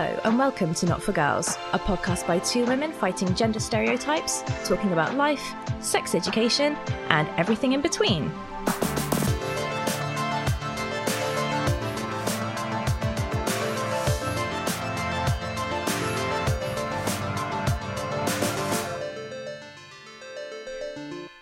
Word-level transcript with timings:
Hello, 0.00 0.20
and 0.22 0.38
welcome 0.38 0.74
to 0.74 0.86
Not 0.86 1.02
for 1.02 1.10
Girls, 1.10 1.56
a 1.72 1.78
podcast 1.80 2.24
by 2.24 2.38
two 2.38 2.64
women 2.66 2.92
fighting 2.92 3.34
gender 3.34 3.58
stereotypes, 3.58 4.44
talking 4.64 4.92
about 4.92 5.16
life, 5.16 5.42
sex 5.80 6.14
education, 6.14 6.76
and 7.08 7.28
everything 7.36 7.72
in 7.72 7.80
between. 7.80 8.30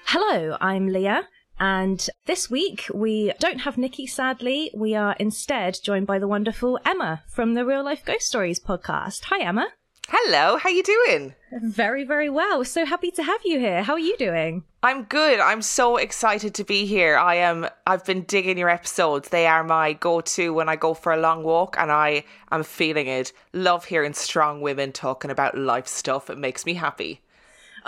Hello, 0.07 0.57
I'm 0.63 0.89
Leah. 0.89 1.29
And 1.59 2.07
this 2.27 2.51
week 2.51 2.87
we 2.93 3.33
don't 3.39 3.61
have 3.61 3.79
Nikki, 3.79 4.07
sadly. 4.07 4.71
We 4.75 4.95
are 4.95 5.17
instead 5.19 5.79
joined 5.83 6.07
by 6.07 6.19
the 6.19 6.29
wonderful 6.29 6.79
Emma 6.85 7.23
from 7.29 7.55
the 7.55 7.65
Real 7.65 7.85
Life 7.85 8.05
Ghost 8.05 8.27
Stories 8.27 8.61
podcast. 8.61 9.25
Hi, 9.25 9.43
Emma. 9.43 9.69
Hello, 10.09 10.57
how 10.57 10.69
are 10.69 10.73
you 10.73 10.85
doing? 10.85 11.35
Very, 11.63 12.05
very 12.05 12.31
well. 12.31 12.65
So 12.65 12.87
happy 12.87 13.11
to 13.11 13.25
have 13.25 13.41
you 13.45 13.59
here. 13.59 13.83
How 13.83 13.95
are 13.95 13.99
you 13.99 14.17
doing? 14.17 14.63
I'm 14.81 15.03
good. 15.03 15.41
I'm 15.41 15.63
so 15.63 15.97
excited 15.97 16.55
to 16.55 16.65
be 16.65 16.87
here. 16.87 17.17
I 17.17 17.37
am 17.37 17.67
I've 17.89 18.05
been 18.05 18.23
digging 18.23 18.57
your 18.57 18.69
episodes. 18.69 19.31
They 19.31 19.49
are 19.49 19.65
my 19.65 19.95
go-to 19.95 20.55
when 20.55 20.69
I 20.69 20.77
go 20.77 20.95
for 20.95 21.13
a 21.13 21.17
long 21.17 21.43
walk 21.43 21.75
and 21.77 21.91
I 21.91 22.23
am 22.53 22.63
feeling 22.63 23.09
it. 23.09 23.33
Love 23.53 23.87
hearing 23.87 24.15
strong 24.15 24.61
women 24.61 24.93
talking 24.93 25.33
about 25.33 25.59
life 25.59 25.89
stuff. 25.89 26.31
It 26.31 26.39
makes 26.39 26.65
me 26.65 26.75
happy. 26.75 27.21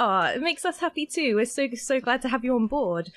Oh, 0.00 0.20
it 0.22 0.40
makes 0.40 0.64
us 0.64 0.78
happy 0.78 1.06
too. 1.06 1.34
We're 1.34 1.44
so 1.44 1.68
so 1.74 2.00
glad 2.00 2.22
to 2.22 2.28
have 2.28 2.44
you 2.44 2.54
on 2.54 2.68
board. 2.68 3.10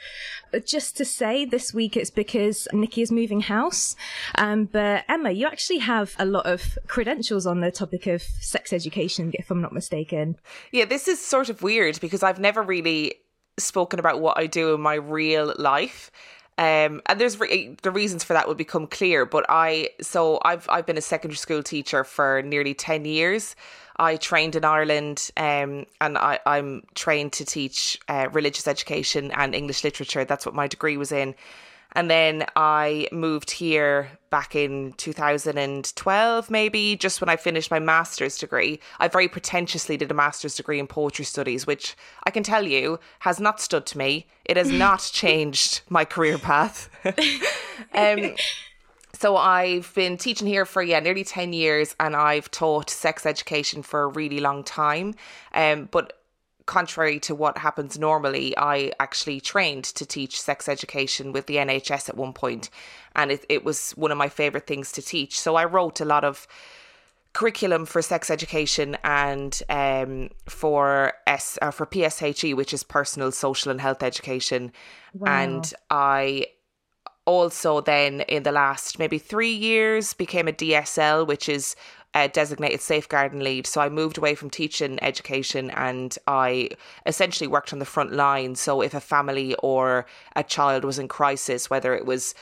Just 0.65 0.97
to 0.97 1.05
say, 1.05 1.45
this 1.45 1.73
week 1.73 1.95
it's 1.95 2.09
because 2.09 2.67
Nikki 2.73 3.03
is 3.03 3.11
moving 3.11 3.41
house. 3.41 3.95
Um, 4.35 4.65
but 4.65 5.05
Emma, 5.07 5.29
you 5.29 5.45
actually 5.45 5.77
have 5.77 6.15
a 6.17 6.25
lot 6.25 6.47
of 6.47 6.79
credentials 6.87 7.45
on 7.45 7.61
the 7.61 7.69
topic 7.69 8.07
of 8.07 8.23
sex 8.23 8.73
education, 8.73 9.31
if 9.35 9.51
I'm 9.51 9.61
not 9.61 9.73
mistaken. 9.73 10.37
Yeah, 10.71 10.85
this 10.85 11.07
is 11.07 11.23
sort 11.23 11.49
of 11.49 11.61
weird 11.61 12.01
because 12.01 12.23
I've 12.23 12.39
never 12.39 12.63
really 12.63 13.15
spoken 13.57 13.99
about 13.99 14.19
what 14.19 14.39
I 14.39 14.47
do 14.47 14.73
in 14.73 14.81
my 14.81 14.95
real 14.95 15.53
life. 15.59 16.09
Um, 16.57 17.01
and 17.05 17.19
there's 17.19 17.39
re- 17.39 17.75
the 17.81 17.91
reasons 17.91 18.23
for 18.23 18.33
that 18.33 18.47
will 18.47 18.55
become 18.55 18.87
clear. 18.87 19.25
But 19.25 19.45
I, 19.49 19.89
so 20.01 20.39
I've 20.43 20.67
I've 20.69 20.85
been 20.85 20.97
a 20.97 21.01
secondary 21.01 21.37
school 21.37 21.63
teacher 21.63 22.03
for 22.03 22.41
nearly 22.41 22.73
ten 22.73 23.05
years. 23.05 23.55
I 24.01 24.15
trained 24.17 24.55
in 24.55 24.65
Ireland 24.65 25.29
um, 25.37 25.85
and 26.01 26.17
I, 26.17 26.39
I'm 26.47 26.81
trained 26.95 27.33
to 27.33 27.45
teach 27.45 27.99
uh, 28.07 28.29
religious 28.33 28.67
education 28.67 29.29
and 29.31 29.53
English 29.53 29.83
literature. 29.83 30.25
That's 30.25 30.43
what 30.43 30.55
my 30.55 30.67
degree 30.67 30.97
was 30.97 31.11
in. 31.11 31.35
And 31.93 32.09
then 32.09 32.45
I 32.55 33.07
moved 33.11 33.51
here 33.51 34.09
back 34.31 34.55
in 34.55 34.93
2012, 34.93 36.49
maybe, 36.49 36.95
just 36.95 37.21
when 37.21 37.29
I 37.29 37.35
finished 37.35 37.69
my 37.69 37.79
master's 37.79 38.39
degree. 38.39 38.79
I 38.99 39.07
very 39.07 39.27
pretentiously 39.27 39.97
did 39.97 40.09
a 40.09 40.15
master's 40.15 40.55
degree 40.55 40.79
in 40.79 40.87
poetry 40.87 41.25
studies, 41.25 41.67
which 41.67 41.95
I 42.23 42.31
can 42.31 42.41
tell 42.41 42.65
you 42.65 42.99
has 43.19 43.39
not 43.39 43.61
stood 43.61 43.85
to 43.87 43.99
me. 43.99 44.25
It 44.45 44.57
has 44.57 44.71
not 44.85 45.11
changed 45.13 45.81
my 45.89 46.05
career 46.05 46.39
path. 46.39 46.89
um, 47.93 48.35
so 49.21 49.37
I've 49.37 49.93
been 49.93 50.17
teaching 50.17 50.47
here 50.47 50.65
for 50.65 50.81
yeah 50.81 50.99
nearly 50.99 51.23
ten 51.23 51.53
years, 51.53 51.95
and 51.99 52.15
I've 52.15 52.49
taught 52.49 52.89
sex 52.89 53.23
education 53.23 53.83
for 53.83 54.01
a 54.01 54.07
really 54.07 54.39
long 54.39 54.63
time. 54.63 55.13
Um, 55.53 55.89
but 55.91 56.13
contrary 56.65 57.19
to 57.19 57.35
what 57.35 57.59
happens 57.59 57.99
normally, 57.99 58.57
I 58.57 58.93
actually 58.99 59.39
trained 59.39 59.83
to 59.83 60.07
teach 60.07 60.41
sex 60.41 60.67
education 60.67 61.33
with 61.33 61.45
the 61.45 61.57
NHS 61.57 62.09
at 62.09 62.17
one 62.17 62.33
point, 62.33 62.71
and 63.15 63.31
it 63.31 63.45
it 63.47 63.63
was 63.63 63.91
one 63.91 64.11
of 64.11 64.17
my 64.17 64.27
favorite 64.27 64.65
things 64.65 64.91
to 64.93 65.03
teach. 65.03 65.39
So 65.39 65.55
I 65.55 65.65
wrote 65.65 66.01
a 66.01 66.05
lot 66.05 66.23
of 66.23 66.47
curriculum 67.33 67.85
for 67.85 68.01
sex 68.01 68.31
education 68.31 68.97
and 69.03 69.61
um, 69.69 70.31
for 70.47 71.13
S 71.27 71.59
uh, 71.61 71.69
for 71.69 71.85
PSHE, 71.85 72.55
which 72.55 72.73
is 72.73 72.83
personal, 72.83 73.31
social, 73.31 73.69
and 73.69 73.79
health 73.79 74.01
education. 74.01 74.71
Wow. 75.13 75.31
And 75.31 75.73
I 75.91 76.47
also 77.31 77.79
then 77.79 78.21
in 78.21 78.43
the 78.43 78.51
last 78.51 78.99
maybe 78.99 79.17
three 79.17 79.53
years 79.53 80.13
became 80.13 80.49
a 80.49 80.51
DSL, 80.51 81.25
which 81.25 81.47
is 81.47 81.75
a 82.13 82.27
designated 82.27 82.81
safeguarding 82.81 83.39
lead. 83.39 83.65
So 83.65 83.79
I 83.79 83.87
moved 83.87 84.17
away 84.17 84.35
from 84.35 84.49
teaching 84.49 85.01
education 85.01 85.71
and 85.71 86.17
I 86.27 86.71
essentially 87.05 87.47
worked 87.47 87.71
on 87.71 87.79
the 87.79 87.85
front 87.85 88.11
line. 88.11 88.55
So 88.55 88.81
if 88.81 88.93
a 88.93 88.99
family 88.99 89.55
or 89.63 90.05
a 90.35 90.43
child 90.43 90.83
was 90.83 90.99
in 90.99 91.07
crisis, 91.07 91.69
whether 91.69 91.95
it 91.95 92.05
was 92.05 92.35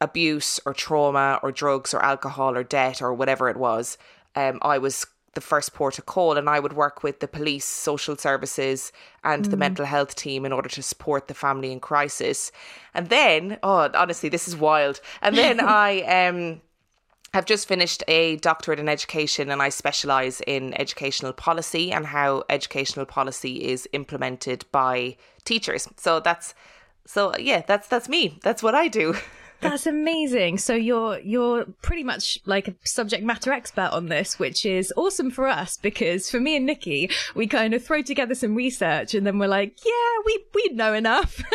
abuse 0.00 0.58
or 0.64 0.72
trauma 0.72 1.38
or 1.42 1.52
drugs 1.52 1.92
or 1.92 2.02
alcohol 2.02 2.56
or 2.56 2.64
debt 2.64 3.02
or 3.02 3.12
whatever 3.12 3.50
it 3.50 3.58
was, 3.58 3.98
um, 4.36 4.58
I 4.62 4.78
was 4.78 5.06
the 5.34 5.40
first 5.40 5.74
port 5.74 5.98
of 5.98 6.06
call 6.06 6.36
and 6.36 6.48
I 6.48 6.58
would 6.58 6.72
work 6.72 7.02
with 7.02 7.20
the 7.20 7.28
police, 7.28 7.64
social 7.64 8.16
services 8.16 8.92
and 9.22 9.44
mm. 9.44 9.50
the 9.50 9.56
mental 9.56 9.84
health 9.84 10.16
team 10.16 10.44
in 10.44 10.52
order 10.52 10.68
to 10.68 10.82
support 10.82 11.28
the 11.28 11.34
family 11.34 11.70
in 11.70 11.80
crisis. 11.80 12.50
And 12.94 13.08
then, 13.08 13.58
oh 13.62 13.90
honestly, 13.94 14.28
this 14.28 14.48
is 14.48 14.56
wild. 14.56 15.00
And 15.22 15.36
then 15.36 15.60
I 15.64 16.00
um 16.02 16.60
have 17.32 17.44
just 17.44 17.68
finished 17.68 18.02
a 18.08 18.36
doctorate 18.36 18.80
in 18.80 18.88
education 18.88 19.50
and 19.50 19.62
I 19.62 19.68
specialize 19.68 20.40
in 20.48 20.74
educational 20.80 21.32
policy 21.32 21.92
and 21.92 22.06
how 22.06 22.42
educational 22.48 23.06
policy 23.06 23.68
is 23.68 23.88
implemented 23.92 24.64
by 24.72 25.16
teachers. 25.44 25.88
So 25.96 26.18
that's 26.18 26.54
so 27.06 27.36
yeah, 27.36 27.62
that's 27.66 27.86
that's 27.88 28.08
me. 28.08 28.38
That's 28.42 28.62
what 28.62 28.74
I 28.74 28.88
do. 28.88 29.14
That's 29.60 29.86
amazing. 29.86 30.58
So 30.58 30.74
you're 30.74 31.18
you're 31.20 31.64
pretty 31.82 32.02
much 32.02 32.40
like 32.46 32.68
a 32.68 32.74
subject 32.84 33.22
matter 33.22 33.52
expert 33.52 33.90
on 33.92 34.06
this, 34.06 34.38
which 34.38 34.64
is 34.64 34.92
awesome 34.96 35.30
for 35.30 35.46
us 35.46 35.76
because 35.76 36.30
for 36.30 36.40
me 36.40 36.56
and 36.56 36.66
Nikki, 36.66 37.10
we 37.34 37.46
kind 37.46 37.74
of 37.74 37.84
throw 37.84 38.02
together 38.02 38.34
some 38.34 38.54
research 38.54 39.14
and 39.14 39.26
then 39.26 39.38
we're 39.38 39.48
like, 39.48 39.78
yeah, 39.84 40.22
we 40.24 40.44
we 40.54 40.68
know 40.74 40.94
enough. 40.94 41.42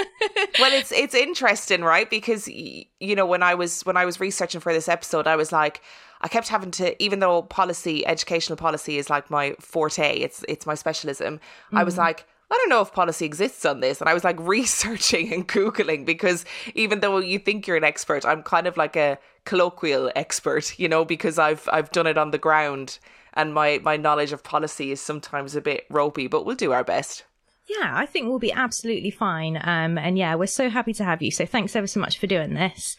well, 0.60 0.74
it's 0.74 0.92
it's 0.92 1.16
interesting, 1.16 1.82
right? 1.82 2.10
Because 2.10 2.48
you 2.48 3.16
know, 3.16 3.26
when 3.26 3.44
I 3.44 3.56
was 3.56 3.82
when 3.82 3.98
I 3.98 4.06
was 4.06 4.20
researching 4.20 4.62
for 4.62 4.74
this 4.74 4.88
episode, 4.88 5.28
I 5.28 5.36
was 5.36 5.52
like 5.52 5.82
I 6.22 6.28
kept 6.28 6.48
having 6.48 6.72
to, 6.72 7.04
even 7.04 7.20
though 7.20 7.44
policy, 7.44 8.06
educational 8.06 8.58
policy 8.58 8.98
is 8.98 9.10
like 9.10 9.30
my 9.30 9.56
forte, 9.60 10.18
it's 10.20 10.44
it's 10.48 10.66
my 10.66 10.74
specialism. 10.74 11.40
Mm. 11.72 11.80
I 11.80 11.84
was 11.84 11.96
mm. 11.96 12.00
like, 12.00 12.26
I 12.52 12.58
don't 12.58 12.70
know 12.70 12.82
if 12.82 12.94
policy 12.94 13.26
exists 13.26 13.66
on 13.66 13.80
this. 13.80 14.02
And 14.02 14.10
I 14.10 14.14
was 14.14 14.24
like 14.24 14.38
researching 14.40 15.34
and 15.34 15.48
Googling 15.48 16.06
because 16.06 16.46
even 16.74 17.00
though 17.00 17.18
you 17.18 17.40
think 17.40 17.68
you're 17.68 17.78
an 17.78 17.84
expert, 17.84 18.26
I'm 18.26 18.44
kind 18.44 18.68
of 18.68 18.78
like 18.78 18.96
a 18.96 19.18
colloquial 19.46 20.12
expert, 20.16 20.78
you 20.80 20.88
know, 20.88 21.06
because 21.06 21.40
I've 21.40 21.68
I've 21.72 21.92
done 21.92 22.08
it 22.08 22.18
on 22.18 22.32
the 22.32 22.38
ground 22.38 23.00
and 23.36 23.54
my, 23.54 23.80
my 23.84 23.98
knowledge 23.98 24.32
of 24.32 24.44
policy 24.44 24.92
is 24.92 25.02
sometimes 25.02 25.56
a 25.56 25.62
bit 25.62 25.86
ropey, 25.90 26.28
but 26.28 26.46
we'll 26.46 26.56
do 26.56 26.72
our 26.72 26.84
best. 26.84 27.26
Yeah, 27.68 27.94
I 27.96 28.06
think 28.06 28.28
we'll 28.28 28.38
be 28.38 28.52
absolutely 28.52 29.10
fine. 29.10 29.58
Um, 29.58 29.98
and 29.98 30.20
yeah, 30.20 30.36
we're 30.36 30.46
so 30.46 30.70
happy 30.70 30.94
to 30.94 31.04
have 31.04 31.24
you. 31.24 31.32
So 31.32 31.48
thanks 31.48 31.76
ever 31.76 31.88
so 31.88 32.00
much 32.00 32.20
for 32.20 32.28
doing 32.28 32.54
this. 32.54 32.96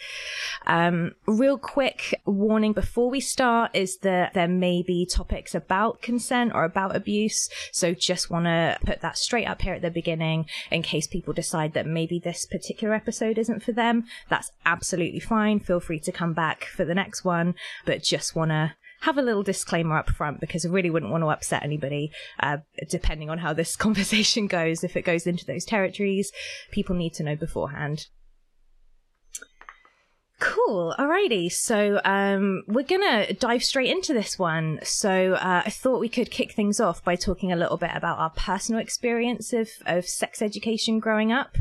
Um, 0.67 1.13
real 1.27 1.57
quick 1.57 2.21
warning 2.27 2.73
before 2.73 3.09
we 3.09 3.21
start 3.21 3.71
is 3.75 3.99
that 3.99 4.35
there 4.35 4.49
may 4.49 4.83
be 4.83 5.07
topics 5.07 5.55
about 5.55 6.03
consent 6.03 6.51
or 6.53 6.65
about 6.65 6.97
abuse. 6.97 7.49
So 7.71 7.95
just 7.95 8.29
want 8.29 8.47
to 8.47 8.77
put 8.85 9.03
that 9.03 9.17
straight 9.17 9.47
up 9.47 9.63
here 9.63 9.75
at 9.75 9.83
the 9.83 9.91
beginning 9.91 10.47
in 10.73 10.83
case 10.83 11.07
people 11.07 11.33
decide 11.33 11.73
that 11.75 11.87
maybe 11.87 12.19
this 12.19 12.45
particular 12.45 12.93
episode 12.93 13.39
isn't 13.39 13.63
for 13.63 13.73
them. 13.73 14.07
That's 14.29 14.51
absolutely 14.65 15.21
fine. 15.21 15.61
Feel 15.61 15.79
free 15.79 16.01
to 16.01 16.11
come 16.11 16.33
back 16.33 16.65
for 16.65 16.85
the 16.85 16.95
next 16.95 17.25
one, 17.25 17.55
but 17.85 18.03
just 18.03 18.35
want 18.35 18.51
to 18.51 18.75
have 19.01 19.19
a 19.19 19.23
little 19.23 19.43
disclaimer 19.43 19.97
up 19.97 20.11
front 20.11 20.41
because 20.41 20.65
I 20.65 20.71
really 20.71 20.91
wouldn't 20.91 21.13
want 21.13 21.23
to 21.23 21.29
upset 21.29 21.63
anybody, 21.63 22.11
uh, 22.41 22.59
depending 22.89 23.31
on 23.31 23.39
how 23.39 23.53
this 23.53 23.77
conversation 23.87 24.47
goes. 24.47 24.85
If 24.85 24.97
it 24.97 25.03
goes 25.03 25.27
into 25.27 25.47
those 25.47 25.65
territories, 25.65 26.33
people 26.71 26.97
need 26.97 27.15
to 27.15 27.23
know 27.23 27.37
beforehand. 27.37 28.07
Cool. 30.39 30.95
Alrighty. 30.99 31.51
So 31.51 31.99
um, 32.05 32.63
we're 32.67 32.85
gonna 32.85 33.33
dive 33.33 33.65
straight 33.65 33.91
into 33.91 34.13
this 34.13 34.39
one. 34.39 34.81
So 34.83 35.33
uh, 35.35 35.63
I 35.65 35.71
thought 35.71 35.99
we 35.99 36.11
could 36.11 36.31
kick 36.31 36.53
things 36.53 36.79
off 36.79 37.03
by 37.03 37.17
talking 37.17 37.53
a 37.53 37.57
little 37.57 37.79
bit 37.79 37.93
about 37.95 38.19
our 38.19 38.31
personal 38.31 38.81
experience 38.81 39.55
of, 39.55 39.71
of 39.87 40.07
sex 40.07 40.43
education 40.43 40.99
growing 40.99 41.33
up. 41.33 41.57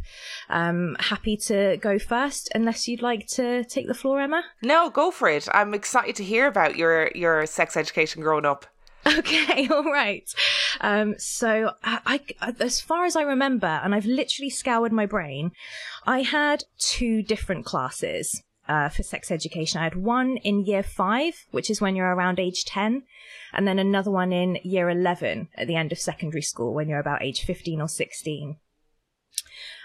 Um, 0.49 0.97
happy 0.99 1.37
to 1.37 1.77
go 1.77 1.97
first, 1.97 2.49
unless 2.53 2.85
you'd 2.85 3.01
like 3.01 3.27
to 3.27 3.63
take 3.63 3.87
the 3.87 3.93
floor, 3.93 4.19
Emma. 4.19 4.43
No, 4.61 4.89
go 4.89 5.09
for 5.09 5.29
it. 5.29 5.47
I'm 5.53 5.73
excited 5.73 6.17
to 6.17 6.23
hear 6.25 6.45
about 6.45 6.75
your 6.75 7.11
your 7.15 7.45
sex 7.45 7.77
education 7.77 8.21
growing 8.21 8.45
up. 8.45 8.65
Okay, 9.07 9.67
all 9.71 9.83
right. 9.83 10.29
Um, 10.81 11.15
so 11.17 11.71
I, 11.81 12.19
I, 12.41 12.53
as 12.59 12.81
far 12.81 13.05
as 13.05 13.15
I 13.15 13.21
remember, 13.21 13.67
and 13.67 13.95
I've 13.95 14.05
literally 14.05 14.49
scoured 14.49 14.91
my 14.91 15.05
brain, 15.05 15.51
I 16.05 16.23
had 16.23 16.65
two 16.77 17.21
different 17.21 17.65
classes 17.65 18.41
uh, 18.67 18.89
for 18.89 19.03
sex 19.03 19.31
education. 19.31 19.79
I 19.79 19.83
had 19.83 19.95
one 19.95 20.37
in 20.37 20.65
year 20.65 20.83
five, 20.83 21.45
which 21.51 21.69
is 21.69 21.81
when 21.81 21.95
you're 21.95 22.13
around 22.13 22.39
age 22.39 22.65
10, 22.65 23.03
and 23.53 23.67
then 23.67 23.79
another 23.79 24.11
one 24.11 24.33
in 24.33 24.59
year 24.63 24.89
11 24.89 25.49
at 25.55 25.67
the 25.67 25.75
end 25.75 25.91
of 25.91 25.99
secondary 25.99 26.41
school 26.41 26.73
when 26.73 26.89
you're 26.89 26.99
about 26.99 27.23
age 27.23 27.43
15 27.45 27.81
or 27.81 27.87
16. 27.87 28.57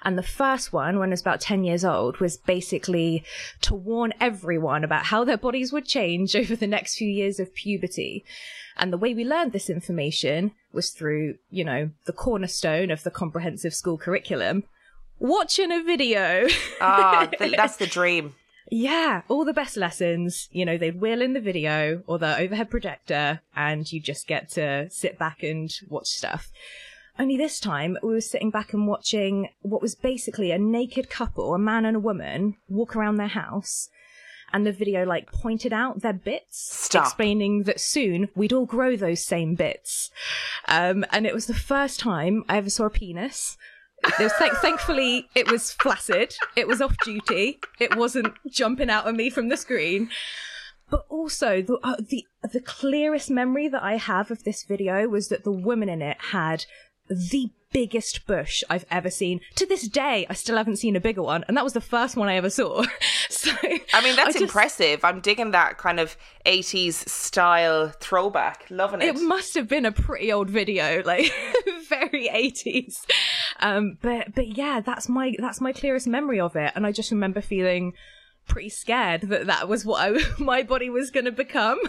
And 0.02 0.16
the 0.16 0.22
first 0.22 0.72
one, 0.72 0.98
when 0.98 1.10
I 1.10 1.12
was 1.12 1.20
about 1.20 1.40
10 1.40 1.64
years 1.64 1.84
old, 1.84 2.18
was 2.18 2.36
basically 2.36 3.24
to 3.62 3.74
warn 3.74 4.14
everyone 4.20 4.82
about 4.82 5.06
how 5.06 5.24
their 5.24 5.36
bodies 5.36 5.72
would 5.72 5.86
change 5.86 6.34
over 6.36 6.56
the 6.56 6.66
next 6.66 6.96
few 6.96 7.08
years 7.08 7.38
of 7.38 7.54
puberty. 7.54 8.24
And 8.76 8.92
the 8.92 8.98
way 8.98 9.12
we 9.12 9.24
learned 9.24 9.52
this 9.52 9.68
information 9.68 10.52
was 10.72 10.90
through, 10.90 11.36
you 11.50 11.64
know, 11.64 11.90
the 12.06 12.12
cornerstone 12.12 12.90
of 12.90 13.02
the 13.02 13.10
comprehensive 13.10 13.74
school 13.74 13.98
curriculum, 13.98 14.64
watching 15.18 15.70
a 15.70 15.82
video. 15.82 16.46
Ah, 16.80 17.28
th- 17.38 17.56
that's 17.56 17.76
the 17.76 17.86
dream. 17.86 18.34
Yeah, 18.70 19.22
all 19.28 19.44
the 19.44 19.52
best 19.52 19.76
lessons. 19.76 20.48
You 20.52 20.64
know, 20.64 20.78
they'd 20.78 21.00
wheel 21.00 21.20
in 21.20 21.32
the 21.32 21.40
video 21.40 22.02
or 22.06 22.18
the 22.18 22.38
overhead 22.38 22.70
projector, 22.70 23.40
and 23.54 23.90
you 23.92 24.00
just 24.00 24.26
get 24.26 24.48
to 24.50 24.88
sit 24.90 25.18
back 25.18 25.42
and 25.42 25.72
watch 25.88 26.06
stuff. 26.06 26.50
Only 27.18 27.36
this 27.36 27.60
time, 27.60 27.98
we 28.02 28.14
were 28.14 28.20
sitting 28.20 28.50
back 28.50 28.72
and 28.72 28.86
watching 28.86 29.50
what 29.60 29.82
was 29.82 29.94
basically 29.94 30.52
a 30.52 30.58
naked 30.58 31.10
couple, 31.10 31.52
a 31.54 31.58
man 31.58 31.84
and 31.84 31.96
a 31.96 32.00
woman, 32.00 32.56
walk 32.68 32.96
around 32.96 33.16
their 33.16 33.26
house. 33.28 33.90
And 34.52 34.66
the 34.66 34.72
video 34.72 35.04
like 35.04 35.30
pointed 35.30 35.72
out 35.72 36.00
their 36.00 36.12
bits, 36.12 36.58
Stop. 36.58 37.04
explaining 37.04 37.64
that 37.64 37.78
soon 37.78 38.30
we'd 38.34 38.52
all 38.52 38.66
grow 38.66 38.96
those 38.96 39.24
same 39.24 39.54
bits. 39.54 40.10
Um, 40.66 41.04
and 41.12 41.24
it 41.24 41.34
was 41.34 41.46
the 41.46 41.54
first 41.54 42.00
time 42.00 42.44
I 42.48 42.56
ever 42.56 42.70
saw 42.70 42.86
a 42.86 42.90
penis. 42.90 43.56
It 44.04 44.18
was 44.22 44.32
thank- 44.34 44.54
thankfully, 44.54 45.28
it 45.34 45.50
was 45.50 45.72
flaccid. 45.72 46.34
It 46.56 46.66
was 46.66 46.80
off 46.80 46.96
duty. 47.04 47.60
It 47.78 47.96
wasn't 47.96 48.34
jumping 48.48 48.90
out 48.90 49.06
at 49.06 49.14
me 49.14 49.30
from 49.30 49.48
the 49.48 49.56
screen. 49.56 50.10
But 50.90 51.04
also, 51.08 51.62
the, 51.62 51.78
uh, 51.84 51.96
the 52.00 52.26
the 52.52 52.60
clearest 52.60 53.30
memory 53.30 53.68
that 53.68 53.82
I 53.82 53.96
have 53.96 54.30
of 54.30 54.42
this 54.44 54.64
video 54.64 55.06
was 55.08 55.28
that 55.28 55.44
the 55.44 55.52
woman 55.52 55.88
in 55.88 56.02
it 56.02 56.16
had 56.32 56.64
the 57.08 57.50
biggest 57.72 58.26
bush 58.26 58.64
I've 58.68 58.84
ever 58.90 59.10
seen. 59.10 59.40
To 59.56 59.66
this 59.66 59.86
day, 59.86 60.26
I 60.28 60.34
still 60.34 60.56
haven't 60.56 60.78
seen 60.78 60.96
a 60.96 61.00
bigger 61.00 61.22
one, 61.22 61.44
and 61.46 61.56
that 61.56 61.62
was 61.62 61.74
the 61.74 61.80
first 61.80 62.16
one 62.16 62.28
I 62.28 62.34
ever 62.34 62.50
saw. 62.50 62.84
so, 63.30 63.52
I 63.94 64.02
mean, 64.02 64.16
that's 64.16 64.32
just- 64.32 64.42
impressive. 64.42 65.04
I'm 65.04 65.20
digging 65.20 65.52
that 65.52 65.78
kind 65.78 66.00
of 66.00 66.16
80s 66.46 66.94
style 67.08 67.90
throwback. 68.00 68.64
Loving 68.70 69.00
it. 69.02 69.14
It 69.16 69.20
must 69.20 69.54
have 69.54 69.68
been 69.68 69.86
a 69.86 69.92
pretty 69.92 70.32
old 70.32 70.50
video, 70.50 71.02
like 71.04 71.32
very 71.90 72.28
eighties. 72.32 73.06
Um, 73.60 73.98
but 74.00 74.34
but 74.34 74.56
yeah, 74.56 74.80
that's 74.80 75.08
my 75.08 75.34
that's 75.38 75.60
my 75.60 75.72
clearest 75.72 76.06
memory 76.06 76.40
of 76.40 76.56
it, 76.56 76.72
and 76.74 76.86
I 76.86 76.92
just 76.92 77.10
remember 77.10 77.42
feeling 77.42 77.92
pretty 78.46 78.70
scared 78.70 79.22
that 79.22 79.46
that 79.46 79.68
was 79.68 79.84
what 79.84 80.00
I, 80.00 80.18
my 80.42 80.62
body 80.62 80.88
was 80.88 81.10
going 81.10 81.26
to 81.26 81.32
become. 81.32 81.78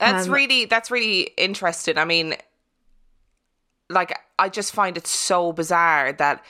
That's 0.00 0.26
Um, 0.26 0.34
really 0.34 0.64
that's 0.64 0.90
really 0.90 1.30
interesting. 1.36 1.98
I 1.98 2.04
mean, 2.04 2.34
like 3.88 4.18
I 4.38 4.48
just 4.48 4.72
find 4.74 4.96
it 4.96 5.06
so 5.06 5.52
bizarre 5.52 6.12
that 6.14 6.44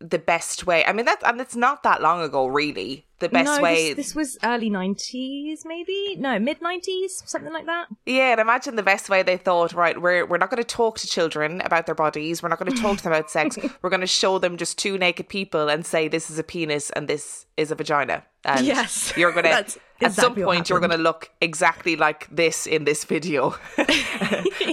the 0.00 0.18
best 0.18 0.66
way. 0.66 0.84
I 0.86 0.92
mean, 0.94 1.04
that 1.04 1.22
and 1.24 1.40
it's 1.40 1.54
not 1.54 1.82
that 1.82 2.00
long 2.00 2.22
ago, 2.22 2.46
really. 2.46 3.04
The 3.20 3.28
best 3.28 3.56
no, 3.56 3.62
way. 3.62 3.94
this, 3.94 4.08
this 4.08 4.14
was 4.14 4.38
early 4.44 4.70
nineties, 4.70 5.64
maybe 5.64 6.16
no 6.18 6.38
mid 6.38 6.62
nineties, 6.62 7.22
something 7.26 7.52
like 7.52 7.66
that. 7.66 7.88
Yeah, 8.06 8.32
and 8.32 8.40
imagine 8.40 8.76
the 8.76 8.82
best 8.82 9.08
way 9.08 9.22
they 9.22 9.36
thought, 9.36 9.72
right, 9.72 10.00
we're 10.00 10.24
we're 10.24 10.38
not 10.38 10.50
going 10.50 10.62
to 10.62 10.68
talk 10.68 10.98
to 10.98 11.06
children 11.06 11.60
about 11.64 11.86
their 11.86 11.94
bodies. 11.94 12.42
We're 12.42 12.48
not 12.48 12.60
going 12.60 12.72
to 12.72 12.80
talk 12.80 12.98
to 12.98 13.02
them 13.02 13.12
about 13.12 13.30
sex. 13.30 13.58
We're 13.82 13.90
going 13.90 14.00
to 14.00 14.06
show 14.06 14.38
them 14.38 14.56
just 14.56 14.78
two 14.78 14.98
naked 14.98 15.28
people 15.28 15.68
and 15.68 15.84
say 15.84 16.08
this 16.08 16.30
is 16.30 16.38
a 16.38 16.42
penis 16.42 16.90
and 16.90 17.08
this 17.08 17.46
is 17.56 17.70
a 17.70 17.74
vagina. 17.74 18.24
And 18.44 18.64
Yes, 18.64 19.12
you're 19.16 19.32
going 19.32 19.44
to 19.64 19.78
at 20.00 20.12
some 20.12 20.34
point 20.34 20.68
you're 20.70 20.78
going 20.80 20.90
to 20.90 20.96
look 20.98 21.30
exactly 21.40 21.96
like 21.96 22.28
this 22.30 22.66
in 22.66 22.84
this 22.84 23.04
video. 23.04 23.54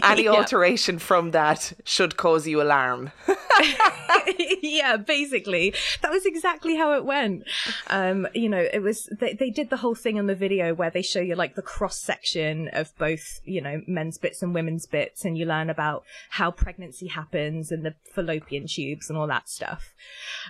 Any 0.04 0.24
Yeah. 0.26 0.32
alteration 0.32 1.00
from 1.00 1.32
that 1.32 1.74
should 1.84 2.18
cause 2.18 2.48
you 2.48 2.62
alarm. 2.62 3.12
yeah, 4.62 4.98
basically, 4.98 5.74
that 6.02 6.12
was 6.12 6.26
exactly 6.26 6.76
how 6.76 6.94
it 6.94 7.06
went. 7.06 7.44
Um, 7.88 8.28
you 8.34 8.50
know, 8.50 8.68
it 8.72 8.80
was 8.80 9.10
they, 9.20 9.34
they 9.34 9.50
did 9.50 9.70
the 9.70 9.78
whole 9.78 9.96
thing 9.96 10.18
in 10.18 10.28
the 10.28 10.36
video 10.36 10.74
where 10.74 10.90
they 10.90 11.02
show 11.02 11.20
you 11.22 11.36
like 11.36 11.56
the 11.56 11.62
cross 11.62 12.00
section 12.00 12.70
of 12.74 12.96
both, 12.98 13.42
you 13.46 13.62
know, 13.62 13.82
men's 13.88 14.18
bits 14.18 14.42
and 14.42 14.54
women's 14.54 14.86
bits, 14.86 15.26
and 15.26 15.38
you 15.38 15.46
learn 15.46 15.70
about 15.70 16.04
how 16.32 16.52
pregnancy 16.52 17.08
happens 17.08 17.72
and 17.72 17.86
the 17.86 17.96
fallopian 18.14 18.68
tubes 18.68 19.10
and 19.10 19.18
all 19.18 19.28
that 19.28 19.50
stuff. 19.50 19.94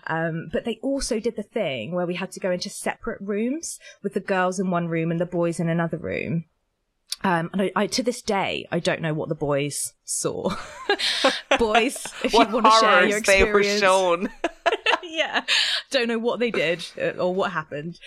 Um, 0.07 0.49
but 0.51 0.65
they 0.65 0.79
also 0.81 1.19
did 1.19 1.35
the 1.35 1.43
thing 1.43 1.91
where 1.93 2.05
we 2.05 2.15
had 2.15 2.31
to 2.33 2.39
go 2.39 2.51
into 2.51 2.69
separate 2.69 3.21
rooms 3.21 3.79
with 4.03 4.13
the 4.13 4.19
girls 4.19 4.59
in 4.65 4.71
one 4.71 4.87
room 4.87 5.11
and 5.11 5.19
the 5.19 5.25
boys 5.25 5.59
in 5.59 5.69
another 5.69 5.97
room. 5.97 6.45
Um, 7.23 7.49
and 7.53 7.61
I, 7.61 7.71
I, 7.75 7.87
to 7.87 8.03
this 8.03 8.21
day, 8.21 8.67
I 8.71 8.79
don't 8.79 9.01
know 9.01 9.13
what 9.13 9.29
the 9.29 9.35
boys 9.35 9.93
saw. 10.03 10.55
boys, 11.57 12.05
if 12.23 12.33
you 12.33 12.39
want 12.39 12.65
to 12.65 12.71
share 12.71 13.05
your 13.05 13.21
horrors 13.21 13.23
they 13.23 13.43
were 13.51 13.63
shown. 13.63 14.29
yeah, 15.03 15.43
don't 15.91 16.07
know 16.07 16.19
what 16.19 16.39
they 16.39 16.51
did 16.51 16.85
uh, 17.01 17.19
or 17.19 17.33
what 17.33 17.51
happened, 17.51 17.99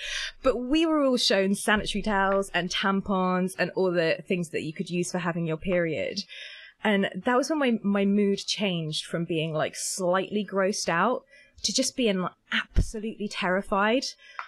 but 0.42 0.56
we 0.56 0.86
were 0.86 1.02
all 1.02 1.16
shown 1.16 1.54
sanitary 1.54 2.02
towels 2.02 2.50
and 2.54 2.70
tampons 2.70 3.54
and 3.58 3.70
all 3.74 3.90
the 3.90 4.22
things 4.26 4.50
that 4.50 4.62
you 4.62 4.72
could 4.72 4.90
use 4.90 5.10
for 5.10 5.18
having 5.18 5.46
your 5.46 5.56
period. 5.56 6.20
And 6.84 7.10
that 7.14 7.36
was 7.36 7.50
when 7.50 7.58
my, 7.58 7.78
my 7.82 8.04
mood 8.04 8.38
changed 8.38 9.04
from 9.04 9.24
being 9.24 9.52
like 9.52 9.74
slightly 9.74 10.44
grossed 10.44 10.88
out 10.88 11.24
to 11.62 11.72
just 11.72 11.96
being 11.96 12.20
like, 12.20 12.32
absolutely 12.52 13.28
terrified. 13.28 14.04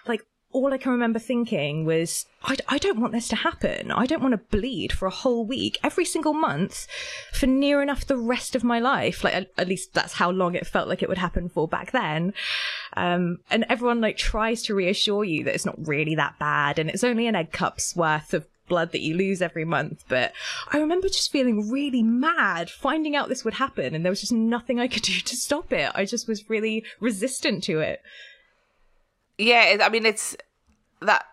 Like 0.07 0.25
all 0.51 0.73
I 0.73 0.77
can 0.77 0.91
remember 0.91 1.19
thinking 1.19 1.85
was, 1.85 2.25
I, 2.43 2.57
I 2.67 2.77
don't 2.77 2.99
want 2.99 3.13
this 3.13 3.27
to 3.29 3.35
happen. 3.35 3.91
I 3.91 4.05
don't 4.05 4.21
want 4.21 4.33
to 4.33 4.57
bleed 4.57 4.91
for 4.91 5.05
a 5.05 5.11
whole 5.11 5.45
week 5.45 5.77
every 5.83 6.05
single 6.05 6.33
month 6.33 6.87
for 7.31 7.47
near 7.47 7.81
enough 7.81 8.05
the 8.05 8.17
rest 8.17 8.55
of 8.55 8.63
my 8.63 8.79
life. 8.79 9.23
Like, 9.23 9.35
at, 9.35 9.51
at 9.57 9.67
least 9.67 9.93
that's 9.93 10.13
how 10.13 10.31
long 10.31 10.55
it 10.55 10.67
felt 10.67 10.87
like 10.87 11.01
it 11.01 11.09
would 11.09 11.17
happen 11.17 11.49
for 11.49 11.67
back 11.67 11.91
then. 11.91 12.33
Um, 12.97 13.39
and 13.49 13.65
everyone 13.69 14.01
like 14.01 14.17
tries 14.17 14.61
to 14.63 14.75
reassure 14.75 15.23
you 15.23 15.43
that 15.45 15.55
it's 15.55 15.65
not 15.65 15.87
really 15.87 16.15
that 16.15 16.37
bad 16.39 16.79
and 16.79 16.89
it's 16.89 17.03
only 17.03 17.27
an 17.27 17.35
egg 17.35 17.51
cup's 17.51 17.95
worth 17.95 18.33
of 18.33 18.47
blood 18.67 18.93
that 18.93 19.01
you 19.01 19.15
lose 19.15 19.41
every 19.41 19.65
month. 19.65 20.05
But 20.07 20.31
I 20.71 20.79
remember 20.79 21.07
just 21.07 21.31
feeling 21.31 21.69
really 21.69 22.03
mad 22.03 22.69
finding 22.69 23.15
out 23.15 23.29
this 23.29 23.43
would 23.43 23.55
happen 23.55 23.93
and 23.93 24.03
there 24.03 24.11
was 24.11 24.21
just 24.21 24.31
nothing 24.31 24.79
I 24.79 24.87
could 24.87 25.03
do 25.03 25.19
to 25.19 25.35
stop 25.35 25.71
it. 25.73 25.91
I 25.93 26.05
just 26.05 26.27
was 26.27 26.49
really 26.49 26.85
resistant 26.99 27.63
to 27.65 27.79
it. 27.79 28.01
Yeah, 29.41 29.65
it, 29.65 29.81
I 29.81 29.89
mean, 29.89 30.05
it's 30.05 30.35
that 31.01 31.25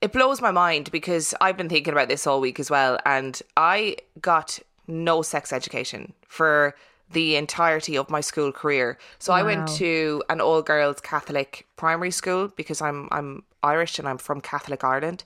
it 0.00 0.12
blows 0.12 0.40
my 0.40 0.50
mind 0.50 0.90
because 0.90 1.34
I've 1.40 1.56
been 1.56 1.68
thinking 1.68 1.92
about 1.92 2.08
this 2.08 2.26
all 2.26 2.40
week 2.40 2.60
as 2.60 2.70
well, 2.70 2.98
and 3.06 3.40
I 3.56 3.96
got 4.20 4.58
no 4.86 5.22
sex 5.22 5.52
education 5.52 6.12
for 6.26 6.74
the 7.12 7.36
entirety 7.36 7.96
of 7.96 8.08
my 8.08 8.20
school 8.20 8.52
career. 8.52 8.96
So 9.18 9.32
I 9.32 9.42
went 9.42 9.66
to 9.78 10.22
an 10.28 10.40
all 10.40 10.62
girls 10.62 11.00
Catholic 11.00 11.66
primary 11.76 12.10
school 12.10 12.48
because 12.56 12.80
I'm 12.80 13.08
I'm 13.10 13.42
Irish 13.62 13.98
and 13.98 14.06
I'm 14.08 14.18
from 14.18 14.40
Catholic 14.40 14.84
Ireland, 14.84 15.24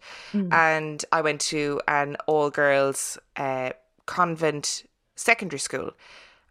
and 0.52 1.04
I 1.12 1.20
went 1.20 1.40
to 1.42 1.80
an 1.88 2.16
all 2.26 2.48
girls 2.50 3.18
uh, 3.36 3.70
convent 4.06 4.84
secondary 5.16 5.58
school. 5.58 5.92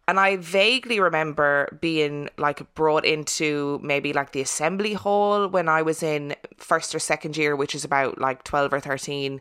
And 0.08 0.20
I 0.20 0.36
vaguely 0.36 1.00
remember 1.00 1.78
being 1.80 2.30
like 2.38 2.74
brought 2.76 3.06
into 3.06 3.80
maybe 3.82 4.12
like 4.12 4.34
the 4.34 4.42
assembly 4.42 4.94
hall 4.94 5.48
when 5.48 5.70
I 5.70 5.82
was 5.82 6.04
in 6.04 6.36
first 6.58 6.94
or 6.94 7.00
second 7.00 7.38
year, 7.38 7.56
which 7.56 7.74
is 7.74 7.86
about 7.86 8.20
like 8.20 8.44
12 8.44 8.74
or 8.74 8.80
13, 8.82 9.40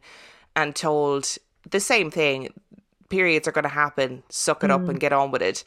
and 0.55 0.75
told 0.75 1.37
the 1.69 1.81
same 1.81 2.11
thing. 2.11 2.53
Periods 3.09 3.47
are 3.47 3.53
going 3.53 3.65
to 3.65 3.69
happen, 3.69 4.23
suck 4.31 4.65
it 4.65 4.71
up 4.71 4.89
and 4.89 4.99
get 4.99 5.13
on 5.13 5.31
with 5.31 5.43
it. 5.43 5.65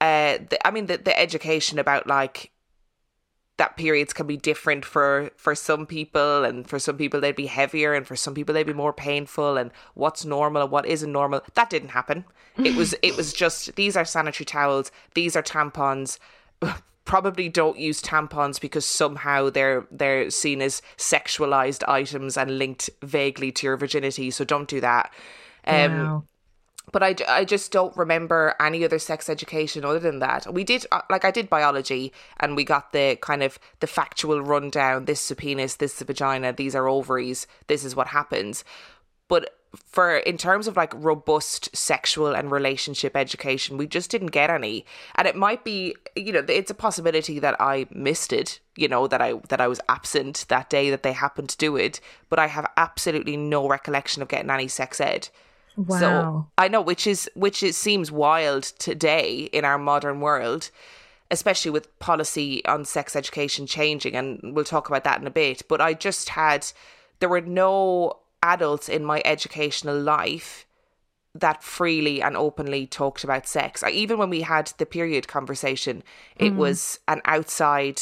Uh, 0.00 0.38
the, 0.50 0.58
I 0.66 0.72
mean, 0.72 0.86
the, 0.86 0.96
the 0.96 1.16
education 1.16 1.78
about 1.78 2.08
like 2.08 2.50
that 3.58 3.76
periods 3.76 4.12
can 4.12 4.26
be 4.26 4.36
different 4.36 4.84
for 4.84 5.30
for 5.36 5.54
some 5.54 5.84
people 5.86 6.44
and 6.44 6.68
for 6.68 6.78
some 6.78 6.96
people 6.96 7.20
they'd 7.20 7.36
be 7.36 7.46
heavier 7.46 7.92
and 7.92 8.06
for 8.06 8.16
some 8.16 8.34
people 8.34 8.54
they'd 8.54 8.66
be 8.66 8.72
more 8.72 8.92
painful 8.92 9.56
and 9.56 9.70
what's 9.94 10.24
normal 10.24 10.62
and 10.62 10.70
what 10.70 10.86
isn't 10.86 11.12
normal. 11.12 11.42
That 11.54 11.70
didn't 11.70 11.90
happen. 11.90 12.24
It 12.64 12.74
was 12.74 12.94
it 13.02 13.16
was 13.16 13.32
just 13.32 13.74
these 13.76 13.96
are 13.96 14.04
sanitary 14.04 14.46
towels 14.46 14.90
these 15.14 15.36
are 15.36 15.42
tampons. 15.42 16.18
Probably 17.04 17.48
don't 17.48 17.78
use 17.78 18.02
tampons 18.02 18.60
because 18.60 18.84
somehow 18.86 19.50
they're 19.50 19.86
they're 19.90 20.30
seen 20.30 20.62
as 20.62 20.82
sexualized 20.96 21.82
items 21.88 22.36
and 22.36 22.58
linked 22.58 22.90
vaguely 23.02 23.50
to 23.52 23.66
your 23.66 23.76
virginity 23.76 24.30
so 24.30 24.44
don't 24.44 24.68
do 24.68 24.80
that. 24.80 25.12
Um 25.66 25.92
Wow. 25.98 26.24
But 26.92 27.02
I, 27.02 27.14
I 27.28 27.44
just 27.44 27.72
don't 27.72 27.96
remember 27.96 28.54
any 28.60 28.84
other 28.84 28.98
sex 28.98 29.28
education 29.28 29.84
other 29.84 29.98
than 29.98 30.18
that. 30.20 30.52
We 30.52 30.64
did 30.64 30.86
uh, 30.92 31.02
like 31.10 31.24
I 31.24 31.30
did 31.30 31.50
biology 31.50 32.12
and 32.38 32.56
we 32.56 32.64
got 32.64 32.92
the 32.92 33.18
kind 33.20 33.42
of 33.42 33.58
the 33.80 33.86
factual 33.86 34.40
rundown. 34.42 35.04
This 35.04 35.30
is 35.30 35.36
penis, 35.36 35.76
this 35.76 36.00
is 36.00 36.06
vagina, 36.06 36.52
these 36.52 36.74
are 36.74 36.88
ovaries, 36.88 37.46
this 37.66 37.84
is 37.84 37.94
what 37.94 38.08
happens. 38.08 38.64
But 39.28 39.54
for 39.86 40.16
in 40.18 40.38
terms 40.38 40.66
of 40.66 40.76
like 40.76 40.92
robust 40.96 41.74
sexual 41.76 42.34
and 42.34 42.50
relationship 42.50 43.16
education, 43.16 43.76
we 43.76 43.86
just 43.86 44.10
didn't 44.10 44.28
get 44.28 44.50
any. 44.50 44.86
And 45.14 45.28
it 45.28 45.36
might 45.36 45.64
be, 45.64 45.94
you 46.16 46.32
know, 46.32 46.44
it's 46.48 46.70
a 46.70 46.74
possibility 46.74 47.38
that 47.38 47.60
I 47.60 47.86
missed 47.90 48.32
it, 48.32 48.60
you 48.76 48.88
know, 48.88 49.06
that 49.08 49.20
I 49.20 49.34
that 49.48 49.60
I 49.60 49.68
was 49.68 49.80
absent 49.88 50.46
that 50.48 50.70
day 50.70 50.90
that 50.90 51.02
they 51.02 51.12
happened 51.12 51.50
to 51.50 51.58
do 51.58 51.76
it, 51.76 52.00
but 52.30 52.38
I 52.38 52.46
have 52.46 52.70
absolutely 52.76 53.36
no 53.36 53.68
recollection 53.68 54.22
of 54.22 54.28
getting 54.28 54.50
any 54.50 54.68
sex 54.68 55.00
ed. 55.00 55.28
Wow. 55.78 55.98
So 55.98 56.46
I 56.58 56.68
know, 56.68 56.82
which 56.82 57.06
is 57.06 57.30
which 57.34 57.62
it 57.62 57.74
seems 57.74 58.12
wild 58.12 58.64
today 58.64 59.48
in 59.52 59.64
our 59.64 59.78
modern 59.78 60.20
world. 60.20 60.70
especially 61.30 61.70
with 61.70 61.98
policy 61.98 62.64
on 62.64 62.84
sex 62.84 63.14
education 63.14 63.66
changing, 63.66 64.16
and 64.16 64.40
we'll 64.54 64.64
talk 64.64 64.88
about 64.88 65.04
that 65.04 65.20
in 65.20 65.26
a 65.26 65.30
bit. 65.30 65.62
But 65.68 65.80
I 65.80 65.94
just 65.94 66.30
had, 66.30 66.66
there 67.20 67.28
were 67.28 67.40
no 67.40 68.18
adults 68.42 68.88
in 68.88 69.04
my 69.04 69.20
educational 69.24 70.00
life 70.00 70.66
that 71.34 71.62
freely 71.62 72.22
and 72.22 72.36
openly 72.36 72.86
talked 72.86 73.24
about 73.24 73.46
sex. 73.46 73.82
I, 73.82 73.90
even 73.90 74.18
when 74.18 74.30
we 74.30 74.40
had 74.42 74.72
the 74.78 74.86
period 74.86 75.28
conversation, 75.28 76.02
it 76.36 76.52
mm. 76.52 76.56
was 76.56 76.98
an 77.06 77.20
outside 77.24 78.00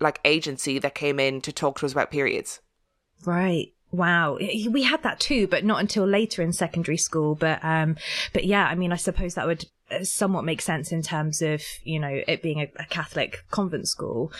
like 0.00 0.20
agency 0.24 0.78
that 0.78 0.94
came 0.94 1.18
in 1.18 1.40
to 1.40 1.52
talk 1.52 1.78
to 1.78 1.86
us 1.86 1.92
about 1.92 2.10
periods. 2.10 2.60
Right. 3.24 3.72
Wow, 3.92 4.38
we 4.38 4.82
had 4.82 5.02
that 5.02 5.20
too, 5.20 5.46
but 5.46 5.66
not 5.66 5.80
until 5.80 6.06
later 6.06 6.40
in 6.40 6.54
secondary 6.54 6.96
school. 6.96 7.34
But 7.34 7.62
um, 7.62 7.96
but 8.32 8.44
yeah, 8.44 8.64
I 8.64 8.74
mean, 8.74 8.90
I 8.90 8.96
suppose 8.96 9.34
that 9.34 9.46
would 9.46 9.66
uh, 9.90 10.02
somewhat 10.02 10.46
make 10.46 10.62
sense 10.62 10.92
in 10.92 11.02
terms 11.02 11.42
of 11.42 11.62
you 11.84 11.98
know 11.98 12.22
it 12.26 12.42
being 12.42 12.60
a, 12.60 12.70
a 12.76 12.86
Catholic 12.86 13.44
convent 13.50 13.88
school. 13.88 14.32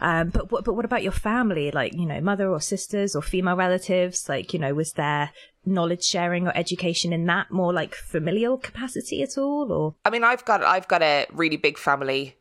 Um, 0.00 0.28
but 0.28 0.48
but 0.48 0.74
what 0.74 0.84
about 0.84 1.02
your 1.02 1.12
family? 1.12 1.72
Like 1.72 1.92
you 1.92 2.06
know, 2.06 2.20
mother 2.20 2.48
or 2.48 2.60
sisters 2.60 3.16
or 3.16 3.22
female 3.22 3.56
relatives? 3.56 4.28
Like 4.28 4.52
you 4.52 4.60
know, 4.60 4.74
was 4.74 4.92
there 4.92 5.32
knowledge 5.66 6.04
sharing 6.04 6.46
or 6.46 6.56
education 6.56 7.12
in 7.12 7.26
that 7.26 7.50
more 7.50 7.72
like 7.72 7.96
familial 7.96 8.58
capacity 8.58 9.24
at 9.24 9.36
all? 9.36 9.72
Or 9.72 9.96
I 10.04 10.10
mean, 10.10 10.22
I've 10.22 10.44
got 10.44 10.62
I've 10.62 10.86
got 10.86 11.02
a 11.02 11.26
really 11.32 11.56
big 11.56 11.78
family 11.78 12.36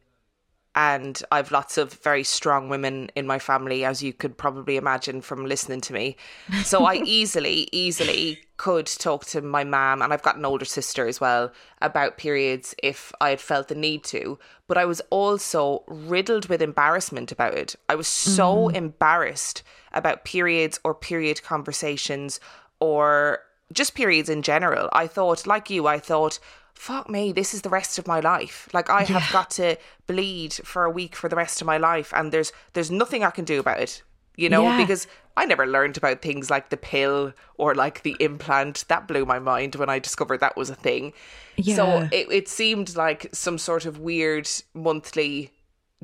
and 0.79 1.21
I've 1.29 1.51
lots 1.51 1.77
of 1.77 1.91
very 1.91 2.24
strong 2.24 2.69
women 2.69 3.12
in 3.13 3.27
my 3.27 3.38
family, 3.38 3.83
as 3.83 4.01
you 4.01 4.13
could 4.13 4.38
probably 4.38 4.77
imagine 4.77 5.19
from 5.19 5.45
listening 5.45 5.81
to 5.81 5.93
me. 5.93 6.15
So 6.63 6.86
I 6.86 6.95
easily, 7.05 7.67
easily 7.74 8.39
could 8.55 8.86
talk 8.86 9.25
to 9.25 9.41
my 9.41 9.65
mum, 9.65 10.01
and 10.01 10.13
I've 10.13 10.21
got 10.21 10.38
an 10.38 10.45
older 10.45 10.63
sister 10.63 11.05
as 11.05 11.19
well, 11.19 11.51
about 11.81 12.15
periods 12.15 12.75
if 12.81 13.12
I 13.19 13.31
had 13.31 13.41
felt 13.41 13.67
the 13.67 13.75
need 13.75 14.05
to. 14.05 14.39
But 14.67 14.77
I 14.77 14.86
was 14.86 15.01
also 15.09 15.83
riddled 15.86 16.48
with 16.48 16.62
embarrassment 16.62 17.29
about 17.33 17.55
it. 17.55 17.75
I 17.89 17.95
was 17.95 18.07
so 18.07 18.69
mm. 18.69 18.74
embarrassed 18.74 19.63
about 19.91 20.24
periods 20.24 20.79
or 20.86 20.95
period 20.95 21.43
conversations 21.43 22.39
or 22.79 23.41
just 23.74 23.95
periods 23.95 24.29
in 24.29 24.43
general. 24.43 24.88
I 24.93 25.07
thought, 25.07 25.45
like 25.45 25.69
you, 25.69 25.88
I 25.88 26.00
thought, 26.00 26.39
fuck 26.79 27.09
me, 27.09 27.33
this 27.33 27.53
is 27.53 27.62
the 27.62 27.69
rest 27.69 28.00
of 28.00 28.07
my 28.07 28.21
life. 28.21 28.69
Like 28.74 28.89
I 28.89 29.01
yeah. 29.01 29.19
have 29.19 29.33
got 29.33 29.50
to 29.51 29.75
bleed 30.07 30.53
for 30.53 30.86
a 30.86 30.89
week 30.89 31.13
for 31.13 31.27
the 31.27 31.36
rest 31.36 31.59
of 31.59 31.67
my 31.67 31.77
life 31.77 32.13
and 32.15 32.31
there's 32.31 32.53
there's 32.71 32.89
nothing 32.89 33.21
I 33.21 33.31
can 33.31 33.43
do 33.43 33.59
about 33.59 33.81
it. 33.81 34.01
You 34.38 34.48
know, 34.48 34.63
yeah. 34.63 34.77
because 34.77 35.05
I 35.36 35.43
never 35.43 35.67
learned 35.67 35.98
about 35.98 36.21
things 36.21 36.50
like 36.50 36.69
the 36.69 36.77
pill 36.77 37.33
or 37.55 37.75
like 37.75 38.03
the 38.03 38.15
implant. 38.21 38.86
That 38.88 39.05
blew 39.05 39.25
my 39.25 39.38
mind 39.39 39.75
when 39.75 39.89
I 39.89 40.00
discovered 40.00 40.39
that 40.39 40.55
was 40.55 40.69
a 40.69 40.75
thing. 40.75 41.12
Yeah. 41.57 41.75
So 41.75 42.09
it, 42.13 42.31
it 42.31 42.48
seemed 42.48 42.95
like 42.95 43.27
some 43.33 43.57
sort 43.57 43.86
of 43.86 44.00
weird 44.00 44.50
monthly 44.74 45.51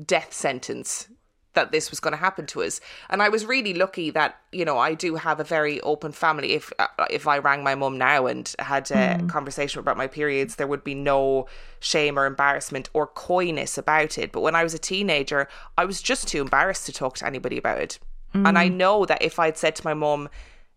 death 0.04 0.34
sentence 0.34 1.08
that 1.56 1.72
this 1.72 1.90
was 1.90 1.98
going 1.98 2.12
to 2.12 2.18
happen 2.18 2.46
to 2.46 2.62
us. 2.62 2.80
And 3.10 3.20
I 3.20 3.28
was 3.28 3.44
really 3.44 3.74
lucky 3.74 4.10
that 4.10 4.38
you 4.52 4.64
know 4.64 4.78
I 4.78 4.94
do 4.94 5.16
have 5.16 5.40
a 5.40 5.44
very 5.44 5.80
open 5.80 6.12
family. 6.12 6.52
If 6.52 6.72
uh, 6.78 6.86
if 7.10 7.26
I 7.26 7.38
rang 7.38 7.64
my 7.64 7.74
mum 7.74 7.98
now 7.98 8.26
and 8.26 8.54
had 8.60 8.88
a 8.92 9.18
mm. 9.18 9.28
conversation 9.28 9.80
about 9.80 9.96
my 9.96 10.06
periods, 10.06 10.54
there 10.54 10.68
would 10.68 10.84
be 10.84 10.94
no 10.94 11.46
shame 11.80 12.16
or 12.16 12.26
embarrassment 12.26 12.88
or 12.92 13.08
coyness 13.08 13.76
about 13.76 14.16
it. 14.18 14.30
But 14.30 14.42
when 14.42 14.54
I 14.54 14.62
was 14.62 14.74
a 14.74 14.78
teenager, 14.78 15.48
I 15.76 15.84
was 15.84 16.00
just 16.00 16.28
too 16.28 16.40
embarrassed 16.40 16.86
to 16.86 16.92
talk 16.92 17.16
to 17.16 17.26
anybody 17.26 17.58
about 17.58 17.78
it. 17.78 17.98
Mm. 18.34 18.48
And 18.48 18.58
I 18.58 18.68
mm. 18.68 18.74
know 18.74 19.04
that 19.06 19.22
if 19.22 19.40
I'd 19.40 19.56
said 19.56 19.74
to 19.76 19.84
my 19.84 19.94
mum, 19.94 20.28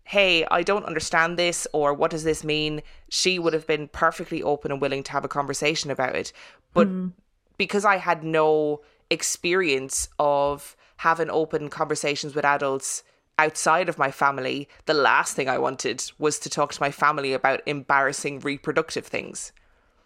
hey, 0.04 0.44
I 0.50 0.62
don't 0.62 0.84
understand 0.86 1.38
this, 1.38 1.68
or 1.72 1.94
what 1.94 2.10
does 2.10 2.24
this 2.24 2.42
mean? 2.42 2.82
She 3.10 3.38
would 3.38 3.52
have 3.52 3.66
been 3.66 3.86
perfectly 3.88 4.42
open 4.42 4.72
and 4.72 4.80
willing 4.80 5.04
to 5.04 5.12
have 5.12 5.24
a 5.24 5.28
conversation 5.28 5.90
about 5.90 6.16
it. 6.16 6.32
But 6.74 6.88
mm. 6.88 7.12
because 7.58 7.84
I 7.84 7.96
had 7.96 8.24
no 8.24 8.80
experience 9.10 10.08
of 10.18 10.76
having 10.98 11.30
open 11.30 11.68
conversations 11.68 12.34
with 12.34 12.44
adults 12.44 13.02
outside 13.38 13.88
of 13.88 13.98
my 13.98 14.10
family, 14.10 14.68
the 14.86 14.94
last 14.94 15.34
thing 15.34 15.48
I 15.48 15.58
wanted 15.58 16.10
was 16.18 16.38
to 16.40 16.50
talk 16.50 16.72
to 16.74 16.82
my 16.82 16.90
family 16.90 17.32
about 17.32 17.62
embarrassing 17.66 18.40
reproductive 18.40 19.06
things. 19.06 19.52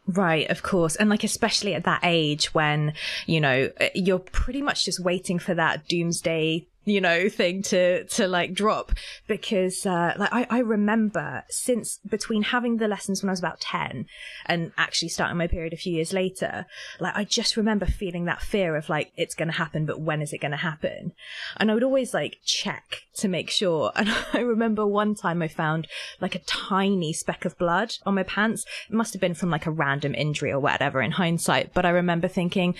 Right, 0.06 0.48
of 0.50 0.62
course. 0.62 0.96
And 0.96 1.08
like, 1.08 1.24
especially 1.24 1.74
at 1.74 1.84
that 1.84 2.00
age 2.04 2.54
when, 2.54 2.92
you 3.26 3.40
know, 3.40 3.70
eh, 3.78 3.90
you're 3.94 4.18
pretty 4.18 4.62
much 4.62 4.84
just 4.84 5.00
waiting 5.00 5.38
for 5.38 5.54
that 5.54 5.88
doomsday 5.88 6.66
you 6.84 7.00
know, 7.00 7.28
thing 7.28 7.62
to, 7.62 8.04
to 8.04 8.28
like 8.28 8.52
drop 8.52 8.92
because, 9.26 9.86
uh, 9.86 10.14
like 10.18 10.32
I, 10.32 10.46
I 10.50 10.58
remember 10.58 11.44
since 11.48 11.98
between 12.06 12.42
having 12.42 12.76
the 12.76 12.88
lessons 12.88 13.22
when 13.22 13.30
I 13.30 13.32
was 13.32 13.38
about 13.38 13.60
10 13.60 14.06
and 14.46 14.72
actually 14.76 15.08
starting 15.08 15.36
my 15.36 15.46
period 15.46 15.72
a 15.72 15.78
few 15.78 15.92
years 15.92 16.12
later, 16.12 16.66
like 17.00 17.16
I 17.16 17.24
just 17.24 17.56
remember 17.56 17.86
feeling 17.86 18.26
that 18.26 18.42
fear 18.42 18.76
of 18.76 18.88
like, 18.88 19.12
it's 19.16 19.34
going 19.34 19.48
to 19.48 19.54
happen, 19.54 19.86
but 19.86 20.00
when 20.00 20.20
is 20.20 20.32
it 20.32 20.40
going 20.40 20.50
to 20.50 20.56
happen? 20.58 21.12
And 21.56 21.70
I 21.70 21.74
would 21.74 21.82
always 21.82 22.12
like 22.12 22.38
check 22.44 23.02
to 23.16 23.28
make 23.28 23.50
sure. 23.50 23.92
And 23.94 24.08
I 24.32 24.40
remember 24.40 24.86
one 24.86 25.14
time 25.14 25.42
I 25.42 25.48
found 25.48 25.86
like 26.20 26.34
a 26.34 26.40
tiny 26.40 27.12
speck 27.12 27.44
of 27.44 27.58
blood 27.58 27.94
on 28.04 28.14
my 28.14 28.22
pants. 28.24 28.64
It 28.88 28.94
must 28.94 29.14
have 29.14 29.20
been 29.20 29.34
from 29.34 29.50
like 29.50 29.66
a 29.66 29.70
random 29.70 30.14
injury 30.14 30.52
or 30.52 30.60
whatever 30.60 31.00
in 31.00 31.12
hindsight, 31.12 31.72
but 31.72 31.86
I 31.86 31.90
remember 31.90 32.28
thinking, 32.28 32.74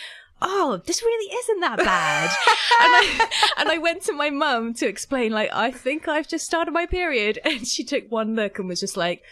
oh, 0.45 0.81
this 0.85 1.03
really 1.03 1.35
isn't 1.37 1.61
that 1.61 1.79
bad. 1.79 2.31
and 2.81 2.93
I 2.95 3.29
and 3.59 3.69
I 3.69 3.79
went 3.79 4.03
to 4.03 4.13
my 4.13 4.31
mum 4.31 4.75
to 4.75 4.87
explain, 4.87 5.33
like, 5.33 5.51
I 5.53 5.71
think 5.71 6.07
I've 6.07 6.29
just 6.29 6.45
started 6.45 6.73
my 6.73 6.87
period. 6.87 7.39
And 7.45 7.67
she 7.67 7.85
took 7.85 8.11
one 8.11 8.35
look 8.35 8.59
and 8.59 8.69
was 8.69 8.81
just 8.81 8.97
like, 8.97 9.23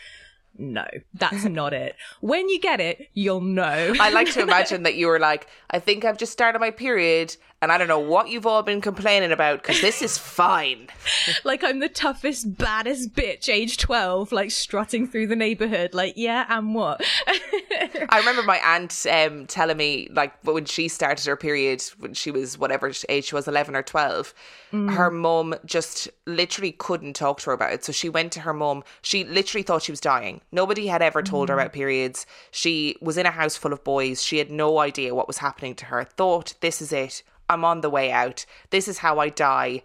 no, 0.58 0.86
that's 1.14 1.44
not 1.60 1.72
it. 1.72 1.96
When 2.20 2.48
you 2.48 2.60
get 2.60 2.80
it, 2.80 3.08
you'll 3.14 3.40
know. 3.40 3.94
I 4.00 4.10
like 4.10 4.32
to 4.32 4.42
imagine 4.48 4.82
that 4.84 4.94
you 4.94 5.06
were 5.06 5.20
like, 5.20 5.46
I 5.70 5.78
think 5.78 6.04
I've 6.04 6.18
just 6.18 6.32
started 6.32 6.58
my 6.58 6.70
period 6.70 7.36
and 7.62 7.70
I 7.70 7.78
don't 7.78 7.86
know 7.86 8.00
what 8.00 8.28
you've 8.28 8.44
all 8.44 8.64
been 8.64 8.80
complaining 8.80 9.30
about 9.30 9.62
because 9.62 9.80
this 9.80 10.02
is 10.02 10.18
fine. 10.18 10.88
like 11.44 11.62
I'm 11.62 11.78
the 11.78 11.88
toughest, 11.88 12.58
baddest 12.58 13.14
bitch, 13.14 13.48
age 13.48 13.76
12, 13.76 14.32
like 14.32 14.50
strutting 14.50 15.06
through 15.06 15.28
the 15.28 15.36
neighborhood. 15.36 15.94
Like, 15.94 16.14
yeah, 16.16 16.44
and 16.48 16.74
what? 16.74 17.00
I 17.28 18.18
remember 18.18 18.42
my 18.42 18.58
aunt 18.58 19.06
um, 19.08 19.46
telling 19.46 19.76
me, 19.76 20.08
like, 20.10 20.34
when 20.44 20.64
she 20.64 20.88
started 20.88 21.24
her 21.24 21.36
period, 21.36 21.84
when 22.00 22.14
she 22.14 22.32
was 22.32 22.58
whatever 22.58 22.90
age 23.08 23.26
she 23.26 23.34
was, 23.36 23.46
11 23.46 23.76
or 23.76 23.82
12, 23.84 24.34
mm. 24.72 24.92
her 24.92 25.10
mum 25.12 25.54
just 25.64 26.08
literally 26.26 26.72
couldn't 26.72 27.14
talk 27.14 27.38
to 27.40 27.46
her 27.46 27.52
about 27.52 27.72
it. 27.72 27.84
So 27.84 27.92
she 27.92 28.08
went 28.08 28.32
to 28.32 28.40
her 28.40 28.52
mum. 28.52 28.82
She 29.02 29.22
literally 29.22 29.62
thought 29.62 29.82
she 29.82 29.92
was 29.92 30.00
dying. 30.00 30.40
Nobody 30.50 30.88
had 30.88 31.00
ever 31.00 31.22
told 31.22 31.46
mm. 31.46 31.52
her 31.52 31.60
about 31.60 31.72
periods. 31.72 32.26
She 32.50 32.96
was 33.00 33.16
in 33.16 33.26
a 33.26 33.30
house 33.30 33.56
full 33.56 33.72
of 33.72 33.84
boys. 33.84 34.20
She 34.20 34.38
had 34.38 34.50
no 34.50 34.80
idea 34.80 35.14
what 35.14 35.28
was 35.28 35.38
happening 35.38 35.76
to 35.76 35.84
her. 35.84 36.02
Thought, 36.02 36.54
this 36.60 36.82
is 36.82 36.92
it 36.92 37.22
I'm 37.52 37.64
on 37.64 37.80
the 37.80 37.90
way 37.90 38.10
out. 38.10 38.46
This 38.70 38.88
is 38.88 38.98
how 38.98 39.18
I 39.18 39.28
die. 39.28 39.82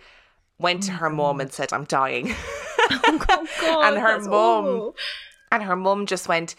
Went 0.59 0.83
to 0.83 0.93
her 0.93 1.09
mum 1.09 1.39
and 1.39 1.51
said, 1.51 1.71
I'm 1.71 1.83
dying. 1.83 2.33
oh, 2.89 3.25
God, 3.27 3.85
and 3.85 3.97
her 3.97 4.19
mum 4.21 4.93
and 5.51 5.63
her 5.63 5.75
mum 5.75 6.05
just 6.05 6.27
went, 6.27 6.55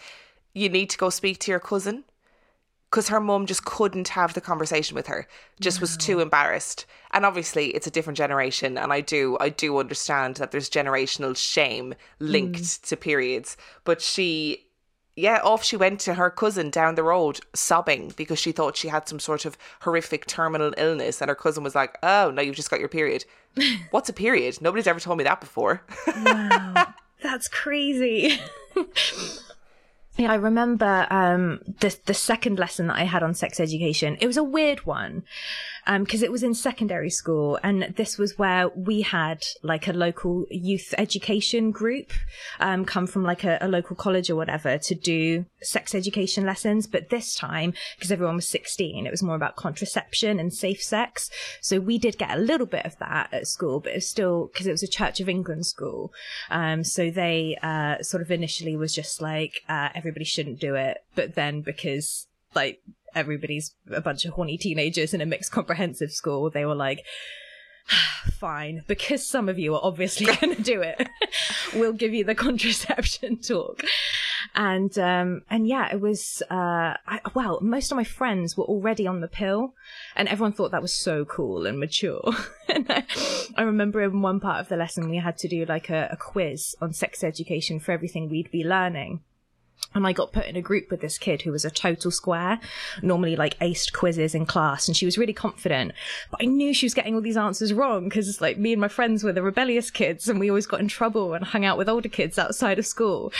You 0.53 0.69
need 0.69 0.89
to 0.91 0.97
go 0.97 1.09
speak 1.09 1.39
to 1.39 1.51
your 1.51 1.59
cousin. 1.59 2.05
Because 2.89 3.09
her 3.09 3.19
mum 3.19 3.45
just 3.45 3.65
couldn't 3.65 4.07
have 4.07 4.33
the 4.33 4.41
conversation 4.41 4.95
with 4.95 5.05
her, 5.05 5.27
just 5.59 5.79
was 5.79 5.95
too 5.95 6.21
embarrassed. 6.21 6.87
And 7.11 7.23
obviously, 7.23 7.67
it's 7.67 7.85
a 7.85 7.91
different 7.91 8.17
generation, 8.17 8.79
and 8.79 8.91
I 8.91 9.01
do, 9.01 9.37
I 9.39 9.49
do 9.49 9.77
understand 9.77 10.37
that 10.37 10.49
there's 10.49 10.71
generational 10.71 11.37
shame 11.37 11.93
linked 12.17 12.61
mm. 12.61 12.81
to 12.87 12.97
periods. 12.97 13.57
But 13.83 14.01
she 14.01 14.68
yeah, 15.19 15.39
off 15.43 15.63
she 15.63 15.75
went 15.75 15.99
to 16.01 16.13
her 16.15 16.29
cousin 16.29 16.69
down 16.69 16.95
the 16.95 17.03
road, 17.03 17.39
sobbing 17.53 18.13
because 18.15 18.39
she 18.39 18.51
thought 18.51 18.77
she 18.77 18.87
had 18.87 19.07
some 19.07 19.19
sort 19.19 19.45
of 19.45 19.57
horrific 19.81 20.25
terminal 20.25 20.73
illness. 20.77 21.21
And 21.21 21.29
her 21.29 21.35
cousin 21.35 21.63
was 21.63 21.75
like, 21.75 21.97
Oh, 22.01 22.31
no, 22.31 22.41
you've 22.41 22.55
just 22.55 22.71
got 22.71 22.79
your 22.79 22.89
period. 22.89 23.25
What's 23.91 24.09
a 24.09 24.13
period? 24.13 24.61
Nobody's 24.61 24.87
ever 24.87 24.99
told 24.99 25.17
me 25.17 25.23
that 25.25 25.41
before. 25.41 25.83
wow, 26.07 26.93
that's 27.23 27.47
crazy. 27.47 28.39
Yeah, 30.19 30.33
I 30.33 30.35
remember 30.35 31.07
um, 31.09 31.61
the 31.79 31.97
the 32.05 32.13
second 32.13 32.59
lesson 32.59 32.87
that 32.87 32.97
I 32.97 33.03
had 33.03 33.23
on 33.23 33.33
sex 33.33 33.57
education. 33.57 34.17
It 34.19 34.27
was 34.27 34.35
a 34.35 34.43
weird 34.43 34.85
one 34.85 35.23
because 35.97 36.21
um, 36.21 36.25
it 36.25 36.31
was 36.31 36.43
in 36.43 36.53
secondary 36.53 37.09
school, 37.09 37.59
and 37.63 37.93
this 37.95 38.17
was 38.17 38.37
where 38.37 38.69
we 38.69 39.01
had 39.01 39.43
like 39.63 39.87
a 39.87 39.93
local 39.93 40.45
youth 40.51 40.93
education 40.97 41.71
group 41.71 42.11
um, 42.59 42.85
come 42.85 43.07
from 43.07 43.23
like 43.23 43.43
a, 43.43 43.57
a, 43.61 43.67
local 43.67 43.95
college 43.95 44.29
or 44.29 44.35
whatever 44.35 44.77
to 44.77 44.95
do 44.95 45.45
sex 45.61 45.95
education 45.95 46.45
lessons. 46.45 46.85
But 46.85 47.09
this 47.09 47.33
time, 47.33 47.73
because 47.95 48.11
everyone 48.11 48.35
was 48.35 48.47
sixteen, 48.47 49.07
it 49.07 49.11
was 49.11 49.23
more 49.23 49.35
about 49.35 49.55
contraception 49.55 50.39
and 50.39 50.53
safe 50.53 50.81
sex. 50.81 51.29
So 51.61 51.79
we 51.79 51.97
did 51.97 52.17
get 52.17 52.37
a 52.37 52.41
little 52.41 52.67
bit 52.67 52.85
of 52.85 52.97
that 52.99 53.33
at 53.33 53.47
school, 53.47 53.79
but 53.79 53.93
it 53.93 53.95
was 53.95 54.09
still 54.09 54.49
because 54.53 54.67
it 54.67 54.71
was 54.71 54.83
a 54.83 54.87
Church 54.87 55.19
of 55.19 55.29
England 55.29 55.65
school. 55.65 56.13
Um, 56.51 56.83
so 56.83 57.09
they 57.09 57.57
uh, 57.63 58.03
sort 58.03 58.21
of 58.21 58.29
initially 58.29 58.75
was 58.75 58.93
just 58.93 59.21
like 59.21 59.61
uh, 59.67 59.89
everybody 59.95 60.25
shouldn't 60.25 60.59
do 60.59 60.75
it, 60.75 60.99
but 61.15 61.35
then 61.35 61.61
because 61.61 62.27
like 62.55 62.81
everybody's 63.19 63.75
a 63.91 64.01
bunch 64.01 64.25
of 64.25 64.33
horny 64.33 64.57
teenagers 64.57 65.13
in 65.13 65.21
a 65.21 65.25
mixed 65.25 65.51
comprehensive 65.51 66.11
school, 66.11 66.49
they 66.49 66.65
were 66.65 66.75
like, 66.75 67.05
fine, 68.31 68.83
because 68.87 69.25
some 69.25 69.49
of 69.49 69.59
you 69.59 69.75
are 69.75 69.81
obviously 69.83 70.25
going 70.41 70.55
to 70.55 70.61
do 70.61 70.81
it, 70.81 71.07
we'll 71.75 71.93
give 71.93 72.13
you 72.13 72.23
the 72.23 72.35
contraception 72.35 73.37
talk. 73.41 73.83
and 74.55 74.97
um, 74.97 75.41
and 75.49 75.67
yeah, 75.67 75.91
it 75.91 75.99
was 75.99 76.41
uh, 76.49 76.95
I, 77.07 77.19
well, 77.33 77.59
most 77.61 77.91
of 77.91 77.95
my 77.95 78.03
friends 78.03 78.57
were 78.57 78.65
already 78.65 79.05
on 79.05 79.21
the 79.21 79.27
pill, 79.27 79.73
and 80.15 80.27
everyone 80.27 80.53
thought 80.53 80.71
that 80.71 80.81
was 80.81 80.93
so 80.93 81.25
cool 81.25 81.65
and 81.65 81.79
mature. 81.79 82.31
and 82.67 82.85
I, 82.89 83.03
I, 83.55 83.63
remember 83.63 84.01
in 84.01 84.21
one 84.21 84.39
part 84.39 84.59
of 84.59 84.69
the 84.69 84.77
lesson 84.77 85.09
we 85.09 85.17
had 85.17 85.37
to 85.39 85.47
do 85.47 85.65
like 85.65 85.89
a, 85.89 86.09
a 86.11 86.17
quiz 86.17 86.75
on 86.81 86.93
sex 86.93 87.23
education 87.23 87.79
for 87.79 87.91
everything 87.91 88.29
we'd 88.29 88.51
be 88.51 88.63
learning 88.63 89.21
and 89.95 90.05
I 90.05 90.13
got 90.13 90.31
put 90.31 90.45
in 90.45 90.55
a 90.55 90.61
group 90.61 90.91
with 90.91 91.01
this 91.01 91.17
kid 91.17 91.41
who 91.41 91.51
was 91.51 91.65
a 91.65 91.71
total 91.71 92.11
square, 92.11 92.59
normally 93.01 93.35
like 93.35 93.57
aced 93.59 93.91
quizzes 93.91 94.35
in 94.35 94.45
class, 94.45 94.87
and 94.87 94.95
she 94.95 95.05
was 95.05 95.17
really 95.17 95.33
confident. 95.33 95.93
But 96.29 96.41
I 96.43 96.45
knew 96.45 96.73
she 96.73 96.85
was 96.85 96.93
getting 96.93 97.15
all 97.15 97.21
these 97.21 97.37
answers 97.37 97.73
wrong 97.73 98.03
because 98.03 98.39
like 98.39 98.57
me 98.57 98.71
and 98.71 98.81
my 98.81 98.87
friends 98.87 99.23
were 99.23 99.33
the 99.33 99.41
rebellious 99.41 99.89
kids, 99.89 100.29
and 100.29 100.39
we 100.39 100.49
always 100.49 100.67
got 100.67 100.79
in 100.79 100.87
trouble 100.87 101.33
and 101.33 101.43
hung 101.43 101.65
out 101.65 101.77
with 101.77 101.89
older 101.89 102.09
kids 102.09 102.37
outside 102.37 102.77
of 102.77 102.85
school. 102.85 103.33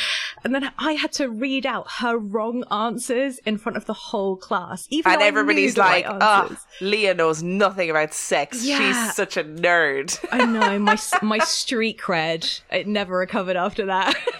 And 0.43 0.55
then 0.55 0.72
I 0.79 0.93
had 0.93 1.12
to 1.13 1.29
read 1.29 1.65
out 1.65 1.88
her 2.00 2.17
wrong 2.17 2.63
answers 2.72 3.38
in 3.39 3.58
front 3.58 3.77
of 3.77 3.86
the 3.86 3.93
whole 3.93 4.36
class, 4.36 4.88
even 4.89 5.12
and 5.12 5.22
everybody's 5.22 5.77
like, 5.77 6.05
"Ah, 6.08 6.48
oh, 6.50 6.58
Leah 6.81 7.13
knows 7.13 7.43
nothing 7.43 7.91
about 7.91 8.13
sex. 8.13 8.65
Yeah. 8.65 8.79
She's 8.79 9.15
such 9.15 9.38
a 9.38 9.43
nerd." 9.43 10.17
I 10.31 10.46
know 10.46 10.79
my 10.79 10.98
my 11.22 11.39
street 11.39 12.00
cred 12.00 12.62
it 12.72 12.88
never 12.88 13.17
recovered 13.17 13.55
after 13.55 13.86
that. 13.86 14.15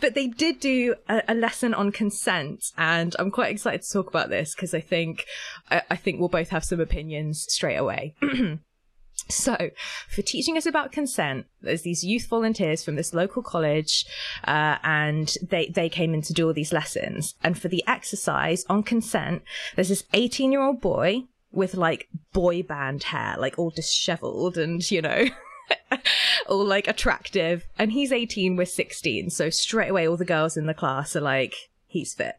but 0.00 0.14
they 0.14 0.26
did 0.28 0.60
do 0.60 0.94
a, 1.08 1.22
a, 1.28 1.34
lesson 1.34 1.74
on 1.74 1.92
consent, 1.92 2.72
and 2.76 3.14
I'm 3.18 3.30
quite 3.30 3.52
excited 3.52 3.82
to 3.82 3.92
talk 3.92 4.08
about 4.08 4.28
this 4.28 4.54
because 4.54 4.74
I 4.74 4.80
think 4.80 5.24
I, 5.70 5.82
I 5.90 5.96
think 5.96 6.20
we'll 6.20 6.28
both 6.28 6.50
have 6.50 6.64
some 6.64 6.80
opinions 6.80 7.46
straight 7.48 7.76
away. 7.76 8.14
So, 9.28 9.70
for 10.08 10.22
teaching 10.22 10.56
us 10.56 10.66
about 10.66 10.92
consent, 10.92 11.46
there's 11.60 11.82
these 11.82 12.04
youth 12.04 12.26
volunteers 12.26 12.84
from 12.84 12.94
this 12.94 13.12
local 13.12 13.42
college, 13.42 14.04
uh, 14.44 14.76
and 14.84 15.34
they, 15.42 15.66
they 15.66 15.88
came 15.88 16.14
in 16.14 16.22
to 16.22 16.32
do 16.32 16.46
all 16.46 16.52
these 16.52 16.72
lessons. 16.72 17.34
And 17.42 17.58
for 17.58 17.68
the 17.68 17.82
exercise 17.88 18.64
on 18.68 18.84
consent, 18.84 19.42
there's 19.74 19.88
this 19.88 20.04
18 20.12 20.52
year 20.52 20.62
old 20.62 20.80
boy 20.80 21.24
with 21.50 21.74
like 21.74 22.08
boy 22.32 22.62
band 22.62 23.04
hair, 23.04 23.34
like 23.38 23.58
all 23.58 23.70
disheveled 23.70 24.58
and, 24.58 24.88
you 24.90 25.02
know, 25.02 25.24
all 26.48 26.64
like 26.64 26.88
attractive. 26.88 27.64
And 27.78 27.92
he's 27.92 28.12
18, 28.12 28.56
we're 28.56 28.66
16. 28.66 29.30
So 29.30 29.50
straight 29.50 29.90
away, 29.90 30.06
all 30.06 30.16
the 30.16 30.24
girls 30.24 30.56
in 30.56 30.66
the 30.66 30.74
class 30.74 31.16
are 31.16 31.20
like, 31.20 31.54
he's 31.86 32.14
fit. 32.14 32.36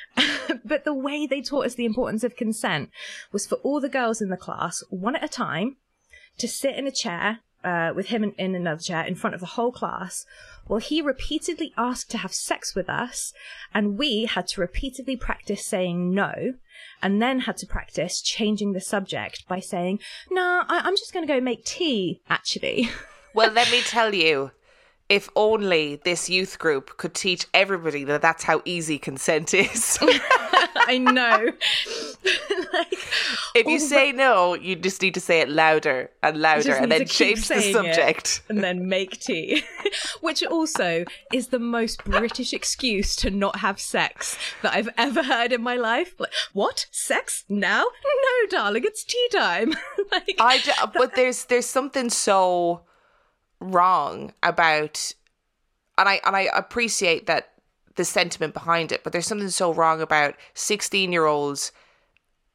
but 0.64 0.84
the 0.84 0.94
way 0.94 1.26
they 1.26 1.40
taught 1.40 1.66
us 1.66 1.74
the 1.74 1.86
importance 1.86 2.24
of 2.24 2.36
consent 2.36 2.90
was 3.32 3.46
for 3.46 3.56
all 3.56 3.80
the 3.80 3.88
girls 3.88 4.20
in 4.20 4.28
the 4.28 4.36
class, 4.36 4.82
one 4.90 5.16
at 5.16 5.24
a 5.24 5.28
time, 5.28 5.76
to 6.38 6.48
sit 6.48 6.76
in 6.76 6.86
a 6.86 6.92
chair 6.92 7.40
uh, 7.64 7.92
with 7.94 8.06
him 8.06 8.24
in, 8.24 8.32
in, 8.32 8.54
another 8.54 8.80
chair 8.80 9.04
in 9.04 9.14
front 9.14 9.34
of 9.34 9.40
the 9.40 9.46
whole 9.46 9.72
class, 9.72 10.24
well, 10.66 10.78
he 10.78 11.02
repeatedly 11.02 11.72
asked 11.76 12.10
to 12.10 12.18
have 12.18 12.32
sex 12.32 12.74
with 12.74 12.88
us, 12.88 13.32
and 13.74 13.98
we 13.98 14.24
had 14.26 14.46
to 14.48 14.60
repeatedly 14.60 15.16
practice 15.16 15.64
saying 15.64 16.14
no, 16.14 16.54
and 17.02 17.20
then 17.20 17.40
had 17.40 17.56
to 17.58 17.66
practice 17.66 18.20
changing 18.20 18.72
the 18.72 18.80
subject 18.80 19.46
by 19.48 19.60
saying, 19.60 20.00
"Nah, 20.30 20.64
I- 20.68 20.82
I'm 20.84 20.96
just 20.96 21.12
going 21.12 21.26
to 21.26 21.32
go 21.32 21.40
make 21.40 21.64
tea." 21.64 22.20
Actually, 22.28 22.90
well, 23.34 23.50
let 23.52 23.70
me 23.70 23.80
tell 23.80 24.14
you, 24.14 24.52
if 25.12 25.28
only 25.36 25.96
this 26.04 26.30
youth 26.30 26.58
group 26.58 26.96
could 26.96 27.12
teach 27.12 27.46
everybody 27.52 28.02
that 28.02 28.22
that's 28.22 28.44
how 28.44 28.62
easy 28.64 28.98
consent 28.98 29.52
is. 29.52 29.98
I 30.74 30.96
know. 30.96 31.52
like, 32.72 32.98
if 33.54 33.66
you 33.66 33.78
say 33.78 34.10
no, 34.12 34.54
you 34.54 34.74
just 34.74 35.02
need 35.02 35.12
to 35.12 35.20
say 35.20 35.40
it 35.40 35.50
louder 35.50 36.10
and 36.22 36.38
louder 36.38 36.72
and 36.72 36.90
then 36.90 37.04
change 37.06 37.46
the 37.48 37.60
subject. 37.60 38.40
And 38.48 38.64
then 38.64 38.88
make 38.88 39.20
tea. 39.20 39.64
Which 40.22 40.42
also 40.42 41.04
is 41.30 41.48
the 41.48 41.58
most 41.58 42.04
British 42.04 42.54
excuse 42.54 43.14
to 43.16 43.28
not 43.28 43.56
have 43.56 43.78
sex 43.78 44.38
that 44.62 44.74
I've 44.74 44.88
ever 44.96 45.24
heard 45.24 45.52
in 45.52 45.62
my 45.62 45.76
life. 45.76 46.14
Like, 46.18 46.32
what? 46.54 46.86
Sex? 46.90 47.44
Now? 47.50 47.82
No, 47.84 48.48
darling, 48.48 48.84
it's 48.86 49.04
tea 49.04 49.28
time. 49.30 49.74
like, 50.10 50.36
I 50.40 50.56
d- 50.56 50.72
but 50.94 51.16
there's 51.16 51.44
there's 51.44 51.66
something 51.66 52.08
so 52.08 52.86
wrong 53.62 54.32
about 54.42 55.14
and 55.98 56.08
I 56.08 56.20
and 56.24 56.34
I 56.36 56.48
appreciate 56.54 57.26
that 57.26 57.52
the 57.96 58.04
sentiment 58.04 58.54
behind 58.54 58.92
it, 58.92 59.04
but 59.04 59.12
there's 59.12 59.26
something 59.26 59.50
so 59.50 59.72
wrong 59.72 60.00
about 60.00 60.34
16 60.54 61.12
year 61.12 61.26
olds 61.26 61.72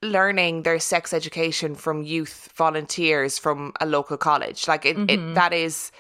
learning 0.02 0.63
their 0.63 0.80
sex 0.80 1.13
education 1.13 1.76
from 1.76 2.04
youth 2.04 2.52
volunteers 2.56 3.38
from 3.38 3.74
a 3.82 3.86
local 3.86 4.17
college. 4.17 4.67
Like 4.67 4.86
it, 4.86 4.98
mm-hmm. 4.98 5.32
it 5.32 5.36
that 5.36 5.54
is 5.54 5.91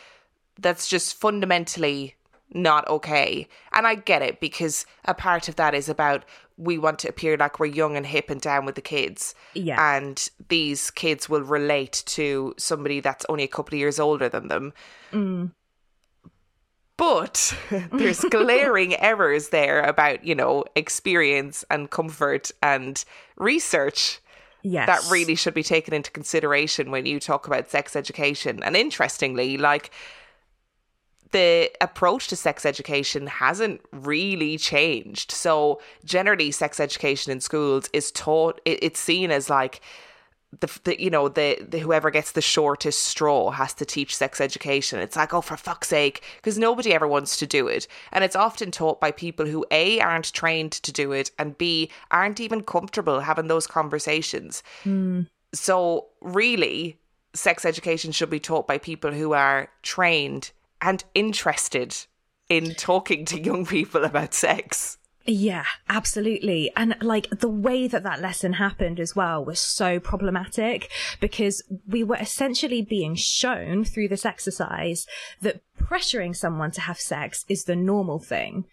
that's 0.59 0.87
just 0.87 1.15
fundamentally 1.15 2.15
not 2.53 2.87
okay. 2.87 3.47
And 3.71 3.85
I 3.85 3.95
get 3.95 4.21
it 4.21 4.39
because 4.39 4.85
a 5.05 5.13
part 5.13 5.49
of 5.49 5.55
that 5.57 5.73
is 5.73 5.89
about 5.89 6.25
we 6.57 6.77
want 6.77 6.99
to 6.99 7.09
appear 7.09 7.37
like 7.37 7.59
we're 7.59 7.67
young 7.67 7.95
and 7.95 8.05
hip 8.05 8.29
and 8.29 8.41
down 8.41 8.65
with 8.65 8.75
the 8.75 8.81
kids. 8.81 9.35
Yeah. 9.53 9.95
And 9.95 10.29
these 10.49 10.89
kids 10.89 11.29
will 11.29 11.43
relate 11.43 12.03
to 12.07 12.55
somebody 12.57 12.99
that's 12.99 13.25
only 13.29 13.43
a 13.43 13.47
couple 13.47 13.75
of 13.75 13.79
years 13.79 13.99
older 13.99 14.27
than 14.27 14.47
them. 14.47 14.73
Mm. 15.11 15.51
But 16.97 17.55
there's 17.91 18.19
glaring 18.31 18.99
errors 18.99 19.49
there 19.49 19.81
about, 19.83 20.23
you 20.23 20.33
know, 20.33 20.65
experience 20.75 21.63
and 21.69 21.89
comfort 21.89 22.51
and 22.63 23.03
research. 23.37 24.19
Yes. 24.63 24.87
That 24.87 25.11
really 25.11 25.35
should 25.35 25.53
be 25.53 25.63
taken 25.63 25.93
into 25.93 26.09
consideration 26.09 26.89
when 26.89 27.05
you 27.05 27.19
talk 27.19 27.45
about 27.45 27.69
sex 27.69 27.95
education. 27.95 28.63
And 28.63 28.75
interestingly, 28.75 29.57
like 29.57 29.91
the 31.31 31.69
approach 31.81 32.27
to 32.27 32.35
sex 32.35 32.65
education 32.65 33.27
hasn't 33.27 33.81
really 33.91 34.57
changed. 34.57 35.31
So 35.31 35.81
generally, 36.05 36.51
sex 36.51 36.79
education 36.79 37.31
in 37.31 37.41
schools 37.41 37.89
is 37.93 38.11
taught. 38.11 38.61
It, 38.65 38.79
it's 38.81 38.99
seen 38.99 39.31
as 39.31 39.49
like 39.49 39.81
the, 40.59 40.79
the 40.85 41.01
you 41.01 41.09
know 41.09 41.27
the, 41.27 41.57
the 41.67 41.79
whoever 41.79 42.09
gets 42.09 42.31
the 42.31 42.41
shortest 42.41 43.03
straw 43.03 43.51
has 43.51 43.73
to 43.75 43.85
teach 43.85 44.15
sex 44.15 44.39
education. 44.39 44.99
It's 44.99 45.15
like 45.15 45.33
oh 45.33 45.41
for 45.41 45.57
fuck's 45.57 45.89
sake, 45.89 46.23
because 46.37 46.57
nobody 46.57 46.93
ever 46.93 47.07
wants 47.07 47.37
to 47.37 47.47
do 47.47 47.67
it, 47.67 47.87
and 48.11 48.23
it's 48.23 48.35
often 48.35 48.71
taught 48.71 49.01
by 49.01 49.11
people 49.11 49.45
who 49.45 49.65
a 49.71 49.99
aren't 49.99 50.31
trained 50.33 50.71
to 50.71 50.91
do 50.91 51.11
it, 51.11 51.31
and 51.37 51.57
b 51.57 51.89
aren't 52.11 52.39
even 52.39 52.63
comfortable 52.63 53.19
having 53.19 53.47
those 53.47 53.67
conversations. 53.67 54.63
Mm. 54.85 55.27
So 55.53 56.07
really, 56.21 56.97
sex 57.33 57.65
education 57.65 58.11
should 58.11 58.29
be 58.29 58.39
taught 58.39 58.67
by 58.67 58.77
people 58.77 59.11
who 59.11 59.33
are 59.33 59.69
trained 59.83 60.51
and 60.81 61.03
interested 61.13 61.95
in 62.49 62.75
talking 62.75 63.25
to 63.25 63.39
young 63.39 63.65
people 63.65 64.03
about 64.03 64.33
sex. 64.33 64.97
Yeah, 65.29 65.65
absolutely. 65.89 66.71
And 66.77 66.95
like 67.01 67.29
the 67.29 67.49
way 67.49 67.89
that 67.89 68.03
that 68.03 68.21
lesson 68.21 68.53
happened 68.53 68.97
as 68.97 69.13
well 69.13 69.43
was 69.43 69.59
so 69.59 69.99
problematic 69.99 70.89
because 71.19 71.61
we 71.85 72.01
were 72.01 72.15
essentially 72.15 72.81
being 72.81 73.15
shown 73.15 73.83
through 73.83 74.07
this 74.07 74.25
exercise 74.25 75.05
that 75.41 75.61
pressuring 75.77 76.35
someone 76.35 76.71
to 76.71 76.81
have 76.81 76.99
sex 76.99 77.45
is 77.47 77.63
the 77.63 77.75
normal 77.75 78.19
thing. 78.19 78.65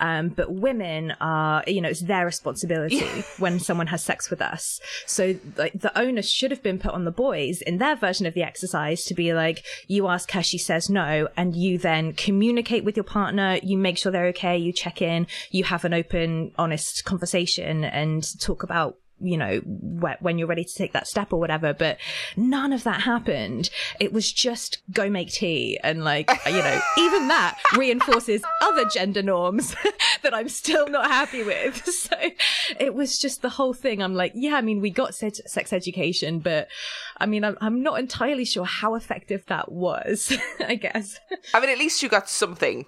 Um, 0.00 0.28
but 0.28 0.52
women 0.52 1.14
are, 1.20 1.62
you 1.66 1.80
know, 1.80 1.88
it's 1.88 2.02
their 2.02 2.24
responsibility 2.24 3.00
when 3.38 3.60
someone 3.60 3.88
has 3.88 4.02
sex 4.02 4.30
with 4.30 4.40
us. 4.40 4.80
So 5.06 5.36
like 5.56 5.72
the 5.74 5.96
onus 5.98 6.30
should 6.30 6.50
have 6.50 6.62
been 6.62 6.78
put 6.78 6.92
on 6.92 7.04
the 7.04 7.10
boys 7.10 7.62
in 7.62 7.78
their 7.78 7.96
version 7.96 8.26
of 8.26 8.34
the 8.34 8.42
exercise 8.42 9.04
to 9.04 9.14
be 9.14 9.34
like, 9.34 9.64
you 9.88 10.08
ask 10.08 10.30
her, 10.32 10.42
she 10.42 10.58
says 10.58 10.88
no, 10.88 11.28
and 11.36 11.54
you 11.54 11.78
then 11.78 12.12
communicate 12.12 12.84
with 12.84 12.96
your 12.96 13.04
partner, 13.04 13.58
you 13.62 13.76
make 13.76 13.98
sure 13.98 14.12
they're 14.12 14.26
okay, 14.26 14.56
you 14.56 14.72
check 14.72 15.02
in, 15.02 15.26
you 15.50 15.64
have 15.64 15.84
an 15.84 15.94
open, 15.94 16.52
honest 16.56 17.04
conversation 17.04 17.84
and 17.84 18.40
talk 18.40 18.62
about 18.62 18.96
you 19.22 19.36
know, 19.36 19.58
when 20.20 20.38
you're 20.38 20.48
ready 20.48 20.64
to 20.64 20.74
take 20.74 20.92
that 20.92 21.06
step 21.06 21.32
or 21.32 21.38
whatever. 21.38 21.72
But 21.72 21.98
none 22.36 22.72
of 22.72 22.84
that 22.84 23.02
happened. 23.02 23.70
It 24.00 24.12
was 24.12 24.32
just 24.32 24.82
go 24.90 25.08
make 25.08 25.30
tea. 25.30 25.78
And 25.82 26.04
like, 26.04 26.30
you 26.46 26.58
know, 26.58 26.80
even 26.98 27.28
that 27.28 27.58
reinforces 27.76 28.42
other 28.60 28.84
gender 28.86 29.22
norms 29.22 29.74
that 30.22 30.34
I'm 30.34 30.48
still 30.48 30.88
not 30.88 31.06
happy 31.06 31.42
with. 31.42 31.88
So 32.02 32.16
it 32.80 32.94
was 32.94 33.18
just 33.18 33.42
the 33.42 33.48
whole 33.48 33.72
thing. 33.72 34.02
I'm 34.02 34.14
like, 34.14 34.32
yeah, 34.34 34.56
I 34.56 34.60
mean, 34.60 34.80
we 34.80 34.90
got 34.90 35.14
sex 35.14 35.72
education, 35.72 36.40
but 36.40 36.68
I 37.18 37.26
mean, 37.26 37.44
I'm, 37.44 37.56
I'm 37.60 37.82
not 37.82 38.00
entirely 38.00 38.44
sure 38.44 38.64
how 38.64 38.96
effective 38.96 39.44
that 39.46 39.70
was, 39.70 40.36
I 40.60 40.74
guess. 40.74 41.18
I 41.54 41.60
mean, 41.60 41.70
at 41.70 41.78
least 41.78 42.02
you 42.02 42.08
got 42.08 42.28
something. 42.28 42.86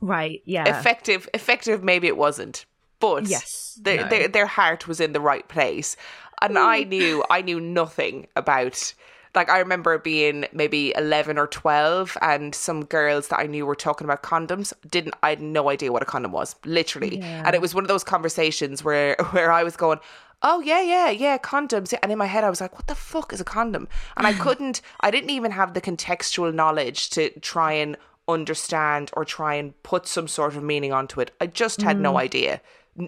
Right. 0.00 0.42
Yeah. 0.44 0.78
Effective. 0.78 1.28
Effective. 1.34 1.82
Maybe 1.82 2.06
it 2.06 2.16
wasn't 2.16 2.66
but 3.00 3.26
yes, 3.26 3.78
their, 3.82 4.02
no. 4.02 4.08
their, 4.08 4.28
their 4.28 4.46
heart 4.46 4.86
was 4.86 5.00
in 5.00 5.12
the 5.12 5.20
right 5.20 5.46
place. 5.48 5.96
And 6.42 6.58
I 6.58 6.84
mm. 6.84 6.88
knew 6.88 7.24
I 7.28 7.42
knew 7.42 7.60
nothing 7.60 8.26
about 8.36 8.94
like 9.34 9.48
I 9.48 9.58
remember 9.58 9.98
being 9.98 10.46
maybe 10.52 10.92
11 10.96 11.38
or 11.38 11.46
12 11.46 12.16
and 12.20 12.54
some 12.54 12.84
girls 12.84 13.28
that 13.28 13.38
I 13.38 13.46
knew 13.46 13.64
were 13.64 13.76
talking 13.76 14.04
about 14.04 14.22
condoms 14.22 14.72
didn't 14.88 15.14
I 15.22 15.30
had 15.30 15.40
no 15.40 15.70
idea 15.70 15.92
what 15.92 16.02
a 16.02 16.06
condom 16.06 16.32
was 16.32 16.56
literally 16.64 17.18
yeah. 17.18 17.42
and 17.44 17.54
it 17.54 17.60
was 17.60 17.74
one 17.74 17.84
of 17.84 17.88
those 17.88 18.04
conversations 18.04 18.82
where 18.82 19.16
where 19.30 19.52
I 19.52 19.62
was 19.62 19.76
going 19.76 20.00
oh 20.42 20.60
yeah 20.60 20.80
yeah 20.80 21.10
yeah 21.10 21.38
condoms 21.38 21.94
and 22.02 22.10
in 22.10 22.18
my 22.18 22.26
head 22.26 22.42
I 22.42 22.50
was 22.50 22.60
like 22.60 22.74
what 22.74 22.88
the 22.88 22.94
fuck 22.94 23.32
is 23.32 23.40
a 23.40 23.44
condom 23.44 23.86
and 24.16 24.26
I 24.26 24.32
couldn't 24.44 24.80
I 25.00 25.10
didn't 25.10 25.30
even 25.30 25.52
have 25.52 25.74
the 25.74 25.80
contextual 25.80 26.52
knowledge 26.52 27.10
to 27.10 27.30
try 27.40 27.74
and 27.74 27.96
understand 28.30 29.10
or 29.14 29.24
try 29.24 29.54
and 29.54 29.80
put 29.82 30.06
some 30.06 30.28
sort 30.28 30.56
of 30.56 30.62
meaning 30.62 30.92
onto 30.92 31.20
it. 31.20 31.32
I 31.40 31.46
just 31.46 31.82
had 31.82 32.00
no 32.00 32.14
mm. 32.14 32.20
idea. 32.20 32.60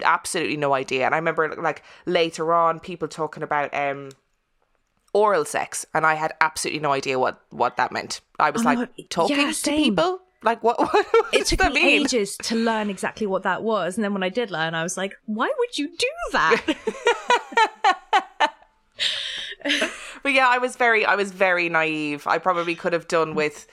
Absolutely 0.03 0.57
no 0.57 0.75
idea. 0.75 1.05
And 1.07 1.15
I 1.15 1.19
remember 1.19 1.55
like 1.57 1.83
later 2.07 2.53
on 2.53 2.81
people 2.81 3.09
talking 3.09 3.43
about 3.43 3.73
um 3.75 4.11
oral 5.15 5.45
sex 5.45 5.85
and 5.93 6.07
I 6.07 6.15
had 6.15 6.33
absolutely 6.41 6.81
no 6.81 6.93
idea 6.93 7.19
what 7.19 7.41
what 7.51 7.77
that 7.77 7.93
meant. 7.93 8.21
I 8.39 8.51
was 8.51 8.63
Oh, 8.63 8.65
like 8.65 8.89
yeah, 8.97 9.05
talking 9.11 9.53
to 9.53 9.71
people? 9.71 10.21
Like 10.45 10.63
what, 10.65 10.79
what, 10.93 11.07
It 11.33 11.47
took 11.47 11.61
me 11.73 11.85
mean? 11.85 12.03
ages 12.03 12.37
to 12.39 12.57
learn 12.57 12.91
exactly 12.91 13.27
what 13.29 13.45
that 13.45 13.63
was, 13.63 13.97
and 13.97 14.03
then 14.05 14.13
when 14.13 14.25
I 14.25 14.29
did 14.29 14.51
learn, 14.51 14.75
I 14.75 14.83
was 14.83 14.97
like, 14.97 15.15
"Why 15.27 15.53
would 15.57 15.79
you 15.79 15.89
do 15.97 16.09
that?" 16.33 16.65
But 20.23 20.33
yeah, 20.33 20.49
I 20.49 20.59
was 20.59 20.77
very 20.77 21.05
I 21.05 21.15
was 21.17 21.33
very 21.33 21.69
naive. 21.69 22.27
I 22.27 22.39
probably 22.39 22.75
could 22.75 22.93
have 22.93 23.09
done 23.09 23.35
with 23.35 23.67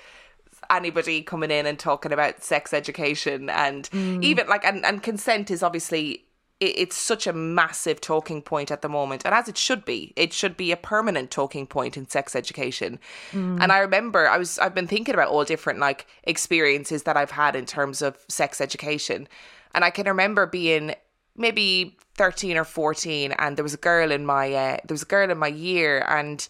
anybody 0.70 1.22
coming 1.22 1.52
in 1.52 1.66
and 1.66 1.80
talking 1.80 2.12
about 2.12 2.44
sex 2.44 2.74
education 2.74 3.50
and 3.50 3.90
even 4.24 4.48
like 4.48 4.64
and, 4.64 4.86
and 4.86 5.02
consent 5.04 5.50
is 5.50 5.64
obviously 5.64 6.26
it, 6.60 6.78
it's 6.78 6.98
such 6.98 7.26
a 7.28 7.34
massive 7.34 8.02
talking 8.02 8.42
point 8.42 8.72
at 8.72 8.82
the 8.82 8.90
moment 8.90 9.24
and 9.26 9.34
as 9.34 9.48
it 9.48 9.58
should 9.58 9.86
be 9.86 10.14
it 10.16 10.34
should 10.34 10.56
be 10.56 10.72
a 10.72 10.78
permanent 10.78 11.32
talking 11.32 11.66
point 11.66 11.98
in 11.98 12.08
sex 12.08 12.36
education. 12.36 13.00
And 13.34 13.72
i 13.72 13.80
remember 13.80 14.28
i 14.28 14.38
was 14.38 14.60
i've 14.60 14.76
been 14.76 14.88
thinking 14.88 15.14
about 15.14 15.30
all 15.30 15.44
different 15.44 15.80
like 15.80 16.08
experiences 16.24 17.04
that 17.04 17.18
i've 17.18 17.32
had 17.32 17.56
in 17.56 17.66
terms 17.66 18.02
of 18.02 18.18
sex 18.28 18.62
education 18.62 19.28
and 19.74 19.84
i 19.84 19.90
can 19.90 20.06
remember 20.08 20.46
being 20.46 20.94
maybe 21.36 21.98
13 22.16 22.58
or 22.58 22.66
14 22.66 23.32
and 23.32 23.58
there 23.58 23.64
was 23.64 23.74
a 23.74 23.78
girl 23.78 24.12
in 24.12 24.26
my 24.26 24.54
uh, 24.54 24.78
there 24.86 24.94
was 24.94 25.04
a 25.04 25.06
girl 25.06 25.32
in 25.32 25.38
my 25.38 25.48
year 25.48 26.06
and 26.08 26.48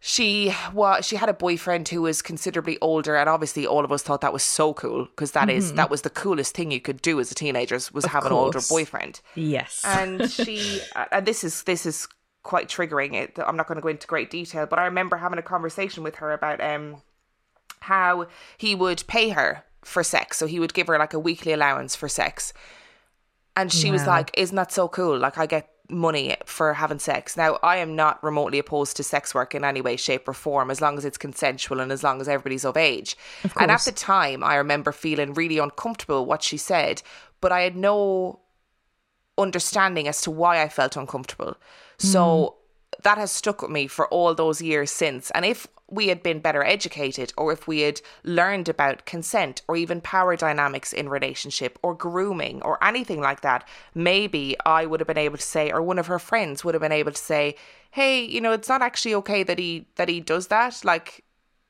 she 0.00 0.54
was 0.72 1.04
she 1.04 1.16
had 1.16 1.28
a 1.28 1.32
boyfriend 1.34 1.88
who 1.88 2.02
was 2.02 2.22
considerably 2.22 2.78
older 2.80 3.16
and 3.16 3.28
obviously 3.28 3.66
all 3.66 3.84
of 3.84 3.90
us 3.90 4.02
thought 4.02 4.20
that 4.20 4.32
was 4.32 4.44
so 4.44 4.72
cool 4.72 5.06
because 5.06 5.32
that 5.32 5.50
is 5.50 5.72
that 5.72 5.90
was 5.90 6.02
the 6.02 6.10
coolest 6.10 6.54
thing 6.54 6.70
you 6.70 6.80
could 6.80 7.02
do 7.02 7.18
as 7.18 7.32
a 7.32 7.34
teenager 7.34 7.78
was 7.92 8.04
have 8.04 8.24
an 8.24 8.32
older 8.32 8.60
boyfriend. 8.68 9.20
Yes. 9.34 9.82
and 9.84 10.30
she 10.38 10.80
uh, 10.94 11.06
and 11.10 11.26
this 11.26 11.42
is 11.42 11.64
this 11.64 11.84
is 11.84 12.06
quite 12.44 12.68
triggering 12.68 13.14
it 13.14 13.36
i'm 13.46 13.56
not 13.56 13.66
going 13.66 13.76
to 13.76 13.82
go 13.82 13.88
into 13.88 14.06
great 14.06 14.30
detail 14.30 14.64
but 14.66 14.78
i 14.78 14.84
remember 14.84 15.16
having 15.16 15.38
a 15.38 15.42
conversation 15.42 16.02
with 16.02 16.16
her 16.16 16.32
about 16.32 16.60
um 16.60 17.02
how 17.80 18.26
he 18.56 18.74
would 18.74 19.02
pay 19.08 19.30
her 19.30 19.64
for 19.82 20.02
sex 20.04 20.38
so 20.38 20.46
he 20.46 20.60
would 20.60 20.74
give 20.74 20.86
her 20.86 20.98
like 20.98 21.14
a 21.14 21.18
weekly 21.18 21.52
allowance 21.52 21.96
for 21.96 22.08
sex. 22.08 22.52
And 23.56 23.72
she 23.72 23.90
was 23.90 24.06
like 24.06 24.30
isn't 24.34 24.54
that 24.54 24.70
so 24.70 24.86
cool? 24.86 25.18
Like 25.18 25.36
i 25.36 25.46
get 25.46 25.68
money 25.90 26.36
for 26.44 26.74
having 26.74 26.98
sex 26.98 27.36
now 27.36 27.58
i 27.62 27.76
am 27.76 27.96
not 27.96 28.22
remotely 28.22 28.58
opposed 28.58 28.96
to 28.96 29.02
sex 29.02 29.34
work 29.34 29.54
in 29.54 29.64
any 29.64 29.80
way 29.80 29.96
shape 29.96 30.28
or 30.28 30.34
form 30.34 30.70
as 30.70 30.80
long 30.80 30.98
as 30.98 31.04
it's 31.04 31.16
consensual 31.16 31.80
and 31.80 31.90
as 31.90 32.02
long 32.02 32.20
as 32.20 32.28
everybody's 32.28 32.64
of 32.64 32.76
age 32.76 33.16
and 33.58 33.70
at 33.70 33.80
the 33.82 33.92
time 33.92 34.44
i 34.44 34.54
remember 34.56 34.92
feeling 34.92 35.32
really 35.32 35.58
uncomfortable 35.58 36.26
what 36.26 36.42
she 36.42 36.56
said 36.58 37.00
but 37.40 37.52
i 37.52 37.62
had 37.62 37.74
no 37.74 38.40
understanding 39.38 40.08
as 40.08 40.20
to 40.22 40.30
why 40.30 40.60
I 40.60 40.68
felt 40.68 40.96
uncomfortable. 40.96 41.56
So 41.98 42.56
hmm. 42.94 43.02
that 43.04 43.18
has 43.18 43.30
stuck 43.30 43.62
with 43.62 43.70
me 43.70 43.86
for 43.86 44.08
all 44.08 44.34
those 44.34 44.60
years 44.60 44.90
since. 44.90 45.30
And 45.30 45.44
if 45.44 45.66
we 45.90 46.08
had 46.08 46.22
been 46.22 46.40
better 46.40 46.62
educated, 46.62 47.32
or 47.36 47.52
if 47.52 47.66
we 47.66 47.80
had 47.80 48.00
learned 48.22 48.68
about 48.68 49.06
consent, 49.06 49.62
or 49.68 49.76
even 49.76 50.00
power 50.00 50.36
dynamics 50.36 50.92
in 50.92 51.08
relationship, 51.08 51.78
or 51.82 51.94
grooming, 51.94 52.60
or 52.62 52.82
anything 52.84 53.20
like 53.20 53.40
that, 53.40 53.66
maybe 53.94 54.56
I 54.66 54.86
would 54.86 55.00
have 55.00 55.06
been 55.06 55.18
able 55.18 55.38
to 55.38 55.42
say, 55.42 55.70
or 55.70 55.82
one 55.82 55.98
of 55.98 56.06
her 56.06 56.18
friends 56.18 56.64
would 56.64 56.74
have 56.74 56.82
been 56.82 56.92
able 56.92 57.12
to 57.12 57.18
say, 57.18 57.56
"Hey, 57.90 58.22
you 58.24 58.40
know, 58.40 58.52
it's 58.52 58.68
not 58.68 58.82
actually 58.82 59.14
okay 59.16 59.42
that 59.42 59.58
he 59.58 59.86
that 59.96 60.08
he 60.08 60.20
does 60.20 60.48
that. 60.48 60.84
Like, 60.84 61.24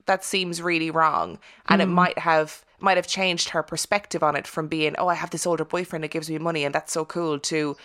that 0.07 0.25
seems 0.25 0.61
really 0.61 0.91
wrong. 0.91 1.39
And 1.69 1.81
it 1.81 1.89
mm. 1.89 1.93
might 1.93 2.19
have 2.19 2.65
might 2.81 2.97
have 2.97 3.07
changed 3.07 3.51
her 3.51 3.63
perspective 3.63 4.23
on 4.23 4.37
it 4.37 4.47
from 4.47 4.69
being 4.69 4.95
oh 4.99 5.09
i 5.09 5.15
have 5.15 5.31
this 5.31 5.47
older 5.47 5.65
boyfriend 5.65 6.05
that 6.05 6.11
gives 6.11 6.31
me 6.31 6.39
money 6.39 6.65
and 6.65 6.75
that's 6.75 6.93
so 6.93 7.05
cool 7.05 7.39
to 7.39 7.77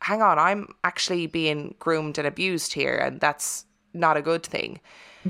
hang 0.00 0.22
on 0.22 0.38
i'm 0.38 0.68
actually 0.84 1.26
being 1.26 1.74
groomed 1.78 2.18
and 2.18 2.26
abused 2.26 2.72
here 2.72 2.96
and 2.96 3.20
that's 3.20 3.66
not 3.92 4.16
a 4.16 4.22
good 4.22 4.42
thing 4.42 4.80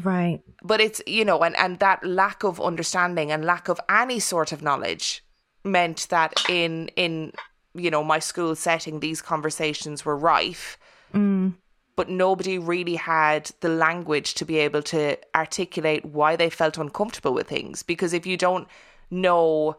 right. 0.02 0.40
but 0.62 0.80
it's 0.80 1.00
you 1.06 1.24
know 1.24 1.40
and 1.40 1.56
and 1.56 1.78
that 1.78 2.04
lack 2.04 2.44
of 2.44 2.60
understanding 2.60 3.30
and 3.32 3.44
lack 3.44 3.68
of 3.68 3.80
any 3.88 4.18
sort 4.18 4.52
of 4.52 4.62
knowledge 4.62 5.24
meant 5.64 6.06
that 6.10 6.32
in 6.48 6.88
in 6.96 7.32
you 7.74 7.90
know 7.90 8.02
my 8.02 8.18
school 8.18 8.54
setting 8.54 9.00
these 9.00 9.22
conversations 9.22 10.04
were 10.04 10.16
rife. 10.16 10.78
Mm. 11.14 11.54
But 11.96 12.08
nobody 12.08 12.58
really 12.58 12.94
had 12.94 13.50
the 13.60 13.68
language 13.68 14.34
to 14.34 14.44
be 14.44 14.58
able 14.58 14.82
to 14.82 15.18
articulate 15.34 16.04
why 16.04 16.36
they 16.36 16.48
felt 16.48 16.78
uncomfortable 16.78 17.34
with 17.34 17.48
things. 17.48 17.82
Because 17.82 18.12
if 18.12 18.24
you 18.24 18.36
don't 18.36 18.68
know 19.10 19.76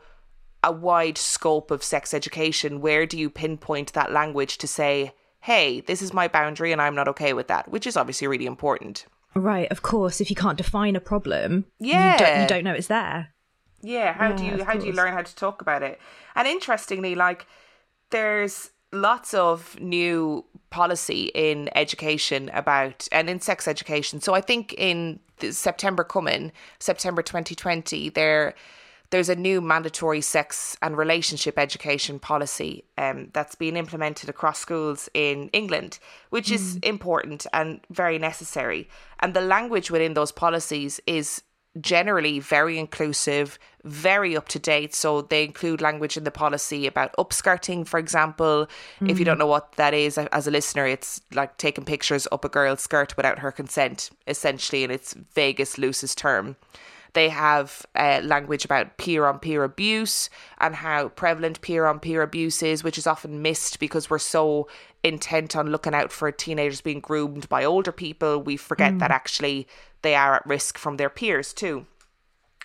a 0.61 0.71
wide 0.71 1.17
scope 1.17 1.71
of 1.71 1.83
sex 1.83 2.13
education 2.13 2.81
where 2.81 3.05
do 3.05 3.17
you 3.17 3.29
pinpoint 3.29 3.93
that 3.93 4.11
language 4.11 4.57
to 4.57 4.67
say 4.67 5.13
hey 5.41 5.79
this 5.81 6.01
is 6.01 6.13
my 6.13 6.27
boundary 6.27 6.73
and 6.73 6.81
i'm 6.81 6.95
not 6.95 7.07
okay 7.07 7.31
with 7.31 7.47
that 7.47 7.69
which 7.69 7.87
is 7.87 7.95
obviously 7.95 8.27
really 8.27 8.45
important 8.45 9.05
Right. 9.35 9.71
Of 9.71 9.81
course, 9.81 10.19
if 10.21 10.29
you 10.29 10.35
can't 10.35 10.57
define 10.57 10.95
a 10.95 10.99
problem, 10.99 11.65
you 11.79 11.91
Yeah. 11.93 12.17
don't, 12.17 12.41
you 12.41 12.47
don't 12.47 12.63
know 12.63 12.73
it's 12.73 12.87
there. 12.87 13.33
Yeah, 13.81 14.11
how 14.13 14.33
do 14.33 14.43
you 14.43 14.63
how 14.63 14.73
do 14.75 14.85
you 14.85 14.91
learn 14.91 15.13
how 15.13 15.21
to 15.21 15.35
talk 15.35 15.61
about 15.61 15.83
it? 15.83 15.99
And 16.35 16.47
interestingly, 16.47 17.15
like 17.15 17.45
there's 18.09 18.71
lots 18.91 19.33
of 19.33 19.79
new 19.79 20.43
policy 20.69 21.31
in 21.33 21.69
education 21.75 22.49
about 22.53 23.07
and 23.11 23.29
in 23.29 23.39
sex 23.39 23.67
education. 23.67 24.19
So 24.19 24.33
I 24.33 24.41
think 24.41 24.73
in 24.73 25.19
the 25.37 25.53
September 25.53 26.03
coming, 26.03 26.51
September 26.79 27.21
2020, 27.21 28.09
there 28.09 28.53
there's 29.11 29.29
a 29.29 29.35
new 29.35 29.59
mandatory 29.59 30.21
sex 30.21 30.77
and 30.81 30.97
relationship 30.97 31.57
education 31.57 32.19
policy 32.19 32.83
um, 32.97 33.29
that's 33.33 33.55
being 33.55 33.75
implemented 33.75 34.29
across 34.29 34.59
schools 34.59 35.09
in 35.13 35.49
England, 35.49 35.99
which 36.29 36.51
is 36.51 36.77
important 36.83 37.47
and 37.53 37.81
very 37.89 38.19
necessary. 38.19 38.87
And 39.19 39.33
the 39.33 39.41
language 39.41 39.89
within 39.89 40.13
those 40.13 40.31
policies 40.31 40.99
is 41.07 41.41
generally 41.79 42.39
very 42.39 42.77
inclusive, 42.77 43.59
very 43.83 44.35
up 44.35 44.47
to 44.49 44.59
date. 44.59 44.93
So 44.93 45.21
they 45.21 45.43
include 45.43 45.81
language 45.81 46.17
in 46.17 46.23
the 46.23 46.31
policy 46.31 46.87
about 46.87 47.15
upskirting, 47.17 47.87
for 47.87 47.99
example. 47.99 48.67
If 49.01 49.19
you 49.19 49.25
don't 49.25 49.37
know 49.37 49.47
what 49.47 49.73
that 49.73 49.93
is, 49.93 50.17
as 50.17 50.47
a 50.47 50.51
listener, 50.51 50.85
it's 50.85 51.21
like 51.33 51.57
taking 51.57 51.85
pictures 51.85 52.27
up 52.31 52.43
a 52.43 52.49
girl's 52.49 52.81
skirt 52.81 53.15
without 53.15 53.39
her 53.39 53.51
consent, 53.51 54.09
essentially, 54.27 54.83
in 54.83 54.91
its 54.91 55.13
vaguest, 55.35 55.77
loosest 55.77 56.17
term. 56.17 56.55
They 57.13 57.29
have 57.29 57.85
uh, 57.95 58.21
language 58.23 58.65
about 58.65 58.97
peer 58.97 59.25
on 59.25 59.39
peer 59.39 59.63
abuse 59.63 60.29
and 60.59 60.75
how 60.75 61.09
prevalent 61.09 61.61
peer 61.61 61.85
on 61.85 61.99
peer 61.99 62.21
abuse 62.21 62.61
is, 62.61 62.83
which 62.83 62.97
is 62.97 63.07
often 63.07 63.41
missed 63.41 63.79
because 63.79 64.09
we're 64.09 64.19
so 64.19 64.67
intent 65.03 65.55
on 65.55 65.71
looking 65.71 65.95
out 65.95 66.11
for 66.11 66.31
teenagers 66.31 66.81
being 66.81 66.99
groomed 66.99 67.49
by 67.49 67.63
older 67.63 67.91
people. 67.91 68.41
We 68.41 68.57
forget 68.57 68.99
that 68.99 69.11
actually 69.11 69.67
they 70.01 70.15
are 70.15 70.35
at 70.35 70.45
risk 70.45 70.77
from 70.77 70.97
their 70.97 71.09
peers 71.09 71.53
too. 71.53 71.85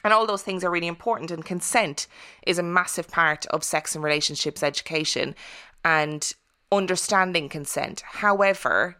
And 0.02 0.12
all 0.12 0.26
those 0.26 0.42
things 0.42 0.62
are 0.62 0.70
really 0.70 0.86
important. 0.86 1.30
And 1.30 1.44
consent 1.44 2.06
is 2.46 2.58
a 2.58 2.62
massive 2.62 3.08
part 3.08 3.46
of 3.46 3.64
sex 3.64 3.94
and 3.94 4.04
relationships 4.04 4.62
education 4.62 5.34
and 5.82 6.30
understanding 6.70 7.48
consent. 7.48 8.02
However, 8.04 8.96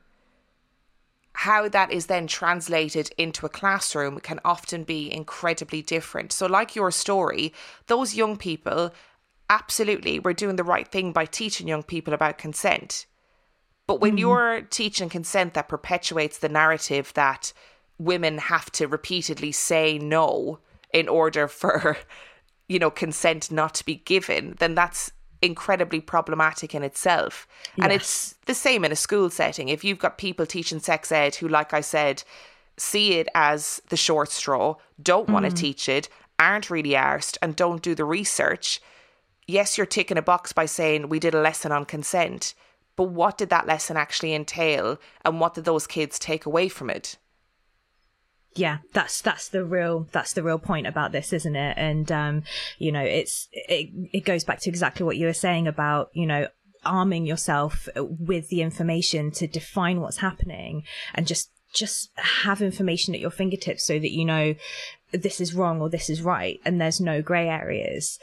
how 1.35 1.68
that 1.68 1.92
is 1.92 2.07
then 2.07 2.27
translated 2.27 3.11
into 3.18 3.44
a 3.44 3.49
classroom 3.49 4.20
can 4.20 4.40
often 4.44 4.85
be 4.85 5.12
incredibly 5.12 5.83
different. 5.83 6.33
So, 6.33 6.47
like 6.47 6.77
your 6.77 6.90
story, 6.90 7.53
those 7.88 8.14
young 8.14 8.37
people 8.37 8.94
absolutely 9.51 10.18
were 10.18 10.33
doing 10.33 10.57
the 10.57 10.64
right 10.64 10.88
thing 10.88 11.12
by 11.12 11.27
teaching 11.27 11.68
young 11.68 11.83
people 11.83 12.14
about 12.14 12.38
consent. 12.38 13.07
But 13.87 14.01
when 14.01 14.12
mm-hmm. 14.12 14.18
you're 14.18 14.62
teaching 14.62 15.09
consent 15.09 15.55
that 15.55 15.68
perpetuates 15.68 16.38
the 16.38 16.49
narrative 16.49 17.12
that 17.14 17.53
women 17.99 18.38
have 18.38 18.70
to 18.73 18.87
repeatedly 18.87 19.53
say 19.53 19.99
no 19.99 20.61
in 20.92 21.09
order 21.09 21.49
for, 21.49 21.99
you 22.68 22.79
know, 22.79 22.90
consent 22.90 23.51
not 23.51 23.75
to 23.75 23.85
be 23.85 23.97
given, 23.97 24.55
then 24.61 24.75
that's 24.77 25.11
incredibly 25.42 26.01
problematic 26.01 26.75
in 26.75 26.83
itself. 26.83 27.47
And 27.81 27.92
it's 27.92 28.35
the 28.47 28.55
same 28.55 28.85
in 28.85 28.92
a 28.92 28.97
school 28.97 29.31
setting. 29.31 29.68
If 29.68 29.85
you've 29.85 29.99
got 29.99 30.18
people 30.18 30.47
teaching 30.47 30.81
sex 30.81 31.12
ed 31.12 31.35
who, 31.37 31.49
like 31.49 31.75
I 31.75 31.81
said, 31.81 32.23
see 32.77 33.14
it 33.14 33.29
as 33.35 33.83
the 33.88 33.97
short 33.97 34.31
straw, 34.31 34.77
don't 35.03 35.29
want 35.29 35.44
to 35.44 35.53
mm. 35.53 35.57
teach 35.57 35.88
it, 35.88 36.09
aren't 36.38 36.70
really 36.70 36.90
arsed, 36.90 37.37
and 37.42 37.55
don't 37.55 37.83
do 37.83 37.94
the 37.94 38.05
research, 38.05 38.81
yes, 39.47 39.77
you're 39.77 39.87
ticking 39.87 40.18
a 40.18 40.23
box 40.23 40.53
by 40.53 40.66
saying 40.66 41.09
we 41.09 41.20
did 41.20 41.35
a 41.35 41.40
lesson 41.40 41.73
on 41.73 41.85
consent, 41.85 42.55
but 42.97 43.05
what 43.05 43.38
did 43.38 43.51
that 43.51 43.66
lesson 43.66 43.97
actually 43.97 44.35
entail 44.35 44.99
and 45.25 45.40
what 45.40 45.55
did 45.55 45.64
those 45.64 45.87
kids 45.87 46.18
take 46.18 46.47
away 46.47 46.68
from 46.68 46.90
it? 46.90 47.16
Yeah 48.55 48.79
that's 48.93 49.21
that's 49.21 49.49
the 49.49 49.64
real 49.64 50.07
that's 50.12 50.33
the 50.33 50.43
real 50.43 50.59
point 50.59 50.87
about 50.87 51.12
this 51.12 51.33
isn't 51.33 51.57
it? 51.57 51.77
And 51.77 52.11
um 52.12 52.43
you 52.79 52.93
know 52.93 53.03
it's 53.03 53.49
it, 53.53 53.90
it 54.12 54.25
goes 54.25 54.45
back 54.45 54.61
to 54.61 54.71
exactly 54.71 55.05
what 55.05 55.17
you 55.17 55.27
were 55.27 55.33
saying 55.33 55.67
about 55.67 56.11
you 56.12 56.27
know 56.27 56.49
arming 56.85 57.27
yourself 57.27 57.88
with 57.97 58.49
the 58.49 58.61
information 58.61 59.31
to 59.31 59.47
define 59.47 60.01
what's 60.01 60.19
happening 60.19 60.85
and 61.14 61.27
just 61.27 61.51
just 61.73 62.11
have 62.17 62.62
information 62.62 63.14
at 63.14 63.21
your 63.21 63.31
fingertips 63.31 63.83
so 63.83 63.99
that 63.99 64.12
you 64.12 64.25
know 64.25 64.55
this 65.12 65.40
is 65.40 65.55
wrong 65.55 65.81
or 65.81 65.88
this 65.88 66.09
is 66.09 66.23
right 66.23 66.61
and 66.64 66.81
there's 66.81 67.01
no 67.01 67.21
gray 67.21 67.49
areas. 67.49 68.19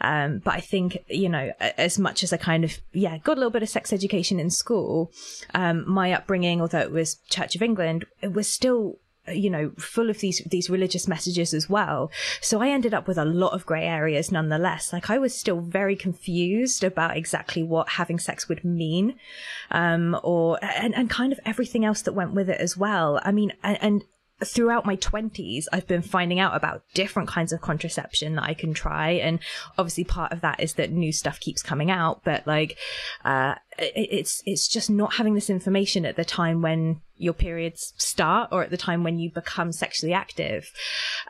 Um, 0.00 0.40
but 0.44 0.54
i 0.54 0.60
think 0.60 0.98
you 1.08 1.28
know 1.28 1.52
as 1.60 1.98
much 1.98 2.22
as 2.22 2.32
i 2.32 2.36
kind 2.36 2.64
of 2.64 2.78
yeah 2.92 3.18
got 3.18 3.36
a 3.36 3.40
little 3.40 3.50
bit 3.50 3.62
of 3.62 3.68
sex 3.68 3.92
education 3.92 4.40
in 4.40 4.50
school 4.50 5.12
um, 5.54 5.88
my 5.88 6.12
upbringing 6.12 6.60
although 6.60 6.80
it 6.80 6.90
was 6.90 7.16
church 7.30 7.54
of 7.54 7.62
england 7.62 8.04
it 8.20 8.32
was 8.32 8.48
still 8.48 8.98
you 9.32 9.50
know 9.50 9.70
full 9.78 10.10
of 10.10 10.20
these 10.20 10.42
these 10.46 10.68
religious 10.68 11.08
messages 11.08 11.54
as 11.54 11.68
well. 11.68 12.10
So 12.40 12.60
i 12.60 12.68
ended 12.68 12.94
up 12.94 13.08
with 13.08 13.18
a 13.18 13.24
lot 13.24 13.52
of 13.52 13.66
gray 13.66 13.84
areas 13.84 14.30
nonetheless. 14.30 14.92
Like 14.92 15.10
i 15.10 15.18
was 15.18 15.34
still 15.34 15.60
very 15.60 15.96
confused 15.96 16.84
about 16.84 17.16
exactly 17.16 17.62
what 17.62 17.90
having 17.90 18.18
sex 18.18 18.48
would 18.48 18.64
mean 18.64 19.16
um 19.70 20.18
or 20.22 20.58
and, 20.62 20.94
and 20.94 21.08
kind 21.08 21.32
of 21.32 21.40
everything 21.44 21.84
else 21.84 22.02
that 22.02 22.12
went 22.12 22.34
with 22.34 22.50
it 22.50 22.60
as 22.60 22.76
well. 22.76 23.20
I 23.24 23.32
mean 23.32 23.52
and, 23.62 23.78
and 23.80 24.04
throughout 24.44 24.84
my 24.84 24.96
20s 24.96 25.66
i've 25.72 25.86
been 25.86 26.02
finding 26.02 26.40
out 26.40 26.56
about 26.56 26.82
different 26.92 27.28
kinds 27.28 27.52
of 27.52 27.60
contraception 27.60 28.34
that 28.34 28.42
i 28.42 28.52
can 28.52 28.74
try. 28.74 29.12
And 29.12 29.38
obviously 29.78 30.04
part 30.04 30.32
of 30.32 30.40
that 30.42 30.60
is 30.60 30.74
that 30.74 30.90
new 30.90 31.12
stuff 31.12 31.40
keeps 31.40 31.62
coming 31.62 31.90
out 31.90 32.22
but 32.24 32.46
like 32.46 32.76
uh 33.24 33.54
it's 33.78 34.42
it's 34.46 34.68
just 34.68 34.90
not 34.90 35.14
having 35.14 35.34
this 35.34 35.50
information 35.50 36.04
at 36.06 36.16
the 36.16 36.24
time 36.24 36.62
when 36.62 37.00
your 37.16 37.32
periods 37.32 37.94
start 37.96 38.48
or 38.50 38.62
at 38.62 38.70
the 38.70 38.76
time 38.76 39.04
when 39.04 39.18
you 39.18 39.30
become 39.30 39.70
sexually 39.70 40.12
active. 40.12 40.70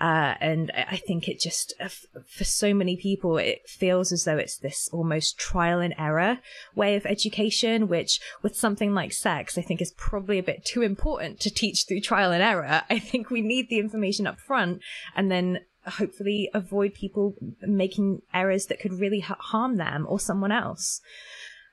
Uh, 0.01 0.35
and 0.41 0.73
i 0.75 0.97
think 0.97 1.29
it 1.29 1.39
just 1.39 1.73
uh, 1.81 1.89
for 2.27 2.43
so 2.43 2.75
many 2.75 2.97
people 2.97 3.39
it 3.39 3.61
feels 3.69 4.11
as 4.11 4.25
though 4.25 4.37
it's 4.37 4.59
this 4.59 4.89
almost 4.93 5.39
trial 5.39 5.79
and 5.79 5.95
error 5.97 6.39
way 6.75 6.97
of 6.97 7.07
education 7.07 7.87
which 7.87 8.21
with 8.43 8.57
something 8.57 8.93
like 8.93 9.13
sex 9.13 9.57
i 9.57 9.63
think 9.63 9.81
is 9.81 9.93
probably 9.93 10.37
a 10.37 10.43
bit 10.43 10.65
too 10.65 10.83
important 10.83 11.39
to 11.39 11.49
teach 11.49 11.85
through 11.87 12.01
trial 12.01 12.33
and 12.33 12.43
error. 12.43 12.83
I 12.91 12.99
think 12.99 13.31
we 13.31 13.41
need 13.41 13.69
the 13.69 13.79
information 13.79 14.27
up 14.27 14.39
front 14.41 14.81
and 15.15 15.31
then 15.31 15.61
hopefully 15.87 16.51
avoid 16.55 16.95
people 16.95 17.35
making 17.61 18.21
errors 18.33 18.67
that 18.67 18.81
could 18.81 18.95
really 18.95 19.21
harm 19.21 19.77
them 19.77 20.07
or 20.09 20.19
someone 20.19 20.53
else 20.53 21.01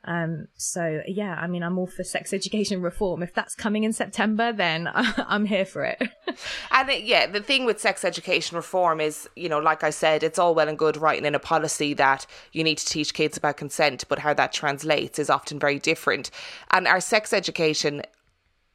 um, 0.04 0.48
so 0.56 1.02
yeah, 1.08 1.36
I 1.36 1.48
mean, 1.48 1.62
I'm 1.62 1.78
all 1.78 1.88
for 1.88 2.04
sex 2.04 2.34
education 2.34 2.82
reform. 2.82 3.22
If 3.22 3.34
that's 3.34 3.54
coming 3.54 3.84
in 3.84 3.94
September, 3.94 4.52
then 4.52 4.90
I'm 4.94 5.46
here 5.46 5.66
for 5.66 5.84
it. 5.84 6.02
and 6.72 6.90
it, 6.90 7.04
yeah, 7.04 7.28
the 7.28 7.42
thing 7.42 7.66
with 7.66 7.80
sex 7.80 8.04
education 8.04 8.58
reform 8.58 9.00
is, 9.00 9.30
you 9.36 9.48
know, 9.48 9.60
like 9.60 9.84
I 9.84 9.92
said, 9.92 10.24
it's 10.24 10.40
all 10.40 10.56
well 10.56 10.68
and 10.68 10.78
good 10.78 10.98
writing 10.98 11.26
in 11.26 11.36
a 11.36 11.40
policy 11.40 11.94
that 11.96 12.26
you 12.52 12.64
need 12.64 12.80
to 12.80 12.86
teach 12.86 13.14
kids 13.14 13.38
about 13.38 13.58
consent, 13.58 14.06
but 14.10 14.20
how 14.20 14.34
that 14.34 14.54
translates 14.54 15.20
is 15.20 15.30
often 15.30 15.60
very 15.60 15.78
different. 15.78 16.32
And 16.72 16.88
our 16.88 17.02
sex 17.02 17.32
education 17.32 18.02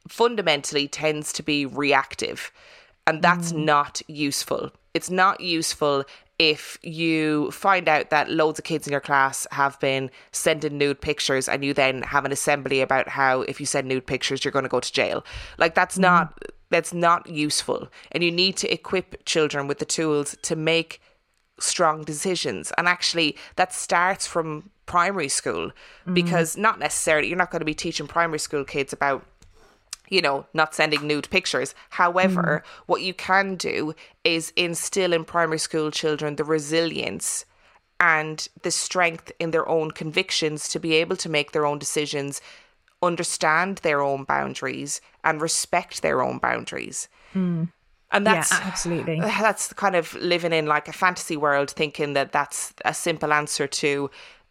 fundamentally 0.07 0.87
tends 0.87 1.33
to 1.33 1.43
be 1.43 1.65
reactive, 1.65 2.53
and 3.05 3.21
that's 3.21 3.51
mm. 3.51 3.65
not 3.65 4.01
useful. 4.07 4.71
It's 4.93 5.09
not 5.09 5.41
useful 5.41 6.05
if 6.39 6.77
you 6.83 7.49
find 7.51 7.89
out 7.89 8.09
that 8.11 8.29
loads 8.29 8.59
of 8.59 8.65
kids 8.65 8.87
in 8.87 8.91
your 8.91 9.01
class 9.01 9.47
have 9.51 9.79
been 9.79 10.11
sending 10.31 10.77
nude 10.77 11.01
pictures 11.01 11.49
and 11.49 11.65
you 11.65 11.73
then 11.73 12.03
have 12.03 12.25
an 12.25 12.31
assembly 12.31 12.81
about 12.81 13.07
how 13.07 13.41
if 13.43 13.59
you 13.59 13.65
send 13.65 13.87
nude 13.87 14.05
pictures 14.05 14.45
you're 14.45 14.51
going 14.51 14.63
to 14.63 14.69
go 14.69 14.79
to 14.79 14.93
jail 14.93 15.25
like 15.57 15.73
that's 15.73 15.95
mm-hmm. 15.95 16.03
not 16.03 16.43
that's 16.69 16.93
not 16.93 17.27
useful 17.27 17.87
and 18.11 18.23
you 18.23 18.31
need 18.31 18.55
to 18.55 18.71
equip 18.71 19.23
children 19.25 19.67
with 19.67 19.79
the 19.79 19.85
tools 19.85 20.37
to 20.43 20.55
make 20.55 21.01
strong 21.59 22.03
decisions 22.03 22.71
and 22.77 22.87
actually 22.87 23.35
that 23.55 23.73
starts 23.73 24.27
from 24.27 24.69
primary 24.85 25.29
school 25.29 25.67
mm-hmm. 25.67 26.13
because 26.13 26.55
not 26.55 26.77
necessarily 26.77 27.27
you're 27.27 27.37
not 27.37 27.49
going 27.49 27.61
to 27.61 27.65
be 27.65 27.73
teaching 27.73 28.05
primary 28.05 28.39
school 28.39 28.63
kids 28.63 28.93
about 28.93 29.25
you 30.09 30.21
know, 30.21 30.45
not 30.53 30.73
sending 30.73 31.05
nude 31.05 31.29
pictures. 31.29 31.75
However, 31.89 32.63
mm. 32.63 32.69
what 32.85 33.01
you 33.01 33.13
can 33.13 33.55
do 33.55 33.93
is 34.23 34.53
instill 34.55 35.13
in 35.13 35.25
primary 35.25 35.59
school 35.59 35.91
children 35.91 36.35
the 36.35 36.43
resilience 36.43 37.45
and 37.99 38.47
the 38.61 38.71
strength 38.71 39.31
in 39.39 39.51
their 39.51 39.67
own 39.67 39.91
convictions 39.91 40.69
to 40.69 40.79
be 40.79 40.93
able 40.93 41.15
to 41.17 41.29
make 41.29 41.51
their 41.51 41.65
own 41.65 41.79
decisions, 41.79 42.41
understand 43.01 43.79
their 43.79 44.01
own 44.01 44.23
boundaries, 44.23 45.01
and 45.23 45.41
respect 45.41 46.01
their 46.01 46.21
own 46.21 46.37
boundaries. 46.37 47.07
Mm. 47.33 47.71
And 48.11 48.25
that's 48.25 48.51
yeah, 48.51 48.61
absolutely 48.63 49.19
that's 49.19 49.73
kind 49.73 49.95
of 49.95 50.13
living 50.15 50.53
in 50.53 50.65
like 50.65 50.87
a 50.87 50.93
fantasy 50.93 51.37
world, 51.37 51.71
thinking 51.71 52.13
that 52.13 52.31
that's 52.31 52.73
a 52.85 52.93
simple 52.93 53.33
answer 53.33 53.67
to 53.67 54.09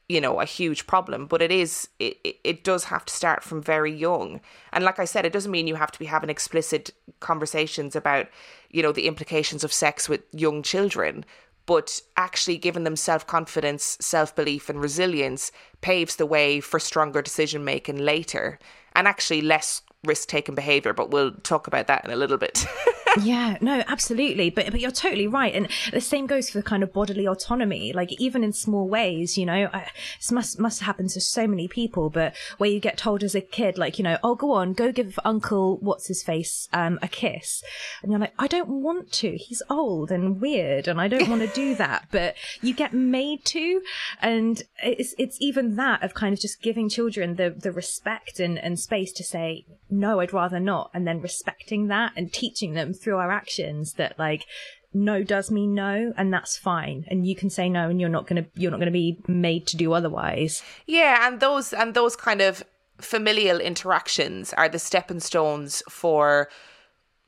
you 0.08 0.20
know 0.20 0.40
a 0.40 0.44
huge 0.44 0.86
problem 0.86 1.26
but 1.26 1.42
it 1.42 1.50
is 1.50 1.88
it, 1.98 2.16
it 2.44 2.62
does 2.62 2.84
have 2.84 3.04
to 3.04 3.14
start 3.14 3.42
from 3.42 3.62
very 3.62 3.92
young. 3.92 4.40
And 4.72 4.84
like 4.84 4.98
i 4.98 5.04
said 5.04 5.24
it 5.24 5.32
doesn't 5.32 5.50
mean 5.50 5.66
you 5.66 5.74
have 5.76 5.92
to 5.92 5.98
be 5.98 6.06
having 6.06 6.30
explicit 6.30 6.92
conversations 7.20 7.96
about 7.96 8.28
you 8.70 8.82
know 8.82 8.92
the 8.92 9.06
implications 9.06 9.64
of 9.64 9.72
sex 9.72 10.08
with 10.08 10.22
young 10.32 10.62
children 10.62 11.24
but 11.66 12.00
actually 12.16 12.56
giving 12.56 12.84
them 12.84 12.94
self-confidence 12.96 13.98
self-belief 14.00 14.70
and 14.70 14.80
resilience 14.80 15.50
paves 15.80 16.16
the 16.16 16.26
way 16.26 16.60
for 16.60 16.78
stronger 16.78 17.20
decision 17.20 17.64
making 17.64 17.98
later. 17.98 18.60
And 18.94 19.08
actually 19.08 19.42
less 19.42 19.82
risk 20.04 20.28
taking 20.28 20.54
behavior 20.54 20.92
but 20.92 21.10
we'll 21.10 21.32
talk 21.42 21.66
about 21.66 21.88
that 21.88 22.04
in 22.04 22.12
a 22.12 22.16
little 22.16 22.38
bit 22.38 22.64
yeah, 23.22 23.56
no, 23.60 23.82
absolutely. 23.86 24.50
But 24.50 24.70
but 24.70 24.80
you're 24.80 24.90
totally 24.90 25.26
right, 25.26 25.54
and 25.54 25.68
the 25.92 26.00
same 26.00 26.26
goes 26.26 26.50
for 26.50 26.58
the 26.58 26.64
kind 26.64 26.82
of 26.82 26.92
bodily 26.92 27.26
autonomy. 27.26 27.92
Like 27.92 28.12
even 28.20 28.44
in 28.44 28.52
small 28.52 28.88
ways, 28.88 29.36
you 29.38 29.46
know, 29.46 29.68
I, 29.72 29.90
this 30.18 30.32
must 30.32 30.58
must 30.58 30.82
happen 30.82 31.08
to 31.08 31.20
so 31.20 31.46
many 31.46 31.68
people. 31.68 32.10
But 32.10 32.34
where 32.58 32.70
you 32.70 32.80
get 32.80 32.96
told 32.96 33.22
as 33.22 33.34
a 33.34 33.40
kid, 33.40 33.78
like 33.78 33.98
you 33.98 34.04
know, 34.04 34.18
oh, 34.22 34.34
go 34.34 34.52
on, 34.52 34.72
go 34.72 34.92
give 34.92 35.18
Uncle 35.24 35.78
what's 35.78 36.08
his 36.08 36.22
face 36.22 36.68
um, 36.72 36.98
a 37.02 37.08
kiss, 37.08 37.62
and 38.02 38.12
you're 38.12 38.20
like, 38.20 38.34
I 38.38 38.46
don't 38.46 38.68
want 38.68 39.12
to. 39.12 39.36
He's 39.36 39.62
old 39.70 40.10
and 40.10 40.40
weird, 40.40 40.88
and 40.88 41.00
I 41.00 41.08
don't 41.08 41.28
want 41.28 41.42
to 41.42 41.48
do 41.48 41.74
that. 41.76 42.08
But 42.10 42.34
you 42.62 42.74
get 42.74 42.92
made 42.92 43.44
to, 43.46 43.82
and 44.20 44.62
it's 44.82 45.14
it's 45.18 45.36
even 45.40 45.76
that 45.76 46.02
of 46.02 46.14
kind 46.14 46.32
of 46.32 46.40
just 46.40 46.62
giving 46.62 46.88
children 46.88 47.36
the 47.36 47.50
the 47.50 47.72
respect 47.72 48.40
and 48.40 48.58
and 48.58 48.78
space 48.78 49.12
to 49.12 49.24
say 49.24 49.64
no, 49.88 50.20
I'd 50.20 50.32
rather 50.32 50.58
not, 50.58 50.90
and 50.92 51.06
then 51.06 51.20
respecting 51.20 51.86
that 51.88 52.12
and 52.16 52.32
teaching 52.32 52.74
them 52.74 52.92
through 53.06 53.18
our 53.18 53.30
actions 53.30 53.92
that 53.92 54.18
like 54.18 54.44
no 54.92 55.22
does 55.22 55.48
mean 55.48 55.74
no 55.74 56.12
and 56.16 56.34
that's 56.34 56.58
fine. 56.58 57.04
And 57.06 57.24
you 57.24 57.36
can 57.36 57.50
say 57.50 57.68
no 57.68 57.88
and 57.88 58.00
you're 58.00 58.10
not 58.10 58.26
going 58.26 58.42
to 58.42 58.50
you're 58.56 58.72
not 58.72 58.78
going 58.78 58.92
to 58.92 58.92
be 58.92 59.20
made 59.28 59.68
to 59.68 59.76
do 59.76 59.92
otherwise. 59.92 60.64
Yeah 60.86 61.28
and 61.28 61.38
those 61.38 61.72
and 61.72 61.94
those 61.94 62.16
kind 62.16 62.40
of 62.40 62.64
familial 62.98 63.60
interactions 63.60 64.52
are 64.54 64.68
the 64.68 64.80
stepping 64.80 65.20
stones 65.20 65.84
for 65.88 66.48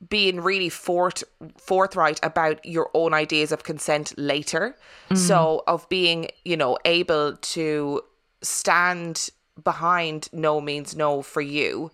being 0.09 0.41
really 0.41 0.69
fort, 0.69 1.23
forthright 1.57 2.19
about 2.23 2.65
your 2.65 2.89
own 2.93 3.13
ideas 3.13 3.53
of 3.53 3.63
consent 3.63 4.13
later. 4.17 4.75
Mm-hmm. 5.05 5.15
so 5.15 5.63
of 5.65 5.87
being 5.87 6.27
you 6.43 6.57
know 6.57 6.77
able 6.83 7.37
to 7.37 8.01
stand 8.41 9.29
behind 9.63 10.27
no 10.33 10.59
means 10.59 10.95
no 10.95 11.21
for 11.21 11.41
you 11.41 11.91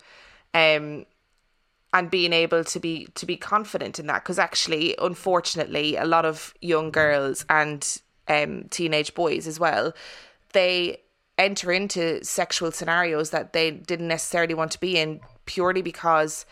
um 0.53 1.05
and 1.95 2.11
being 2.11 2.33
able 2.33 2.63
to 2.65 2.79
be 2.79 3.07
to 3.15 3.25
be 3.25 3.37
confident 3.37 3.97
in 3.97 4.05
that. 4.07 4.23
Because 4.23 4.37
actually 4.37 4.95
unfortunately 5.01 5.95
a 5.95 6.05
lot 6.05 6.25
of 6.25 6.53
young 6.61 6.91
girls 6.91 7.45
and 7.49 8.01
um, 8.27 8.65
teenage 8.69 9.13
boys 9.13 9.47
as 9.47 9.59
well 9.59 9.93
they 10.53 10.97
enter 11.37 11.71
into 11.71 12.23
sexual 12.23 12.71
scenarios 12.71 13.29
that 13.29 13.53
they 13.53 13.71
didn't 13.71 14.07
necessarily 14.07 14.53
want 14.53 14.71
to 14.71 14.79
be 14.79 14.97
in 14.97 15.19
purely 15.45 15.81
because 15.81 16.45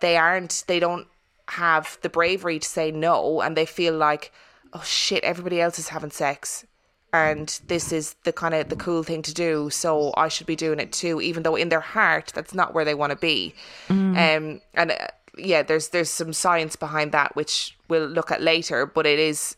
they 0.00 0.16
aren't 0.16 0.64
they 0.66 0.80
don't 0.80 1.06
have 1.48 1.98
the 2.02 2.08
bravery 2.08 2.58
to 2.58 2.68
say 2.68 2.90
no 2.90 3.40
and 3.40 3.56
they 3.56 3.66
feel 3.66 3.94
like 3.94 4.32
oh 4.72 4.82
shit 4.82 5.22
everybody 5.22 5.60
else 5.60 5.78
is 5.78 5.88
having 5.88 6.10
sex 6.10 6.64
and 7.12 7.60
this 7.68 7.92
is 7.92 8.14
the 8.24 8.32
kind 8.32 8.54
of 8.54 8.68
the 8.68 8.76
cool 8.76 9.02
thing 9.02 9.22
to 9.22 9.32
do 9.32 9.70
so 9.70 10.12
i 10.16 10.28
should 10.28 10.46
be 10.46 10.56
doing 10.56 10.78
it 10.78 10.92
too 10.92 11.20
even 11.20 11.42
though 11.42 11.56
in 11.56 11.68
their 11.68 11.80
heart 11.80 12.32
that's 12.34 12.54
not 12.54 12.74
where 12.74 12.84
they 12.84 12.94
want 12.94 13.10
to 13.10 13.16
be 13.16 13.54
mm. 13.88 14.16
um 14.16 14.60
and 14.74 14.90
uh, 14.90 15.06
yeah 15.38 15.62
there's 15.62 15.88
there's 15.88 16.10
some 16.10 16.32
science 16.32 16.76
behind 16.76 17.12
that 17.12 17.34
which 17.36 17.76
we'll 17.88 18.06
look 18.06 18.30
at 18.30 18.42
later 18.42 18.86
but 18.86 19.06
it 19.06 19.18
is 19.18 19.56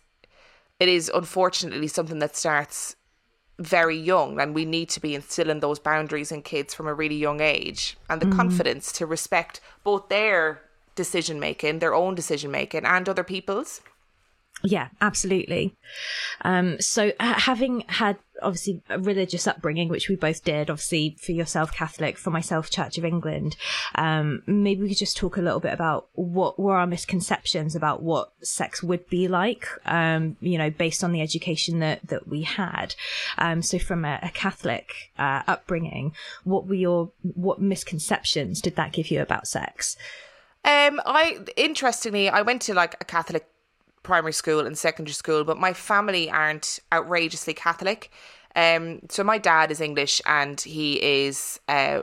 it 0.79 0.89
is 0.89 1.11
unfortunately 1.15 1.89
something 1.89 2.19
that 2.19 2.37
starts 2.37 2.97
very 3.59 3.97
young 3.97 4.41
and 4.41 4.55
we 4.55 4.65
need 4.65 4.89
to 4.89 5.01
be 5.01 5.15
instilling 5.15 5.61
those 5.61 5.81
boundaries 5.81 6.31
in 6.31 6.43
kids 6.43 6.73
from 6.73 6.87
a 6.87 6.95
really 6.95 7.17
young 7.17 7.41
age 7.41 7.97
and 8.09 8.21
the 8.21 8.27
mm. 8.27 8.37
confidence 8.37 8.93
to 8.93 9.05
respect 9.05 9.61
both 9.83 10.09
their 10.09 10.63
decision 10.95 11.41
making 11.41 11.81
their 11.81 11.95
own 11.95 12.15
decision 12.15 12.51
making 12.51 12.85
and 12.85 13.09
other 13.09 13.25
people's 13.25 13.81
yeah, 14.63 14.89
absolutely. 15.01 15.77
Um, 16.43 16.81
so 16.81 17.13
having 17.21 17.85
had 17.89 18.19
obviously 18.43 18.83
a 18.89 18.99
religious 18.99 19.47
upbringing, 19.47 19.89
which 19.89 20.09
we 20.09 20.17
both 20.17 20.43
did, 20.43 20.69
obviously 20.69 21.17
for 21.21 21.33
yourself 21.33 21.73
Catholic, 21.73 22.19
for 22.19 22.31
myself 22.31 22.71
Church 22.71 22.99
of 22.99 23.05
England, 23.05 23.57
um, 23.95 24.43
maybe 24.47 24.83
we 24.83 24.89
could 24.89 24.99
just 24.99 25.17
talk 25.17 25.37
a 25.37 25.43
little 25.43 25.61
bit 25.61 25.73
about 25.73 26.09
what 26.15 26.59
were 26.59 26.77
our 26.77 26.87
misconceptions 26.87 27.77
about 27.77 28.03
what 28.03 28.33
sex 28.43 28.83
would 28.83 29.09
be 29.09 29.29
like, 29.29 29.67
um, 29.87 30.37
you 30.41 30.59
know, 30.59 30.71
based 30.71 31.05
on 31.05 31.13
the 31.13 31.23
education 31.23 31.79
that, 31.79 32.07
that 32.09 32.27
we 32.27 32.43
had. 32.43 32.95
Um, 33.39 33.63
so 33.63 33.79
from 33.79 34.05
a, 34.05 34.19
a 34.23 34.31
Catholic 34.31 35.13
uh, 35.19 35.43
upbringing, 35.47 36.15
what 36.43 36.67
were 36.67 36.75
your, 36.75 37.13
what 37.23 37.61
misconceptions 37.61 38.61
did 38.61 38.77
that 38.77 38.93
give 38.93 39.11
you 39.11 39.23
about 39.23 39.47
sex? 39.47 39.97
Um, 40.65 41.01
I, 41.07 41.39
interestingly, 41.57 42.29
I 42.29 42.43
went 42.43 42.63
to 42.63 42.75
like 42.75 42.97
a 43.01 43.05
Catholic 43.05 43.47
primary 44.09 44.33
school 44.33 44.67
and 44.67 44.77
secondary 44.77 45.13
school, 45.13 45.45
but 45.45 45.59
my 45.59 45.73
family 45.75 46.31
aren't 46.31 46.81
outrageously 46.93 47.55
Catholic. 47.55 48.11
Um, 48.57 49.01
so 49.11 49.23
my 49.23 49.37
dad 49.37 49.71
is 49.71 49.81
English 49.81 50.23
and 50.25 50.59
he 50.61 50.95
is 51.27 51.61
uh, 51.69 52.01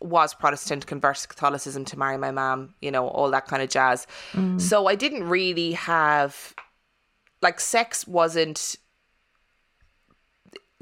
was 0.00 0.34
Protestant, 0.34 0.86
converted 0.86 1.22
to 1.22 1.28
Catholicism 1.28 1.84
to 1.86 1.98
marry 1.98 2.16
my 2.16 2.30
mom, 2.30 2.74
you 2.80 2.90
know, 2.90 3.08
all 3.08 3.30
that 3.32 3.46
kind 3.46 3.62
of 3.62 3.68
jazz. 3.68 4.06
Mm. 4.32 4.60
So 4.60 4.86
I 4.86 4.94
didn't 4.94 5.28
really 5.28 5.72
have 5.72 6.54
like 7.42 7.58
sex 7.58 8.06
wasn't 8.06 8.76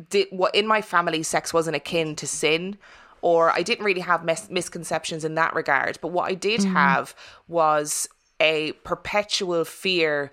did 0.08 0.28
what 0.30 0.54
in 0.54 0.66
my 0.66 0.82
family 0.82 1.22
sex 1.22 1.52
wasn't 1.52 1.76
akin 1.76 2.16
to 2.16 2.26
sin 2.26 2.78
or 3.22 3.50
I 3.50 3.62
didn't 3.62 3.84
really 3.84 4.00
have 4.00 4.24
mis- 4.24 4.50
misconceptions 4.50 5.24
in 5.24 5.34
that 5.34 5.54
regard. 5.54 5.98
But 6.00 6.08
what 6.08 6.30
I 6.30 6.34
did 6.34 6.60
mm. 6.60 6.72
have 6.72 7.14
was 7.48 8.08
a 8.40 8.72
perpetual 8.84 9.64
fear 9.64 10.32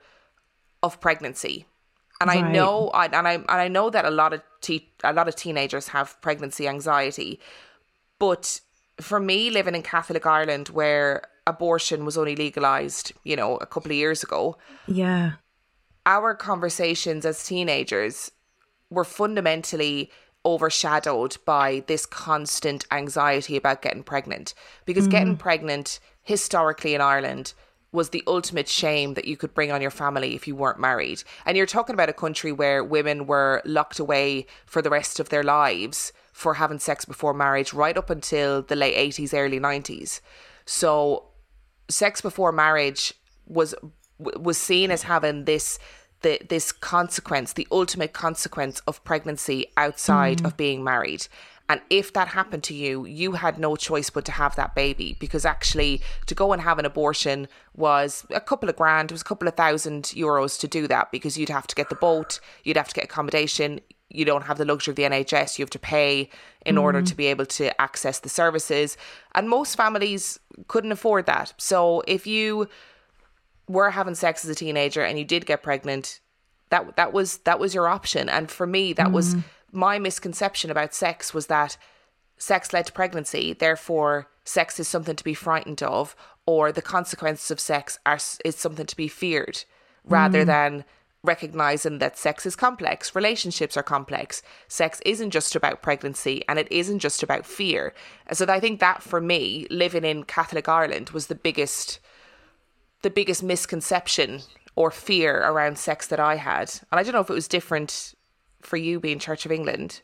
of 0.87 0.99
pregnancy. 0.99 1.65
And 2.19 2.29
right. 2.29 2.43
I 2.43 2.51
know, 2.51 2.89
I, 2.89 3.05
and 3.05 3.27
I 3.27 3.33
and 3.33 3.45
I 3.47 3.67
know 3.67 3.91
that 3.91 4.05
a 4.05 4.09
lot 4.09 4.33
of 4.33 4.41
te- 4.61 4.91
a 5.03 5.13
lot 5.13 5.27
of 5.27 5.35
teenagers 5.35 5.89
have 5.89 6.19
pregnancy 6.21 6.67
anxiety, 6.67 7.39
but 8.17 8.59
for 8.99 9.19
me, 9.19 9.51
living 9.51 9.75
in 9.75 9.83
Catholic 9.83 10.25
Ireland, 10.25 10.69
where 10.69 11.21
abortion 11.45 12.05
was 12.05 12.17
only 12.17 12.35
legalized, 12.35 13.13
you 13.23 13.35
know, 13.35 13.57
a 13.57 13.67
couple 13.67 13.91
of 13.91 13.97
years 13.97 14.23
ago, 14.23 14.57
yeah, 14.87 15.33
our 16.07 16.33
conversations 16.33 17.23
as 17.23 17.45
teenagers 17.45 18.31
were 18.89 19.03
fundamentally 19.03 20.09
overshadowed 20.45 21.37
by 21.45 21.83
this 21.87 22.05
constant 22.05 22.85
anxiety 22.89 23.57
about 23.57 23.81
getting 23.81 24.01
pregnant 24.03 24.53
because 24.85 25.07
mm. 25.07 25.11
getting 25.11 25.35
pregnant 25.35 25.99
historically 26.23 26.95
in 26.95 27.01
Ireland 27.01 27.53
was 27.97 28.09
the 28.09 28.23
ultimate 28.27 28.69
shame 28.69 29.15
that 29.15 29.25
you 29.25 29.35
could 29.35 29.55
bring 29.55 29.71
on 29.71 29.81
your 29.81 29.91
family 29.91 30.35
if 30.35 30.47
you 30.47 30.55
weren't 30.55 30.79
married. 30.79 31.23
And 31.47 31.57
you're 31.57 31.65
talking 31.65 31.95
about 31.95 32.09
a 32.09 32.13
country 32.13 32.51
where 32.51 32.83
women 32.83 33.25
were 33.25 33.63
locked 33.65 33.97
away 33.97 34.45
for 34.67 34.83
the 34.83 34.91
rest 34.91 35.19
of 35.19 35.29
their 35.29 35.43
lives 35.43 36.13
for 36.31 36.53
having 36.53 36.77
sex 36.77 37.05
before 37.05 37.33
marriage 37.33 37.73
right 37.73 37.97
up 37.97 38.11
until 38.11 38.61
the 38.61 38.75
late 38.75 38.95
80s 38.95 39.33
early 39.33 39.59
90s. 39.59 40.21
So 40.65 41.25
sex 41.89 42.21
before 42.21 42.51
marriage 42.51 43.13
was 43.47 43.73
was 44.19 44.57
seen 44.57 44.91
as 44.91 45.03
having 45.03 45.45
this 45.45 45.79
the 46.21 46.39
this 46.47 46.71
consequence, 46.71 47.53
the 47.53 47.67
ultimate 47.71 48.13
consequence 48.13 48.79
of 48.87 49.03
pregnancy 49.03 49.67
outside 49.75 50.39
mm. 50.39 50.45
of 50.45 50.55
being 50.55 50.83
married. 50.83 51.27
And 51.69 51.81
if 51.89 52.13
that 52.13 52.29
happened 52.29 52.63
to 52.63 52.73
you, 52.73 53.05
you 53.05 53.33
had 53.33 53.59
no 53.59 53.75
choice 53.75 54.09
but 54.09 54.23
to 54.25 54.31
have 54.31 54.55
that 54.55 54.73
baby 54.73 55.17
because 55.19 55.45
actually 55.45 56.01
to 56.25 56.35
go 56.35 56.53
and 56.53 56.61
have 56.61 56.79
an 56.79 56.85
abortion 56.85 57.47
was 57.75 58.25
a 58.29 58.39
couple 58.39 58.69
of 58.69 58.77
grand, 58.77 59.11
it 59.11 59.13
was 59.13 59.21
a 59.21 59.25
couple 59.25 59.47
of 59.47 59.55
thousand 59.55 60.03
euros 60.05 60.59
to 60.59 60.67
do 60.67 60.87
that 60.87 61.11
because 61.11 61.37
you'd 61.37 61.49
have 61.49 61.67
to 61.67 61.75
get 61.75 61.89
the 61.89 61.95
boat, 61.95 62.39
you'd 62.63 62.77
have 62.77 62.87
to 62.87 62.95
get 62.95 63.05
accommodation. 63.05 63.81
You 64.09 64.23
don't 64.23 64.43
have 64.43 64.57
the 64.57 64.63
luxury 64.63 64.93
of 64.93 64.95
the 64.95 65.03
NHS, 65.03 65.59
you 65.59 65.63
have 65.63 65.69
to 65.71 65.79
pay 65.79 66.29
in 66.65 66.75
mm. 66.75 66.81
order 66.81 67.01
to 67.01 67.13
be 67.13 67.25
able 67.25 67.45
to 67.47 67.81
access 67.81 68.19
the 68.19 68.29
services. 68.29 68.95
And 69.35 69.49
most 69.49 69.75
families 69.75 70.39
couldn't 70.69 70.93
afford 70.93 71.25
that. 71.25 71.53
So 71.57 72.03
if 72.07 72.25
you 72.25 72.69
were 73.67 73.91
having 73.91 74.15
sex 74.15 74.45
as 74.45 74.49
a 74.49 74.55
teenager 74.55 75.03
and 75.03 75.19
you 75.19 75.25
did 75.25 75.45
get 75.45 75.61
pregnant, 75.61 76.21
that 76.69 76.95
that 76.95 77.11
was 77.11 77.39
that 77.39 77.59
was 77.59 77.75
your 77.75 77.89
option. 77.89 78.29
And 78.29 78.49
for 78.49 78.65
me, 78.65 78.93
that 78.93 79.07
mm. 79.07 79.13
was 79.13 79.35
my 79.71 79.99
misconception 79.99 80.71
about 80.71 80.93
sex 80.93 81.33
was 81.33 81.47
that 81.47 81.77
sex 82.37 82.73
led 82.73 82.85
to 82.87 82.93
pregnancy, 82.93 83.53
therefore 83.53 84.27
sex 84.43 84.79
is 84.79 84.87
something 84.87 85.15
to 85.15 85.23
be 85.23 85.33
frightened 85.33 85.83
of, 85.83 86.15
or 86.45 86.71
the 86.71 86.81
consequences 86.81 87.51
of 87.51 87.59
sex 87.59 87.99
are 88.05 88.19
is 88.45 88.55
something 88.55 88.85
to 88.85 88.95
be 88.95 89.07
feared, 89.07 89.63
rather 90.05 90.43
mm. 90.43 90.47
than 90.47 90.85
recognizing 91.23 91.99
that 91.99 92.17
sex 92.17 92.45
is 92.45 92.55
complex, 92.55 93.13
relationships 93.13 93.75
are 93.75 93.83
complex. 93.83 94.41
Sex 94.67 95.01
isn't 95.05 95.31
just 95.31 95.55
about 95.55 95.81
pregnancy 95.81 96.43
and 96.47 96.57
it 96.57 96.71
isn't 96.71 96.99
just 96.99 97.21
about 97.21 97.45
fear. 97.45 97.93
And 98.25 98.37
so 98.37 98.45
I 98.47 98.59
think 98.59 98.79
that 98.79 99.03
for 99.03 99.19
me, 99.19 99.67
living 99.69 100.05
in 100.05 100.23
Catholic 100.23 100.69
Ireland 100.69 101.11
was 101.11 101.27
the 101.27 101.35
biggest 101.35 101.99
the 103.03 103.09
biggest 103.11 103.43
misconception 103.43 104.41
or 104.75 104.89
fear 104.89 105.43
around 105.43 105.77
sex 105.77 106.07
that 106.07 106.19
I 106.19 106.35
had. 106.35 106.71
And 106.91 106.99
I 106.99 107.03
don't 107.03 107.13
know 107.13 107.19
if 107.19 107.29
it 107.29 107.33
was 107.33 107.47
different 107.47 108.15
for 108.67 108.77
you 108.77 108.99
being 108.99 109.19
Church 109.19 109.45
of 109.45 109.51
England. 109.51 110.01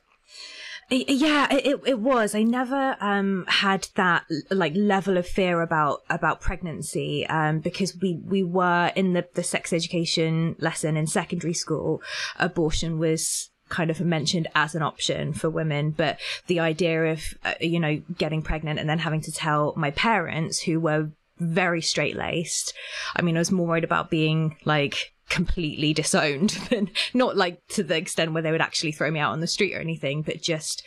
Yeah, 0.90 1.48
it 1.52 1.80
it 1.86 2.00
was. 2.00 2.36
I 2.36 2.44
never 2.44 2.98
um 3.00 3.46
had 3.48 3.88
that 3.96 4.26
like 4.52 4.74
level 4.76 5.18
of 5.18 5.28
fear 5.28 5.62
about 5.62 6.02
about 6.10 6.42
pregnancy 6.42 7.26
um 7.28 7.60
because 7.60 7.96
we 7.98 8.20
we 8.24 8.44
were 8.44 8.92
in 8.96 9.14
the 9.14 9.26
the 9.34 9.44
sex 9.44 9.72
education 9.72 10.56
lesson 10.60 10.98
in 10.98 11.08
secondary 11.08 11.54
school. 11.54 12.02
Abortion 12.38 13.00
was 13.00 13.50
kind 13.70 13.90
of 13.90 14.02
mentioned 14.02 14.48
as 14.56 14.76
an 14.76 14.84
option 14.84 15.34
for 15.34 15.50
women, 15.50 15.92
but 15.92 16.20
the 16.48 16.60
idea 16.60 17.06
of 17.06 17.24
uh, 17.46 17.54
you 17.62 17.80
know 17.80 18.02
getting 18.18 18.42
pregnant 18.42 18.80
and 18.80 18.90
then 18.90 19.00
having 19.00 19.22
to 19.22 19.32
tell 19.32 19.74
my 19.78 19.92
parents 19.92 20.62
who 20.62 20.80
were 20.80 21.10
very 21.40 21.82
straight 21.82 22.16
laced. 22.16 22.74
I 23.16 23.22
mean, 23.22 23.36
I 23.36 23.40
was 23.40 23.52
more 23.52 23.68
worried 23.68 23.84
about 23.84 24.10
being 24.10 24.58
like 24.66 25.13
completely 25.34 25.94
disowned 25.94 26.50
than 26.70 26.92
not 27.14 27.36
like 27.36 27.66
to 27.68 27.82
the 27.82 27.98
extent 27.98 28.34
where 28.34 28.44
they 28.44 28.52
would 28.52 28.62
actually 28.62 28.92
throw 28.92 29.10
me 29.10 29.20
out 29.20 29.32
on 29.32 29.40
the 29.40 29.48
street 29.48 29.76
or 29.76 29.80
anything, 29.80 30.22
but 30.22 30.42
just 30.42 30.84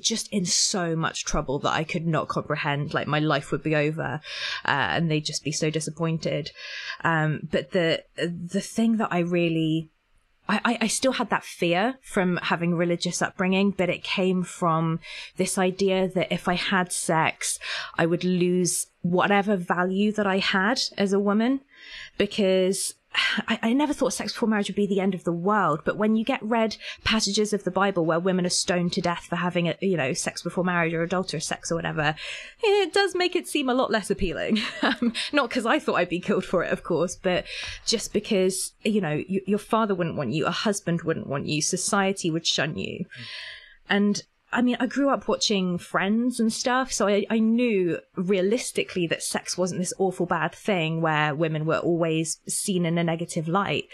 just 0.00 0.28
in 0.30 0.44
so 0.44 0.94
much 0.94 1.24
trouble 1.24 1.58
that 1.60 1.72
I 1.72 1.82
could 1.82 2.06
not 2.06 2.28
comprehend. 2.28 2.92
Like 2.92 3.06
my 3.06 3.20
life 3.20 3.50
would 3.50 3.62
be 3.62 3.74
over, 3.74 4.20
uh, 4.66 4.68
and 4.68 5.10
they'd 5.10 5.24
just 5.24 5.42
be 5.42 5.52
so 5.52 5.70
disappointed. 5.70 6.50
Um, 7.04 7.48
but 7.50 7.70
the 7.70 8.04
the 8.16 8.60
thing 8.60 8.98
that 8.98 9.08
I 9.10 9.20
really 9.20 9.88
I, 10.48 10.78
I 10.82 10.86
still 10.86 11.12
had 11.12 11.30
that 11.30 11.44
fear 11.44 11.98
from 12.02 12.36
having 12.36 12.76
religious 12.76 13.20
upbringing, 13.20 13.72
but 13.72 13.88
it 13.88 14.04
came 14.04 14.44
from 14.44 15.00
this 15.38 15.58
idea 15.58 16.06
that 16.08 16.30
if 16.30 16.46
I 16.46 16.54
had 16.54 16.92
sex, 16.92 17.58
I 17.98 18.06
would 18.06 18.22
lose 18.22 18.86
whatever 19.02 19.56
value 19.56 20.12
that 20.12 20.26
I 20.26 20.38
had 20.38 20.80
as 20.96 21.12
a 21.12 21.18
woman 21.18 21.62
because 22.16 22.94
I, 23.48 23.58
I, 23.62 23.72
never 23.72 23.92
thought 23.92 24.12
sex 24.12 24.32
before 24.32 24.48
marriage 24.48 24.68
would 24.68 24.76
be 24.76 24.86
the 24.86 25.00
end 25.00 25.14
of 25.14 25.24
the 25.24 25.32
world, 25.32 25.80
but 25.84 25.96
when 25.96 26.16
you 26.16 26.24
get 26.24 26.42
read 26.42 26.76
passages 27.04 27.52
of 27.52 27.64
the 27.64 27.70
Bible 27.70 28.04
where 28.04 28.20
women 28.20 28.46
are 28.46 28.50
stoned 28.50 28.92
to 28.94 29.00
death 29.00 29.26
for 29.28 29.36
having 29.36 29.68
a, 29.68 29.76
you 29.80 29.96
know, 29.96 30.12
sex 30.12 30.42
before 30.42 30.64
marriage 30.64 30.92
or 30.92 31.02
adulterous 31.02 31.46
sex 31.46 31.70
or 31.70 31.76
whatever, 31.76 32.14
it 32.62 32.92
does 32.92 33.14
make 33.14 33.36
it 33.36 33.48
seem 33.48 33.68
a 33.68 33.74
lot 33.74 33.90
less 33.90 34.10
appealing. 34.10 34.58
Um, 34.82 35.14
not 35.32 35.48
because 35.48 35.66
I 35.66 35.78
thought 35.80 35.96
I'd 35.96 36.08
be 36.08 36.20
killed 36.20 36.44
for 36.44 36.62
it, 36.62 36.70
of 36.70 36.84
course, 36.84 37.16
but 37.16 37.44
just 37.86 38.12
because, 38.12 38.72
you 38.84 39.00
know, 39.00 39.22
you, 39.26 39.40
your 39.46 39.58
father 39.58 39.94
wouldn't 39.94 40.16
want 40.16 40.32
you, 40.32 40.46
a 40.46 40.50
husband 40.50 41.02
wouldn't 41.02 41.26
want 41.26 41.46
you, 41.46 41.60
society 41.60 42.30
would 42.30 42.46
shun 42.46 42.76
you. 42.76 43.06
And 43.88 44.22
I 44.52 44.62
mean, 44.62 44.76
I 44.78 44.86
grew 44.86 45.10
up 45.10 45.28
watching 45.28 45.76
Friends 45.76 46.38
and 46.38 46.52
stuff, 46.52 46.92
so 46.92 47.08
I, 47.08 47.26
I 47.28 47.40
knew 47.40 47.98
realistically 48.14 49.06
that 49.08 49.22
sex 49.22 49.58
wasn't 49.58 49.80
this 49.80 49.92
awful 49.98 50.24
bad 50.24 50.54
thing 50.54 51.00
where 51.00 51.34
women 51.34 51.66
were 51.66 51.78
always 51.78 52.38
seen 52.46 52.86
in 52.86 52.96
a 52.96 53.04
negative 53.04 53.48
light. 53.48 53.84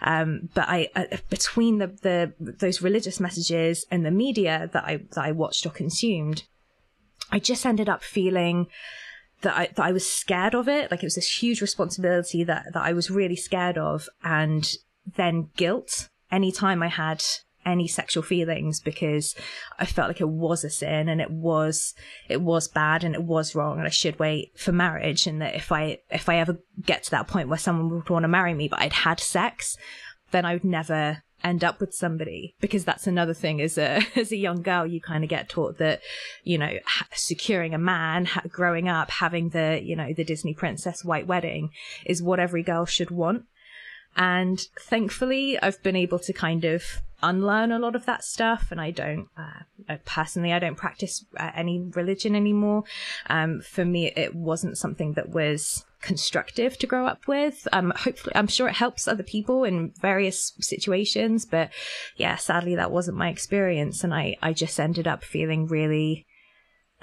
Um, 0.00 0.48
but 0.54 0.64
I, 0.68 0.88
between 1.28 1.78
the, 1.78 1.88
the, 1.88 2.32
those 2.40 2.80
religious 2.80 3.20
messages 3.20 3.84
and 3.90 4.04
the 4.04 4.10
media 4.10 4.70
that 4.72 4.84
I, 4.84 4.96
that 5.12 5.24
I 5.24 5.32
watched 5.32 5.66
or 5.66 5.70
consumed, 5.70 6.44
I 7.30 7.38
just 7.38 7.66
ended 7.66 7.88
up 7.88 8.02
feeling 8.02 8.68
that 9.42 9.56
I, 9.56 9.66
that 9.66 9.84
I 9.84 9.92
was 9.92 10.10
scared 10.10 10.54
of 10.54 10.68
it. 10.68 10.90
Like 10.90 11.02
it 11.02 11.06
was 11.06 11.14
this 11.14 11.42
huge 11.42 11.60
responsibility 11.60 12.42
that, 12.44 12.66
that 12.72 12.82
I 12.82 12.92
was 12.94 13.10
really 13.10 13.36
scared 13.36 13.76
of 13.76 14.08
and 14.24 14.68
then 15.16 15.50
guilt 15.56 16.08
anytime 16.30 16.82
I 16.82 16.88
had 16.88 17.22
any 17.64 17.86
sexual 17.86 18.22
feelings 18.22 18.80
because 18.80 19.34
I 19.78 19.86
felt 19.86 20.08
like 20.08 20.20
it 20.20 20.28
was 20.28 20.64
a 20.64 20.70
sin 20.70 21.08
and 21.08 21.20
it 21.20 21.30
was 21.30 21.94
it 22.28 22.40
was 22.40 22.68
bad 22.68 23.04
and 23.04 23.14
it 23.14 23.22
was 23.22 23.54
wrong 23.54 23.78
and 23.78 23.86
I 23.86 23.90
should 23.90 24.18
wait 24.18 24.58
for 24.58 24.72
marriage 24.72 25.26
and 25.26 25.42
that 25.42 25.54
if 25.54 25.70
I 25.70 25.98
if 26.10 26.28
I 26.28 26.38
ever 26.38 26.58
get 26.82 27.04
to 27.04 27.10
that 27.12 27.28
point 27.28 27.48
where 27.48 27.58
someone 27.58 27.90
would 27.90 28.08
want 28.08 28.24
to 28.24 28.28
marry 28.28 28.54
me 28.54 28.68
but 28.68 28.80
I'd 28.80 28.92
had 28.92 29.20
sex 29.20 29.76
then 30.30 30.44
I 30.44 30.54
would 30.54 30.64
never 30.64 31.22
end 31.42 31.64
up 31.64 31.80
with 31.80 31.94
somebody 31.94 32.54
because 32.60 32.84
that's 32.84 33.06
another 33.06 33.34
thing 33.34 33.60
as 33.60 33.78
a 33.78 34.00
as 34.16 34.32
a 34.32 34.36
young 34.36 34.62
girl 34.62 34.86
you 34.86 35.00
kind 35.00 35.24
of 35.24 35.30
get 35.30 35.48
taught 35.48 35.78
that 35.78 36.00
you 36.44 36.58
know 36.58 36.70
securing 37.12 37.74
a 37.74 37.78
man 37.78 38.28
growing 38.48 38.88
up 38.88 39.10
having 39.10 39.50
the 39.50 39.80
you 39.82 39.96
know 39.96 40.12
the 40.12 40.24
Disney 40.24 40.54
princess 40.54 41.04
white 41.04 41.26
wedding 41.26 41.70
is 42.06 42.22
what 42.22 42.40
every 42.40 42.62
girl 42.62 42.86
should 42.86 43.10
want. 43.10 43.44
And 44.16 44.60
thankfully 44.78 45.58
I've 45.60 45.82
been 45.82 45.96
able 45.96 46.18
to 46.20 46.32
kind 46.32 46.64
of 46.64 47.00
unlearn 47.22 47.72
a 47.72 47.78
lot 47.78 47.94
of 47.94 48.06
that 48.06 48.24
stuff 48.24 48.68
and 48.70 48.80
I 48.80 48.90
don't 48.90 49.28
uh, 49.36 49.96
personally 50.04 50.52
I 50.52 50.58
don't 50.58 50.76
practice 50.76 51.24
uh, 51.36 51.50
any 51.54 51.80
religion 51.80 52.34
anymore 52.34 52.84
um, 53.28 53.60
for 53.60 53.84
me 53.84 54.12
it 54.16 54.34
wasn't 54.34 54.78
something 54.78 55.14
that 55.14 55.30
was 55.30 55.84
constructive 56.02 56.78
to 56.78 56.86
grow 56.86 57.06
up 57.06 57.26
with 57.26 57.68
um, 57.72 57.92
hopefully 57.94 58.34
I'm 58.34 58.46
sure 58.46 58.68
it 58.68 58.76
helps 58.76 59.06
other 59.06 59.22
people 59.22 59.64
in 59.64 59.92
various 60.00 60.52
situations 60.60 61.44
but 61.44 61.70
yeah 62.16 62.36
sadly 62.36 62.74
that 62.76 62.90
wasn't 62.90 63.18
my 63.18 63.28
experience 63.28 64.02
and 64.04 64.14
I 64.14 64.36
I 64.42 64.52
just 64.52 64.80
ended 64.80 65.06
up 65.06 65.22
feeling 65.22 65.66
really 65.66 66.26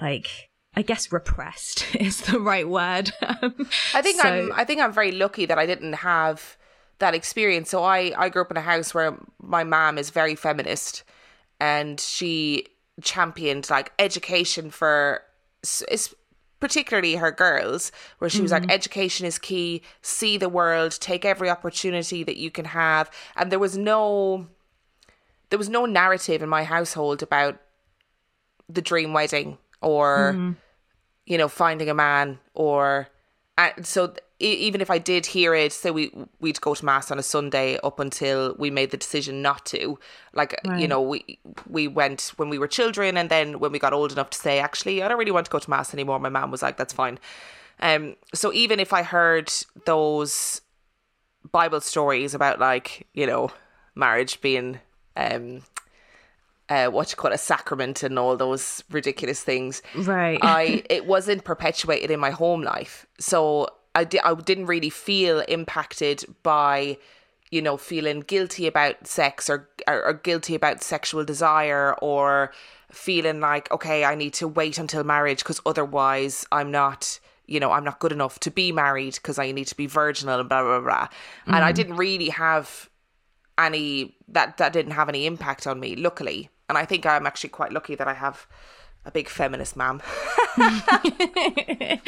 like 0.00 0.48
I 0.76 0.82
guess 0.82 1.10
repressed 1.10 1.86
is 1.94 2.20
the 2.20 2.38
right 2.38 2.68
word. 2.68 3.12
I 3.22 4.02
think 4.02 4.20
so, 4.20 4.28
I'm 4.28 4.52
I 4.52 4.64
think 4.64 4.80
I'm 4.80 4.92
very 4.92 5.12
lucky 5.12 5.46
that 5.46 5.58
I 5.58 5.66
didn't 5.66 5.94
have 5.94 6.56
that 6.98 7.14
experience. 7.14 7.70
So 7.70 7.82
I 7.82 8.12
I 8.16 8.28
grew 8.28 8.42
up 8.42 8.50
in 8.50 8.56
a 8.56 8.62
house 8.62 8.94
where 8.94 9.16
my 9.40 9.64
mom 9.64 9.98
is 9.98 10.10
very 10.10 10.34
feminist, 10.34 11.04
and 11.60 12.00
she 12.00 12.66
championed 13.02 13.70
like 13.70 13.92
education 13.98 14.70
for 14.70 15.22
particularly 16.60 17.14
her 17.14 17.30
girls 17.30 17.92
where 18.18 18.28
she 18.28 18.42
was 18.42 18.50
like 18.50 18.62
mm-hmm. 18.62 18.70
education 18.72 19.26
is 19.26 19.38
key. 19.38 19.82
See 20.02 20.36
the 20.36 20.48
world. 20.48 20.92
Take 21.00 21.24
every 21.24 21.48
opportunity 21.50 22.24
that 22.24 22.36
you 22.36 22.50
can 22.50 22.64
have. 22.64 23.10
And 23.36 23.52
there 23.52 23.58
was 23.58 23.76
no 23.76 24.46
there 25.50 25.58
was 25.58 25.68
no 25.68 25.86
narrative 25.86 26.42
in 26.42 26.48
my 26.48 26.64
household 26.64 27.22
about 27.22 27.58
the 28.68 28.82
dream 28.82 29.12
wedding 29.12 29.58
or 29.80 30.32
mm-hmm. 30.34 30.52
you 31.26 31.38
know 31.38 31.48
finding 31.48 31.88
a 31.88 31.94
man 31.94 32.38
or 32.54 33.08
and 33.56 33.86
so 33.86 34.12
even 34.40 34.80
if 34.80 34.90
I 34.90 34.98
did 34.98 35.26
hear 35.26 35.54
it, 35.54 35.72
say 35.72 35.90
we 35.90 36.12
we'd 36.40 36.60
go 36.60 36.74
to 36.74 36.84
mass 36.84 37.10
on 37.10 37.18
a 37.18 37.22
Sunday 37.22 37.78
up 37.82 37.98
until 37.98 38.54
we 38.58 38.70
made 38.70 38.90
the 38.90 38.96
decision 38.96 39.42
not 39.42 39.66
to. 39.66 39.98
Like 40.32 40.58
you 40.78 40.86
know, 40.86 41.00
we 41.00 41.38
we 41.68 41.88
went 41.88 42.32
when 42.36 42.48
we 42.48 42.58
were 42.58 42.68
children, 42.68 43.16
and 43.16 43.30
then 43.30 43.58
when 43.58 43.72
we 43.72 43.78
got 43.78 43.92
old 43.92 44.12
enough 44.12 44.30
to 44.30 44.38
say, 44.38 44.60
actually, 44.60 45.02
I 45.02 45.08
don't 45.08 45.18
really 45.18 45.32
want 45.32 45.46
to 45.46 45.50
go 45.50 45.58
to 45.58 45.70
mass 45.70 45.92
anymore. 45.92 46.18
My 46.20 46.28
mom 46.28 46.50
was 46.50 46.62
like, 46.62 46.76
that's 46.76 46.92
fine. 46.92 47.18
Um, 47.80 48.16
so 48.34 48.52
even 48.52 48.80
if 48.80 48.92
I 48.92 49.02
heard 49.02 49.52
those 49.86 50.60
Bible 51.50 51.80
stories 51.80 52.34
about 52.34 52.58
like 52.60 53.06
you 53.14 53.26
know 53.26 53.50
marriage 53.94 54.40
being 54.40 54.78
um 55.16 55.62
uh 56.68 56.86
what 56.86 57.10
you 57.10 57.16
call 57.16 57.32
it, 57.32 57.34
a 57.34 57.38
sacrament 57.38 58.02
and 58.02 58.18
all 58.18 58.36
those 58.36 58.84
ridiculous 58.90 59.42
things 59.42 59.82
Right. 59.94 60.38
I 60.42 60.82
it 60.90 61.06
wasn't 61.06 61.44
perpetuated 61.44 62.10
in 62.10 62.20
my 62.20 62.30
home 62.30 62.62
life, 62.62 63.06
so 63.18 63.68
I 63.98 64.04
di- 64.04 64.20
I 64.20 64.34
didn't 64.34 64.66
really 64.66 64.90
feel 64.90 65.40
impacted 65.48 66.24
by 66.42 66.98
you 67.50 67.60
know 67.60 67.76
feeling 67.76 68.20
guilty 68.20 68.66
about 68.66 69.06
sex 69.06 69.50
or, 69.50 69.68
or 69.86 70.04
or 70.06 70.12
guilty 70.14 70.54
about 70.54 70.82
sexual 70.82 71.24
desire 71.24 71.94
or 71.94 72.52
feeling 72.90 73.40
like 73.40 73.70
okay 73.70 74.04
I 74.04 74.14
need 74.14 74.34
to 74.34 74.46
wait 74.46 74.78
until 74.78 75.02
marriage 75.04 75.40
because 75.40 75.60
otherwise 75.66 76.46
I'm 76.52 76.70
not 76.70 77.18
you 77.46 77.58
know 77.58 77.72
I'm 77.72 77.84
not 77.84 77.98
good 77.98 78.12
enough 78.12 78.38
to 78.40 78.50
be 78.50 78.70
married 78.70 79.14
because 79.14 79.38
I 79.38 79.50
need 79.50 79.66
to 79.66 79.76
be 79.76 79.86
virginal 79.86 80.38
and 80.38 80.48
blah 80.48 80.62
blah 80.62 80.80
blah. 80.80 81.08
And 81.46 81.64
I 81.64 81.72
mm. 81.72 81.74
didn't 81.74 81.96
really 81.96 82.28
have 82.28 82.88
any 83.58 84.14
that 84.28 84.58
that 84.58 84.72
didn't 84.72 84.92
have 84.92 85.08
any 85.08 85.26
impact 85.26 85.66
on 85.66 85.80
me 85.80 85.96
luckily. 85.96 86.50
And 86.68 86.78
I 86.78 86.84
think 86.84 87.04
I'm 87.04 87.26
actually 87.26 87.50
quite 87.50 87.72
lucky 87.72 87.94
that 87.96 88.06
I 88.06 88.14
have 88.14 88.46
a 89.08 89.10
big 89.10 89.28
feminist 89.28 89.76
mom 89.76 90.00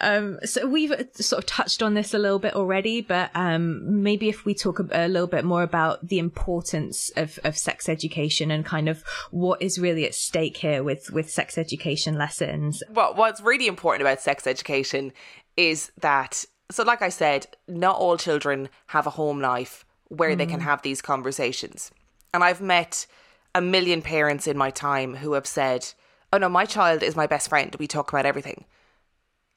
Um, 0.00 0.38
so 0.44 0.66
we've 0.66 0.92
sort 1.14 1.42
of 1.42 1.46
touched 1.46 1.82
on 1.82 1.94
this 1.94 2.14
a 2.14 2.18
little 2.18 2.38
bit 2.38 2.54
already, 2.54 3.00
but 3.00 3.30
um, 3.34 4.02
maybe 4.02 4.28
if 4.28 4.44
we 4.44 4.54
talk 4.54 4.78
a, 4.78 4.86
a 4.92 5.08
little 5.08 5.26
bit 5.26 5.44
more 5.44 5.62
about 5.62 6.08
the 6.08 6.18
importance 6.18 7.10
of, 7.16 7.38
of 7.44 7.56
sex 7.58 7.88
education 7.88 8.50
and 8.50 8.64
kind 8.64 8.88
of 8.88 9.04
what 9.30 9.60
is 9.60 9.78
really 9.78 10.04
at 10.04 10.14
stake 10.14 10.56
here 10.56 10.82
with, 10.82 11.10
with 11.10 11.30
sex 11.30 11.58
education 11.58 12.16
lessons. 12.16 12.82
what 12.88 13.16
what's 13.16 13.40
really 13.40 13.66
important 13.66 14.02
about 14.02 14.20
sex 14.20 14.46
education 14.46 15.12
is 15.56 15.92
that 16.00 16.44
so 16.70 16.82
like 16.82 17.02
I 17.02 17.10
said, 17.10 17.46
not 17.68 17.96
all 17.96 18.16
children 18.16 18.70
have 18.86 19.06
a 19.06 19.10
home 19.10 19.40
life 19.40 19.84
where 20.08 20.34
they 20.34 20.46
can 20.46 20.60
have 20.60 20.80
these 20.80 21.02
conversations. 21.02 21.90
And 22.32 22.42
I've 22.42 22.62
met 22.62 23.06
a 23.54 23.60
million 23.60 24.00
parents 24.00 24.46
in 24.46 24.56
my 24.56 24.70
time 24.70 25.16
who 25.16 25.34
have 25.34 25.46
said, 25.46 25.92
"Oh 26.32 26.38
no, 26.38 26.48
my 26.48 26.64
child 26.64 27.02
is 27.02 27.16
my 27.16 27.26
best 27.26 27.48
friend. 27.48 27.74
We 27.78 27.86
talk 27.86 28.12
about 28.12 28.26
everything." 28.26 28.64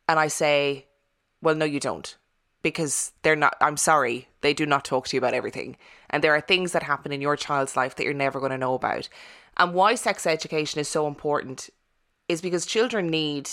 And 0.08 0.20
I 0.20 0.28
say, 0.28 0.88
"Well, 1.42 1.56
no 1.56 1.66
you 1.66 1.80
don't." 1.80 2.16
Because 2.62 3.12
they're 3.22 3.36
not 3.36 3.56
I'm 3.62 3.78
sorry, 3.78 4.28
they 4.42 4.54
do 4.54 4.66
not 4.66 4.86
talk 4.86 5.08
to 5.08 5.16
you 5.16 5.20
about 5.20 5.36
everything. 5.36 5.78
And 6.10 6.24
there 6.24 6.36
are 6.36 6.42
things 6.42 6.72
that 6.72 6.84
happen 6.84 7.12
in 7.12 7.22
your 7.22 7.36
child's 7.38 7.76
life 7.76 7.96
that 7.96 8.04
you're 8.04 8.14
never 8.14 8.40
going 8.40 8.52
to 8.52 8.58
know 8.58 8.74
about. 8.74 9.08
And 9.58 9.74
why 9.74 9.96
sex 9.96 10.26
education 10.26 10.80
is 10.80 10.88
so 10.88 11.08
important 11.08 11.70
is 12.28 12.42
because 12.42 12.66
children 12.66 13.08
need 13.08 13.50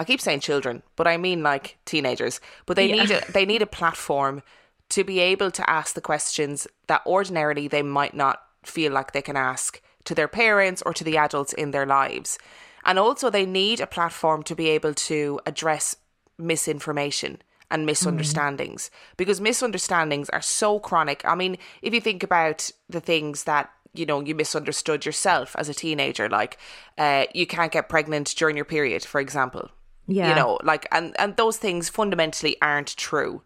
I 0.00 0.04
keep 0.04 0.20
saying 0.20 0.40
children, 0.40 0.82
but 0.94 1.08
I 1.08 1.16
mean 1.16 1.42
like 1.42 1.76
teenagers, 1.84 2.40
but 2.66 2.76
they 2.76 2.86
Yeah. 2.86 2.94
need 2.94 3.10
a, 3.10 3.32
they 3.32 3.44
need 3.44 3.62
a 3.62 3.66
platform 3.66 4.42
to 4.90 5.04
be 5.04 5.18
able 5.18 5.50
to 5.50 5.68
ask 5.68 5.94
the 5.94 6.00
questions 6.00 6.66
that 6.86 7.02
ordinarily 7.04 7.68
they 7.68 7.82
might 7.82 8.14
not 8.14 8.42
feel 8.64 8.92
like 8.92 9.12
they 9.12 9.22
can 9.22 9.36
ask 9.36 9.82
to 10.08 10.14
their 10.14 10.28
parents 10.28 10.82
or 10.86 10.92
to 10.94 11.04
the 11.04 11.16
adults 11.18 11.52
in 11.52 11.70
their 11.70 11.86
lives. 11.86 12.38
And 12.84 12.98
also 12.98 13.28
they 13.30 13.46
need 13.46 13.80
a 13.80 13.86
platform 13.86 14.42
to 14.44 14.54
be 14.54 14.68
able 14.70 14.94
to 14.94 15.38
address 15.46 15.96
misinformation 16.38 17.42
and 17.70 17.84
misunderstandings 17.84 18.90
because 19.18 19.40
misunderstandings 19.40 20.30
are 20.30 20.40
so 20.40 20.78
chronic. 20.80 21.22
I 21.26 21.34
mean, 21.34 21.58
if 21.82 21.92
you 21.92 22.00
think 22.00 22.22
about 22.22 22.70
the 22.88 23.00
things 23.00 23.44
that 23.44 23.70
you 23.94 24.06
know 24.06 24.20
you 24.20 24.34
misunderstood 24.34 25.04
yourself 25.06 25.56
as 25.58 25.68
a 25.68 25.74
teenager 25.74 26.28
like 26.28 26.58
uh, 26.98 27.24
you 27.34 27.46
can't 27.46 27.72
get 27.72 27.88
pregnant 27.88 28.34
during 28.36 28.54
your 28.54 28.66
period 28.66 29.02
for 29.02 29.18
example 29.18 29.70
Yeah. 30.06 30.28
you 30.28 30.34
know 30.36 30.58
like 30.62 30.86
and 30.92 31.16
and 31.18 31.34
those 31.36 31.56
things 31.56 31.88
fundamentally 31.88 32.54
aren't 32.60 32.94
true 32.98 33.42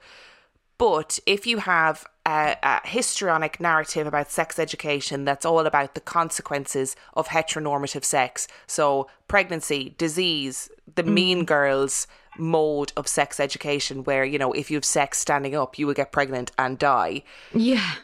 but 0.79 1.21
if 1.27 1.47
you 1.47 1.59
have 1.59 2.05
a, 2.27 2.57
a 2.63 2.81
histrionic 2.87 3.61
narrative 3.61 4.07
about 4.07 4.31
sex 4.31 4.59
education 4.59 5.25
that's 5.25 5.45
all 5.45 5.67
about 5.67 5.95
the 5.95 6.01
consequences 6.01 6.95
of 7.15 7.29
heteronormative 7.29 8.05
sex, 8.05 8.47
so 8.67 9.09
pregnancy, 9.29 9.95
disease, 9.99 10.71
the 10.95 11.03
mm-hmm. 11.03 11.15
mean 11.15 11.45
girls 11.45 12.07
mode 12.39 12.93
of 12.97 13.09
sex 13.09 13.39
education, 13.41 14.05
where, 14.05 14.25
you 14.25 14.39
know, 14.39 14.53
if 14.53 14.71
you 14.71 14.77
have 14.77 14.85
sex 14.85 15.19
standing 15.19 15.55
up, 15.55 15.79
you 15.79 15.87
will 15.87 15.95
get 15.95 16.13
pregnant 16.13 16.51
and 16.59 16.79
die, 16.79 17.25
Yeah. 17.53 17.95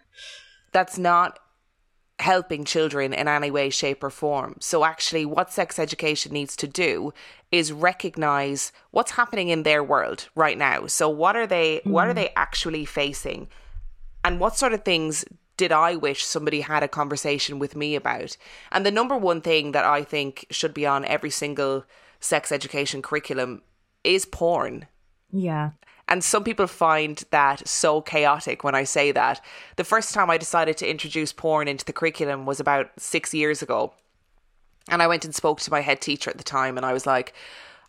that's 0.73 0.99
not 0.99 1.39
helping 2.19 2.64
children 2.64 3.12
in 3.12 3.29
any 3.29 3.51
way, 3.51 3.71
shape, 3.71 4.03
or 4.03 4.11
form. 4.11 4.57
So, 4.61 4.85
actually, 4.85 5.25
what 5.25 5.53
sex 5.53 5.79
education 5.79 6.33
needs 6.33 6.57
to 6.57 6.66
do 6.66 7.14
is 7.53 7.73
recognize 7.73 8.73
what's 8.91 9.12
happening 9.12 9.49
in 9.49 9.62
their 9.62 9.83
world 9.83 10.29
right 10.35 10.59
now. 10.59 10.87
So, 10.89 11.09
what 11.09 11.37
are 11.37 11.47
they? 11.47 11.81
What 11.85 12.07
are 12.07 12.11
mm-hmm. 12.11 12.16
they 12.16 12.33
actually 12.35 12.85
facing? 12.85 13.49
And 14.25 14.41
what 14.41 14.57
sort 14.57 14.73
of 14.73 14.85
things 14.85 15.25
did 15.57 15.73
I 15.73 15.97
wish 15.97 16.25
somebody 16.25 16.61
had 16.62 16.83
a 16.83 16.89
conversation 16.89 17.59
with 17.59 17.77
me 17.77 17.95
about? 17.97 18.37
And 18.73 18.87
the 18.87 18.91
number 18.91 19.16
one 19.16 19.41
thing 19.41 19.73
that 19.73 19.85
I 19.85 20.03
think 20.03 20.47
should 20.51 20.73
be 20.73 20.87
on 20.87 21.05
every 21.05 21.31
single 21.31 21.85
sex 22.21 22.51
education 22.53 23.03
curriculum 23.03 23.62
is 24.05 24.25
porn. 24.25 24.87
Yeah. 25.31 25.71
And 26.09 26.25
some 26.25 26.43
people 26.43 26.66
find 26.66 27.23
that 27.31 27.69
so 27.69 28.01
chaotic 28.01 28.64
when 28.64 28.75
I 28.75 28.85
say 28.85 29.12
that. 29.12 29.45
The 29.77 29.85
first 29.85 30.14
time 30.14 30.31
I 30.31 30.39
decided 30.39 30.79
to 30.79 30.89
introduce 30.89 31.33
porn 31.33 31.69
into 31.69 31.85
the 31.85 31.93
curriculum 31.93 32.47
was 32.47 32.61
about 32.61 32.91
six 32.97 33.35
years 33.35 33.61
ago. 33.61 33.93
And 34.89 35.03
I 35.03 35.07
went 35.07 35.27
and 35.27 35.35
spoke 35.35 35.61
to 35.61 35.71
my 35.71 35.81
head 35.81 36.01
teacher 36.01 36.31
at 36.31 36.39
the 36.39 36.45
time 36.45 36.79
and 36.79 36.87
I 36.87 36.95
was 36.95 37.05
like, 37.05 37.35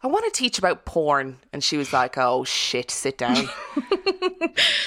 I 0.01 0.07
want 0.07 0.25
to 0.25 0.37
teach 0.37 0.57
about 0.57 0.85
porn. 0.85 1.37
And 1.51 1.63
she 1.63 1.77
was 1.77 1.91
like, 1.91 2.17
oh 2.17 2.43
shit, 2.43 2.89
sit 2.89 3.17
down. 3.17 3.35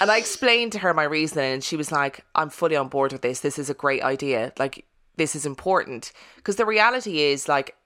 and 0.00 0.10
I 0.10 0.16
explained 0.18 0.72
to 0.72 0.78
her 0.78 0.94
my 0.94 1.04
reasoning 1.04 1.52
and 1.52 1.64
she 1.64 1.76
was 1.76 1.92
like, 1.92 2.24
I'm 2.34 2.48
fully 2.50 2.76
on 2.76 2.88
board 2.88 3.12
with 3.12 3.22
this. 3.22 3.40
This 3.40 3.58
is 3.58 3.68
a 3.68 3.74
great 3.74 4.02
idea. 4.02 4.52
Like, 4.58 4.86
this 5.16 5.36
is 5.36 5.44
important. 5.44 6.12
Because 6.36 6.56
the 6.56 6.64
reality 6.64 7.20
is, 7.20 7.46
like, 7.48 7.76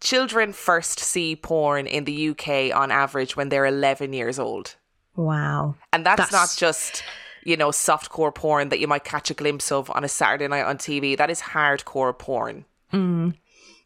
children 0.00 0.52
first 0.52 0.98
see 0.98 1.36
porn 1.36 1.86
in 1.86 2.04
the 2.04 2.30
UK 2.30 2.74
on 2.74 2.90
average 2.90 3.36
when 3.36 3.48
they're 3.48 3.66
11 3.66 4.12
years 4.12 4.38
old. 4.38 4.74
Wow. 5.14 5.76
And 5.92 6.04
that's, 6.04 6.18
That's- 6.18 6.32
not 6.32 6.56
just, 6.58 7.04
you 7.44 7.56
know, 7.56 7.68
softcore 7.68 8.34
porn 8.34 8.70
that 8.70 8.80
you 8.80 8.88
might 8.88 9.04
catch 9.04 9.30
a 9.30 9.34
glimpse 9.34 9.70
of 9.70 9.90
on 9.90 10.02
a 10.02 10.08
Saturday 10.08 10.48
night 10.48 10.64
on 10.64 10.78
TV. 10.78 11.16
That 11.16 11.30
is 11.30 11.40
hardcore 11.40 12.18
porn. 12.18 12.64
Mm. 12.92 13.34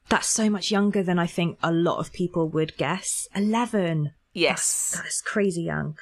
That's 0.08 0.28
so 0.28 0.48
much 0.48 0.70
younger 0.70 1.02
than 1.02 1.18
I 1.18 1.26
think 1.26 1.58
a 1.62 1.72
lot 1.72 1.98
of 1.98 2.12
people 2.12 2.48
would 2.50 2.76
guess. 2.76 3.28
11. 3.34 4.12
Yes. 4.32 4.92
That's 4.96 5.22
crazy 5.22 5.62
young. 5.62 5.96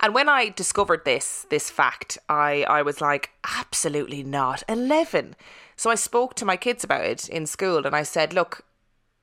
And 0.00 0.14
when 0.14 0.28
I 0.28 0.50
discovered 0.50 1.04
this 1.04 1.46
this 1.50 1.70
fact, 1.70 2.18
I 2.28 2.64
I 2.68 2.82
was 2.82 3.00
like, 3.00 3.30
absolutely 3.58 4.22
not. 4.22 4.62
11. 4.68 5.34
So 5.76 5.90
I 5.90 5.96
spoke 5.96 6.34
to 6.34 6.44
my 6.44 6.56
kids 6.56 6.84
about 6.84 7.04
it 7.04 7.28
in 7.28 7.46
school 7.46 7.84
and 7.86 7.96
I 7.96 8.04
said, 8.04 8.32
look, 8.32 8.64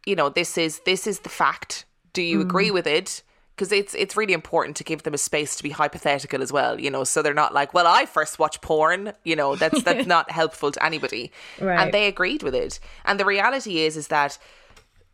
you 0.05 0.15
know, 0.15 0.29
this 0.29 0.57
is 0.57 0.81
this 0.85 1.07
is 1.07 1.19
the 1.19 1.29
fact. 1.29 1.85
Do 2.13 2.21
you 2.21 2.39
mm. 2.39 2.41
agree 2.41 2.71
with 2.71 2.87
it? 2.87 3.23
Because 3.55 3.71
it's 3.71 3.93
it's 3.93 4.17
really 4.17 4.33
important 4.33 4.75
to 4.77 4.83
give 4.83 5.03
them 5.03 5.13
a 5.13 5.17
space 5.17 5.55
to 5.55 5.63
be 5.63 5.69
hypothetical 5.69 6.41
as 6.41 6.51
well, 6.51 6.79
you 6.79 6.91
know, 6.91 7.05
so 7.05 7.21
they're 7.21 7.33
not 7.33 7.53
like, 7.53 7.73
well, 7.73 7.87
I 7.87 8.05
first 8.05 8.37
watched 8.37 8.61
porn, 8.61 9.13
you 9.23 9.35
know, 9.35 9.55
that's 9.55 9.81
that's 9.83 10.05
not 10.15 10.29
helpful 10.29 10.71
to 10.71 10.85
anybody. 10.85 11.31
Right. 11.59 11.79
And 11.79 11.93
they 11.93 12.07
agreed 12.07 12.43
with 12.43 12.53
it. 12.53 12.79
And 13.05 13.19
the 13.19 13.25
reality 13.25 13.79
is 13.79 13.95
is 13.95 14.09
that 14.09 14.37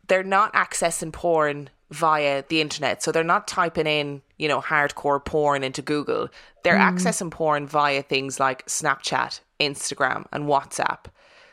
they're 0.08 0.24
not 0.24 0.52
accessing 0.54 1.12
porn 1.12 1.70
via 1.92 2.42
the 2.48 2.60
internet. 2.60 3.02
So 3.02 3.12
they're 3.12 3.22
not 3.22 3.46
typing 3.46 3.86
in, 3.86 4.22
you 4.38 4.48
know, 4.48 4.60
hardcore 4.60 5.24
porn 5.24 5.62
into 5.62 5.82
Google. 5.82 6.28
They're 6.64 6.76
hmm. 6.78 6.96
accessing 6.96 7.30
porn 7.30 7.66
via 7.66 8.02
things 8.02 8.40
like 8.40 8.66
Snapchat, 8.66 9.40
Instagram, 9.60 10.26
and 10.32 10.46
WhatsApp. 10.46 11.04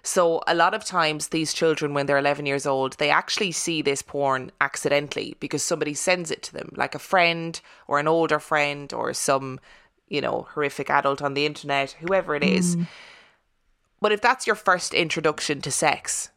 So 0.02 0.41
a 0.47 0.56
lot 0.56 0.74
of 0.74 0.86
times 0.86 1.28
these 1.28 1.54
children 1.54 1.93
when 1.93 2.06
they're 2.06 2.18
11 2.18 2.45
years 2.45 2.66
old, 2.66 2.93
they 2.97 3.10
actually 3.10 3.52
see 3.52 3.82
this 3.82 4.02
porn 4.02 4.52
accidentally 4.62 5.36
because 5.39 5.64
somebody 5.64 5.93
sends 5.93 6.32
it 6.32 6.41
to 6.43 6.54
them, 6.54 6.70
like 6.76 6.95
a 6.95 7.00
friend 7.00 7.60
or 7.88 8.00
an 8.00 8.08
older 8.08 8.39
friend 8.39 8.93
or 8.93 9.14
some 9.14 9.60
you 10.10 10.22
know, 10.22 10.47
horrific 10.54 10.89
adult 10.89 11.22
on 11.22 11.36
the 11.36 11.45
internet, 11.45 11.91
whoever 12.00 12.36
it 12.36 12.43
is. 12.43 12.76
Mm. 12.76 12.88
But 14.02 14.12
if 14.12 14.22
that's 14.22 14.47
your 14.47 14.56
first 14.56 14.93
introduction 14.93 15.62
to 15.62 15.72
sex, 15.72 16.30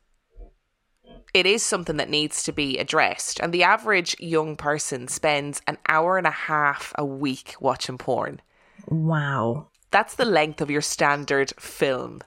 it 1.32 1.46
is 1.46 1.62
something 1.62 1.96
that 1.96 2.10
needs 2.10 2.42
to 2.44 2.52
be 2.52 2.78
addressed. 2.78 3.40
And 3.40 3.52
the 3.52 3.62
average 3.62 4.14
young 4.20 4.56
person 4.56 5.08
spends 5.08 5.62
an 5.66 5.78
hour 5.88 6.18
and 6.18 6.26
a 6.26 6.30
half 6.30 6.92
a 6.98 7.04
week 7.04 7.54
watching 7.60 7.98
porn. 7.98 8.40
Wow. 8.86 9.68
That's 9.90 10.14
the 10.14 10.24
length 10.24 10.60
of 10.60 10.70
your 10.70 10.80
standard 10.80 11.52
film. 11.58 12.20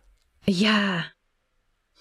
Yeah. 0.45 1.03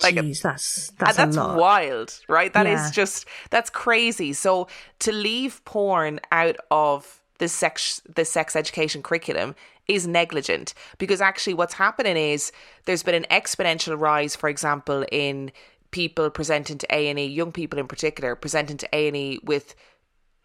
Like 0.02 0.16
Jeez, 0.16 0.42
that's 0.42 0.90
uh, 0.90 0.92
that's, 0.98 1.16
that's 1.16 1.36
wild, 1.36 2.18
right? 2.28 2.52
That 2.52 2.66
yeah. 2.66 2.84
is 2.84 2.90
just 2.90 3.26
that's 3.50 3.70
crazy. 3.70 4.32
So 4.32 4.68
to 5.00 5.12
leave 5.12 5.64
porn 5.64 6.20
out 6.32 6.56
of 6.70 7.20
the 7.38 7.48
sex 7.48 8.00
the 8.12 8.24
sex 8.24 8.56
education 8.56 9.02
curriculum 9.02 9.54
is 9.86 10.06
negligent 10.06 10.74
because 10.98 11.20
actually 11.20 11.54
what's 11.54 11.74
happening 11.74 12.16
is 12.16 12.52
there's 12.86 13.02
been 13.02 13.14
an 13.14 13.26
exponential 13.30 13.98
rise, 13.98 14.34
for 14.34 14.48
example, 14.48 15.04
in 15.12 15.52
people 15.90 16.28
presenting 16.30 16.78
to 16.78 16.86
A 16.92 17.08
and 17.08 17.18
E, 17.18 17.26
young 17.26 17.52
people 17.52 17.78
in 17.78 17.86
particular, 17.86 18.34
presenting 18.34 18.76
to 18.78 18.88
A 18.92 19.08
and 19.08 19.16
E 19.16 19.38
with 19.44 19.74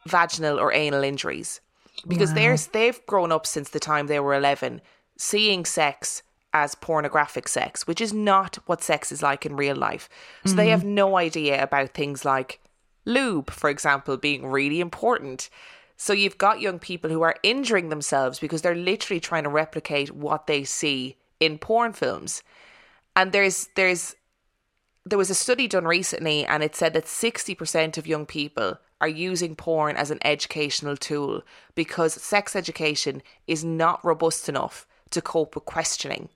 vaginal 0.08 0.60
or 0.60 0.72
anal 0.74 1.04
injuries 1.04 1.60
because 2.08 2.30
wow. 2.30 2.36
they're 2.36 2.58
they've 2.72 3.06
grown 3.08 3.32
up 3.32 3.46
since 3.46 3.70
the 3.70 3.80
time 3.80 4.08
they 4.08 4.20
were 4.20 4.36
eleven, 4.36 4.82
seeing 5.18 5.66
sex 5.66 6.24
as 6.54 6.76
pornographic 6.76 7.48
sex, 7.48 7.86
which 7.86 8.02
is 8.02 8.14
not 8.14 8.58
what 8.66 8.84
sex 8.84 9.12
is 9.12 9.22
like 9.22 9.46
in 9.46 9.56
real 9.56 9.76
life. 9.76 10.10
So 10.44 10.50
mm-hmm. 10.50 10.58
they 10.58 10.70
have 10.70 10.84
no 10.84 11.18
idea 11.18 11.62
about 11.62 11.94
things 11.94 12.26
like 12.26 12.60
lube, 13.06 13.50
for 13.50 13.70
example, 13.70 14.18
being 14.18 14.48
really 14.48 14.80
important. 14.80 15.50
So 15.98 16.14
you've 16.14 16.38
got 16.38 16.62
young 16.62 16.80
people 16.80 17.10
who 17.10 17.22
are 17.22 17.36
injuring 17.44 17.90
themselves 17.90 18.40
because 18.40 18.62
they're 18.62 18.76
literally 18.76 19.20
trying 19.20 19.44
to 19.44 19.50
replicate 19.50 20.12
what 20.12 20.48
they 20.48 20.64
see 20.64 21.18
in 21.40 21.58
porn 21.58 21.94
films. 21.94 22.42
And 23.16 23.32
there's 23.32 23.70
there's 23.76 24.16
there 25.06 25.18
was 25.18 25.30
a 25.30 25.36
study 25.36 25.68
done 25.68 25.86
recently 25.86 26.46
and 26.46 26.62
it 26.62 26.76
said 26.76 26.94
that 26.94 27.06
60% 27.06 27.98
of 27.98 28.06
young 28.06 28.26
people 28.26 28.78
are 29.02 29.08
using 29.08 29.56
porn 29.56 29.96
as 29.96 30.12
an 30.12 30.20
educational 30.24 30.96
tool 30.96 31.42
because 31.74 32.14
sex 32.14 32.56
education 32.56 33.24
is 33.48 33.64
not 33.64 34.04
robust 34.04 34.50
enough 34.50 34.86
to 35.12 35.22
cope 35.22 35.56
with 35.56 35.66
questioning 35.66 36.30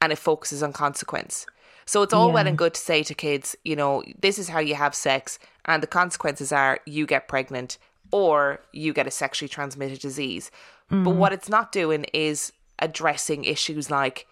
and 0.00 0.12
it 0.12 0.18
focuses 0.18 0.62
on 0.62 0.72
consequence. 0.72 1.46
So 1.86 2.02
it's 2.02 2.12
all 2.12 2.28
yeah. 2.28 2.34
well 2.34 2.46
and 2.46 2.58
good 2.58 2.74
to 2.74 2.80
say 2.80 3.02
to 3.04 3.14
kids, 3.14 3.54
you 3.64 3.76
know, 3.76 4.02
this 4.20 4.38
is 4.38 4.48
how 4.48 4.58
you 4.58 4.74
have 4.74 4.94
sex, 4.94 5.38
and 5.64 5.82
the 5.82 5.86
consequences 5.86 6.52
are 6.52 6.80
you 6.84 7.06
get 7.06 7.28
pregnant 7.28 7.78
or 8.10 8.60
you 8.72 8.92
get 8.92 9.06
a 9.06 9.10
sexually 9.10 9.48
transmitted 9.48 10.00
disease. 10.00 10.50
Mm. 10.90 11.04
But 11.04 11.16
what 11.16 11.32
it's 11.32 11.48
not 11.48 11.72
doing 11.72 12.04
is 12.12 12.52
addressing 12.78 13.44
issues 13.44 13.90
like 13.90 14.26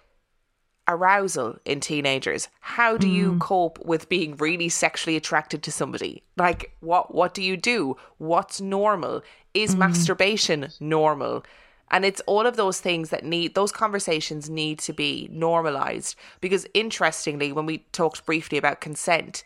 arousal 0.86 1.56
in 1.64 1.80
teenagers. 1.80 2.48
How 2.60 2.96
do 2.96 3.08
you 3.08 3.32
mm. 3.32 3.40
cope 3.40 3.84
with 3.84 4.08
being 4.08 4.36
really 4.36 4.68
sexually 4.68 5.16
attracted 5.16 5.62
to 5.62 5.72
somebody? 5.72 6.22
Like 6.36 6.72
what 6.80 7.14
what 7.14 7.34
do 7.34 7.42
you 7.42 7.56
do? 7.56 7.96
What's 8.18 8.60
normal? 8.60 9.22
Is 9.54 9.74
mm. 9.74 9.78
masturbation 9.78 10.68
normal? 10.80 11.44
And 11.90 12.04
it's 12.04 12.20
all 12.26 12.46
of 12.46 12.56
those 12.56 12.80
things 12.80 13.10
that 13.10 13.24
need, 13.24 13.54
those 13.54 13.72
conversations 13.72 14.50
need 14.50 14.78
to 14.80 14.92
be 14.92 15.28
normalized. 15.30 16.16
Because 16.40 16.66
interestingly, 16.74 17.52
when 17.52 17.66
we 17.66 17.78
talked 17.92 18.26
briefly 18.26 18.58
about 18.58 18.80
consent, 18.80 19.44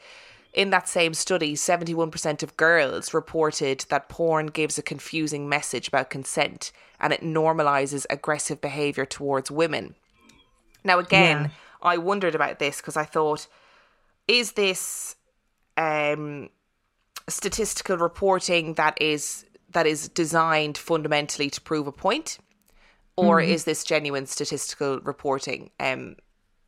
in 0.55 0.71
that 0.71 0.89
same 0.89 1.15
study, 1.15 1.55
71% 1.55 2.43
of 2.43 2.57
girls 2.57 3.13
reported 3.13 3.85
that 3.91 4.09
porn 4.09 4.47
gives 4.47 4.79
a 4.79 4.83
confusing 4.83 5.49
message 5.49 5.89
about 5.89 6.11
consent 6.11 6.73
and 7.01 7.13
it 7.13 7.21
normalizes 7.21 8.07
aggressive 8.11 8.61
behavior 8.61 9.05
towards 9.05 9.51
women. 9.51 9.95
Now, 10.85 10.99
again, 10.99 11.45
yeah. 11.45 11.51
I 11.83 11.99
wondered 11.99 12.35
about 12.35 12.59
this 12.59 12.79
because 12.79 12.97
I 12.97 13.05
thought, 13.05 13.47
is 14.27 14.53
this 14.53 15.17
um, 15.77 16.49
statistical 17.29 17.99
reporting 17.99 18.75
that 18.75 19.01
is 19.01 19.45
that 19.71 19.87
is 19.87 20.09
designed 20.09 20.79
fundamentally 20.79 21.51
to 21.51 21.61
prove 21.61 21.87
a 21.87 21.93
point, 21.93 22.39
or 23.17 23.41
mm-hmm. 23.41 23.51
is 23.51 23.65
this 23.65 23.85
genuine 23.85 24.27
statistical 24.27 25.01
reporting? 25.01 25.71
Um, 25.79 26.17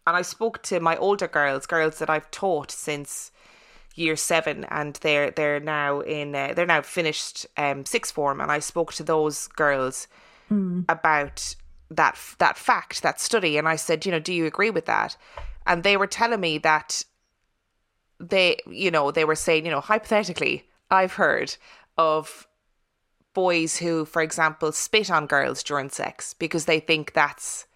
and 0.06 0.16
I 0.16 0.22
spoke 0.22 0.62
to 0.64 0.80
my 0.80 0.96
older 0.96 1.28
girls, 1.28 1.66
girls 1.66 1.98
that 1.98 2.10
I've 2.10 2.30
taught 2.30 2.70
since 2.70 3.30
year 3.94 4.16
seven, 4.16 4.64
and 4.70 4.94
they're 4.96 5.30
they're 5.30 5.60
now 5.60 6.00
in 6.00 6.34
uh, 6.34 6.52
they're 6.54 6.66
now 6.66 6.82
finished 6.82 7.46
um, 7.56 7.84
sixth 7.84 8.14
form, 8.14 8.40
and 8.40 8.50
I 8.50 8.58
spoke 8.58 8.92
to 8.94 9.02
those 9.02 9.46
girls 9.48 10.08
mm. 10.50 10.84
about 10.88 11.54
that 11.90 12.18
that 12.38 12.56
fact, 12.56 13.02
that 13.02 13.20
study, 13.20 13.56
and 13.58 13.68
I 13.68 13.76
said, 13.76 14.06
you 14.06 14.12
know, 14.12 14.20
do 14.20 14.32
you 14.32 14.46
agree 14.46 14.70
with 14.70 14.86
that? 14.86 15.16
And 15.66 15.82
they 15.82 15.96
were 15.96 16.06
telling 16.06 16.40
me 16.40 16.58
that 16.58 17.04
they, 18.18 18.58
you 18.66 18.90
know, 18.90 19.10
they 19.10 19.24
were 19.24 19.34
saying, 19.34 19.64
you 19.64 19.70
know, 19.70 19.80
hypothetically, 19.80 20.64
I've 20.90 21.14
heard 21.14 21.56
of 21.96 22.46
boys 23.34 23.76
who, 23.76 24.04
for 24.04 24.22
example, 24.22 24.72
spit 24.72 25.10
on 25.10 25.26
girls 25.26 25.62
during 25.62 25.90
sex 25.90 26.34
because 26.34 26.64
they 26.64 26.80
think 26.80 27.12
that's 27.12 27.66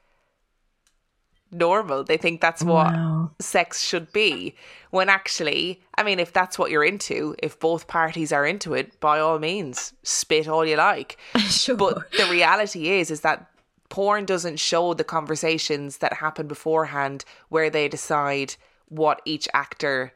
normal. 1.50 2.05
They 2.05 2.16
think 2.16 2.40
that's 2.40 2.62
what 2.62 2.92
wow. 2.92 3.30
sex 3.40 3.82
should 3.82 4.12
be. 4.12 4.55
When 4.90 5.09
actually, 5.09 5.80
I 5.96 6.02
mean, 6.02 6.18
if 6.18 6.32
that's 6.32 6.59
what 6.59 6.70
you're 6.70 6.84
into, 6.84 7.34
if 7.42 7.59
both 7.59 7.86
parties 7.86 8.32
are 8.32 8.46
into 8.46 8.74
it, 8.74 8.98
by 9.00 9.20
all 9.20 9.38
means, 9.38 9.92
spit 10.02 10.48
all 10.48 10.66
you 10.66 10.76
like. 10.76 11.16
sure. 11.38 11.76
But 11.76 12.11
the 12.12 12.26
reality 12.30 12.90
is, 12.90 13.11
is 13.11 13.20
that 13.20 13.50
porn 13.88 14.24
doesn't 14.24 14.59
show 14.59 14.94
the 14.94 15.05
conversations 15.05 15.98
that 15.98 16.14
happen 16.14 16.48
beforehand 16.48 17.24
where 17.48 17.70
they 17.70 17.88
decide 17.88 18.57
what 18.88 19.22
each 19.24 19.48
actor 19.55 20.12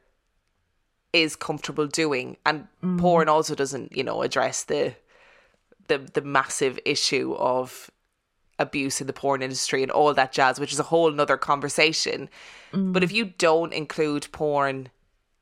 is 1.13 1.37
comfortable 1.37 1.87
doing 1.87 2.37
and 2.45 2.67
mm. 2.85 2.99
porn 2.99 3.29
also 3.29 3.55
doesn't 3.55 3.97
you 3.97 4.05
know 4.05 4.21
address 4.21 4.65
the 4.65 4.95
the 5.89 5.99
the 5.99 6.23
massive 6.23 6.79
issue 6.85 7.35
of 7.39 7.91
abuse 8.59 9.01
in 9.01 9.07
the 9.07 9.13
porn 9.13 9.43
industry 9.43 9.83
and 9.83 9.93
all 9.93 10.13
that 10.13 10.33
jazz, 10.33 10.59
which 10.59 10.73
is 10.73 10.81
a 10.81 10.85
whole 10.85 11.11
nother 11.11 11.37
conversation. 11.37 12.29
Mm. 12.73 12.93
But 12.93 13.05
if 13.05 13.13
you 13.13 13.27
don't 13.39 13.73
include 13.73 14.29
porn 14.33 14.89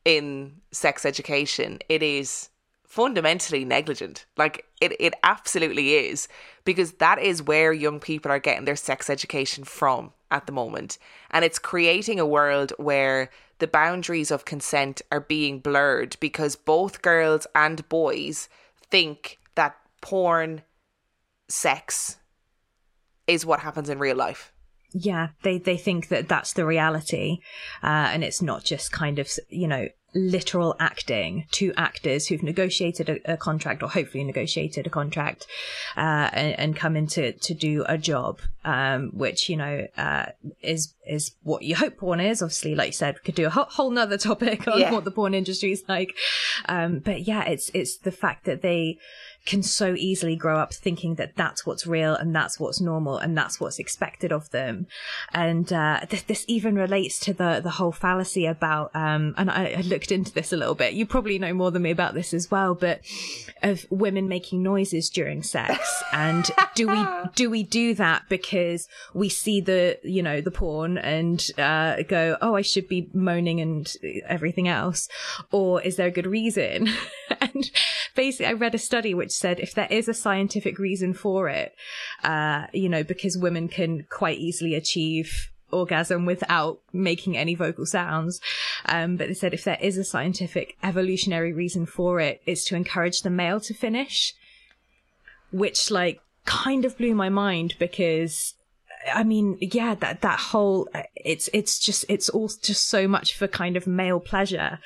in 0.05 0.61
sex 0.71 1.05
education, 1.05 1.79
it 1.89 2.03
is 2.03 2.49
fundamentally 2.85 3.65
negligent. 3.65 4.25
Like 4.37 4.65
it, 4.81 4.93
it 4.99 5.13
absolutely 5.23 5.95
is, 5.95 6.27
because 6.63 6.93
that 6.93 7.19
is 7.19 7.43
where 7.43 7.73
young 7.73 7.99
people 7.99 8.31
are 8.31 8.39
getting 8.39 8.65
their 8.65 8.75
sex 8.75 9.09
education 9.09 9.63
from 9.63 10.13
at 10.31 10.45
the 10.45 10.51
moment. 10.51 10.97
And 11.31 11.43
it's 11.43 11.59
creating 11.59 12.19
a 12.19 12.25
world 12.25 12.73
where 12.77 13.29
the 13.59 13.67
boundaries 13.67 14.31
of 14.31 14.45
consent 14.45 15.01
are 15.11 15.19
being 15.19 15.59
blurred 15.59 16.15
because 16.19 16.55
both 16.55 17.01
girls 17.01 17.47
and 17.55 17.87
boys 17.89 18.49
think 18.89 19.39
that 19.55 19.75
porn 20.01 20.61
sex 21.47 22.17
is 23.25 23.45
what 23.45 23.59
happens 23.61 23.89
in 23.89 23.99
real 23.99 24.15
life. 24.15 24.51
Yeah 24.93 25.29
they 25.43 25.57
they 25.57 25.77
think 25.77 26.07
that 26.07 26.27
that's 26.27 26.53
the 26.53 26.65
reality 26.65 27.39
uh, 27.83 28.09
and 28.11 28.23
it's 28.23 28.41
not 28.41 28.63
just 28.63 28.91
kind 28.91 29.19
of 29.19 29.29
you 29.49 29.67
know 29.67 29.87
literal 30.17 30.75
acting. 30.79 31.45
Two 31.51 31.73
actors 31.77 32.27
who've 32.27 32.43
negotiated 32.43 33.09
a, 33.09 33.33
a 33.33 33.37
contract 33.37 33.83
or 33.83 33.89
hopefully 33.89 34.23
negotiated 34.23 34.87
a 34.87 34.89
contract 34.89 35.45
uh, 35.95 36.29
and, 36.33 36.59
and, 36.59 36.75
come 36.75 36.95
in 36.95 37.07
to, 37.07 37.33
to 37.33 37.53
do 37.53 37.83
a 37.87 37.97
job 37.97 38.39
um, 38.65 39.11
which 39.13 39.49
you 39.49 39.57
know 39.57 39.87
uh, 39.97 40.27
is 40.61 40.93
is 41.05 41.35
what 41.43 41.63
you 41.63 41.75
hope 41.75 41.97
porn 41.97 42.19
is. 42.19 42.41
Obviously 42.41 42.75
like 42.75 42.87
you 42.87 42.93
said 42.93 43.23
could 43.23 43.35
do 43.35 43.47
a 43.47 43.49
whole, 43.49 43.65
whole 43.65 43.91
nother 43.91 44.17
topic 44.17 44.67
on 44.67 44.79
yeah. 44.79 44.91
what 44.91 45.03
the 45.03 45.11
porn 45.11 45.33
industry 45.33 45.71
is 45.71 45.83
like. 45.87 46.15
Um, 46.67 46.99
but 46.99 47.27
yeah 47.27 47.43
it's 47.43 47.69
it's 47.73 47.97
the 47.97 48.11
fact 48.11 48.45
that 48.45 48.61
they 48.61 48.97
can 49.47 49.63
so 49.63 49.95
easily 49.97 50.35
grow 50.35 50.59
up 50.59 50.73
thinking 50.73 51.15
that 51.15 51.35
that's 51.35 51.65
what's 51.65 51.87
real 51.87 52.13
and 52.13 52.35
that's 52.35 52.59
what's 52.59 52.81
normal 52.81 53.17
and 53.17 53.35
that's 53.35 53.59
what's 53.59 53.79
expected 53.79 54.31
of 54.31 54.51
them. 54.51 54.87
And 55.33 55.71
uh, 55.71 56.01
th- 56.07 56.27
this 56.27 56.43
even 56.47 56.75
relates 56.75 57.17
to 57.21 57.33
the 57.33 57.61
the 57.63 57.71
whole 57.71 57.93
fallacy 57.93 58.45
about. 58.45 58.91
Um, 58.93 59.33
and 59.37 59.49
I, 59.49 59.75
I, 59.77 59.81
looked 59.81 60.11
into 60.11 60.33
this 60.33 60.51
a 60.51 60.57
little 60.57 60.75
bit. 60.75 60.93
You 60.93 61.05
probably 61.05 61.39
know 61.39 61.53
more 61.53 61.71
than 61.71 61.83
me 61.83 61.91
about 61.91 62.13
this 62.13 62.33
as 62.33 62.51
well, 62.51 62.75
but 62.75 62.99
of 63.63 63.85
women 63.89 64.27
making 64.27 64.61
noises 64.61 65.09
during 65.09 65.43
sex. 65.43 66.03
And 66.11 66.49
do 66.75 66.87
we 66.87 67.05
do 67.35 67.49
we 67.49 67.63
do 67.63 67.93
that 67.95 68.23
because 68.29 68.87
we 69.13 69.29
see 69.29 69.61
the 69.61 69.97
you 70.03 70.21
know 70.21 70.41
the 70.41 70.51
porn 70.51 70.97
and 70.97 71.45
uh, 71.57 72.03
go, 72.03 72.37
oh, 72.41 72.55
I 72.55 72.61
should 72.61 72.89
be 72.89 73.09
moaning 73.13 73.61
and 73.61 73.91
everything 74.27 74.67
else, 74.67 75.07
or 75.51 75.81
is 75.81 75.95
there 75.95 76.07
a 76.07 76.11
good 76.11 76.27
reason? 76.27 76.89
and 77.41 77.71
basically, 78.13 78.47
I 78.47 78.53
read 78.53 78.75
a 78.75 78.79
study 78.79 79.13
which 79.13 79.36
said 79.37 79.59
if 79.59 79.73
there 79.73 79.87
is 79.89 80.07
a 80.07 80.13
scientific 80.13 80.79
reason 80.79 81.13
for 81.13 81.49
it, 81.49 81.75
uh, 82.23 82.67
you 82.73 82.89
know, 82.89 83.03
because 83.03 83.37
women 83.37 83.67
can 83.67 84.05
quite 84.09 84.37
easily 84.37 84.75
achieve 84.75 85.49
orgasm 85.71 86.25
without 86.25 86.79
making 86.93 87.37
any 87.37 87.55
vocal 87.55 87.85
sounds. 87.85 88.39
Um, 88.85 89.17
but 89.17 89.27
they 89.27 89.33
said 89.33 89.53
if 89.53 89.63
there 89.63 89.77
is 89.81 89.97
a 89.97 90.03
scientific 90.03 90.77
evolutionary 90.83 91.53
reason 91.53 91.85
for 91.85 92.19
it, 92.19 92.41
it's 92.45 92.65
to 92.65 92.75
encourage 92.75 93.21
the 93.21 93.29
male 93.29 93.59
to 93.61 93.73
finish, 93.73 94.33
which 95.51 95.91
like 95.91 96.21
kind 96.45 96.85
of 96.85 96.97
blew 96.97 97.13
my 97.13 97.29
mind 97.29 97.75
because 97.79 98.53
I 99.13 99.23
mean, 99.23 99.57
yeah, 99.61 99.95
that 99.95 100.21
that 100.21 100.39
whole 100.39 100.89
it's 101.15 101.49
it's 101.53 101.79
just 101.79 102.05
it's 102.09 102.29
all 102.29 102.49
just 102.61 102.89
so 102.89 103.07
much 103.07 103.35
for 103.35 103.47
kind 103.47 103.77
of 103.77 103.87
male 103.87 104.19
pleasure, 104.19 104.79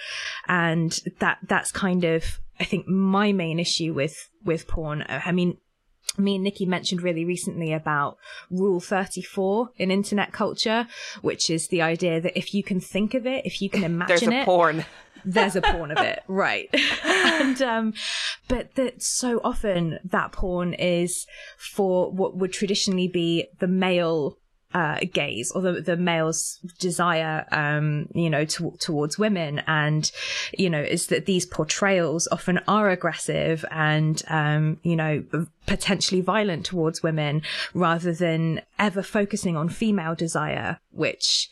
and 0.47 0.99
that 1.19 1.39
that's 1.47 1.71
kind 1.71 2.03
of 2.03 2.39
I 2.61 2.63
think 2.63 2.87
my 2.87 3.33
main 3.33 3.59
issue 3.59 3.91
with 3.91 4.29
with 4.45 4.67
porn. 4.67 5.03
I 5.09 5.31
mean, 5.31 5.57
me 6.17 6.35
and 6.35 6.43
Nikki 6.43 6.67
mentioned 6.67 7.01
really 7.01 7.25
recently 7.25 7.73
about 7.73 8.17
rule 8.51 8.79
34 8.79 9.71
in 9.77 9.89
internet 9.89 10.31
culture, 10.31 10.87
which 11.21 11.49
is 11.49 11.69
the 11.69 11.81
idea 11.81 12.21
that 12.21 12.37
if 12.37 12.53
you 12.53 12.63
can 12.63 12.79
think 12.79 13.15
of 13.15 13.25
it, 13.25 13.45
if 13.45 13.63
you 13.63 13.69
can 13.69 13.83
imagine 13.93 14.15
it. 14.15 14.19
There's 14.19 14.31
a 14.31 14.41
it, 14.41 14.45
porn. 14.45 14.85
there's 15.25 15.55
a 15.55 15.61
porn 15.61 15.89
of 15.89 15.97
it, 16.05 16.21
right? 16.27 16.69
and 17.03 17.59
um, 17.63 17.93
but 18.47 18.75
that 18.75 19.01
so 19.01 19.41
often 19.43 19.97
that 20.03 20.31
porn 20.31 20.75
is 20.75 21.25
for 21.57 22.11
what 22.11 22.37
would 22.37 22.53
traditionally 22.53 23.07
be 23.07 23.47
the 23.57 23.67
male 23.67 24.37
uh, 24.73 24.99
gaze 25.11 25.51
or 25.51 25.61
the, 25.61 25.81
the 25.81 25.97
male's 25.97 26.59
desire, 26.79 27.45
um, 27.51 28.07
you 28.13 28.29
know, 28.29 28.45
to, 28.45 28.71
towards 28.79 29.19
women. 29.19 29.61
And, 29.67 30.11
you 30.57 30.69
know, 30.69 30.81
is 30.81 31.07
that 31.07 31.25
these 31.25 31.45
portrayals 31.45 32.27
often 32.31 32.59
are 32.67 32.89
aggressive 32.89 33.65
and, 33.71 34.21
um, 34.29 34.79
you 34.83 34.95
know, 34.95 35.23
potentially 35.65 36.21
violent 36.21 36.65
towards 36.65 37.03
women 37.03 37.41
rather 37.73 38.13
than 38.13 38.61
ever 38.79 39.03
focusing 39.03 39.57
on 39.57 39.69
female 39.69 40.15
desire, 40.15 40.79
which, 40.91 41.49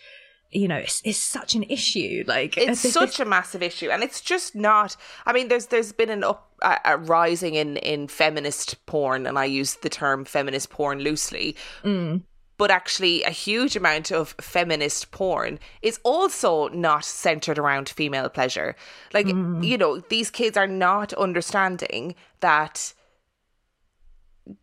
you 0.51 0.67
know, 0.67 0.77
it's, 0.77 1.01
it's 1.05 1.19
such 1.19 1.55
an 1.55 1.63
issue. 1.63 2.23
Like 2.25 2.57
it's 2.57 2.81
this, 2.81 2.93
such 2.93 3.19
a 3.19 3.25
massive 3.25 3.61
issue, 3.61 3.89
and 3.89 4.01
it's 4.01 4.21
just 4.21 4.55
not. 4.55 4.95
I 5.25 5.33
mean, 5.33 5.47
there's 5.47 5.67
there's 5.67 5.91
been 5.91 6.09
an 6.09 6.23
up 6.23 6.49
a, 6.63 6.77
a 6.85 6.97
rising 6.97 7.53
in 7.53 7.77
in 7.77 8.07
feminist 8.07 8.83
porn, 8.87 9.27
and 9.27 9.37
I 9.37 9.45
use 9.45 9.75
the 9.75 9.89
term 9.89 10.25
feminist 10.25 10.71
porn 10.71 10.99
loosely. 10.99 11.55
Mm 11.83 12.23
but 12.59 12.69
actually 12.69 13.23
a 13.23 13.29
huge 13.29 13.77
amount 13.77 14.11
of 14.11 14.35
feminist 14.41 15.11
porn 15.11 15.57
is 15.81 15.97
also 16.03 16.67
not 16.67 17.05
centered 17.05 17.57
around 17.57 17.87
female 17.87 18.27
pleasure. 18.27 18.75
Like, 19.13 19.27
mm. 19.27 19.65
you 19.65 19.77
know, 19.77 19.99
these 20.09 20.29
kids 20.29 20.57
are 20.57 20.67
not 20.67 21.13
understanding 21.13 22.15
that 22.41 22.93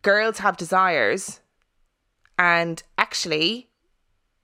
girls 0.03 0.37
have 0.37 0.57
desires 0.57 1.39
and 2.37 2.83
actually 2.99 3.67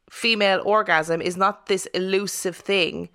female 0.10 0.64
orgasm 0.66 1.22
is 1.22 1.38
not 1.38 1.68
this 1.68 1.86
elusive 1.94 2.56
thing 2.56 3.08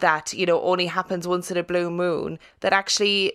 that, 0.00 0.34
you 0.34 0.44
know, 0.44 0.60
only 0.60 0.88
happens 0.88 1.26
once 1.26 1.50
in 1.50 1.56
a 1.56 1.62
blue 1.62 1.90
moon, 1.90 2.38
that 2.60 2.74
actually 2.74 3.32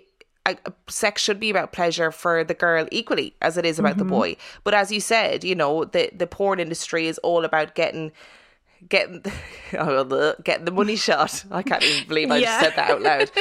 sex 0.87 1.21
should 1.21 1.39
be 1.39 1.49
about 1.49 1.71
pleasure 1.71 2.11
for 2.11 2.43
the 2.43 2.53
girl 2.53 2.87
equally 2.91 3.35
as 3.41 3.57
it 3.57 3.65
is 3.65 3.79
about 3.79 3.91
mm-hmm. 3.91 3.99
the 3.99 4.05
boy. 4.05 4.37
But 4.63 4.73
as 4.73 4.91
you 4.91 4.99
said, 4.99 5.43
you 5.43 5.55
know, 5.55 5.85
the 5.85 6.09
the 6.15 6.27
porn 6.27 6.59
industry 6.59 7.07
is 7.07 7.17
all 7.19 7.45
about 7.45 7.75
getting 7.75 8.11
getting 8.89 9.23
oh, 9.77 10.35
getting 10.43 10.65
the 10.65 10.71
money 10.71 10.95
shot. 10.95 11.43
I 11.51 11.63
can't 11.63 11.83
even 11.83 12.07
believe 12.07 12.31
I 12.31 12.37
yeah. 12.37 12.45
just 12.45 12.59
said 12.61 12.75
that 12.75 12.89
out 12.91 13.01
loud. 13.01 13.31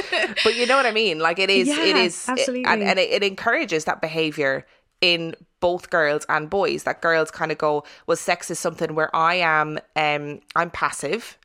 but 0.44 0.54
you 0.56 0.66
know 0.66 0.76
what 0.76 0.86
I 0.86 0.92
mean? 0.92 1.18
Like 1.18 1.38
it 1.38 1.50
is 1.60 1.68
yeah, 1.68 1.84
it 1.84 1.96
is 1.96 2.28
absolutely. 2.28 2.62
It, 2.62 2.68
and, 2.68 2.82
and 2.82 2.98
it, 2.98 3.10
it 3.10 3.22
encourages 3.22 3.84
that 3.86 4.00
behavior 4.00 4.66
in 5.00 5.34
both 5.60 5.90
girls 5.90 6.26
and 6.28 6.50
boys 6.50 6.84
that 6.84 7.00
girls 7.00 7.30
kind 7.30 7.52
of 7.52 7.58
go 7.58 7.84
well 8.06 8.16
sex 8.16 8.50
is 8.50 8.58
something 8.58 8.94
where 8.94 9.14
i 9.14 9.34
am 9.34 9.78
um 9.96 10.40
i'm 10.56 10.70
passive 10.70 11.38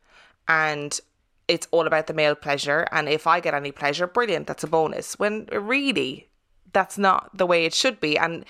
and 0.47 0.99
it's 1.47 1.67
all 1.71 1.87
about 1.87 2.07
the 2.07 2.13
male 2.13 2.35
pleasure. 2.35 2.87
And 2.91 3.07
if 3.07 3.27
I 3.27 3.39
get 3.39 3.53
any 3.53 3.71
pleasure, 3.71 4.07
brilliant, 4.07 4.47
that's 4.47 4.63
a 4.63 4.67
bonus. 4.67 5.19
When 5.19 5.47
really, 5.51 6.29
that's 6.73 6.97
not 6.97 7.35
the 7.37 7.45
way 7.45 7.65
it 7.65 7.73
should 7.73 7.99
be. 7.99 8.17
And 8.17 8.45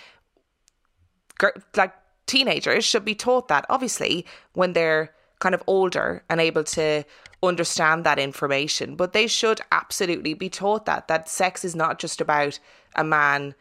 like 1.75 1.93
teenagers 2.25 2.85
should 2.85 3.05
be 3.05 3.15
taught 3.15 3.47
that, 3.49 3.65
obviously, 3.69 4.25
when 4.53 4.73
they're 4.73 5.13
kind 5.39 5.53
of 5.53 5.63
older 5.67 6.23
and 6.29 6.39
able 6.39 6.63
to 6.63 7.03
understand 7.43 8.05
that 8.05 8.17
information. 8.17 8.95
But 8.95 9.13
they 9.13 9.27
should 9.27 9.61
absolutely 9.71 10.33
be 10.33 10.49
taught 10.49 10.85
that, 10.85 11.07
that 11.07 11.29
sex 11.29 11.65
is 11.65 11.75
not 11.75 11.99
just 11.99 12.21
about 12.21 12.59
a 12.95 13.03
man 13.03 13.55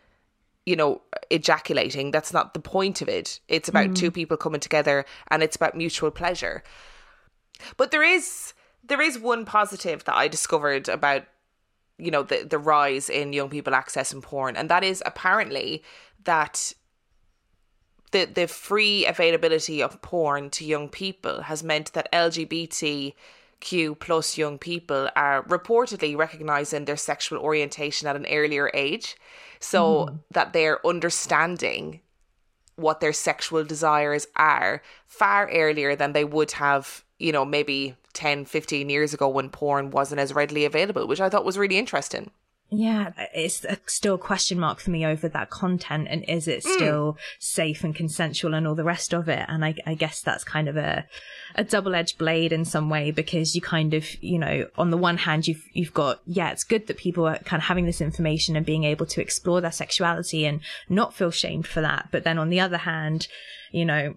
you 0.66 0.76
know, 0.76 1.02
ejaculating. 1.30 2.10
That's 2.10 2.32
not 2.32 2.54
the 2.54 2.60
point 2.60 3.02
of 3.02 3.08
it. 3.08 3.40
It's 3.48 3.68
about 3.68 3.90
mm. 3.90 3.94
two 3.94 4.10
people 4.10 4.36
coming 4.36 4.60
together 4.60 5.04
and 5.28 5.42
it's 5.42 5.56
about 5.56 5.76
mutual 5.76 6.10
pleasure. 6.10 6.62
But 7.76 7.90
there 7.90 8.02
is 8.02 8.54
there 8.86 9.00
is 9.00 9.18
one 9.18 9.44
positive 9.44 10.04
that 10.04 10.14
I 10.14 10.28
discovered 10.28 10.88
about 10.88 11.24
you 11.98 12.10
know 12.10 12.22
the 12.22 12.44
the 12.44 12.58
rise 12.58 13.08
in 13.08 13.32
young 13.32 13.48
people 13.48 13.72
accessing 13.72 14.22
porn 14.22 14.56
and 14.56 14.68
that 14.68 14.82
is 14.82 15.02
apparently 15.06 15.82
that 16.24 16.72
the 18.10 18.24
the 18.24 18.46
free 18.46 19.06
availability 19.06 19.82
of 19.82 20.00
porn 20.02 20.50
to 20.50 20.64
young 20.64 20.88
people 20.88 21.42
has 21.42 21.62
meant 21.62 21.92
that 21.92 22.10
LGBTQ 22.12 23.98
plus 24.00 24.36
young 24.36 24.58
people 24.58 25.08
are 25.14 25.44
reportedly 25.44 26.16
recognizing 26.16 26.84
their 26.84 26.96
sexual 26.96 27.38
orientation 27.38 28.08
at 28.08 28.16
an 28.16 28.26
earlier 28.26 28.70
age 28.74 29.16
so 29.60 30.06
mm. 30.06 30.18
that 30.32 30.52
they're 30.52 30.84
understanding 30.86 32.00
what 32.76 32.98
their 32.98 33.12
sexual 33.12 33.62
desires 33.62 34.26
are 34.34 34.82
far 35.06 35.48
earlier 35.50 35.94
than 35.94 36.12
they 36.12 36.24
would 36.24 36.50
have 36.52 37.04
you 37.20 37.30
know 37.30 37.44
maybe 37.44 37.94
10, 38.14 38.44
15 38.46 38.88
years 38.88 39.12
ago 39.12 39.28
when 39.28 39.50
porn 39.50 39.90
wasn't 39.90 40.20
as 40.20 40.34
readily 40.34 40.64
available, 40.64 41.06
which 41.06 41.20
I 41.20 41.28
thought 41.28 41.44
was 41.44 41.58
really 41.58 41.78
interesting. 41.78 42.30
Yeah, 42.70 43.12
it's 43.34 43.64
a, 43.64 43.78
still 43.86 44.14
a 44.14 44.18
question 44.18 44.58
mark 44.58 44.80
for 44.80 44.90
me 44.90 45.06
over 45.06 45.28
that 45.28 45.50
content 45.50 46.08
and 46.10 46.24
is 46.26 46.48
it 46.48 46.64
hmm. 46.64 46.72
still 46.72 47.12
mm. 47.12 47.18
safe 47.38 47.84
and 47.84 47.94
consensual 47.94 48.54
and 48.54 48.66
all 48.66 48.74
the 48.74 48.82
rest 48.82 49.12
of 49.12 49.28
it? 49.28 49.44
And 49.48 49.64
I, 49.64 49.76
I 49.86 49.94
guess 49.94 50.22
that's 50.22 50.42
kind 50.42 50.68
of 50.68 50.76
a, 50.76 51.06
a 51.54 51.62
double 51.62 51.94
edged 51.94 52.18
blade 52.18 52.52
in 52.52 52.64
some 52.64 52.90
way 52.90 53.10
because 53.10 53.54
you 53.54 53.60
kind 53.60 53.94
of, 53.94 54.20
you 54.22 54.38
know, 54.38 54.66
on 54.76 54.90
the 54.90 54.96
one 54.96 55.18
hand, 55.18 55.46
you've, 55.46 55.64
you've 55.72 55.94
got, 55.94 56.20
yeah, 56.26 56.50
it's 56.50 56.64
good 56.64 56.86
that 56.88 56.96
people 56.96 57.26
are 57.28 57.38
kind 57.38 57.60
of 57.60 57.66
having 57.68 57.84
this 57.84 58.00
information 58.00 58.56
and 58.56 58.66
being 58.66 58.84
able 58.84 59.06
to 59.06 59.20
explore 59.20 59.60
their 59.60 59.70
sexuality 59.70 60.44
and 60.44 60.60
not 60.88 61.14
feel 61.14 61.30
shamed 61.30 61.68
for 61.68 61.80
that. 61.80 62.08
But 62.10 62.24
then 62.24 62.38
on 62.38 62.48
the 62.48 62.60
other 62.60 62.78
hand, 62.78 63.28
you 63.70 63.84
know, 63.84 64.16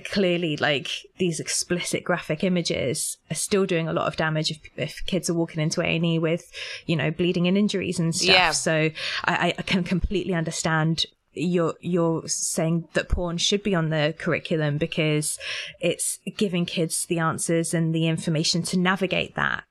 clearly 0.00 0.56
like 0.56 0.88
these 1.18 1.40
explicit 1.40 2.04
graphic 2.04 2.42
images 2.42 3.18
are 3.30 3.34
still 3.34 3.66
doing 3.66 3.88
a 3.88 3.92
lot 3.92 4.06
of 4.06 4.16
damage 4.16 4.50
if, 4.50 4.58
if 4.76 5.04
kids 5.06 5.28
are 5.28 5.34
walking 5.34 5.60
into 5.60 5.82
A&E 5.82 6.18
with, 6.18 6.50
you 6.86 6.96
know, 6.96 7.10
bleeding 7.10 7.46
and 7.46 7.58
injuries 7.58 7.98
and 7.98 8.14
stuff. 8.14 8.34
Yeah. 8.34 8.50
So 8.52 8.90
I, 9.24 9.54
I 9.58 9.62
can 9.62 9.84
completely 9.84 10.34
understand 10.34 11.04
you're 11.34 11.74
you're 11.80 12.28
saying 12.28 12.88
that 12.92 13.08
porn 13.08 13.38
should 13.38 13.62
be 13.62 13.74
on 13.74 13.88
the 13.88 14.14
curriculum 14.18 14.78
because 14.78 15.38
it's 15.80 16.18
giving 16.36 16.66
kids 16.66 17.06
the 17.06 17.18
answers 17.18 17.72
and 17.72 17.94
the 17.94 18.06
information 18.06 18.62
to 18.62 18.78
navigate 18.78 19.34
that. 19.34 19.64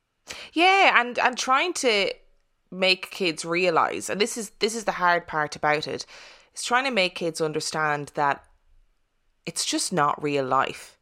Yeah, 0.53 0.99
and 0.99 1.19
and 1.19 1.37
trying 1.37 1.73
to 1.73 2.11
make 2.71 3.11
kids 3.11 3.45
realize, 3.45 4.09
and 4.09 4.19
this 4.19 4.37
is 4.37 4.51
this 4.59 4.75
is 4.75 4.85
the 4.85 4.93
hard 4.93 5.27
part 5.27 5.55
about 5.55 5.87
it, 5.87 6.05
is 6.55 6.63
trying 6.63 6.85
to 6.85 6.91
make 6.91 7.15
kids 7.15 7.41
understand 7.41 8.11
that 8.15 8.43
it's 9.45 9.65
just 9.65 9.91
not 9.91 10.21
real 10.21 10.45
life. 10.45 10.97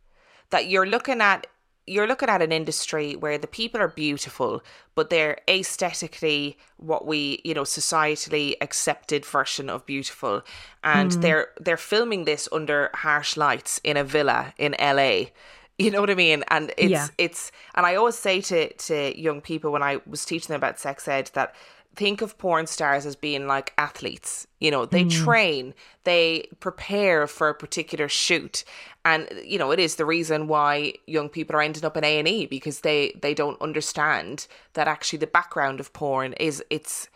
That 0.50 0.68
you're 0.68 0.88
looking 0.88 1.22
at 1.22 1.48
you're 1.90 2.08
looking 2.08 2.30
at 2.30 2.42
an 2.42 2.52
industry 2.52 3.16
where 3.16 3.40
the 3.40 3.48
people 3.48 3.82
are 3.82 3.88
beautiful, 3.88 4.62
but 4.94 5.10
they're 5.10 5.40
aesthetically 5.50 6.56
what 6.78 7.08
we, 7.08 7.42
you 7.44 7.56
know, 7.56 7.64
societally 7.64 8.54
accepted 8.62 9.26
version 9.26 9.72
of 9.72 9.86
beautiful. 9.88 10.44
And 10.84 11.12
mm. 11.12 11.22
they're 11.22 11.48
they're 11.60 11.78
filming 11.78 12.26
this 12.26 12.48
under 12.52 12.92
harsh 12.94 13.36
lights 13.36 13.82
in 13.84 13.98
a 13.98 14.04
villa 14.04 14.54
in 14.58 14.76
LA. 14.80 15.22
You 15.82 15.92
know 15.92 16.02
what 16.02 16.10
I 16.10 16.16
mean? 16.16 16.44
And 16.50 16.74
it's 16.78 16.92
yeah. 16.92 17.08
it's 17.18 17.54
and 17.74 17.86
I 17.86 17.96
always 17.96 18.16
say 18.16 18.42
to 18.42 18.74
to 18.74 19.18
young 19.18 19.40
people 19.40 19.72
when 19.72 19.82
I 19.82 20.02
was 20.06 20.26
teaching 20.26 20.50
them 20.50 20.58
about 20.58 20.78
sex 20.78 21.08
ed 21.08 21.32
that 21.36 21.56
think 21.96 22.22
of 22.22 22.38
porn 22.38 22.68
stars 22.68 23.06
as 23.06 23.16
being 23.16 23.48
like 23.48 23.74
athletes. 23.78 24.48
You 24.60 24.72
know, 24.72 24.86
they 24.86 25.06
mm. 25.06 25.12
train, 25.12 25.74
they 26.04 26.48
prepare 26.60 27.28
for 27.28 27.50
a 27.50 27.54
particular 27.54 28.08
shoot, 28.08 28.64
and 29.06 29.28
you 29.44 29.58
know 29.60 29.72
it 29.72 29.80
is 29.80 29.96
the 29.96 30.06
reason 30.06 30.48
why 30.48 30.94
young 31.08 31.30
people 31.30 31.56
are 31.56 31.62
ending 31.62 31.86
up 31.86 31.98
in 31.98 32.04
A 32.04 32.20
and 32.20 32.28
E 32.28 32.46
because 32.46 32.82
they 32.82 33.14
they 33.22 33.34
don't 33.34 33.62
understand 33.62 34.48
that 34.74 34.88
actually 34.88 35.20
the 35.20 35.28
background 35.28 35.80
of 35.80 35.94
porn 35.94 36.34
is 36.34 36.64
it's 36.70 37.10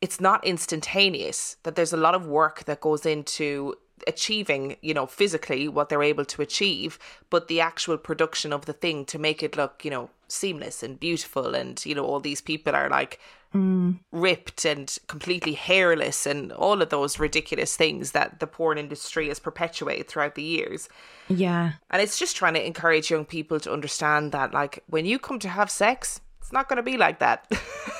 it's 0.00 0.20
not 0.20 0.44
instantaneous. 0.44 1.56
That 1.62 1.76
there's 1.76 1.92
a 1.92 1.96
lot 1.96 2.14
of 2.14 2.26
work 2.26 2.64
that 2.64 2.80
goes 2.80 3.06
into 3.06 3.74
achieving, 4.06 4.76
you 4.80 4.94
know, 4.94 5.06
physically 5.06 5.68
what 5.68 5.88
they're 5.88 6.02
able 6.02 6.24
to 6.24 6.42
achieve, 6.42 6.98
but 7.30 7.48
the 7.48 7.60
actual 7.60 7.98
production 7.98 8.52
of 8.52 8.66
the 8.66 8.72
thing 8.72 9.04
to 9.06 9.18
make 9.18 9.42
it 9.42 9.56
look, 9.56 9.84
you 9.84 9.90
know, 9.90 10.10
seamless 10.28 10.82
and 10.82 10.98
beautiful 10.98 11.54
and, 11.54 11.84
you 11.84 11.94
know, 11.94 12.04
all 12.04 12.20
these 12.20 12.40
people 12.40 12.74
are 12.74 12.88
like 12.88 13.20
mm. 13.54 13.98
ripped 14.10 14.64
and 14.64 14.98
completely 15.06 15.52
hairless 15.52 16.26
and 16.26 16.52
all 16.52 16.80
of 16.80 16.90
those 16.90 17.18
ridiculous 17.18 17.76
things 17.76 18.12
that 18.12 18.40
the 18.40 18.46
porn 18.46 18.78
industry 18.78 19.28
has 19.28 19.38
perpetuated 19.38 20.08
throughout 20.08 20.34
the 20.34 20.42
years. 20.42 20.88
Yeah. 21.28 21.72
And 21.90 22.02
it's 22.02 22.18
just 22.18 22.36
trying 22.36 22.54
to 22.54 22.66
encourage 22.66 23.10
young 23.10 23.24
people 23.24 23.60
to 23.60 23.72
understand 23.72 24.32
that 24.32 24.52
like 24.52 24.82
when 24.88 25.06
you 25.06 25.18
come 25.18 25.38
to 25.40 25.48
have 25.48 25.70
sex, 25.70 26.20
it's 26.40 26.52
not 26.52 26.68
going 26.68 26.78
to 26.78 26.82
be 26.82 26.96
like 26.96 27.18
that. 27.20 27.50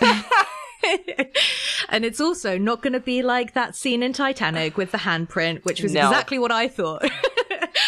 and 1.88 2.04
it's 2.04 2.20
also 2.20 2.58
not 2.58 2.82
going 2.82 2.92
to 2.92 3.00
be 3.00 3.22
like 3.22 3.54
that 3.54 3.74
scene 3.76 4.02
in 4.02 4.12
Titanic 4.12 4.76
with 4.76 4.92
the 4.92 4.98
handprint, 4.98 5.64
which 5.64 5.82
was 5.82 5.92
No. 5.92 6.08
exactly 6.08 6.38
what 6.38 6.52
I 6.52 6.68
thought. 6.68 7.04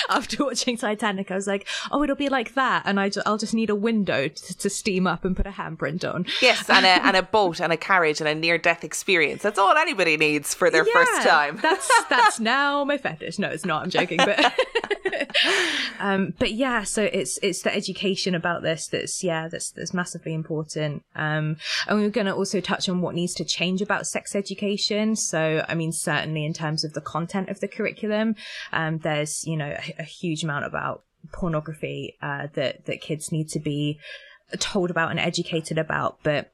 After 0.09 0.45
watching 0.45 0.77
Titanic, 0.77 1.31
I 1.31 1.35
was 1.35 1.47
like, 1.47 1.67
"Oh, 1.91 2.03
it'll 2.03 2.15
be 2.17 2.29
like 2.29 2.55
that," 2.55 2.83
and 2.87 3.01
I 3.01 3.09
ju- 3.09 3.23
I'll 3.27 3.39
just 3.39 3.55
need 3.55 3.71
a 3.71 3.75
window 3.75 4.29
to, 4.29 4.59
to 4.59 4.71
steam 4.71 5.07
up 5.07 5.25
and 5.25 5.37
put 5.37 5.47
a 5.47 5.51
handprint 5.51 6.05
on. 6.11 6.27
Yes, 6.43 6.69
and 6.71 6.85
a 6.87 7.05
and 7.05 7.17
a 7.17 7.23
boat 7.23 7.61
and 7.61 7.73
a 7.73 7.77
carriage 7.77 8.21
and 8.21 8.29
a 8.29 8.35
near 8.35 8.57
death 8.59 8.85
experience. 8.85 9.43
That's 9.43 9.59
all 9.59 9.77
anybody 9.77 10.17
needs 10.17 10.55
for 10.55 10.71
their 10.71 10.85
first 10.85 11.23
time. 11.27 11.59
that's 11.63 11.91
that's 12.09 12.39
now 12.39 12.85
my 12.85 12.99
fetish. 12.99 13.39
No, 13.39 13.49
it's 13.49 13.65
not. 13.65 13.83
I'm 13.83 13.91
joking, 13.91 14.19
but 14.19 14.53
um, 16.01 16.35
but 16.39 16.53
yeah. 16.53 16.83
So 16.85 17.03
it's 17.05 17.39
it's 17.43 17.63
the 17.63 17.75
education 17.75 18.35
about 18.35 18.63
this 18.63 18.87
that's 18.89 19.23
yeah 19.25 19.49
that's 19.49 19.71
that's 19.71 19.95
massively 19.95 20.35
important. 20.35 21.03
Um, 21.15 21.57
and 21.89 21.99
we're 21.99 22.11
going 22.11 22.27
to 22.27 22.35
also 22.35 22.61
touch 22.61 22.84
on 22.89 23.01
what 23.01 23.15
needs 23.15 23.35
to 23.35 23.45
change 23.45 23.83
about 23.83 24.07
sex 24.07 24.35
education. 24.35 25.17
So 25.17 25.65
I 25.69 25.75
mean, 25.75 25.93
certainly 25.93 26.45
in 26.45 26.53
terms 26.53 26.85
of 26.85 26.93
the 26.93 27.01
content 27.01 27.49
of 27.49 27.61
the 27.61 27.69
curriculum, 27.69 28.37
um, 28.73 28.99
there's 28.99 29.47
you 29.47 29.57
know 29.57 29.71
a, 29.71 29.95
a 30.01 30.05
huge 30.05 30.45
amount 30.45 30.65
about 30.65 31.05
pornography 31.33 32.17
uh, 32.23 32.49
that 32.55 32.87
that 32.87 33.01
kids 33.01 33.33
need 33.33 33.49
to 33.51 33.61
be 33.61 33.99
told 34.59 34.91
about 34.91 35.11
and 35.11 35.21
educated 35.21 35.79
about, 35.79 36.19
but 36.23 36.53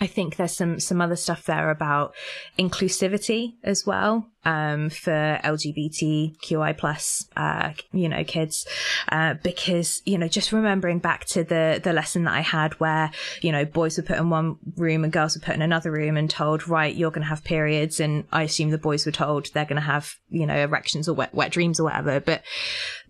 I 0.00 0.06
think 0.06 0.36
there's 0.36 0.56
some 0.56 0.80
some 0.80 1.00
other 1.00 1.16
stuff 1.16 1.44
there 1.44 1.70
about 1.70 2.14
inclusivity 2.58 3.54
as 3.62 3.86
well 3.86 4.28
um, 4.44 4.90
for 4.90 5.40
LGBTQI 5.44 6.76
plus 6.76 7.26
uh, 7.36 7.70
you 7.92 8.08
know 8.08 8.24
kids. 8.24 8.66
Uh, 9.10 9.34
because 9.42 10.02
you 10.04 10.18
know 10.18 10.28
just 10.28 10.52
remembering 10.52 10.98
back 10.98 11.24
to 11.26 11.44
the 11.44 11.80
the 11.82 11.92
lesson 11.92 12.24
that 12.24 12.34
I 12.34 12.40
had 12.40 12.74
where 12.80 13.10
you 13.42 13.52
know 13.52 13.64
boys 13.64 13.96
were 13.96 14.04
put 14.04 14.18
in 14.18 14.30
one 14.30 14.56
room 14.76 15.04
and 15.04 15.12
girls 15.12 15.36
were 15.36 15.44
put 15.44 15.54
in 15.54 15.62
another 15.62 15.90
room 15.90 16.16
and 16.16 16.28
told 16.28 16.68
right 16.68 16.94
you're 16.94 17.10
going 17.10 17.22
to 17.22 17.28
have 17.28 17.44
periods 17.44 18.00
and 18.00 18.24
I 18.32 18.42
assume 18.42 18.70
the 18.70 18.78
boys 18.78 19.06
were 19.06 19.12
told 19.12 19.50
they're 19.52 19.64
going 19.64 19.76
to 19.76 19.82
have 19.82 20.14
you 20.30 20.46
know 20.46 20.56
erections 20.56 21.08
or 21.08 21.14
wet 21.14 21.34
wet 21.34 21.52
dreams 21.52 21.80
or 21.80 21.84
whatever. 21.84 22.20
But 22.20 22.42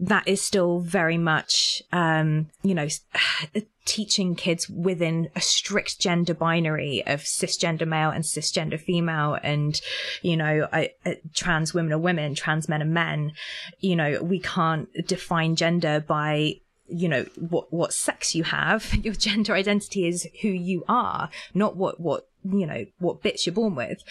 that 0.00 0.26
is 0.26 0.40
still 0.42 0.80
very 0.80 1.18
much 1.18 1.82
um, 1.92 2.50
you 2.62 2.74
know 2.74 2.88
teaching 3.84 4.34
kids 4.34 4.68
within 4.68 5.28
a 5.36 5.40
strict 5.40 6.00
gender 6.00 6.32
binary 6.32 7.02
of 7.06 7.20
cisgender 7.20 7.86
male 7.86 8.10
and 8.10 8.24
cisgender 8.24 8.80
female. 8.80 9.38
And 9.42 9.80
you 10.22 10.36
know 10.36 10.68
I, 10.72 10.90
uh, 11.04 11.14
trans 11.32 11.72
women 11.72 11.92
are 11.92 11.98
women 11.98 12.34
trans 12.34 12.68
men 12.68 12.82
are 12.82 12.86
men 12.86 13.32
you 13.78 13.96
know 13.96 14.20
we 14.22 14.38
can't 14.38 14.88
define 15.06 15.56
gender 15.56 16.00
by 16.00 16.54
you 16.86 17.08
know 17.08 17.24
what 17.36 17.72
what 17.72 17.92
sex 17.92 18.34
you 18.34 18.44
have. 18.44 18.94
Your 19.02 19.14
gender 19.14 19.54
identity 19.54 20.06
is 20.06 20.28
who 20.42 20.48
you 20.48 20.84
are 20.88 21.30
not 21.54 21.76
what 21.76 22.00
what 22.00 22.28
you 22.44 22.66
know 22.66 22.84
what 22.98 23.22
bits 23.22 23.46
you're 23.46 23.54
born 23.54 23.74
with. 23.74 24.02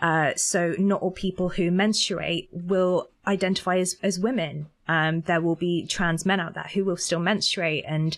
Uh 0.00 0.32
so 0.34 0.74
not 0.78 1.02
all 1.02 1.10
people 1.10 1.50
who 1.50 1.70
menstruate 1.70 2.48
will 2.52 3.10
identify 3.26 3.78
as 3.78 3.96
as 4.02 4.18
women 4.18 4.68
um, 4.88 5.22
there 5.22 5.40
will 5.40 5.56
be 5.56 5.86
trans 5.86 6.24
men 6.24 6.40
out 6.40 6.54
there 6.54 6.70
who 6.74 6.84
will 6.84 6.96
still 6.96 7.18
menstruate. 7.18 7.84
And 7.86 8.16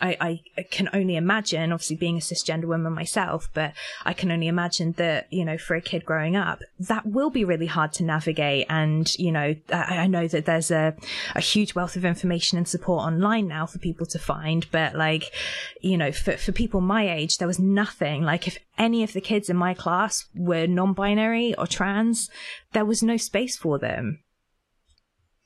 I, 0.00 0.40
I 0.56 0.62
can 0.62 0.88
only 0.92 1.16
imagine, 1.16 1.72
obviously 1.72 1.96
being 1.96 2.16
a 2.16 2.20
cisgender 2.20 2.64
woman 2.64 2.92
myself, 2.92 3.48
but 3.54 3.72
I 4.04 4.12
can 4.12 4.30
only 4.30 4.48
imagine 4.48 4.92
that, 4.92 5.26
you 5.30 5.44
know, 5.44 5.58
for 5.58 5.74
a 5.74 5.80
kid 5.80 6.04
growing 6.04 6.36
up, 6.36 6.60
that 6.78 7.06
will 7.06 7.30
be 7.30 7.44
really 7.44 7.66
hard 7.66 7.92
to 7.94 8.04
navigate. 8.04 8.66
And, 8.68 9.12
you 9.18 9.32
know, 9.32 9.54
I, 9.72 9.98
I 9.98 10.06
know 10.06 10.26
that 10.28 10.46
there's 10.46 10.70
a, 10.70 10.94
a 11.34 11.40
huge 11.40 11.74
wealth 11.74 11.96
of 11.96 12.04
information 12.04 12.58
and 12.58 12.68
support 12.68 13.04
online 13.04 13.48
now 13.48 13.66
for 13.66 13.78
people 13.78 14.06
to 14.06 14.18
find. 14.18 14.66
But 14.70 14.94
like, 14.94 15.32
you 15.80 15.96
know, 15.96 16.12
for, 16.12 16.36
for 16.36 16.52
people 16.52 16.80
my 16.80 17.10
age, 17.10 17.38
there 17.38 17.48
was 17.48 17.58
nothing 17.58 18.22
like 18.22 18.46
if 18.46 18.58
any 18.78 19.02
of 19.02 19.12
the 19.12 19.20
kids 19.20 19.50
in 19.50 19.56
my 19.56 19.74
class 19.74 20.26
were 20.34 20.66
non-binary 20.66 21.54
or 21.56 21.66
trans, 21.66 22.30
there 22.72 22.84
was 22.84 23.02
no 23.02 23.16
space 23.16 23.56
for 23.56 23.78
them. 23.78 24.20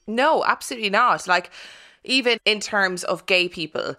No, 0.07 0.45
absolutely 0.45 0.91
not. 0.91 1.27
Like, 1.27 1.51
even 2.05 2.39
in 2.45 2.61
terms 2.61 3.05
of 3.05 3.27
gay 3.27 3.49
people, 3.49 3.97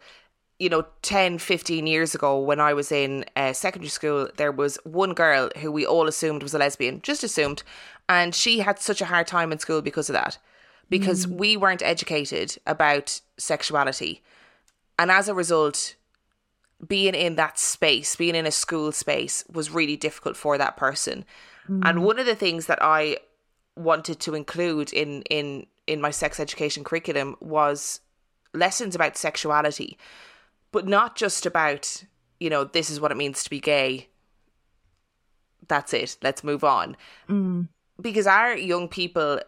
you 0.59 0.69
know, 0.69 0.85
10, 1.01 1.39
15 1.39 1.87
years 1.87 2.15
ago 2.15 2.39
when 2.39 2.59
I 2.59 2.73
was 2.73 2.91
in 2.91 3.25
uh, 3.35 3.53
secondary 3.53 3.89
school, 3.89 4.29
there 4.37 4.51
was 4.51 4.77
one 4.83 5.13
girl 5.13 5.49
who 5.57 5.71
we 5.71 5.85
all 5.85 6.07
assumed 6.07 6.43
was 6.43 6.53
a 6.53 6.59
lesbian, 6.59 7.01
just 7.01 7.23
assumed. 7.23 7.63
And 8.07 8.33
she 8.33 8.59
had 8.59 8.79
such 8.79 9.01
a 9.01 9.05
hard 9.05 9.27
time 9.27 9.51
in 9.51 9.59
school 9.59 9.81
because 9.81 10.09
of 10.09 10.13
that, 10.13 10.37
because 10.89 11.27
we 11.27 11.57
weren't 11.57 11.81
educated 11.81 12.57
about 12.67 13.19
sexuality. 13.37 14.21
And 14.97 15.11
as 15.11 15.27
a 15.27 15.33
result, 15.33 15.95
being 16.87 17.15
in 17.15 17.35
that 17.35 17.57
space, 17.57 18.15
being 18.15 18.35
in 18.35 18.45
a 18.45 18.51
school 18.51 18.91
space, 18.91 19.43
was 19.51 19.71
really 19.71 19.97
difficult 19.97 20.37
for 20.37 20.57
that 20.57 20.77
person. 20.77 21.25
And 21.67 22.03
one 22.03 22.19
of 22.19 22.27
the 22.27 22.35
things 22.35 22.67
that 22.67 22.79
I 22.81 23.17
wanted 23.75 24.19
to 24.21 24.35
include 24.35 24.93
in 24.93 25.23
in 25.23 25.65
in 25.87 26.01
my 26.01 26.11
sex 26.11 26.39
education 26.39 26.83
curriculum 26.83 27.35
was 27.39 28.01
lessons 28.53 28.95
about 28.95 29.17
sexuality, 29.17 29.97
but 30.71 30.87
not 30.87 31.15
just 31.15 31.45
about 31.45 32.03
you 32.39 32.49
know 32.49 32.63
this 32.63 32.89
is 32.89 32.99
what 32.99 33.11
it 33.11 33.17
means 33.17 33.43
to 33.43 33.49
be 33.49 33.59
gay. 33.59 34.09
That's 35.67 35.93
it. 35.93 36.17
Let's 36.21 36.43
move 36.43 36.63
on. 36.63 36.95
Mm. 37.27 37.67
Because 37.99 38.27
our 38.27 38.55
young 38.55 38.87
people, 38.87 39.39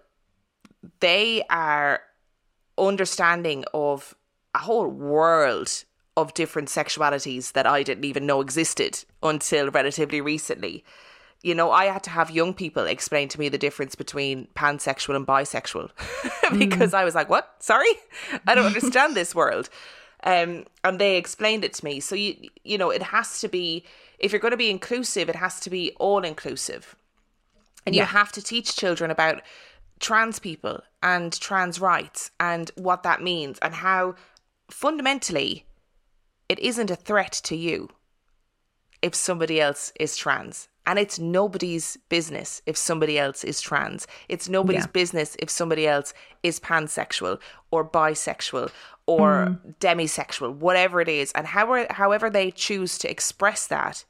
they 0.99 1.43
are 1.49 2.01
understanding 2.77 3.65
of 3.73 4.15
a 4.55 4.59
whole 4.59 4.87
world 4.87 5.83
of 6.15 6.33
different 6.33 6.69
sexualities 6.69 7.51
that 7.51 7.67
I 7.67 7.83
didn't 7.83 8.05
even 8.05 8.25
know 8.25 8.41
existed 8.41 9.05
until 9.21 9.69
relatively 9.69 10.21
recently. 10.21 10.83
You 11.43 11.55
know, 11.55 11.71
I 11.71 11.85
had 11.85 12.03
to 12.03 12.09
have 12.09 12.31
young 12.31 12.53
people 12.53 12.85
explain 12.85 13.29
to 13.29 13.39
me 13.39 13.47
the 13.47 13.57
difference 13.57 13.95
between 13.95 14.47
pansexual 14.55 15.15
and 15.15 15.25
bisexual 15.25 15.91
because 16.59 16.93
I 16.93 17.03
was 17.03 17.15
like, 17.15 17.29
"What? 17.29 17.55
Sorry, 17.59 17.93
I 18.47 18.55
don't 18.55 18.65
understand 18.65 19.15
this 19.15 19.35
world." 19.35 19.69
Um, 20.23 20.65
and 20.83 20.99
they 20.99 21.15
explained 21.15 21.63
it 21.63 21.73
to 21.75 21.85
me. 21.85 21.99
So 21.99 22.15
you 22.15 22.49
you 22.63 22.77
know, 22.77 22.89
it 22.89 23.03
has 23.03 23.39
to 23.41 23.47
be 23.47 23.85
if 24.19 24.31
you're 24.31 24.41
going 24.41 24.51
to 24.51 24.57
be 24.57 24.71
inclusive, 24.71 25.29
it 25.29 25.35
has 25.35 25.59
to 25.61 25.69
be 25.69 25.91
all 25.99 26.23
inclusive, 26.23 26.95
and 27.85 27.95
you 27.95 28.03
have 28.03 28.31
to 28.33 28.41
teach 28.41 28.75
children 28.75 29.11
about 29.11 29.41
trans 29.99 30.39
people 30.39 30.81
and 31.01 31.39
trans 31.39 31.79
rights 31.79 32.31
and 32.39 32.71
what 32.75 33.03
that 33.03 33.21
means 33.21 33.57
and 33.59 33.73
how 33.75 34.15
fundamentally 34.69 35.65
it 36.49 36.59
isn't 36.59 36.91
a 36.91 36.95
threat 36.95 37.31
to 37.31 37.55
you 37.55 37.89
if 39.01 39.15
somebody 39.15 39.59
else 39.61 39.91
is 39.99 40.17
trans. 40.17 40.67
And 40.87 40.97
it's 40.97 41.19
nobody's 41.19 41.97
business 42.07 42.61
if 42.65 42.77
somebody 42.77 43.19
else 43.19 43.43
is 43.43 43.59
trans. 43.59 44.07
It's 44.29 44.47
nobody's 44.47 44.85
Yeah. 44.85 44.91
business 44.93 45.35
if 45.37 45.49
somebody 45.49 45.85
else 45.85 46.13
is 46.43 46.61
pansexual 46.61 47.39
or 47.71 47.83
bisexual 47.83 48.71
or 49.05 49.45
hmm. 49.47 49.71
demisexual, 49.81 50.55
whatever 50.55 51.01
it 51.01 51.09
is. 51.09 51.33
And 51.33 51.45
however, 51.47 51.87
however 51.91 52.29
they 52.29 52.51
choose 52.51 52.97
to 52.99 53.11
express 53.11 53.67
that 53.67 54.05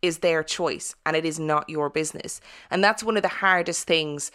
is 0.00 0.18
their 0.18 0.42
choice 0.42 0.94
and 1.04 1.14
it 1.14 1.26
is 1.26 1.38
not 1.38 1.68
your 1.68 1.90
business. 1.90 2.40
And 2.70 2.82
that's 2.82 3.04
one 3.04 3.16
of 3.18 3.22
the 3.22 3.28
hardest 3.28 3.86
things 3.86 4.32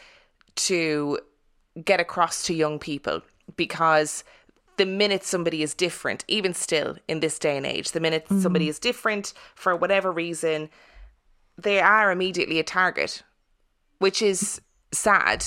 to 0.56 1.20
get 1.84 2.00
across 2.00 2.44
to 2.44 2.54
young 2.54 2.78
people 2.78 3.22
because 3.56 4.24
the 4.78 4.86
minute 4.86 5.24
somebody 5.24 5.64
is 5.64 5.74
different, 5.74 6.24
even 6.28 6.54
still 6.54 6.98
in 7.08 7.20
this 7.20 7.40
day 7.40 7.58
and 7.58 7.66
age, 7.66 7.92
the 7.92 8.00
minute 8.00 8.28
somebody 8.28 8.66
hmm. 8.66 8.70
is 8.70 8.80
different 8.80 9.34
for 9.56 9.76
whatever 9.76 10.12
reason, 10.12 10.70
they 11.62 11.80
are 11.80 12.12
immediately 12.12 12.60
a 12.60 12.64
target, 12.64 13.24
which 14.00 14.22
is 14.22 14.62
sad, 14.92 15.46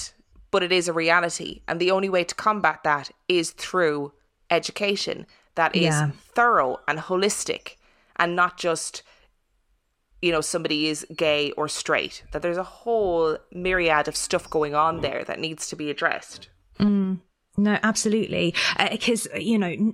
but 0.50 0.62
it 0.62 0.72
is 0.72 0.88
a 0.88 0.92
reality. 0.92 1.62
And 1.66 1.80
the 1.80 1.90
only 1.90 2.08
way 2.08 2.24
to 2.24 2.34
combat 2.34 2.80
that 2.84 3.10
is 3.28 3.50
through 3.50 4.12
education 4.50 5.26
that 5.54 5.74
is 5.74 5.94
Yeah. 5.94 6.10
thorough 6.34 6.78
and 6.86 6.98
holistic 6.98 7.76
and 8.16 8.36
not 8.36 8.58
just 8.58 9.02
you 10.20 10.30
know 10.30 10.40
somebody 10.40 10.86
is 10.86 11.06
gay 11.16 11.50
or 11.52 11.68
straight 11.68 12.22
that 12.32 12.42
there's 12.42 12.58
a 12.58 12.62
whole 12.62 13.38
myriad 13.50 14.06
of 14.08 14.14
stuff 14.14 14.48
going 14.48 14.74
on 14.74 15.00
there 15.00 15.24
that 15.24 15.40
needs 15.40 15.66
to 15.68 15.76
be 15.76 15.90
addressed 15.90 16.48
mm. 16.78 17.18
No, 17.56 17.78
absolutely. 17.82 18.54
Uh, 18.78 18.88
because, 18.90 19.28
you 19.38 19.58
know, 19.58 19.92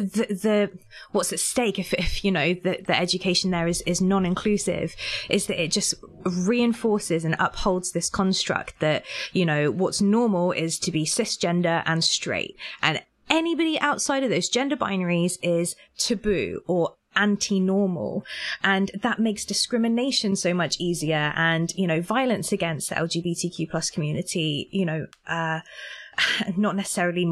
the, 0.00 0.26
the, 0.26 0.78
what's 1.12 1.32
at 1.32 1.40
stake 1.40 1.78
if, 1.78 1.92
if, 1.94 2.24
you 2.24 2.30
know, 2.30 2.54
the, 2.54 2.82
the 2.86 2.98
education 2.98 3.50
there 3.50 3.66
is, 3.66 3.82
is 3.82 4.00
non-inclusive 4.00 4.94
is 5.28 5.46
that 5.46 5.62
it 5.62 5.70
just 5.70 5.94
reinforces 6.24 7.24
and 7.24 7.36
upholds 7.38 7.92
this 7.92 8.10
construct 8.10 8.78
that, 8.80 9.04
you 9.32 9.44
know, 9.44 9.70
what's 9.70 10.00
normal 10.00 10.52
is 10.52 10.78
to 10.80 10.90
be 10.90 11.04
cisgender 11.04 11.82
and 11.86 12.02
straight. 12.04 12.56
And 12.82 13.02
anybody 13.30 13.78
outside 13.80 14.24
of 14.24 14.30
those 14.30 14.48
gender 14.48 14.76
binaries 14.76 15.38
is 15.42 15.76
taboo 15.96 16.60
or 16.66 16.94
anti-normal 17.16 18.24
and 18.62 18.90
that 19.02 19.18
makes 19.18 19.44
discrimination 19.44 20.36
so 20.36 20.54
much 20.54 20.78
easier 20.78 21.32
and 21.34 21.74
you 21.74 21.86
know 21.86 22.00
violence 22.00 22.52
against 22.52 22.90
the 22.90 22.94
lgbtq 22.94 23.68
plus 23.68 23.90
community 23.90 24.68
you 24.70 24.84
know 24.84 25.06
uh 25.26 25.58
not 26.56 26.76
necessarily 26.76 27.26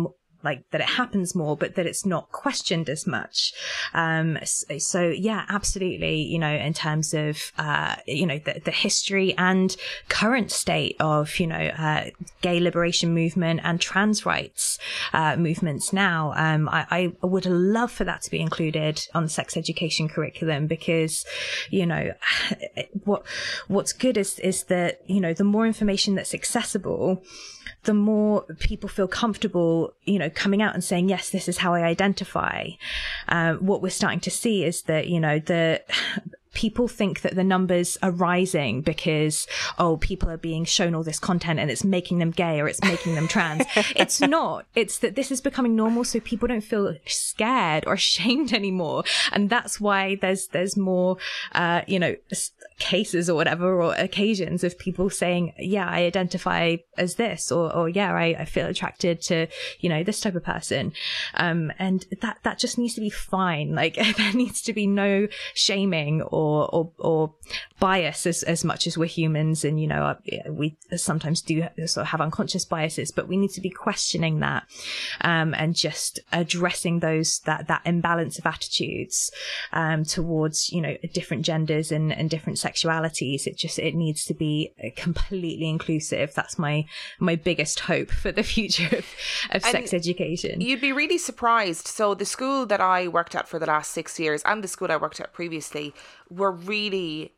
like 0.46 0.62
that 0.70 0.80
it 0.80 0.88
happens 0.88 1.34
more, 1.34 1.56
but 1.56 1.74
that 1.74 1.86
it's 1.86 2.06
not 2.06 2.30
questioned 2.30 2.88
as 2.88 3.04
much. 3.06 3.52
Um, 3.92 4.38
so, 4.44 5.08
yeah, 5.08 5.44
absolutely. 5.48 6.22
You 6.22 6.38
know, 6.38 6.54
in 6.54 6.72
terms 6.72 7.12
of, 7.12 7.52
uh, 7.58 7.96
you 8.06 8.26
know, 8.26 8.38
the, 8.38 8.62
the 8.64 8.70
history 8.70 9.34
and 9.36 9.76
current 10.08 10.52
state 10.52 10.96
of, 11.00 11.38
you 11.40 11.48
know, 11.48 11.56
uh, 11.56 12.04
gay 12.42 12.60
liberation 12.60 13.12
movement 13.12 13.60
and 13.64 13.80
trans 13.80 14.24
rights, 14.24 14.78
uh, 15.12 15.34
movements 15.36 15.92
now. 15.92 16.32
Um, 16.36 16.68
I, 16.68 17.12
I 17.22 17.26
would 17.26 17.46
love 17.46 17.90
for 17.90 18.04
that 18.04 18.22
to 18.22 18.30
be 18.30 18.40
included 18.40 19.04
on 19.14 19.24
the 19.24 19.28
sex 19.28 19.56
education 19.56 20.08
curriculum 20.08 20.68
because, 20.68 21.26
you 21.70 21.86
know, 21.86 22.12
what, 23.04 23.24
what's 23.66 23.92
good 23.92 24.16
is, 24.16 24.38
is 24.38 24.64
that, 24.64 25.00
you 25.06 25.20
know, 25.20 25.34
the 25.34 25.44
more 25.44 25.66
information 25.66 26.14
that's 26.14 26.34
accessible, 26.34 27.24
the 27.84 27.94
more 27.94 28.42
people 28.58 28.88
feel 28.88 29.08
comfortable, 29.08 29.94
you 30.04 30.18
know, 30.18 30.30
coming 30.30 30.62
out 30.62 30.74
and 30.74 30.84
saying, 30.84 31.08
yes, 31.08 31.30
this 31.30 31.48
is 31.48 31.58
how 31.58 31.74
I 31.74 31.82
identify. 31.82 32.70
Uh, 33.28 33.54
what 33.54 33.82
we're 33.82 33.90
starting 33.90 34.20
to 34.20 34.30
see 34.30 34.64
is 34.64 34.82
that, 34.82 35.08
you 35.08 35.20
know, 35.20 35.38
the, 35.38 35.82
people 36.54 36.88
think 36.88 37.20
that 37.20 37.34
the 37.34 37.44
numbers 37.44 37.98
are 38.02 38.10
rising 38.10 38.80
because, 38.80 39.46
oh, 39.78 39.98
people 39.98 40.30
are 40.30 40.38
being 40.38 40.64
shown 40.64 40.94
all 40.94 41.02
this 41.02 41.18
content 41.18 41.60
and 41.60 41.70
it's 41.70 41.84
making 41.84 42.18
them 42.18 42.30
gay 42.30 42.58
or 42.58 42.66
it's 42.66 42.82
making 42.82 43.14
them 43.14 43.28
trans. 43.28 43.62
it's 43.94 44.22
not. 44.22 44.64
It's 44.74 44.96
that 45.00 45.16
this 45.16 45.30
is 45.30 45.42
becoming 45.42 45.76
normal 45.76 46.02
so 46.02 46.18
people 46.18 46.48
don't 46.48 46.62
feel 46.62 46.96
scared 47.04 47.84
or 47.86 47.92
ashamed 48.06 48.54
anymore. 48.54 49.04
And 49.32 49.50
that's 49.50 49.78
why 49.78 50.14
there's, 50.14 50.46
there's 50.46 50.78
more, 50.78 51.18
uh, 51.52 51.82
you 51.86 51.98
know, 51.98 52.16
cases 52.78 53.30
or 53.30 53.34
whatever 53.34 53.80
or 53.82 53.94
occasions 53.94 54.62
of 54.62 54.78
people 54.78 55.08
saying, 55.10 55.52
yeah, 55.58 55.88
I 55.88 56.04
identify 56.04 56.76
as 56.98 57.14
this 57.14 57.50
or, 57.50 57.74
or 57.74 57.88
yeah, 57.88 58.12
I, 58.12 58.36
I 58.38 58.44
feel 58.44 58.66
attracted 58.66 59.22
to, 59.22 59.46
you 59.80 59.88
know, 59.88 60.02
this 60.02 60.20
type 60.20 60.34
of 60.34 60.44
person. 60.44 60.92
Um, 61.34 61.72
and 61.78 62.04
that, 62.20 62.38
that 62.42 62.58
just 62.58 62.78
needs 62.78 62.94
to 62.94 63.00
be 63.00 63.10
fine. 63.10 63.74
Like 63.86 63.96
there 64.16 64.32
needs 64.32 64.62
to 64.62 64.72
be 64.72 64.86
no 64.86 65.28
shaming 65.54 66.22
or 66.22 66.66
or 66.74 66.92
or, 66.98 67.34
bias 67.78 68.26
as, 68.26 68.42
as 68.44 68.64
much 68.64 68.86
as 68.86 68.96
we're 68.96 69.04
humans 69.04 69.62
and 69.64 69.78
you 69.78 69.86
know 69.86 70.02
uh, 70.04 70.14
we 70.50 70.78
sometimes 70.96 71.42
do 71.42 71.62
sort 71.84 72.04
of 72.04 72.06
have 72.06 72.22
unconscious 72.22 72.64
biases 72.64 73.10
but 73.10 73.28
we 73.28 73.36
need 73.36 73.50
to 73.50 73.60
be 73.60 73.68
questioning 73.68 74.40
that 74.40 74.64
um, 75.20 75.52
and 75.54 75.74
just 75.74 76.18
addressing 76.32 77.00
those 77.00 77.40
that 77.40 77.68
that 77.68 77.82
imbalance 77.84 78.38
of 78.38 78.46
attitudes 78.46 79.30
um, 79.74 80.04
towards 80.04 80.72
you 80.72 80.80
know 80.80 80.96
different 81.12 81.44
genders 81.44 81.92
and, 81.92 82.12
and 82.12 82.30
different 82.30 82.58
sexualities 82.66 83.46
it 83.46 83.56
just 83.56 83.78
it 83.78 83.94
needs 83.94 84.24
to 84.24 84.34
be 84.34 84.72
uh, 84.82 84.88
completely 84.96 85.68
inclusive. 85.68 86.34
That's 86.34 86.58
my 86.58 86.84
my 87.18 87.36
biggest 87.36 87.80
hope 87.80 88.10
for 88.10 88.32
the 88.32 88.42
future 88.54 88.96
of, 88.96 89.06
of 89.50 89.62
sex 89.62 89.94
education. 89.94 90.60
you'd 90.60 90.80
be 90.80 90.92
really 90.92 91.18
surprised. 91.18 91.86
So 91.88 92.14
the 92.14 92.24
school 92.24 92.66
that 92.66 92.80
i 92.80 93.08
worked 93.08 93.34
at 93.34 93.48
for 93.48 93.58
the 93.58 93.66
last 93.66 93.90
six 93.92 94.18
years 94.18 94.42
and 94.44 94.62
the 94.64 94.68
school 94.68 94.90
i 94.90 94.96
worked 94.96 95.20
at 95.20 95.32
previously 95.32 95.94
were 96.30 96.52
really 96.52 97.32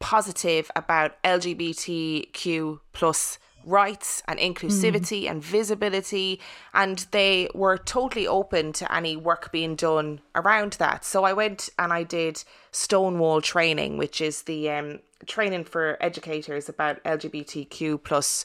positive 0.00 0.70
about 0.74 1.22
LGBTQ 1.22 2.80
plus 2.92 3.38
rights 3.64 4.22
and 4.26 4.38
inclusivity 4.38 5.24
mm. 5.24 5.30
and 5.30 5.42
visibility 5.42 6.40
and 6.72 7.06
they 7.10 7.48
were 7.54 7.76
totally 7.76 8.26
open 8.26 8.72
to 8.72 8.92
any 8.92 9.16
work 9.16 9.52
being 9.52 9.74
done 9.74 10.20
around 10.34 10.72
that 10.74 11.04
so 11.04 11.24
i 11.24 11.32
went 11.32 11.68
and 11.78 11.92
i 11.92 12.02
did 12.02 12.42
stonewall 12.72 13.40
training 13.40 13.96
which 13.98 14.20
is 14.20 14.42
the 14.42 14.70
um, 14.70 14.98
training 15.26 15.64
for 15.64 15.96
educators 16.00 16.68
about 16.68 17.02
lgbtq 17.04 18.02
plus 18.02 18.44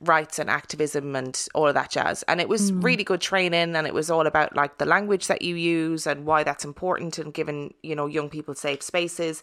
rights 0.00 0.38
and 0.38 0.50
activism 0.50 1.16
and 1.16 1.48
all 1.54 1.66
of 1.66 1.74
that 1.74 1.90
jazz 1.90 2.22
and 2.24 2.40
it 2.40 2.48
was 2.48 2.70
mm. 2.70 2.82
really 2.82 3.04
good 3.04 3.20
training 3.20 3.74
and 3.74 3.86
it 3.86 3.94
was 3.94 4.10
all 4.10 4.26
about 4.26 4.54
like 4.54 4.78
the 4.78 4.84
language 4.86 5.26
that 5.26 5.42
you 5.42 5.54
use 5.54 6.06
and 6.06 6.26
why 6.26 6.42
that's 6.42 6.64
important 6.64 7.18
and 7.18 7.32
giving 7.32 7.72
you 7.82 7.94
know 7.94 8.06
young 8.06 8.28
people 8.28 8.54
safe 8.54 8.82
spaces 8.82 9.42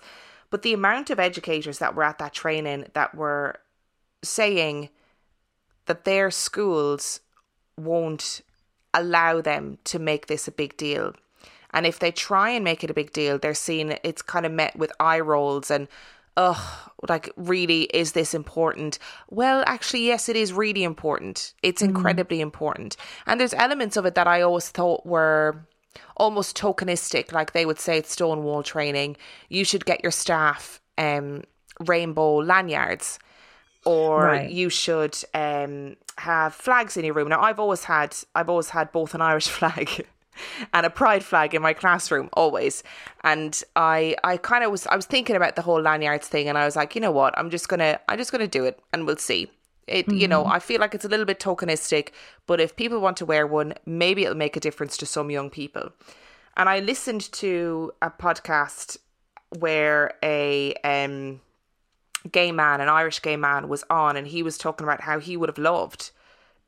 but 0.51 0.61
the 0.61 0.73
amount 0.73 1.09
of 1.09 1.19
educators 1.19 1.79
that 1.79 1.95
were 1.95 2.03
at 2.03 2.19
that 2.19 2.33
training 2.33 2.85
that 2.93 3.15
were 3.15 3.59
saying 4.23 4.89
that 5.85 6.05
their 6.05 6.31
schools 6.31 7.19
won't 7.77 8.41
allow 8.93 9.41
them 9.41 9.77
to 9.85 9.99
make 9.99 10.27
this 10.27 10.47
a 10.47 10.51
big 10.51 10.77
deal. 10.77 11.13
And 11.73 11.85
if 11.85 11.99
they 11.99 12.11
try 12.11 12.51
and 12.51 12.63
make 12.63 12.83
it 12.83 12.91
a 12.91 12.93
big 12.93 13.11
deal, 13.11 13.39
they're 13.39 13.55
seen 13.55 13.97
it's 14.03 14.21
kind 14.21 14.45
of 14.45 14.51
met 14.51 14.75
with 14.75 14.91
eye 14.99 15.19
rolls 15.19 15.71
and, 15.71 15.87
oh, 16.37 16.91
like, 17.09 17.31
really, 17.35 17.83
is 17.85 18.11
this 18.11 18.33
important? 18.33 18.99
Well, 19.29 19.63
actually, 19.65 20.05
yes, 20.05 20.29
it 20.29 20.35
is 20.35 20.53
really 20.53 20.83
important. 20.83 21.53
It's 21.63 21.81
mm. 21.81 21.87
incredibly 21.87 22.37
mm. 22.37 22.41
important. 22.41 22.95
And 23.25 23.39
there's 23.39 23.55
elements 23.55 23.97
of 23.97 24.05
it 24.05 24.13
that 24.15 24.27
I 24.27 24.41
always 24.41 24.69
thought 24.69 25.05
were 25.05 25.65
almost 26.15 26.55
tokenistic. 26.55 27.31
Like 27.31 27.53
they 27.53 27.65
would 27.65 27.79
say 27.79 27.97
at 27.97 28.05
Stonewall 28.05 28.61
training, 28.61 29.17
you 29.49 29.65
should 29.65 29.85
get 29.85 30.03
your 30.03 30.11
staff 30.11 30.79
um, 30.99 31.43
rainbow 31.79 32.37
lanyards, 32.37 33.17
or 33.85 34.25
right. 34.25 34.49
you 34.49 34.69
should 34.69 35.17
um, 35.33 35.95
have 36.17 36.53
flags 36.53 36.97
in 36.97 37.05
your 37.05 37.13
room. 37.13 37.29
Now, 37.29 37.41
I've 37.41 37.59
always 37.59 37.83
had, 37.83 38.15
I've 38.35 38.49
always 38.49 38.69
had 38.69 38.91
both 38.91 39.13
an 39.13 39.21
Irish 39.21 39.47
flag. 39.57 40.05
and 40.73 40.83
a 40.83 40.89
pride 40.89 41.23
flag 41.23 41.53
in 41.53 41.61
my 41.61 41.73
classroom 41.73 42.27
always 42.33 42.81
and 43.23 43.61
i 43.75 44.15
i 44.23 44.35
kind 44.35 44.63
of 44.63 44.71
was 44.71 44.87
i 44.87 44.95
was 44.95 45.05
thinking 45.05 45.35
about 45.35 45.55
the 45.55 45.61
whole 45.61 45.79
lanyards 45.79 46.27
thing 46.27 46.49
and 46.49 46.57
i 46.57 46.65
was 46.65 46.75
like 46.75 46.95
you 46.95 47.01
know 47.01 47.11
what 47.11 47.37
i'm 47.37 47.51
just 47.51 47.69
gonna 47.69 47.99
i'm 48.09 48.17
just 48.17 48.31
gonna 48.31 48.47
do 48.47 48.65
it 48.65 48.79
and 48.91 49.05
we'll 49.05 49.15
see 49.15 49.47
it, 49.87 50.07
mm-hmm. 50.07 50.17
you 50.17 50.27
know, 50.27 50.43
mm-hmm. 50.43 50.53
I 50.53 50.59
feel 50.59 50.79
like 50.79 50.95
it's 50.95 51.05
a 51.05 51.09
little 51.09 51.25
bit 51.25 51.39
tokenistic, 51.39 52.09
but 52.47 52.59
if 52.59 52.75
people 52.75 52.99
want 52.99 53.17
to 53.17 53.25
wear 53.25 53.45
one, 53.45 53.73
maybe 53.85 54.23
it'll 54.23 54.35
make 54.35 54.55
a 54.55 54.59
difference 54.59 54.97
to 54.97 55.05
some 55.05 55.29
young 55.29 55.49
people. 55.49 55.89
And 56.55 56.69
I 56.69 56.79
listened 56.79 57.31
to 57.33 57.91
a 58.01 58.09
podcast 58.09 58.97
where 59.59 60.13
a 60.23 60.73
um, 60.83 61.41
gay 62.31 62.51
man, 62.51 62.81
an 62.81 62.89
Irish 62.89 63.21
gay 63.21 63.35
man, 63.35 63.69
was 63.69 63.83
on, 63.89 64.15
and 64.15 64.27
he 64.27 64.43
was 64.43 64.57
talking 64.57 64.85
about 64.85 65.01
how 65.01 65.19
he 65.19 65.37
would 65.37 65.49
have 65.49 65.57
loved 65.57 66.11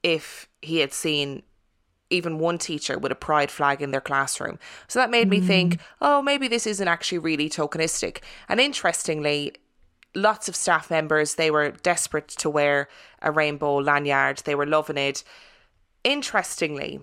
if 0.03 0.47
he 0.61 0.79
had 0.79 0.93
seen 0.93 1.43
even 2.09 2.37
one 2.37 2.57
teacher 2.57 2.97
with 2.97 3.11
a 3.11 3.15
pride 3.15 3.49
flag 3.49 3.81
in 3.81 3.91
their 3.91 4.01
classroom. 4.01 4.59
So 4.87 4.99
that 4.99 5.09
made 5.09 5.27
mm. 5.27 5.31
me 5.31 5.41
think, 5.41 5.79
oh, 6.01 6.21
maybe 6.21 6.47
this 6.47 6.67
isn't 6.67 6.87
actually 6.87 7.17
really 7.17 7.49
tokenistic. 7.49 8.19
And 8.47 8.59
interestingly, 8.59 9.53
lots 10.13 10.47
of 10.47 10.55
staff 10.55 10.89
members, 10.89 11.35
they 11.35 11.51
were 11.51 11.71
desperate 11.71 12.27
to 12.27 12.49
wear 12.49 12.87
a 13.21 13.31
rainbow 13.31 13.77
lanyard. 13.77 14.39
They 14.45 14.55
were 14.55 14.65
loving 14.65 14.97
it. 14.97 15.23
Interestingly, 16.03 16.99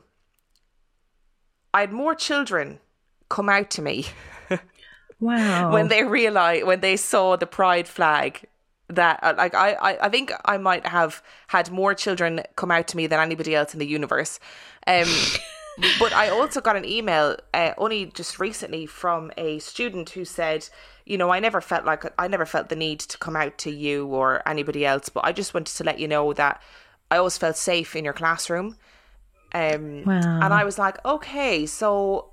I 1.75 1.81
had 1.81 1.93
more 1.93 2.15
children 2.15 2.79
come 3.29 3.49
out 3.49 3.71
to 3.71 3.83
me. 3.83 4.07
Wow. 5.23 5.73
when 5.73 5.89
they 5.89 6.03
realized, 6.03 6.67
when 6.67 6.81
they 6.81 6.97
saw 6.97 7.37
the 7.37 7.47
pride 7.47 7.87
flag 7.87 8.45
that 8.89 9.21
uh, 9.23 9.35
like 9.37 9.55
I, 9.55 9.73
I 9.75 10.07
I 10.07 10.09
think 10.09 10.33
I 10.45 10.59
might 10.59 10.87
have 10.87 11.23
had 11.47 11.71
more 11.71 11.95
children 11.95 12.43
come 12.57 12.71
out 12.71 12.89
to 12.89 12.97
me 12.97 13.07
than 13.07 13.21
anybody 13.21 13.55
else 13.55 13.73
in 13.73 13.79
the 13.79 13.87
universe. 13.87 14.39
Um 14.87 15.07
but 15.99 16.13
I 16.13 16.29
also 16.29 16.61
got 16.61 16.77
an 16.77 16.85
email 16.85 17.37
uh, 17.55 17.73
only 17.79 18.07
just 18.07 18.39
recently 18.39 18.85
from 18.87 19.31
a 19.39 19.59
student 19.61 20.11
who 20.11 20.25
said, 20.25 20.69
you 21.07 21.17
know, 21.17 21.31
I 21.31 21.41
never 21.41 21.61
felt 21.61 21.85
like 21.85 22.05
I 22.19 22.29
never 22.29 22.45
felt 22.45 22.69
the 22.69 22.77
need 22.77 23.01
to 23.01 23.19
come 23.19 23.37
out 23.37 23.57
to 23.59 23.71
you 23.71 24.07
or 24.07 24.47
anybody 24.47 24.85
else, 24.85 25.09
but 25.09 25.25
I 25.25 25.33
just 25.33 25.55
wanted 25.55 25.75
to 25.77 25.85
let 25.85 25.99
you 25.99 26.09
know 26.09 26.33
that 26.35 26.61
I 27.11 27.17
always 27.19 27.39
felt 27.39 27.57
safe 27.57 27.97
in 27.97 28.05
your 28.05 28.15
classroom. 28.15 28.77
Um, 29.55 30.05
wow. 30.05 30.41
And 30.43 30.55
I 30.55 30.65
was 30.65 30.79
like, 30.79 31.05
okay, 31.05 31.67
so 31.67 32.32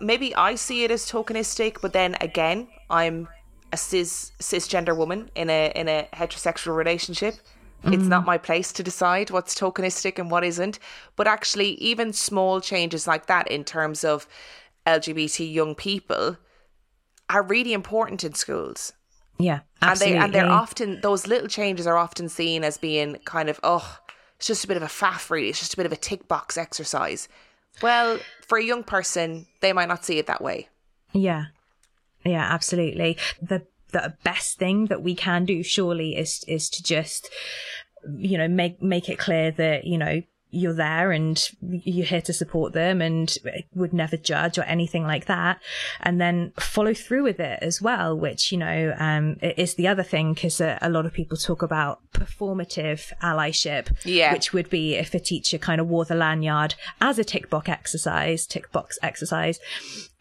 maybe 0.00 0.34
I 0.34 0.54
see 0.54 0.84
it 0.84 0.90
as 0.90 1.10
tokenistic, 1.10 1.80
but 1.80 1.92
then 1.92 2.16
again, 2.20 2.68
I'm 2.90 3.28
a 3.72 3.76
cis 3.76 4.32
cisgender 4.40 4.96
woman 4.96 5.30
in 5.34 5.50
a 5.50 5.72
in 5.74 5.88
a 5.88 6.08
heterosexual 6.12 6.76
relationship. 6.76 7.34
Mm-hmm. 7.82 7.92
It's 7.92 8.04
not 8.04 8.22
mm. 8.22 8.26
my 8.26 8.38
place 8.38 8.72
to 8.72 8.82
decide 8.82 9.30
what's 9.30 9.54
tokenistic 9.54 10.18
and 10.18 10.30
what 10.30 10.44
isn't. 10.44 10.78
But 11.16 11.26
actually, 11.26 11.70
even 11.74 12.12
small 12.12 12.60
changes 12.60 13.06
like 13.06 13.26
that 13.26 13.48
in 13.48 13.64
terms 13.64 14.04
of 14.04 14.26
LGBT 14.86 15.52
young 15.52 15.74
people 15.74 16.38
are 17.28 17.42
really 17.42 17.72
important 17.72 18.24
in 18.24 18.34
schools. 18.34 18.92
Yeah, 19.38 19.60
absolutely. 19.82 20.16
And 20.16 20.22
they 20.22 20.24
and 20.24 20.34
they're 20.34 20.52
often 20.52 21.00
those 21.02 21.26
little 21.26 21.48
changes 21.48 21.86
are 21.86 21.96
often 21.96 22.28
seen 22.28 22.64
as 22.64 22.78
being 22.78 23.16
kind 23.24 23.48
of 23.48 23.60
oh, 23.62 23.98
it's 24.36 24.46
just 24.46 24.64
a 24.64 24.68
bit 24.68 24.76
of 24.76 24.82
a 24.82 24.86
faff, 24.86 25.30
really. 25.30 25.48
It's 25.48 25.58
just 25.58 25.74
a 25.74 25.76
bit 25.76 25.86
of 25.86 25.92
a 25.92 25.96
tick 25.96 26.28
box 26.28 26.56
exercise. 26.56 27.28
Well, 27.82 28.18
for 28.46 28.58
a 28.58 28.64
young 28.64 28.84
person, 28.84 29.46
they 29.60 29.72
might 29.72 29.88
not 29.88 30.04
see 30.04 30.18
it 30.18 30.26
that 30.26 30.42
way. 30.42 30.68
Yeah, 31.12 31.46
yeah, 32.24 32.46
absolutely. 32.50 33.18
The 33.40 33.66
the 33.92 34.14
best 34.24 34.58
thing 34.58 34.86
that 34.86 35.02
we 35.02 35.14
can 35.14 35.44
do 35.44 35.62
surely 35.62 36.16
is 36.16 36.44
is 36.48 36.68
to 36.70 36.82
just 36.82 37.30
you 38.18 38.36
know 38.36 38.48
make 38.48 38.82
make 38.82 39.08
it 39.08 39.18
clear 39.18 39.50
that 39.52 39.84
you 39.84 39.98
know 39.98 40.22
you're 40.54 40.74
there 40.74 41.12
and 41.12 41.48
you're 41.60 42.06
here 42.06 42.22
to 42.22 42.32
support 42.32 42.72
them 42.72 43.02
and 43.02 43.36
would 43.74 43.92
never 43.92 44.16
judge 44.16 44.58
or 44.58 44.62
anything 44.62 45.04
like 45.04 45.26
that. 45.26 45.60
And 46.00 46.20
then 46.20 46.52
follow 46.58 46.94
through 46.94 47.24
with 47.24 47.40
it 47.40 47.58
as 47.62 47.82
well, 47.82 48.16
which, 48.16 48.52
you 48.52 48.58
know, 48.58 48.94
um, 48.98 49.36
is 49.42 49.74
the 49.74 49.88
other 49.88 50.02
thing 50.02 50.34
because 50.34 50.60
a, 50.60 50.78
a, 50.80 50.88
lot 50.88 51.06
of 51.06 51.12
people 51.12 51.36
talk 51.36 51.62
about 51.62 52.00
performative 52.12 53.12
allyship, 53.22 53.94
yeah. 54.04 54.32
which 54.32 54.52
would 54.52 54.70
be 54.70 54.94
if 54.94 55.12
a 55.14 55.20
teacher 55.20 55.58
kind 55.58 55.80
of 55.80 55.88
wore 55.88 56.04
the 56.04 56.14
lanyard 56.14 56.74
as 57.00 57.18
a 57.18 57.24
tick 57.24 57.50
box 57.50 57.68
exercise, 57.68 58.46
tick 58.46 58.70
box 58.70 58.98
exercise. 59.02 59.58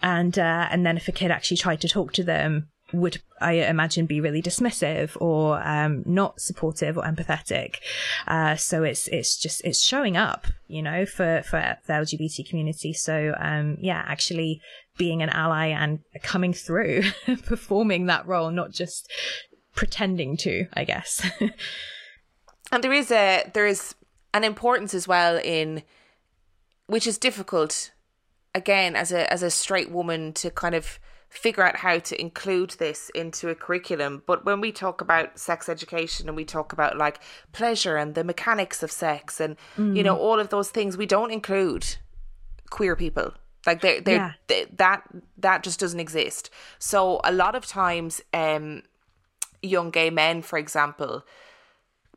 And, 0.01 0.38
uh, 0.38 0.67
and 0.71 0.86
then 0.86 0.97
if 0.97 1.07
a 1.07 1.11
kid 1.11 1.31
actually 1.31 1.57
tried 1.57 1.81
to 1.81 1.88
talk 1.88 2.11
to 2.13 2.23
them, 2.23 2.69
would 2.93 3.21
I 3.41 3.53
imagine 3.53 4.05
be 4.05 4.21
really 4.21 4.41
dismissive 4.41 5.19
or 5.19 5.61
um, 5.67 6.03
not 6.05 6.39
supportive 6.39 6.97
or 6.97 7.03
empathetic. 7.03 7.77
Uh, 8.27 8.55
so 8.55 8.83
it's 8.83 9.07
it's 9.07 9.37
just 9.37 9.61
it's 9.65 9.81
showing 9.81 10.15
up, 10.15 10.47
you 10.67 10.81
know, 10.81 11.05
for 11.05 11.41
for 11.43 11.77
the 11.87 11.93
LGBT 11.93 12.47
community. 12.47 12.93
So 12.93 13.35
um, 13.37 13.77
yeah, 13.79 14.03
actually 14.05 14.61
being 14.97 15.21
an 15.23 15.29
ally 15.29 15.67
and 15.67 15.99
coming 16.21 16.53
through, 16.53 17.03
performing 17.45 18.05
that 18.05 18.27
role, 18.27 18.51
not 18.51 18.71
just 18.71 19.11
pretending 19.75 20.37
to, 20.37 20.67
I 20.73 20.83
guess. 20.83 21.27
and 22.71 22.83
there 22.83 22.93
is 22.93 23.11
a 23.11 23.49
there 23.53 23.67
is 23.67 23.95
an 24.33 24.43
importance 24.43 24.93
as 24.93 25.07
well 25.07 25.39
in 25.43 25.83
which 26.87 27.07
is 27.07 27.17
difficult 27.17 27.91
again 28.53 28.95
as 28.95 29.11
a 29.11 29.31
as 29.31 29.41
a 29.41 29.49
straight 29.49 29.91
woman 29.91 30.33
to 30.33 30.51
kind 30.51 30.75
of 30.75 30.99
figure 31.34 31.63
out 31.63 31.77
how 31.77 31.97
to 31.97 32.21
include 32.21 32.69
this 32.77 33.09
into 33.15 33.49
a 33.49 33.55
curriculum. 33.55 34.21
But 34.27 34.45
when 34.45 34.61
we 34.61 34.71
talk 34.71 35.01
about 35.01 35.39
sex 35.39 35.67
education 35.67 36.27
and 36.27 36.36
we 36.36 36.45
talk 36.45 36.71
about 36.73 36.95
like 36.95 37.19
pleasure 37.51 37.97
and 37.97 38.13
the 38.13 38.23
mechanics 38.23 38.84
of 38.84 38.91
sex 38.91 39.39
and 39.39 39.57
mm. 39.75 39.97
you 39.97 40.03
know 40.03 40.15
all 40.15 40.39
of 40.39 40.49
those 40.49 40.69
things, 40.69 40.95
we 40.95 41.07
don't 41.07 41.31
include 41.31 41.97
queer 42.69 42.95
people. 42.95 43.34
Like 43.65 43.81
they 43.81 43.99
they 43.99 44.15
yeah. 44.15 44.34
they 44.45 44.65
that 44.77 45.03
that 45.39 45.63
just 45.63 45.79
doesn't 45.79 45.99
exist. 45.99 46.51
So 46.77 47.19
a 47.23 47.31
lot 47.31 47.55
of 47.55 47.65
times 47.65 48.21
um 48.31 48.84
young 49.63 49.89
gay 49.89 50.11
men 50.11 50.41
for 50.43 50.59
example 50.59 51.23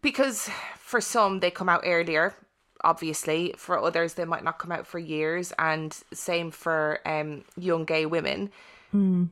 because 0.02 0.50
for 0.76 1.00
some 1.00 1.40
they 1.40 1.50
come 1.50 1.68
out 1.68 1.82
earlier 1.84 2.34
obviously 2.82 3.54
for 3.56 3.78
others 3.78 4.14
they 4.14 4.24
might 4.24 4.42
not 4.42 4.58
come 4.58 4.72
out 4.72 4.84
for 4.84 4.98
years 4.98 5.52
and 5.56 5.96
same 6.12 6.50
for 6.50 6.98
um 7.06 7.44
young 7.56 7.84
gay 7.84 8.04
women 8.04 8.50
mm. 8.94 9.30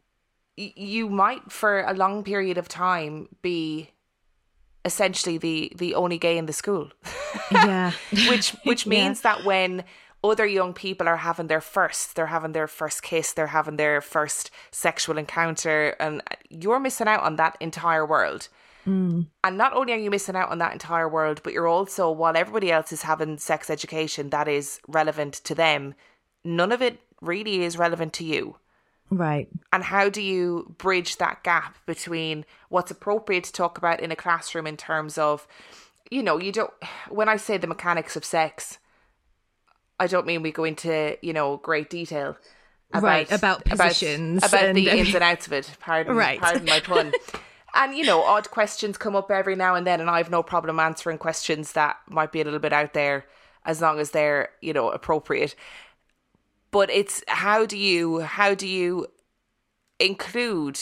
you 0.56 1.08
might 1.08 1.50
for 1.50 1.80
a 1.80 1.94
long 1.94 2.22
period 2.24 2.58
of 2.58 2.68
time 2.68 3.28
be 3.42 3.90
essentially 4.84 5.38
the 5.38 5.72
the 5.76 5.94
only 5.94 6.18
gay 6.18 6.36
in 6.36 6.46
the 6.46 6.52
school 6.52 6.90
yeah 7.50 7.92
which 8.28 8.50
which 8.64 8.86
means 8.94 9.22
yeah. 9.24 9.34
that 9.34 9.44
when 9.44 9.84
other 10.22 10.46
young 10.46 10.72
people 10.72 11.08
are 11.08 11.18
having 11.18 11.46
their 11.46 11.60
first 11.60 12.16
they're 12.16 12.26
having 12.26 12.52
their 12.52 12.66
first 12.66 13.02
kiss 13.02 13.32
they're 13.32 13.48
having 13.48 13.76
their 13.76 14.00
first 14.00 14.50
sexual 14.70 15.18
encounter 15.18 15.96
and 16.00 16.22
you're 16.48 16.80
missing 16.80 17.08
out 17.08 17.22
on 17.22 17.36
that 17.36 17.56
entire 17.60 18.06
world 18.06 18.48
mm. 18.86 19.26
and 19.42 19.58
not 19.58 19.72
only 19.74 19.92
are 19.92 19.98
you 19.98 20.10
missing 20.10 20.36
out 20.36 20.50
on 20.50 20.58
that 20.58 20.72
entire 20.72 21.08
world 21.08 21.40
but 21.42 21.52
you're 21.52 21.68
also 21.68 22.10
while 22.10 22.36
everybody 22.36 22.70
else 22.70 22.92
is 22.92 23.02
having 23.02 23.38
sex 23.38 23.68
education 23.70 24.30
that 24.30 24.48
is 24.48 24.80
relevant 24.88 25.34
to 25.34 25.54
them 25.54 25.94
none 26.44 26.72
of 26.72 26.82
it 26.82 27.00
really 27.20 27.62
is 27.62 27.78
relevant 27.78 28.12
to 28.12 28.24
you 28.24 28.56
Right. 29.10 29.48
And 29.72 29.84
how 29.84 30.08
do 30.08 30.22
you 30.22 30.74
bridge 30.78 31.18
that 31.18 31.42
gap 31.42 31.76
between 31.86 32.44
what's 32.68 32.90
appropriate 32.90 33.44
to 33.44 33.52
talk 33.52 33.78
about 33.78 34.00
in 34.00 34.10
a 34.10 34.16
classroom 34.16 34.66
in 34.66 34.76
terms 34.76 35.18
of, 35.18 35.46
you 36.10 36.22
know, 36.22 36.38
you 36.38 36.52
don't, 36.52 36.72
when 37.08 37.28
I 37.28 37.36
say 37.36 37.56
the 37.56 37.66
mechanics 37.66 38.16
of 38.16 38.24
sex, 38.24 38.78
I 40.00 40.06
don't 40.06 40.26
mean 40.26 40.42
we 40.42 40.52
go 40.52 40.64
into, 40.64 41.16
you 41.22 41.32
know, 41.32 41.58
great 41.58 41.90
detail. 41.90 42.36
About, 42.92 43.02
right, 43.02 43.32
about 43.32 43.64
positions. 43.64 44.38
About, 44.38 44.52
about 44.52 44.68
and, 44.68 44.78
the 44.78 44.88
ins 44.88 45.14
and 45.14 45.24
outs 45.24 45.46
of 45.46 45.52
it. 45.52 45.70
Pardon, 45.80 46.14
right. 46.14 46.40
pardon 46.40 46.64
my 46.64 46.80
pun. 46.80 47.12
and, 47.74 47.96
you 47.96 48.04
know, 48.04 48.22
odd 48.22 48.50
questions 48.50 48.96
come 48.96 49.16
up 49.16 49.30
every 49.30 49.56
now 49.56 49.74
and 49.74 49.86
then, 49.86 50.00
and 50.00 50.08
I 50.08 50.18
have 50.18 50.30
no 50.30 50.42
problem 50.42 50.78
answering 50.78 51.18
questions 51.18 51.72
that 51.72 51.96
might 52.08 52.32
be 52.32 52.40
a 52.40 52.44
little 52.44 52.60
bit 52.60 52.72
out 52.72 52.94
there 52.94 53.26
as 53.64 53.80
long 53.80 53.98
as 53.98 54.10
they're, 54.10 54.50
you 54.60 54.72
know, 54.72 54.90
appropriate 54.90 55.54
but 56.74 56.90
it's 56.90 57.22
how 57.28 57.64
do 57.64 57.78
you 57.78 58.18
how 58.18 58.52
do 58.52 58.66
you 58.66 59.06
include 60.00 60.76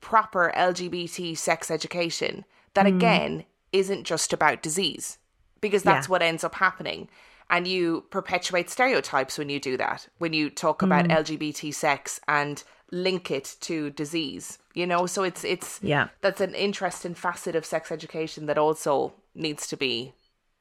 proper 0.00 0.50
LGBT 0.56 1.36
sex 1.36 1.70
education 1.70 2.46
that 2.72 2.86
mm. 2.86 2.96
again 2.96 3.44
isn't 3.70 4.04
just 4.04 4.32
about 4.32 4.62
disease 4.62 5.18
because 5.60 5.82
that's 5.82 6.06
yeah. 6.06 6.12
what 6.12 6.22
ends 6.22 6.44
up 6.44 6.54
happening 6.54 7.08
and 7.50 7.68
you 7.68 8.06
perpetuate 8.08 8.70
stereotypes 8.70 9.36
when 9.36 9.50
you 9.50 9.60
do 9.60 9.76
that 9.76 10.08
when 10.16 10.32
you 10.32 10.48
talk 10.48 10.80
about 10.80 11.04
mm. 11.04 11.14
LGBT 11.14 11.74
sex 11.74 12.20
and 12.26 12.64
link 12.90 13.30
it 13.30 13.56
to 13.60 13.90
disease 13.90 14.58
you 14.72 14.86
know 14.86 15.04
so 15.04 15.24
it's 15.24 15.44
it's 15.44 15.78
yeah 15.82 16.08
that's 16.22 16.40
an 16.40 16.54
interesting 16.54 17.12
facet 17.12 17.54
of 17.54 17.66
sex 17.66 17.92
education 17.92 18.46
that 18.46 18.56
also 18.56 19.12
needs 19.34 19.66
to 19.66 19.76
be 19.76 20.14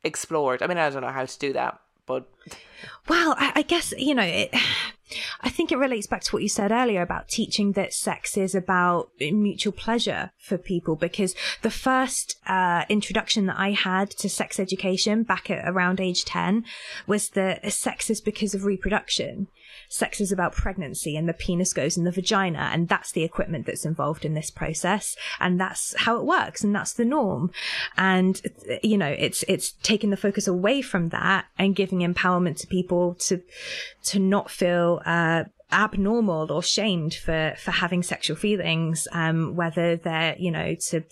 explored 0.04 0.62
i 0.62 0.68
mean 0.68 0.78
i 0.78 0.90
don't 0.90 1.04
know 1.04 1.08
how 1.08 1.26
to 1.26 1.40
do 1.40 1.54
that 1.54 1.80
but 2.08 2.28
well, 3.08 3.36
I, 3.38 3.52
I 3.56 3.62
guess 3.62 3.94
you 3.98 4.16
know 4.16 4.24
it. 4.24 4.54
I 5.40 5.48
think 5.48 5.72
it 5.72 5.78
relates 5.78 6.06
back 6.06 6.22
to 6.24 6.32
what 6.34 6.44
you 6.44 6.50
said 6.50 6.70
earlier 6.70 7.02
about 7.02 7.30
teaching 7.30 7.72
that 7.74 7.94
sex 7.94 8.36
is 8.36 8.54
about 8.54 9.10
mutual 9.22 9.72
pleasure 9.72 10.32
for 10.38 10.58
people 10.58 10.98
because 10.98 11.34
the 11.62 11.72
first 11.72 12.36
uh, 12.46 12.84
introduction 12.90 13.46
that 13.46 13.58
I 13.58 13.72
had 13.72 14.10
to 14.12 14.28
sex 14.28 14.60
education 14.60 15.24
back 15.24 15.50
at 15.50 15.64
around 15.66 16.02
age 16.02 16.26
10 16.26 16.66
was 17.08 17.30
that 17.30 17.72
sex 17.72 18.10
is 18.10 18.20
because 18.20 18.54
of 18.54 18.66
reproduction 18.66 19.48
sex 19.90 20.20
is 20.20 20.32
about 20.32 20.54
pregnancy 20.54 21.16
and 21.16 21.28
the 21.28 21.34
penis 21.34 21.74
goes 21.74 21.98
in 21.98 22.04
the 22.04 22.12
vagina 22.12 22.70
and 22.74 22.88
that's 22.88 23.12
the 23.12 23.24
equipment 23.24 23.66
that's 23.66 23.86
involved 23.86 24.26
in 24.26 24.34
this 24.34 24.50
process 24.50 25.16
and 25.40 25.60
that's 25.60 25.96
how 25.98 26.18
it 26.18 26.26
works 26.26 26.64
and 26.64 26.76
that's 26.76 26.94
the 26.94 27.06
norm. 27.06 27.52
And 27.98 28.42
you 28.84 28.98
know 28.98 29.08
it's 29.08 29.44
it's 29.48 29.72
taking 29.84 30.10
the 30.10 30.18
focus 30.18 30.48
away 30.48 30.82
from 30.82 31.10
that 31.10 31.46
and 31.58 31.76
giving 31.76 32.00
empowerment 32.00 32.58
to 32.58 32.68
people 32.68 33.16
to 33.16 33.42
to 34.04 34.20
not 34.20 34.50
feel 34.50 35.02
uh, 35.06 35.44
abnormal 35.72 36.52
or 36.52 36.64
shamed 36.64 37.14
for 37.14 37.54
for 37.58 37.72
having 37.72 38.02
sexual 38.02 38.38
feelings 38.38 39.06
um 39.12 39.54
whether 39.54 39.98
they're 39.98 40.34
you 40.40 40.50
know 40.50 40.76
to 40.76 41.04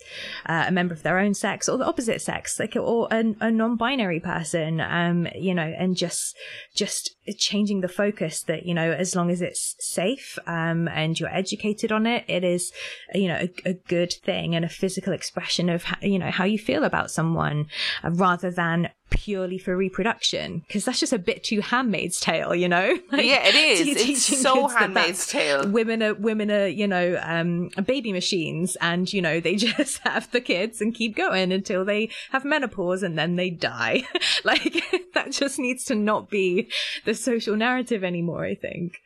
uh, 0.46 0.64
a 0.66 0.72
member 0.72 0.94
of 0.94 1.02
their 1.02 1.18
own 1.18 1.34
sex 1.34 1.68
or 1.68 1.76
the 1.76 1.84
opposite 1.84 2.22
sex 2.22 2.58
like 2.58 2.74
or 2.74 3.06
a, 3.10 3.34
a 3.40 3.50
non-binary 3.50 4.18
person 4.18 4.80
um 4.80 5.28
you 5.34 5.52
know 5.52 5.74
and 5.78 5.94
just 5.94 6.34
just 6.74 7.15
changing 7.38 7.80
the 7.80 7.88
focus 7.88 8.42
that 8.42 8.66
you 8.66 8.74
know 8.74 8.92
as 8.92 9.14
long 9.14 9.30
as 9.30 9.40
it's 9.40 9.74
safe 9.78 10.38
um 10.46 10.88
and 10.88 11.18
you're 11.18 11.34
educated 11.34 11.92
on 11.92 12.06
it 12.06 12.24
it 12.28 12.44
is 12.44 12.72
you 13.14 13.28
know 13.28 13.36
a, 13.36 13.50
a 13.70 13.74
good 13.74 14.12
thing 14.12 14.54
and 14.54 14.64
a 14.64 14.68
physical 14.68 15.12
expression 15.12 15.68
of 15.68 15.84
how, 15.84 15.96
you 16.02 16.18
know 16.18 16.30
how 16.30 16.44
you 16.44 16.58
feel 16.58 16.84
about 16.84 17.10
someone 17.10 17.66
uh, 18.04 18.10
rather 18.10 18.50
than 18.50 18.90
purely 19.10 19.58
for 19.58 19.76
reproduction. 19.76 20.62
Because 20.66 20.84
that's 20.84 21.00
just 21.00 21.12
a 21.12 21.18
bit 21.18 21.44
too 21.44 21.60
handmaid's 21.60 22.20
tale 22.20 22.54
you 22.54 22.68
know? 22.68 22.98
Like, 23.16 23.24
yeah 23.24 23.46
it 23.46 23.54
is. 23.54 24.08
it's 24.08 24.42
so 24.42 24.66
handmaid's 24.66 25.26
tale. 25.26 25.68
women 25.68 26.02
are 26.02 26.14
women 26.14 26.50
are 26.50 26.66
you 26.66 26.86
know 26.86 27.18
um 27.22 27.70
baby 27.86 28.12
machines 28.12 28.76
and 28.80 29.10
you 29.10 29.22
know 29.22 29.40
they 29.40 29.54
just 29.76 29.98
have 30.00 30.30
the 30.32 30.40
kids 30.40 30.80
and 30.80 30.94
keep 30.94 31.16
going 31.16 31.52
until 31.52 31.84
they 31.84 32.10
have 32.30 32.44
menopause 32.44 33.02
and 33.02 33.18
then 33.18 33.36
they 33.36 33.50
die. 33.50 34.02
Like 34.44 34.84
that 35.14 35.32
just 35.32 35.58
needs 35.58 35.84
to 35.86 35.94
not 35.94 36.30
be 36.30 36.68
the 37.04 37.14
social 37.16 37.56
narrative 37.56 38.04
anymore 38.04 38.44
i 38.44 38.54
think 38.54 39.00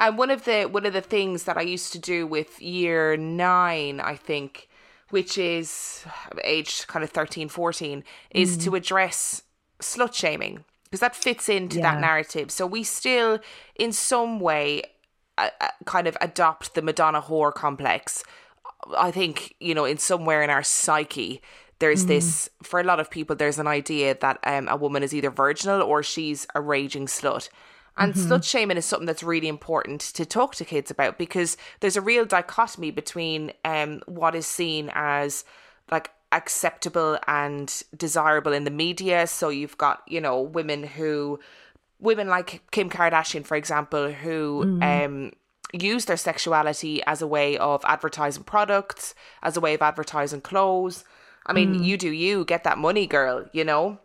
and 0.00 0.18
one 0.18 0.30
of 0.30 0.44
the 0.44 0.64
one 0.64 0.86
of 0.86 0.92
the 0.92 1.00
things 1.00 1.44
that 1.44 1.56
i 1.56 1.62
used 1.62 1.92
to 1.92 1.98
do 1.98 2.26
with 2.26 2.60
year 2.60 3.16
9 3.16 4.00
i 4.00 4.16
think 4.16 4.68
which 5.14 5.38
is 5.38 6.04
age 6.42 6.88
kind 6.88 7.04
of 7.04 7.10
13, 7.10 7.48
14, 7.48 8.02
is 8.30 8.58
mm. 8.58 8.64
to 8.64 8.74
address 8.74 9.42
slut 9.80 10.12
shaming 10.12 10.64
because 10.84 10.98
that 10.98 11.14
fits 11.14 11.48
into 11.48 11.78
yeah. 11.78 11.92
that 11.92 12.00
narrative. 12.00 12.50
So 12.50 12.66
we 12.66 12.82
still, 12.82 13.38
in 13.76 13.92
some 13.92 14.40
way, 14.40 14.82
uh, 15.38 15.50
kind 15.84 16.08
of 16.08 16.16
adopt 16.20 16.74
the 16.74 16.82
Madonna 16.82 17.22
whore 17.22 17.54
complex. 17.54 18.24
I 18.98 19.12
think, 19.12 19.54
you 19.60 19.72
know, 19.72 19.84
in 19.84 19.98
somewhere 19.98 20.42
in 20.42 20.50
our 20.50 20.64
psyche, 20.64 21.40
there's 21.78 22.04
mm. 22.04 22.08
this, 22.08 22.48
for 22.62 22.80
a 22.80 22.84
lot 22.84 23.00
of 23.00 23.10
people, 23.10 23.36
there's 23.36 23.58
an 23.58 23.66
idea 23.66 24.16
that 24.20 24.38
um, 24.44 24.68
a 24.68 24.76
woman 24.76 25.02
is 25.02 25.14
either 25.14 25.30
virginal 25.30 25.82
or 25.82 26.02
she's 26.02 26.46
a 26.54 26.60
raging 26.60 27.06
slut. 27.06 27.48
And 27.96 28.14
mm-hmm. 28.14 28.32
slut 28.32 28.44
shaming 28.44 28.76
is 28.76 28.84
something 28.84 29.06
that's 29.06 29.22
really 29.22 29.48
important 29.48 30.00
to 30.00 30.24
talk 30.24 30.54
to 30.56 30.64
kids 30.64 30.90
about 30.90 31.18
because 31.18 31.56
there's 31.80 31.96
a 31.96 32.00
real 32.00 32.24
dichotomy 32.24 32.90
between 32.90 33.52
um, 33.64 34.02
what 34.06 34.34
is 34.34 34.46
seen 34.46 34.90
as 34.94 35.44
like 35.90 36.10
acceptable 36.32 37.18
and 37.28 37.82
desirable 37.96 38.52
in 38.52 38.64
the 38.64 38.70
media. 38.70 39.26
So 39.26 39.48
you've 39.48 39.78
got, 39.78 40.02
you 40.08 40.20
know, 40.20 40.40
women 40.40 40.82
who, 40.82 41.38
women 42.00 42.28
like 42.28 42.62
Kim 42.72 42.90
Kardashian, 42.90 43.46
for 43.46 43.56
example, 43.56 44.10
who, 44.10 44.64
mm. 44.64 45.04
um, 45.04 45.32
use 45.72 46.04
their 46.04 46.16
sexuality 46.16 47.02
as 47.04 47.20
a 47.22 47.26
way 47.26 47.56
of 47.58 47.84
advertising 47.84 48.44
products, 48.44 49.14
as 49.42 49.56
a 49.56 49.60
way 49.60 49.74
of 49.74 49.82
advertising 49.82 50.40
clothes. 50.40 51.04
I 51.46 51.52
mean, 51.52 51.74
mm. 51.74 51.84
you 51.84 51.96
do 51.96 52.10
you, 52.10 52.44
get 52.44 52.64
that 52.64 52.78
money, 52.78 53.06
girl, 53.06 53.44
you 53.52 53.64
know? 53.64 53.98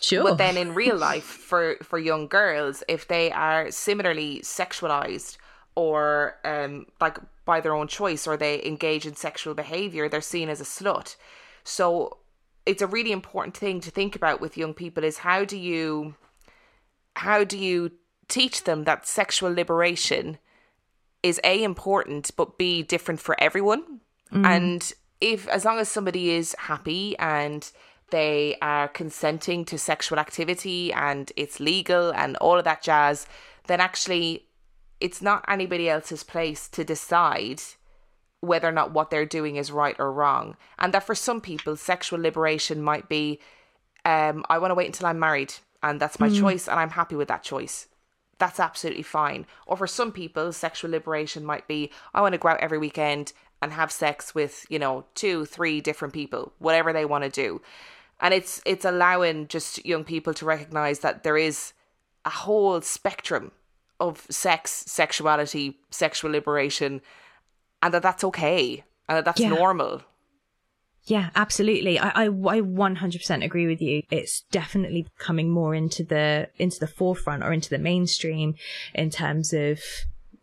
Sure. 0.00 0.22
But 0.22 0.38
then 0.38 0.56
in 0.56 0.74
real 0.74 0.96
life, 0.96 1.24
for 1.24 1.76
for 1.82 1.98
young 1.98 2.28
girls, 2.28 2.84
if 2.86 3.08
they 3.08 3.32
are 3.32 3.70
similarly 3.70 4.40
sexualized 4.40 5.36
or 5.74 6.36
um 6.44 6.86
like 7.00 7.18
by 7.44 7.60
their 7.60 7.74
own 7.74 7.88
choice, 7.88 8.26
or 8.26 8.36
they 8.36 8.64
engage 8.64 9.06
in 9.06 9.16
sexual 9.16 9.54
behavior, 9.54 10.08
they're 10.08 10.20
seen 10.20 10.48
as 10.48 10.60
a 10.60 10.64
slut. 10.64 11.16
So 11.64 12.18
it's 12.64 12.82
a 12.82 12.86
really 12.86 13.12
important 13.12 13.56
thing 13.56 13.80
to 13.80 13.90
think 13.90 14.14
about 14.14 14.40
with 14.40 14.56
young 14.56 14.74
people 14.74 15.02
is 15.02 15.18
how 15.18 15.44
do 15.44 15.56
you 15.56 16.14
how 17.16 17.42
do 17.42 17.58
you 17.58 17.90
teach 18.28 18.64
them 18.64 18.84
that 18.84 19.06
sexual 19.06 19.52
liberation 19.52 20.38
is 21.22 21.40
a 21.42 21.64
important 21.64 22.30
but 22.36 22.58
b 22.58 22.82
different 22.82 23.20
for 23.20 23.34
everyone 23.40 24.00
and 24.30 24.92
if 25.20 25.48
as 25.48 25.64
long 25.64 25.78
as 25.78 25.88
somebody 25.88 26.30
is 26.30 26.54
happy 26.58 27.16
and 27.18 27.70
they 28.10 28.56
are 28.62 28.88
consenting 28.88 29.64
to 29.66 29.78
sexual 29.78 30.18
activity 30.18 30.92
and 30.92 31.32
it's 31.36 31.60
legal 31.60 32.10
and 32.12 32.36
all 32.38 32.56
of 32.56 32.64
that 32.64 32.82
jazz 32.82 33.26
then 33.66 33.80
actually 33.80 34.46
it's 35.00 35.22
not 35.22 35.44
anybody 35.48 35.88
else's 35.88 36.22
place 36.22 36.68
to 36.68 36.84
decide 36.84 37.62
whether 38.40 38.68
or 38.68 38.72
not 38.72 38.92
what 38.92 39.10
they're 39.10 39.26
doing 39.26 39.56
is 39.56 39.72
right 39.72 39.96
or 39.98 40.12
wrong. 40.12 40.56
And 40.78 40.94
that 40.94 41.04
for 41.04 41.14
some 41.14 41.40
people, 41.40 41.76
sexual 41.76 42.20
liberation 42.20 42.82
might 42.82 43.08
be, 43.08 43.40
um, 44.04 44.44
I 44.48 44.58
want 44.58 44.70
to 44.70 44.74
wait 44.74 44.86
until 44.86 45.06
I'm 45.06 45.18
married 45.18 45.54
and 45.82 46.00
that's 46.00 46.20
my 46.20 46.28
choice 46.28 46.68
and 46.68 46.78
I'm 46.78 46.90
happy 46.90 47.16
with 47.16 47.28
that 47.28 47.42
choice. 47.42 47.88
That's 48.38 48.60
absolutely 48.60 49.02
fine. 49.02 49.46
Or 49.66 49.76
for 49.76 49.88
some 49.88 50.12
people, 50.12 50.52
sexual 50.52 50.90
liberation 50.90 51.44
might 51.44 51.66
be, 51.66 51.90
I 52.14 52.20
want 52.20 52.34
to 52.34 52.38
go 52.38 52.48
out 52.48 52.60
every 52.60 52.78
weekend 52.78 53.32
and 53.60 53.72
have 53.72 53.90
sex 53.90 54.34
with, 54.34 54.66
you 54.68 54.78
know, 54.78 55.04
two, 55.14 55.44
three 55.44 55.80
different 55.80 56.14
people, 56.14 56.52
whatever 56.58 56.92
they 56.92 57.04
want 57.04 57.24
to 57.24 57.30
do. 57.30 57.60
And 58.20 58.34
it's 58.34 58.60
it's 58.66 58.84
allowing 58.84 59.48
just 59.48 59.84
young 59.86 60.04
people 60.04 60.34
to 60.34 60.44
recognize 60.44 61.00
that 61.00 61.22
there 61.22 61.36
is 61.36 61.72
a 62.24 62.30
whole 62.30 62.80
spectrum 62.80 63.52
of 64.00 64.26
sex, 64.30 64.70
sexuality, 64.86 65.78
sexual 65.90 66.30
liberation, 66.30 67.00
and 67.82 67.94
that 67.94 68.02
that's 68.02 68.24
okay 68.24 68.84
and 69.08 69.16
that 69.18 69.24
that's 69.24 69.40
Yeah. 69.40 69.50
normal. 69.50 70.02
Yeah, 71.04 71.30
absolutely. 71.34 71.98
I, 71.98 72.08
I, 72.08 72.24
I 72.24 72.60
100% 72.60 73.42
agree 73.44 73.66
with 73.66 73.80
you. 73.80 74.02
It's 74.10 74.42
definitely 74.50 75.06
coming 75.18 75.48
more 75.50 75.74
into 75.74 76.04
the, 76.04 76.50
into 76.58 76.78
the 76.78 76.86
forefront 76.86 77.42
or 77.42 77.50
into 77.52 77.70
the 77.70 77.78
mainstream 77.78 78.56
in 78.94 79.08
terms 79.08 79.54
of, 79.54 79.80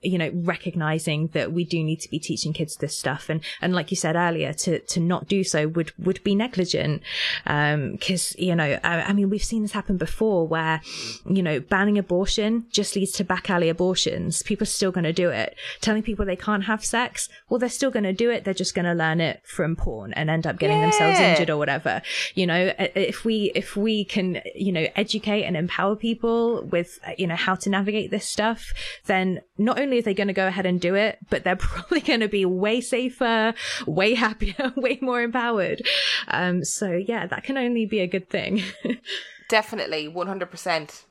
you 0.06 0.18
know, 0.18 0.32
recognizing 0.34 1.28
that 1.34 1.52
we 1.52 1.66
do 1.66 1.84
need 1.84 2.00
to 2.02 2.10
be 2.10 2.20
teaching 2.20 2.54
kids 2.54 2.76
this 2.78 2.98
stuff. 2.98 3.30
And, 3.30 3.42
and 3.62 3.74
like 3.74 3.92
you 3.92 3.98
said 3.98 4.16
earlier, 4.16 4.54
to, 4.54 4.80
to 4.80 5.00
not 5.00 5.28
do 5.28 5.44
so 5.44 5.68
would, 5.68 5.92
would 5.98 6.24
be 6.24 6.36
negligent. 6.36 7.02
Um, 7.46 7.98
cause, 7.98 8.36
you 8.38 8.56
know, 8.56 8.80
I, 8.84 9.02
I 9.02 9.14
mean, 9.14 9.30
we've 9.30 9.44
seen 9.44 9.64
this 9.64 9.72
happen 9.72 9.98
before 9.98 10.48
where, 10.48 10.82
you 11.28 11.42
know, 11.42 11.60
banning 11.60 11.98
abortion 11.98 12.66
just 12.70 12.96
leads 12.96 13.12
to 13.14 13.24
back 13.24 13.50
alley 13.50 13.70
abortions. 13.70 14.44
People 14.44 14.64
are 14.64 14.68
still 14.68 14.92
going 14.92 15.04
to 15.04 15.14
do 15.14 15.30
it. 15.30 15.56
Telling 15.82 16.04
people 16.04 16.26
they 16.26 16.36
can't 16.36 16.66
have 16.66 16.86
sex, 16.86 17.30
well, 17.50 17.60
they're 17.60 17.70
still 17.70 17.92
going 17.92 18.04
to 18.04 18.14
do 18.14 18.30
it. 18.30 18.44
They're 18.44 18.54
just 18.54 18.76
going 18.76 18.86
to 18.86 18.94
learn 18.94 19.22
it 19.22 19.42
from 19.46 19.76
porn 19.76 20.14
and 20.14 20.30
end 20.30 20.46
up 20.46 20.60
getting 20.60 20.82
themselves 20.82 21.20
injured 21.20 21.50
or 21.50 21.58
whatever. 21.58 22.02
You 22.36 22.48
know, 22.48 22.74
if 22.78 23.26
we, 23.26 23.52
if 23.56 23.76
we 23.76 24.06
can, 24.06 24.42
you 24.54 24.72
know, 24.72 24.88
educate 24.96 25.44
and 25.44 25.58
empower 25.58 25.96
people 25.96 26.64
with, 26.66 27.00
you 27.18 27.28
know, 27.28 27.36
how 27.36 27.56
to 27.56 27.70
navigate 27.70 28.12
this 28.12 28.28
stuff, 28.28 28.74
then 29.06 29.42
not 29.58 29.80
only 29.80 29.95
are 29.98 30.02
they 30.02 30.14
going 30.14 30.28
to 30.28 30.34
go 30.34 30.48
ahead 30.48 30.66
and 30.66 30.80
do 30.80 30.96
it, 30.96 31.20
but 31.30 31.44
they're 31.44 31.56
probably 31.56 32.02
going 32.02 32.22
to 32.22 32.28
be 32.28 32.46
way 32.46 32.82
safer, 32.82 33.54
way 33.86 34.14
happier, 34.14 34.74
way 34.78 35.00
more 35.02 35.22
empowered. 35.22 35.82
Um, 36.28 36.64
so 36.64 36.92
yeah, 36.92 37.28
that 37.28 37.44
can 37.44 37.58
only 37.58 37.86
be 37.86 38.00
a 38.00 38.08
good 38.08 38.30
thing. 38.30 38.64
Definitely, 39.50 40.10
100%. 40.10 41.04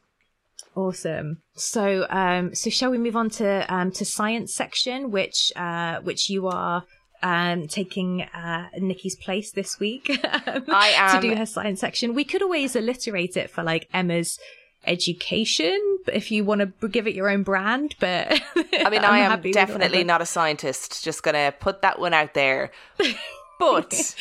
Awesome. 0.77 1.39
So, 1.55 2.07
um, 2.11 2.55
so 2.55 2.69
shall 2.69 2.91
we 2.91 2.99
move 2.99 3.15
on 3.15 3.31
to 3.31 3.73
um, 3.73 3.93
to 3.93 4.05
science 4.05 4.53
section, 4.53 5.13
which 5.13 5.53
uh, 5.55 6.01
which 6.01 6.29
you 6.29 6.49
are 6.49 6.85
um, 7.23 7.67
taking 7.69 8.23
uh, 8.23 8.69
Nikki's 8.79 9.17
place 9.17 9.51
this 9.53 9.79
week 9.81 10.11
um, 10.25 10.65
I 10.69 10.89
am- 10.97 11.23
to 11.23 11.29
do 11.29 11.37
her 11.37 11.47
science 11.47 11.81
section. 11.81 12.15
We 12.15 12.25
could 12.25 12.43
always 12.43 12.77
alliterate 12.77 13.37
it 13.37 13.51
for 13.51 13.63
like 13.63 13.89
Emma's 13.93 14.39
education 14.87 15.99
if 16.13 16.31
you 16.31 16.45
want 16.45 16.61
to 16.81 16.89
give 16.89 17.07
it 17.07 17.15
your 17.15 17.29
own 17.31 17.43
brand. 17.43 17.95
But 18.01 18.41
I 18.57 18.91
mean, 18.91 19.05
I 19.05 19.21
am 19.21 19.41
definitely 19.53 20.05
not 20.05 20.21
a 20.23 20.27
scientist. 20.27 21.03
Just 21.05 21.23
going 21.23 21.35
to 21.35 21.53
put 21.59 21.83
that 21.83 21.99
one 21.99 22.15
out 22.15 22.35
there. 22.35 22.71
But 23.61 24.17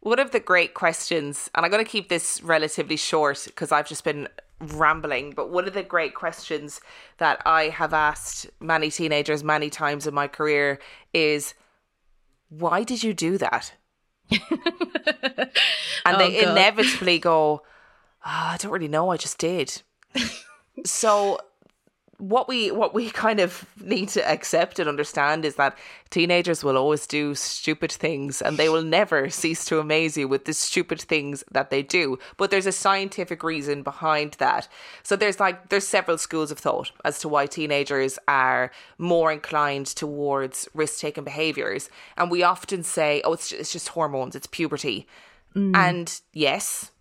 one 0.00 0.18
of 0.18 0.30
the 0.30 0.40
great 0.40 0.72
questions, 0.72 1.50
and 1.54 1.64
I'm 1.64 1.70
to 1.84 1.88
keep 1.90 2.08
this 2.08 2.42
relatively 2.42 2.96
short 2.96 3.42
because 3.44 3.70
I've 3.70 3.86
just 3.86 4.02
been 4.02 4.28
rambling, 4.58 5.32
but 5.36 5.50
one 5.50 5.68
of 5.68 5.74
the 5.74 5.82
great 5.82 6.14
questions 6.14 6.80
that 7.18 7.42
I 7.44 7.64
have 7.68 7.92
asked 7.92 8.48
many 8.60 8.90
teenagers 8.90 9.44
many 9.44 9.68
times 9.68 10.06
in 10.06 10.14
my 10.14 10.26
career 10.26 10.78
is 11.12 11.52
why 12.48 12.82
did 12.82 13.02
you 13.02 13.12
do 13.12 13.36
that? 13.38 13.74
and 14.30 14.40
they 16.18 16.38
Oh, 16.38 16.42
God. 16.44 16.52
inevitably 16.52 17.18
go, 17.18 17.62
"Ah, 18.24 18.54
I 18.54 18.56
don't 18.56 18.72
really 18.72 18.88
know, 18.88 19.10
I 19.10 19.16
just 19.16 19.38
did. 19.38 19.82
So 20.84 21.38
what 22.22 22.46
we 22.46 22.70
what 22.70 22.94
we 22.94 23.10
kind 23.10 23.40
of 23.40 23.66
need 23.80 24.08
to 24.08 24.24
accept 24.30 24.78
and 24.78 24.88
understand 24.88 25.44
is 25.44 25.56
that 25.56 25.76
teenagers 26.10 26.62
will 26.62 26.78
always 26.78 27.04
do 27.04 27.34
stupid 27.34 27.90
things 27.90 28.40
and 28.40 28.56
they 28.56 28.68
will 28.68 28.84
never 28.84 29.28
cease 29.28 29.64
to 29.64 29.80
amaze 29.80 30.16
you 30.16 30.28
with 30.28 30.44
the 30.44 30.52
stupid 30.52 31.00
things 31.00 31.42
that 31.50 31.70
they 31.70 31.82
do. 31.82 32.16
But 32.36 32.52
there's 32.52 32.66
a 32.66 32.70
scientific 32.70 33.42
reason 33.42 33.82
behind 33.82 34.34
that. 34.34 34.68
So 35.02 35.16
there's 35.16 35.40
like 35.40 35.70
there's 35.70 35.86
several 35.86 36.16
schools 36.16 36.52
of 36.52 36.60
thought 36.60 36.92
as 37.04 37.18
to 37.20 37.28
why 37.28 37.46
teenagers 37.46 38.20
are 38.28 38.70
more 38.98 39.32
inclined 39.32 39.86
towards 39.86 40.68
risk-taking 40.74 41.24
behaviors. 41.24 41.90
And 42.16 42.30
we 42.30 42.44
often 42.44 42.84
say 42.84 43.20
oh 43.24 43.32
it's 43.32 43.48
just, 43.48 43.60
it's 43.60 43.72
just 43.72 43.88
hormones 43.88 44.36
it's 44.36 44.46
puberty. 44.46 45.08
Mm. 45.56 45.74
And 45.74 46.20
yes 46.32 46.92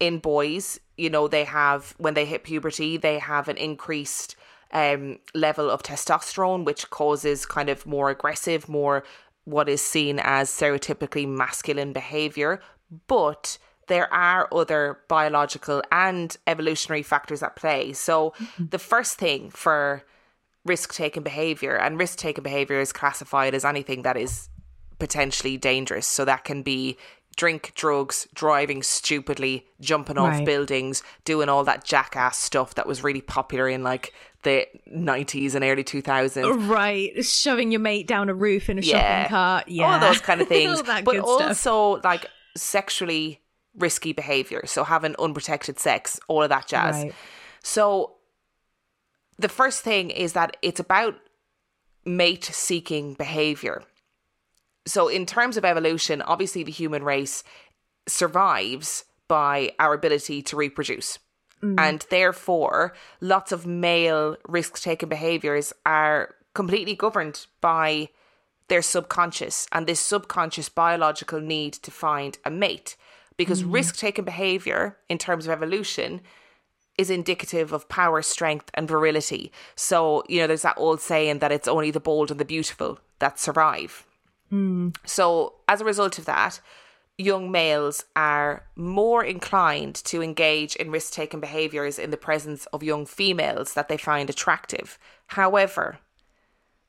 in 0.00 0.18
boys, 0.18 0.78
you 0.96 1.10
know, 1.10 1.28
they 1.28 1.44
have 1.44 1.94
when 1.98 2.14
they 2.14 2.24
hit 2.24 2.44
puberty, 2.44 2.96
they 2.96 3.18
have 3.18 3.48
an 3.48 3.56
increased 3.56 4.36
um, 4.72 5.18
level 5.34 5.70
of 5.70 5.82
testosterone, 5.82 6.64
which 6.64 6.90
causes 6.90 7.46
kind 7.46 7.68
of 7.68 7.86
more 7.86 8.10
aggressive, 8.10 8.68
more 8.68 9.04
what 9.44 9.68
is 9.68 9.82
seen 9.82 10.18
as 10.22 10.50
stereotypically 10.50 11.28
masculine 11.28 11.92
behavior. 11.92 12.60
But 13.06 13.58
there 13.88 14.12
are 14.12 14.48
other 14.52 14.98
biological 15.08 15.82
and 15.92 16.36
evolutionary 16.46 17.02
factors 17.02 17.42
at 17.42 17.56
play. 17.56 17.92
So 17.92 18.32
the 18.58 18.78
first 18.78 19.18
thing 19.18 19.50
for 19.50 20.02
risk 20.64 20.92
taking 20.92 21.22
behavior, 21.22 21.76
and 21.76 21.98
risk 21.98 22.18
taking 22.18 22.42
behavior 22.42 22.80
is 22.80 22.92
classified 22.92 23.54
as 23.54 23.64
anything 23.64 24.02
that 24.02 24.16
is 24.16 24.48
potentially 24.98 25.56
dangerous. 25.56 26.06
So 26.06 26.24
that 26.24 26.42
can 26.42 26.62
be 26.62 26.96
drink, 27.36 27.72
drugs, 27.74 28.26
driving 28.34 28.82
stupidly, 28.82 29.66
jumping 29.80 30.16
off 30.18 30.30
Right. 30.38 30.46
buildings, 30.46 31.02
doing 31.24 31.48
all 31.48 31.64
that 31.64 31.84
jackass 31.84 32.38
stuff 32.38 32.74
that 32.76 32.86
was 32.86 33.04
really 33.04 33.20
popular 33.20 33.68
in 33.68 33.82
like 33.82 34.12
the 34.42 34.66
90s 34.94 35.54
and 35.54 35.64
early 35.64 35.84
2000s. 35.84 36.68
right 36.68 37.24
shoving 37.24 37.70
your 37.72 37.80
mate 37.80 38.06
down 38.06 38.28
a 38.28 38.34
roof 38.34 38.68
in 38.70 38.78
a 38.78 38.82
Yeah. 38.82 39.22
shopping 39.24 39.30
cart. 39.30 39.68
Yeah, 39.68 39.92
All 39.94 40.00
those 40.00 40.20
kind 40.20 40.40
of 40.40 40.48
things. 40.54 40.78
All 40.78 40.82
that 40.84 41.04
but 41.04 41.12
good 41.16 41.24
stuff. 41.24 41.48
also 41.66 42.00
like 42.02 42.26
sexually 42.56 43.42
risky 43.76 44.12
behavior. 44.14 44.62
So 44.66 44.84
having 44.84 45.14
unprotected 45.18 45.78
sex, 45.78 46.18
all 46.28 46.42
of 46.42 46.48
that 46.48 46.66
jazz. 46.66 46.94
Right. 47.02 47.14
So 47.62 48.14
the 49.38 49.48
first 49.50 49.82
thing 49.82 50.08
is 50.10 50.32
that 50.32 50.56
it's 50.62 50.80
about 50.80 51.16
mate 52.06 52.44
seeking 52.44 53.12
behavior. 53.14 53.82
So, 54.86 55.08
in 55.08 55.26
terms 55.26 55.56
of 55.56 55.64
evolution, 55.64 56.22
obviously 56.22 56.62
the 56.62 56.72
human 56.72 57.02
race 57.02 57.42
survives 58.08 59.04
by 59.28 59.72
our 59.78 59.92
ability 59.94 60.42
to 60.42 60.56
reproduce. 60.56 61.18
Mm. 61.62 61.74
And 61.78 62.06
therefore, 62.10 62.94
lots 63.20 63.52
of 63.52 63.66
male 63.66 64.36
risk 64.46 64.80
taking 64.80 65.08
behaviors 65.08 65.72
are 65.84 66.34
completely 66.54 66.94
governed 66.94 67.46
by 67.60 68.10
their 68.68 68.82
subconscious 68.82 69.66
and 69.72 69.86
this 69.86 70.00
subconscious 70.00 70.68
biological 70.68 71.40
need 71.40 71.72
to 71.74 71.90
find 71.90 72.38
a 72.44 72.50
mate. 72.50 72.96
Because 73.36 73.62
mm. 73.62 73.72
risk 73.72 73.96
taking 73.96 74.24
behavior, 74.24 74.96
in 75.08 75.18
terms 75.18 75.46
of 75.46 75.52
evolution, 75.52 76.20
is 76.96 77.10
indicative 77.10 77.72
of 77.72 77.88
power, 77.88 78.22
strength, 78.22 78.70
and 78.72 78.88
virility. 78.88 79.52
So, 79.74 80.24
you 80.28 80.40
know, 80.40 80.46
there's 80.46 80.62
that 80.62 80.78
old 80.78 81.00
saying 81.00 81.40
that 81.40 81.52
it's 81.52 81.68
only 81.68 81.90
the 81.90 82.00
bold 82.00 82.30
and 82.30 82.40
the 82.40 82.44
beautiful 82.44 82.98
that 83.18 83.38
survive. 83.38 84.06
So, 85.04 85.54
as 85.68 85.80
a 85.80 85.84
result 85.84 86.18
of 86.18 86.24
that, 86.26 86.60
young 87.18 87.50
males 87.50 88.04
are 88.14 88.64
more 88.76 89.24
inclined 89.24 89.94
to 89.94 90.22
engage 90.22 90.76
in 90.76 90.90
risk 90.90 91.12
taking 91.12 91.40
behaviors 91.40 91.98
in 91.98 92.10
the 92.10 92.16
presence 92.16 92.66
of 92.66 92.82
young 92.82 93.06
females 93.06 93.74
that 93.74 93.88
they 93.88 93.96
find 93.96 94.28
attractive. 94.28 94.98
However, 95.28 95.98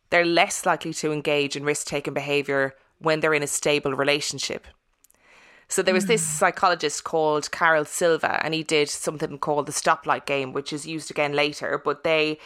they're 0.09 0.25
less 0.25 0.65
likely 0.65 0.93
to 0.95 1.11
engage 1.11 1.55
in 1.55 1.63
risk 1.63 1.88
taking 1.88 2.13
behavior 2.13 2.75
when 2.99 3.19
they're 3.19 3.34
in 3.34 3.43
a 3.43 3.47
stable 3.47 3.93
relationship. 3.93 4.67
So 5.69 5.81
there 5.81 5.93
was 5.93 6.05
this 6.05 6.25
hmm. 6.25 6.38
psychologist 6.38 7.03
called 7.03 7.51
Carol 7.51 7.85
Silva, 7.85 8.43
and 8.43 8.53
he 8.53 8.63
did 8.63 8.89
something 8.89 9.38
called 9.38 9.65
the 9.65 9.73
stoplight 9.73 10.25
game, 10.25 10.53
which 10.53 10.71
is 10.71 10.88
used 10.88 11.11
again 11.11 11.34
later. 11.34 11.81
But 11.84 12.03
they 12.03 12.39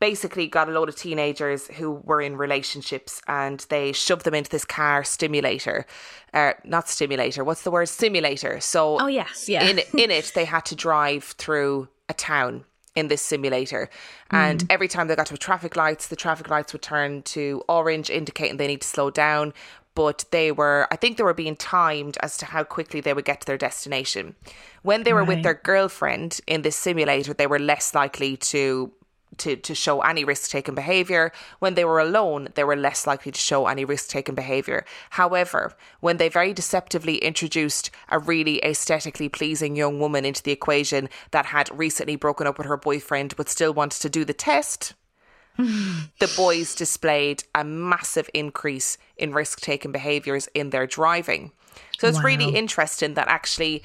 basically 0.00 0.46
got 0.46 0.68
a 0.68 0.72
load 0.72 0.88
of 0.88 0.96
teenagers 0.96 1.66
who 1.68 1.92
were 1.92 2.20
in 2.20 2.36
relationships 2.36 3.22
and 3.28 3.64
they 3.70 3.92
shoved 3.92 4.24
them 4.24 4.34
into 4.34 4.50
this 4.50 4.64
car 4.64 5.04
stimulator. 5.04 5.86
Uh, 6.32 6.52
not 6.64 6.88
stimulator, 6.88 7.44
what's 7.44 7.62
the 7.62 7.70
word? 7.70 7.88
Simulator. 7.88 8.60
So 8.60 8.98
Oh, 9.00 9.06
yes, 9.06 9.48
yeah. 9.48 9.64
in 9.64 9.78
in 9.96 10.10
it 10.10 10.32
they 10.34 10.44
had 10.44 10.64
to 10.66 10.74
drive 10.74 11.24
through 11.24 11.88
a 12.08 12.14
town 12.14 12.64
in 12.94 13.08
this 13.08 13.22
simulator 13.22 13.88
and 14.30 14.64
every 14.70 14.86
time 14.86 15.08
they 15.08 15.16
got 15.16 15.26
to 15.26 15.34
a 15.34 15.36
traffic 15.36 15.74
lights 15.74 16.06
the 16.06 16.14
traffic 16.14 16.48
lights 16.48 16.72
would 16.72 16.82
turn 16.82 17.22
to 17.22 17.60
orange 17.68 18.08
indicating 18.08 18.56
they 18.56 18.68
need 18.68 18.82
to 18.82 18.86
slow 18.86 19.10
down 19.10 19.52
but 19.96 20.24
they 20.30 20.52
were 20.52 20.86
i 20.92 20.96
think 20.96 21.16
they 21.16 21.24
were 21.24 21.34
being 21.34 21.56
timed 21.56 22.16
as 22.20 22.36
to 22.36 22.44
how 22.46 22.62
quickly 22.62 23.00
they 23.00 23.12
would 23.12 23.24
get 23.24 23.40
to 23.40 23.46
their 23.48 23.58
destination 23.58 24.36
when 24.82 25.02
they 25.02 25.12
were 25.12 25.24
with 25.24 25.42
their 25.42 25.54
girlfriend 25.54 26.40
in 26.46 26.62
this 26.62 26.76
simulator 26.76 27.34
they 27.34 27.48
were 27.48 27.58
less 27.58 27.96
likely 27.96 28.36
to 28.36 28.92
to, 29.38 29.56
to 29.56 29.74
show 29.74 30.00
any 30.00 30.24
risk 30.24 30.50
taking 30.50 30.74
behavior. 30.74 31.32
When 31.58 31.74
they 31.74 31.84
were 31.84 32.00
alone, 32.00 32.48
they 32.54 32.64
were 32.64 32.76
less 32.76 33.06
likely 33.06 33.32
to 33.32 33.40
show 33.40 33.66
any 33.66 33.84
risk 33.84 34.08
taking 34.08 34.34
behavior. 34.34 34.84
However, 35.10 35.74
when 36.00 36.16
they 36.16 36.28
very 36.28 36.52
deceptively 36.52 37.16
introduced 37.16 37.90
a 38.08 38.18
really 38.18 38.64
aesthetically 38.64 39.28
pleasing 39.28 39.76
young 39.76 39.98
woman 39.98 40.24
into 40.24 40.42
the 40.42 40.52
equation 40.52 41.08
that 41.30 41.46
had 41.46 41.76
recently 41.76 42.16
broken 42.16 42.46
up 42.46 42.58
with 42.58 42.66
her 42.66 42.76
boyfriend 42.76 43.36
but 43.36 43.48
still 43.48 43.72
wanted 43.72 44.00
to 44.02 44.10
do 44.10 44.24
the 44.24 44.34
test, 44.34 44.94
the 45.56 46.32
boys 46.36 46.74
displayed 46.74 47.44
a 47.54 47.64
massive 47.64 48.28
increase 48.34 48.98
in 49.16 49.32
risk 49.32 49.60
taking 49.60 49.92
behaviors 49.92 50.48
in 50.54 50.70
their 50.70 50.86
driving. 50.86 51.52
So 51.98 52.08
it's 52.08 52.22
really 52.22 52.54
interesting 52.56 53.14
that 53.14 53.28
actually 53.28 53.82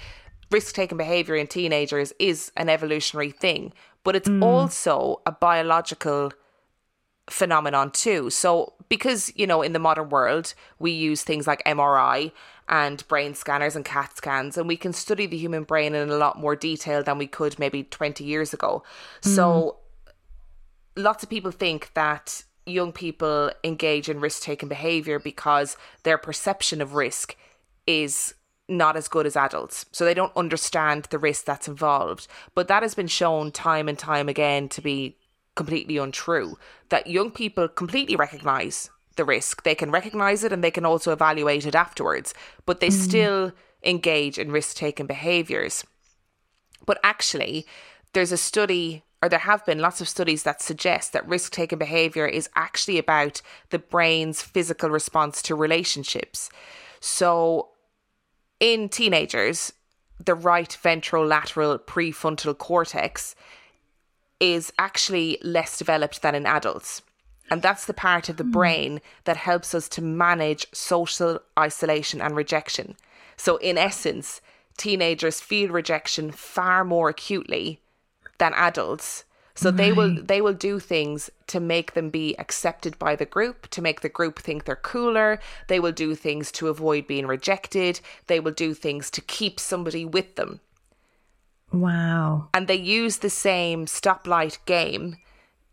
risk 0.51 0.73
taking 0.73 0.97
behavior 0.97 1.35
in 1.35 1.47
teenagers 1.47 2.13
is 2.19 2.51
an 2.57 2.69
evolutionary 2.69 3.31
thing, 3.31 3.73
but 4.03 4.15
it's 4.15 4.27
hmm. 4.27 4.43
also 4.43 5.21
a 5.25 5.31
biological 5.31 6.31
phenomenon 7.29 7.91
too. 7.91 8.29
So 8.29 8.73
because, 8.89 9.31
you 9.35 9.45
know, 9.45 9.61
in 9.61 9.73
the 9.73 9.79
modern 9.79 10.09
world, 10.09 10.53
we 10.79 10.91
use 10.91 11.23
things 11.23 11.47
like 11.47 11.63
MRI 11.63 12.31
and 12.67 13.07
brain 13.07 13.33
scanners 13.33 13.75
and 13.75 13.85
CAT 13.85 14.15
scans, 14.17 14.57
and 14.57 14.67
we 14.67 14.77
can 14.77 14.93
study 14.93 15.25
the 15.25 15.37
human 15.37 15.63
brain 15.63 15.95
in 15.95 16.09
a 16.09 16.15
lot 16.15 16.37
more 16.37 16.55
detail 16.55 17.03
than 17.03 17.17
we 17.17 17.27
could 17.27 17.57
maybe 17.57 17.83
20 17.83 18.23
years 18.23 18.53
ago. 18.53 18.83
Hmm. 19.23 19.29
So 19.29 19.77
lots 20.95 21.23
of 21.23 21.29
people 21.29 21.51
think 21.51 21.91
that 21.93 22.43
young 22.65 22.91
people 22.91 23.51
engage 23.63 24.09
in 24.09 24.19
risk 24.19 24.43
taking 24.43 24.69
behavior 24.69 25.19
because 25.19 25.77
their 26.03 26.17
perception 26.17 26.81
of 26.81 26.93
risk 26.93 27.35
is 27.87 28.35
not 28.69 28.95
as 28.95 29.07
good 29.07 29.25
as 29.25 29.35
adults. 29.35 29.85
So 29.91 30.05
they 30.05 30.13
don't 30.13 30.35
understand 30.35 31.05
the 31.05 31.19
risk 31.19 31.45
that's 31.45 31.67
involved. 31.67 32.27
But 32.55 32.67
that 32.67 32.83
has 32.83 32.95
been 32.95 33.07
shown 33.07 33.51
time 33.51 33.89
and 33.89 33.97
time 33.97 34.29
again 34.29 34.69
to 34.69 34.81
be 34.81 35.17
completely 35.55 35.97
untrue. 35.97 36.57
That 36.89 37.07
young 37.07 37.31
people 37.31 37.67
completely 37.67 38.15
recognize 38.15 38.89
the 39.15 39.25
risk. 39.25 39.63
They 39.63 39.75
can 39.75 39.91
recognize 39.91 40.43
it 40.43 40.53
and 40.53 40.63
they 40.63 40.71
can 40.71 40.85
also 40.85 41.11
evaluate 41.11 41.65
it 41.65 41.75
afterwards, 41.75 42.33
but 42.65 42.79
they 42.79 42.87
mm. 42.87 42.93
still 42.93 43.51
engage 43.83 44.37
in 44.37 44.51
risk 44.51 44.77
taking 44.77 45.07
behaviors. 45.07 45.83
But 46.85 46.99
actually, 47.03 47.65
there's 48.13 48.31
a 48.31 48.37
study, 48.37 49.03
or 49.21 49.29
there 49.29 49.39
have 49.39 49.65
been 49.65 49.79
lots 49.79 50.01
of 50.01 50.09
studies 50.09 50.43
that 50.43 50.61
suggest 50.61 51.13
that 51.13 51.27
risk 51.27 51.51
taking 51.51 51.77
behavior 51.77 52.25
is 52.25 52.49
actually 52.55 52.97
about 52.97 53.41
the 53.69 53.79
brain's 53.79 54.41
physical 54.41 54.89
response 54.89 55.41
to 55.43 55.55
relationships. 55.55 56.49
So, 56.99 57.69
in 58.59 58.89
teenagers, 58.89 59.73
the 60.23 60.35
right 60.35 60.77
ventrolateral 60.81 61.79
prefrontal 61.79 62.57
cortex 62.57 63.35
is 64.39 64.71
actually 64.77 65.37
less 65.41 65.77
developed 65.77 66.21
than 66.21 66.35
in 66.35 66.45
adults. 66.45 67.01
And 67.51 67.61
that's 67.61 67.85
the 67.85 67.93
part 67.93 68.29
of 68.29 68.37
the 68.37 68.43
hmm. 68.43 68.51
brain 68.51 69.01
that 69.23 69.37
helps 69.37 69.73
us 69.73 69.89
to 69.89 70.01
manage 70.01 70.67
social 70.73 71.39
isolation 71.57 72.21
and 72.21 72.35
rejection. 72.35 72.95
So, 73.37 73.57
in 73.57 73.77
essence, 73.77 74.41
teenagers 74.77 75.41
feel 75.41 75.71
rejection 75.71 76.31
far 76.31 76.83
more 76.83 77.09
acutely 77.09 77.81
than 78.37 78.53
adults. 78.53 79.23
So 79.59 79.71
they 79.71 79.91
will 79.91 80.15
they 80.23 80.41
will 80.41 80.53
do 80.53 80.79
things 80.79 81.29
to 81.47 81.59
make 81.59 81.93
them 81.93 82.09
be 82.09 82.33
accepted 82.39 82.97
by 82.97 83.17
the 83.17 83.25
group, 83.25 83.67
to 83.71 83.81
make 83.81 83.99
the 84.01 84.07
group 84.09 84.39
think 84.39 84.63
they're 84.63 84.75
cooler. 84.77 85.39
They 85.67 85.79
will 85.81 85.91
do 85.91 86.15
things 86.15 86.51
to 86.53 86.69
avoid 86.69 87.07
being 87.07 87.27
rejected. 87.27 87.99
They 88.27 88.39
will 88.39 88.53
do 88.53 88.73
things 88.73 89.11
to 89.11 89.21
keep 89.21 89.59
somebody 89.59 90.05
with 90.05 90.35
them 90.35 90.61
Wow. 91.73 92.47
and 92.53 92.67
they 92.67 92.75
use 92.75 93.17
the 93.17 93.29
same 93.29 93.85
stoplight 93.85 94.57
game 94.65 95.17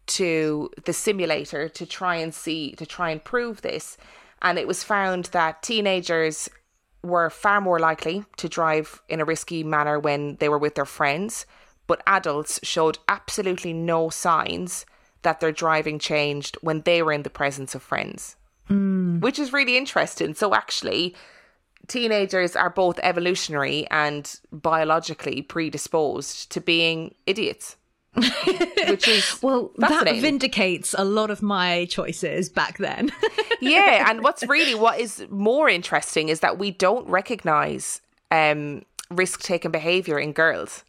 to 0.06 0.70
the 0.84 0.92
simulator 0.92 1.68
to 1.68 1.86
try 1.86 2.16
and 2.16 2.34
see 2.34 2.72
to 2.72 2.86
try 2.86 3.10
and 3.10 3.22
prove 3.24 3.62
this 3.62 3.96
and 4.42 4.58
it 4.58 4.68
was 4.68 4.84
found 4.84 5.26
that 5.26 5.62
teenagers 5.62 6.48
were 7.02 7.30
far 7.30 7.60
more 7.60 7.78
likely 7.78 8.24
to 8.36 8.48
drive 8.48 9.00
in 9.08 9.20
a 9.20 9.24
risky 9.24 9.64
manner 9.64 9.98
when 9.98 10.36
they 10.36 10.48
were 10.48 10.58
with 10.58 10.74
their 10.74 10.84
friends 10.84 11.46
but 11.86 12.02
adults 12.06 12.60
showed 12.62 12.98
absolutely 13.08 13.72
no 13.72 14.08
signs 14.08 14.86
that 15.22 15.40
their 15.40 15.52
driving 15.52 15.98
changed 15.98 16.56
when 16.60 16.82
they 16.82 17.02
were 17.02 17.12
in 17.12 17.22
the 17.22 17.30
presence 17.30 17.74
of 17.74 17.82
friends 17.82 18.36
which 19.20 19.38
is 19.38 19.52
really 19.52 19.76
interesting 19.76 20.34
so 20.34 20.54
actually 20.54 21.14
teenagers 21.88 22.56
are 22.56 22.70
both 22.70 22.98
evolutionary 23.02 23.86
and 23.90 24.40
biologically 24.52 25.42
predisposed 25.42 26.50
to 26.52 26.60
being 26.60 27.14
idiots. 27.26 27.76
Which 28.88 29.08
is 29.08 29.38
Well, 29.42 29.72
that 29.76 30.04
vindicates 30.06 30.94
a 30.96 31.04
lot 31.04 31.30
of 31.30 31.42
my 31.42 31.84
choices 31.86 32.48
back 32.48 32.78
then. 32.78 33.12
yeah, 33.60 34.08
and 34.08 34.22
what's 34.22 34.42
really 34.44 34.74
what 34.74 34.98
is 34.98 35.26
more 35.28 35.68
interesting 35.68 36.30
is 36.30 36.40
that 36.40 36.58
we 36.58 36.70
don't 36.70 37.06
recognize 37.08 38.00
um, 38.30 38.84
risk 39.10 39.42
taking 39.42 39.70
behavior 39.70 40.18
in 40.18 40.32
girls. 40.32 40.82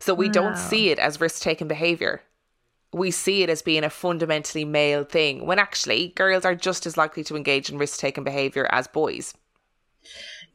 So 0.00 0.14
we 0.14 0.28
don't 0.28 0.56
see 0.56 0.88
it 0.88 0.98
as 0.98 1.20
risk 1.20 1.42
taking 1.42 1.68
behavior. 1.68 2.22
We 2.92 3.10
see 3.10 3.42
it 3.42 3.50
as 3.50 3.62
being 3.62 3.84
a 3.84 3.90
fundamentally 3.90 4.64
male 4.64 5.04
thing, 5.04 5.46
when 5.46 5.58
actually 5.58 6.08
girls 6.16 6.44
are 6.44 6.54
just 6.54 6.86
as 6.86 6.96
likely 6.96 7.22
to 7.24 7.36
engage 7.36 7.70
in 7.70 7.78
risk 7.78 8.00
taking 8.00 8.24
behavior 8.24 8.66
as 8.72 8.88
boys. 8.88 9.34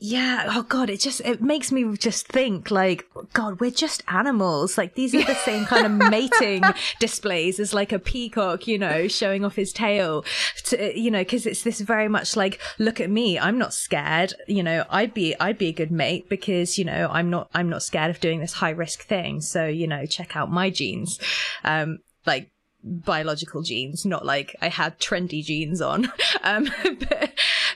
Yeah. 0.08 0.46
Oh 0.50 0.62
God, 0.62 0.92
it 0.92 1.00
just 1.00 1.20
it 1.22 1.42
makes 1.42 1.72
me 1.72 1.98
just 1.98 2.28
think 2.28 2.70
like, 2.70 3.08
God, 3.34 3.60
we're 3.60 3.72
just 3.72 4.04
animals. 4.08 4.78
Like 4.78 4.94
these 4.94 5.16
are 5.16 5.24
the 5.24 5.34
same 5.46 5.66
kind 5.66 5.86
of 5.86 6.12
mating 6.12 6.64
displays 7.00 7.60
as 7.60 7.74
like 7.74 7.92
a 7.92 7.98
peacock, 7.98 8.68
you 8.68 8.78
know, 8.78 9.08
showing 9.08 9.44
off 9.44 9.56
his 9.56 9.74
tail. 9.74 10.24
To, 10.66 11.00
you 11.00 11.10
know, 11.10 11.22
because 11.22 11.48
it's 11.48 11.64
this 11.64 11.82
very 11.82 12.08
much 12.08 12.36
like, 12.36 12.62
look 12.78 13.02
at 13.02 13.10
me, 13.10 13.40
I'm 13.40 13.58
not 13.58 13.74
scared. 13.74 14.36
You 14.48 14.62
know, 14.62 14.86
I'd 14.92 15.16
be 15.16 15.36
I'd 15.40 15.58
be 15.58 15.70
a 15.70 15.74
good 15.74 15.92
mate 15.92 16.30
because 16.30 16.78
you 16.78 16.86
know 16.86 17.10
I'm 17.12 17.32
not 17.32 17.50
I'm 17.56 17.70
not 17.70 17.82
scared 17.82 18.12
of 18.12 18.20
doing 18.20 18.40
this 18.40 18.54
high 18.54 18.70
risk 18.70 19.02
thing. 19.04 19.42
So 19.42 19.66
you 19.66 19.88
know, 19.88 20.06
check 20.06 20.36
out 20.36 20.52
my 20.52 20.70
genes. 20.70 21.20
Um, 21.64 21.98
like 22.28 22.52
biological 22.86 23.64
genes, 23.64 24.06
not 24.06 24.26
like 24.26 24.56
I 24.62 24.70
had 24.70 25.00
trendy 25.00 25.44
genes 25.44 25.82
on. 25.82 26.12
Um, 26.44 26.70
but, 27.00 27.32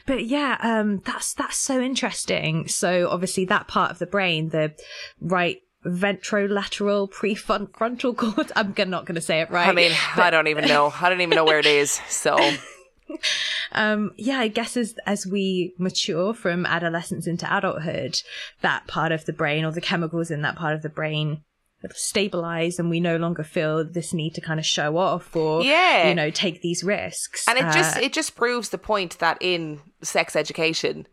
but 0.10 0.26
yeah, 0.26 0.58
um, 0.62 1.04
that's, 1.06 1.36
that's 1.36 1.56
so 1.56 1.80
interesting. 1.80 2.68
So 2.68 3.10
obviously 3.10 3.46
that 3.46 3.68
part 3.68 3.92
of 3.92 4.00
the 4.00 4.08
brain, 4.08 4.50
the 4.50 4.74
right 5.22 5.62
ventrolateral 5.86 7.12
prefrontal 7.12 8.18
cord, 8.18 8.52
I'm 8.56 8.74
not 8.90 9.06
going 9.06 9.16
to 9.16 9.22
say 9.22 9.42
it 9.42 9.52
right. 9.52 9.70
I 9.70 9.72
mean, 9.72 9.92
I 10.16 10.32
don't 10.32 10.48
even 10.48 10.68
know. 10.68 10.92
I 11.00 11.10
don't 11.10 11.22
even 11.22 11.36
know 11.36 11.46
where 11.46 11.60
it 11.60 11.68
is. 11.68 12.02
So 12.10 12.36
um, 13.72 14.14
yeah, 14.18 14.40
I 14.40 14.48
guess 14.48 14.76
as, 14.78 14.96
as 15.06 15.28
we 15.28 15.76
mature 15.78 16.34
from 16.34 16.66
adolescence 16.66 17.28
into 17.28 17.46
adulthood, 17.46 18.20
that 18.62 18.88
part 18.88 19.12
of 19.12 19.26
the 19.26 19.34
brain 19.34 19.64
or 19.64 19.72
the 19.72 19.80
chemicals 19.80 20.32
in 20.32 20.42
that 20.42 20.56
part 20.56 20.74
of 20.74 20.82
the 20.82 20.90
brain 20.90 21.44
stabilize 21.94 22.80
and 22.80 22.90
we 22.90 23.00
no 23.00 23.16
longer 23.18 23.44
feel 23.44 23.84
this 23.86 24.14
need 24.14 24.36
to 24.36 24.42
kind 24.42 24.60
of 24.60 24.66
show 24.66 24.98
off 24.98 25.36
or 25.36 25.64
Yeah. 25.64 26.10
you 26.10 26.16
know 26.16 26.30
take 26.30 26.62
these 26.62 26.84
risks 26.84 27.48
and 27.48 27.58
it 27.58 27.64
just 27.72 27.98
Uh, 27.98 28.02
it 28.02 28.14
just 28.14 28.36
proves 28.36 28.70
the 28.70 28.78
point 28.78 29.18
that 29.20 29.38
in 29.42 29.80
sex 30.02 30.36
education 30.36 31.08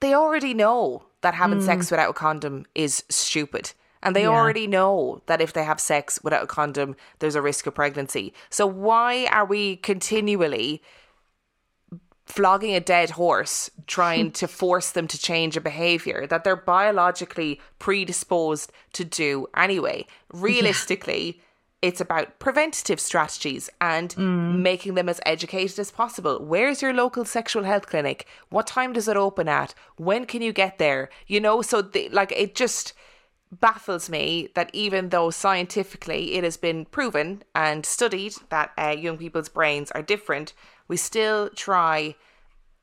they 0.00 0.12
already 0.14 0.54
know 0.54 1.06
that 1.22 1.34
having 1.34 1.60
sex 1.62 1.90
without 1.90 2.10
a 2.10 2.12
condom 2.12 2.66
is 2.74 3.04
stupid 3.08 3.72
and 4.02 4.14
they 4.14 4.22
Yeah. 4.22 4.28
already 4.28 4.66
know 4.66 5.22
that 5.26 5.40
if 5.40 5.52
they 5.52 5.64
have 5.64 5.80
sex 5.80 6.18
without 6.22 6.42
a 6.44 6.46
condom 6.46 6.96
there's 7.20 7.34
a 7.34 7.42
risk 7.42 7.66
of 7.66 7.74
pregnancy 7.74 8.34
so 8.50 8.66
why 8.66 9.26
are 9.26 9.44
we 9.46 9.76
continually 9.76 10.82
flogging 12.26 12.74
a 12.74 12.80
dead 12.80 13.10
horse 13.10 13.70
trying 13.86 14.30
to 14.32 14.46
force 14.48 14.90
them 14.90 15.06
to 15.08 15.18
change 15.18 15.56
a 15.56 15.60
behavior 15.60 16.26
that 16.26 16.42
they're 16.44 16.56
biologically 16.56 17.60
predisposed 17.78 18.70
to 18.92 19.04
do 19.04 19.46
anyway 19.56 20.04
realistically 20.32 21.40
It's 21.82 22.00
about 22.00 22.38
preventative 22.38 22.98
strategies 22.98 23.68
and 23.80 24.08
Mm. 24.16 24.60
making 24.70 24.94
them 24.94 25.08
as 25.10 25.20
educated 25.26 25.78
as 25.78 25.90
possible. 25.92 26.38
Where's 26.52 26.80
your 26.82 26.94
local 26.94 27.24
sexual 27.26 27.64
health 27.64 27.86
clinic? 27.86 28.26
What 28.48 28.66
time 28.66 28.92
does 28.94 29.08
it 29.08 29.16
open 29.16 29.46
at? 29.46 29.74
When 29.96 30.24
can 30.24 30.40
you 30.42 30.52
get 30.54 30.78
there? 30.78 31.10
You 31.26 31.38
know, 31.38 31.62
so 31.62 31.82
the, 31.82 32.08
like 32.08 32.32
it 32.32 32.54
just 32.54 32.94
baffles 33.52 34.08
me 34.08 34.48
that 34.54 34.70
even 34.72 35.10
though 35.10 35.30
scientifically 35.30 36.34
it 36.36 36.42
has 36.44 36.56
been 36.56 36.86
proven 36.86 37.42
and 37.54 37.84
studied 37.86 38.34
that 38.48 38.72
uh, 38.78 38.96
young 38.98 39.18
people's 39.18 39.50
brains 39.50 39.90
are 39.92 40.02
different, 40.02 40.54
we 40.88 40.96
still 40.96 41.50
try 41.50 42.14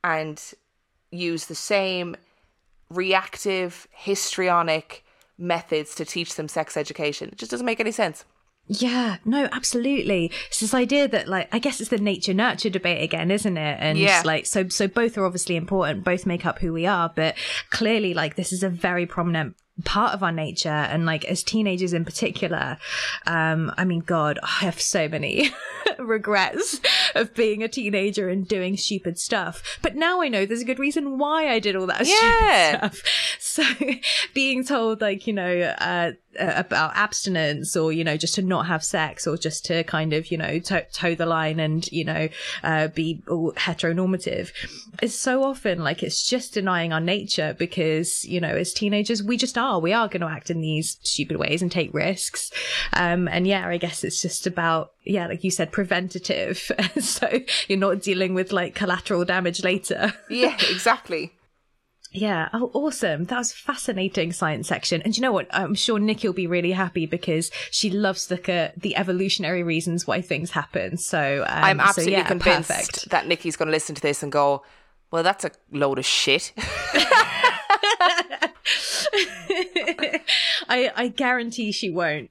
and 0.03 0.41
use 1.11 1.45
the 1.45 1.55
same 1.55 2.15
reactive, 2.89 3.87
histrionic 3.91 5.03
methods 5.37 5.95
to 5.95 6.05
teach 6.05 6.35
them 6.35 6.47
sex 6.47 6.77
education. 6.77 7.29
It 7.29 7.37
just 7.37 7.51
doesn't 7.51 7.65
make 7.65 7.79
any 7.79 7.91
sense. 7.91 8.25
Yeah, 8.67 9.17
no, 9.25 9.49
absolutely. 9.51 10.31
It's 10.47 10.61
this 10.61 10.73
idea 10.73 11.07
that, 11.09 11.27
like, 11.27 11.53
I 11.53 11.59
guess 11.59 11.81
it's 11.81 11.89
the 11.89 11.97
nature 11.97 12.33
nurture 12.33 12.69
debate 12.69 13.03
again, 13.03 13.29
isn't 13.29 13.57
it? 13.57 13.77
And 13.81 13.97
Yeah. 13.97 14.21
like, 14.23 14.45
so, 14.45 14.69
so 14.69 14.87
both 14.87 15.17
are 15.17 15.25
obviously 15.25 15.57
important, 15.57 16.05
both 16.05 16.25
make 16.25 16.45
up 16.45 16.59
who 16.59 16.71
we 16.71 16.85
are, 16.85 17.11
but 17.13 17.35
clearly, 17.71 18.13
like, 18.13 18.35
this 18.35 18.53
is 18.53 18.63
a 18.63 18.69
very 18.69 19.05
prominent 19.05 19.57
part 19.83 20.13
of 20.13 20.21
our 20.23 20.31
nature. 20.31 20.69
And 20.69 21.05
like, 21.05 21.25
as 21.25 21.43
teenagers 21.43 21.93
in 21.93 22.05
particular, 22.05 22.77
um, 23.25 23.71
I 23.77 23.85
mean, 23.85 24.01
God, 24.01 24.39
I 24.43 24.65
have 24.65 24.79
so 24.79 25.07
many 25.07 25.49
regrets 25.99 26.79
of 27.15 27.33
being 27.33 27.63
a 27.63 27.67
teenager 27.67 28.29
and 28.29 28.47
doing 28.47 28.77
stupid 28.77 29.17
stuff. 29.19 29.79
But 29.81 29.95
now 29.95 30.21
I 30.21 30.27
know 30.29 30.45
there's 30.45 30.61
a 30.61 30.65
good 30.65 30.79
reason 30.79 31.17
why 31.17 31.49
I 31.49 31.59
did 31.59 31.75
all 31.75 31.87
that 31.87 32.05
Yeah. 32.07 32.89
stupid 32.89 32.97
stuff. 33.03 33.37
So 33.39 33.63
being 34.33 34.63
told 34.63 35.01
like, 35.01 35.27
you 35.27 35.33
know, 35.33 35.59
uh, 35.79 36.11
about 36.39 36.95
abstinence 36.95 37.75
or, 37.75 37.91
you 37.91 38.03
know, 38.03 38.17
just 38.17 38.35
to 38.35 38.41
not 38.41 38.67
have 38.67 38.83
sex 38.83 39.27
or 39.27 39.37
just 39.37 39.65
to 39.65 39.83
kind 39.83 40.13
of, 40.13 40.31
you 40.31 40.37
know, 40.37 40.59
to- 40.59 40.85
toe 40.91 41.15
the 41.15 41.25
line 41.25 41.59
and, 41.59 41.91
you 41.91 42.05
know, 42.05 42.29
uh, 42.63 42.87
be 42.87 43.21
heteronormative 43.27 44.51
is 45.01 45.17
so 45.17 45.43
often 45.43 45.79
like 45.83 46.03
it's 46.03 46.27
just 46.27 46.53
denying 46.53 46.93
our 46.93 46.99
nature 46.99 47.55
because, 47.57 48.25
you 48.25 48.39
know, 48.39 48.49
as 48.49 48.73
teenagers, 48.73 49.23
we 49.23 49.37
just 49.37 49.57
are. 49.57 49.79
We 49.79 49.93
are 49.93 50.07
going 50.07 50.21
to 50.21 50.27
act 50.27 50.49
in 50.49 50.61
these 50.61 50.97
stupid 51.03 51.37
ways 51.37 51.61
and 51.61 51.71
take 51.71 51.93
risks. 51.93 52.51
Um, 52.93 53.27
and 53.27 53.47
yeah, 53.47 53.67
I 53.67 53.77
guess 53.77 54.03
it's 54.03 54.21
just 54.21 54.47
about, 54.47 54.93
yeah, 55.03 55.27
like 55.27 55.43
you 55.43 55.51
said, 55.51 55.71
preventative. 55.71 56.71
so 56.99 57.39
you're 57.67 57.79
not 57.79 58.01
dealing 58.01 58.33
with 58.33 58.51
like 58.51 58.75
collateral 58.75 59.25
damage 59.25 59.63
later. 59.63 60.13
Yeah, 60.29 60.55
exactly. 60.69 61.33
Yeah. 62.13 62.49
Oh, 62.53 62.69
awesome. 62.73 63.25
That 63.25 63.39
was 63.39 63.51
fascinating 63.51 64.31
science 64.33 64.67
section. 64.67 65.01
And 65.01 65.17
you 65.17 65.21
know 65.21 65.31
what? 65.31 65.47
I'm 65.51 65.73
sure 65.73 65.97
Nikki 65.99 66.27
will 66.27 66.33
be 66.33 66.47
really 66.47 66.71
happy 66.71 67.07
because 67.07 67.49
she 67.71 67.89
loves 67.89 68.27
the 68.27 68.37
uh, 68.53 68.71
the 68.77 68.95
evolutionary 68.95 69.63
reasons 69.63 70.05
why 70.05 70.21
things 70.21 70.51
happen. 70.51 70.97
So 70.97 71.43
um, 71.47 71.63
I'm 71.63 71.77
so, 71.77 71.83
absolutely 71.83 72.13
yeah, 72.13 72.27
convinced 72.27 72.69
Perfect. 72.69 73.09
that 73.09 73.27
Nikki's 73.27 73.55
going 73.55 73.67
to 73.67 73.71
listen 73.71 73.95
to 73.95 74.01
this 74.01 74.21
and 74.21 74.31
go, 74.31 74.63
well, 75.09 75.23
that's 75.23 75.43
a 75.43 75.51
load 75.71 75.97
of 75.97 76.05
shit. 76.05 76.53
I, 80.69 80.91
I 80.95 81.07
guarantee 81.15 81.71
she 81.71 81.89
won't. 81.89 82.29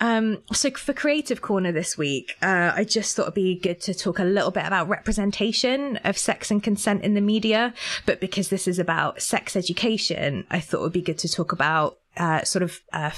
Um, 0.00 0.42
so 0.52 0.70
for 0.72 0.92
Creative 0.92 1.40
Corner 1.40 1.72
this 1.72 1.96
week, 1.96 2.36
uh, 2.42 2.72
I 2.74 2.84
just 2.84 3.14
thought 3.14 3.22
it'd 3.22 3.34
be 3.34 3.58
good 3.58 3.80
to 3.82 3.94
talk 3.94 4.18
a 4.18 4.24
little 4.24 4.50
bit 4.50 4.66
about 4.66 4.88
representation 4.88 5.98
of 5.98 6.18
sex 6.18 6.50
and 6.50 6.62
consent 6.62 7.02
in 7.02 7.14
the 7.14 7.20
media. 7.20 7.74
But 8.06 8.20
because 8.20 8.48
this 8.48 8.66
is 8.66 8.78
about 8.78 9.22
sex 9.22 9.56
education, 9.56 10.46
I 10.50 10.60
thought 10.60 10.78
it 10.78 10.82
would 10.82 10.92
be 10.92 11.02
good 11.02 11.18
to 11.18 11.28
talk 11.28 11.52
about, 11.52 11.98
uh, 12.16 12.42
sort 12.44 12.62
of, 12.62 12.80
uh, 12.92 13.12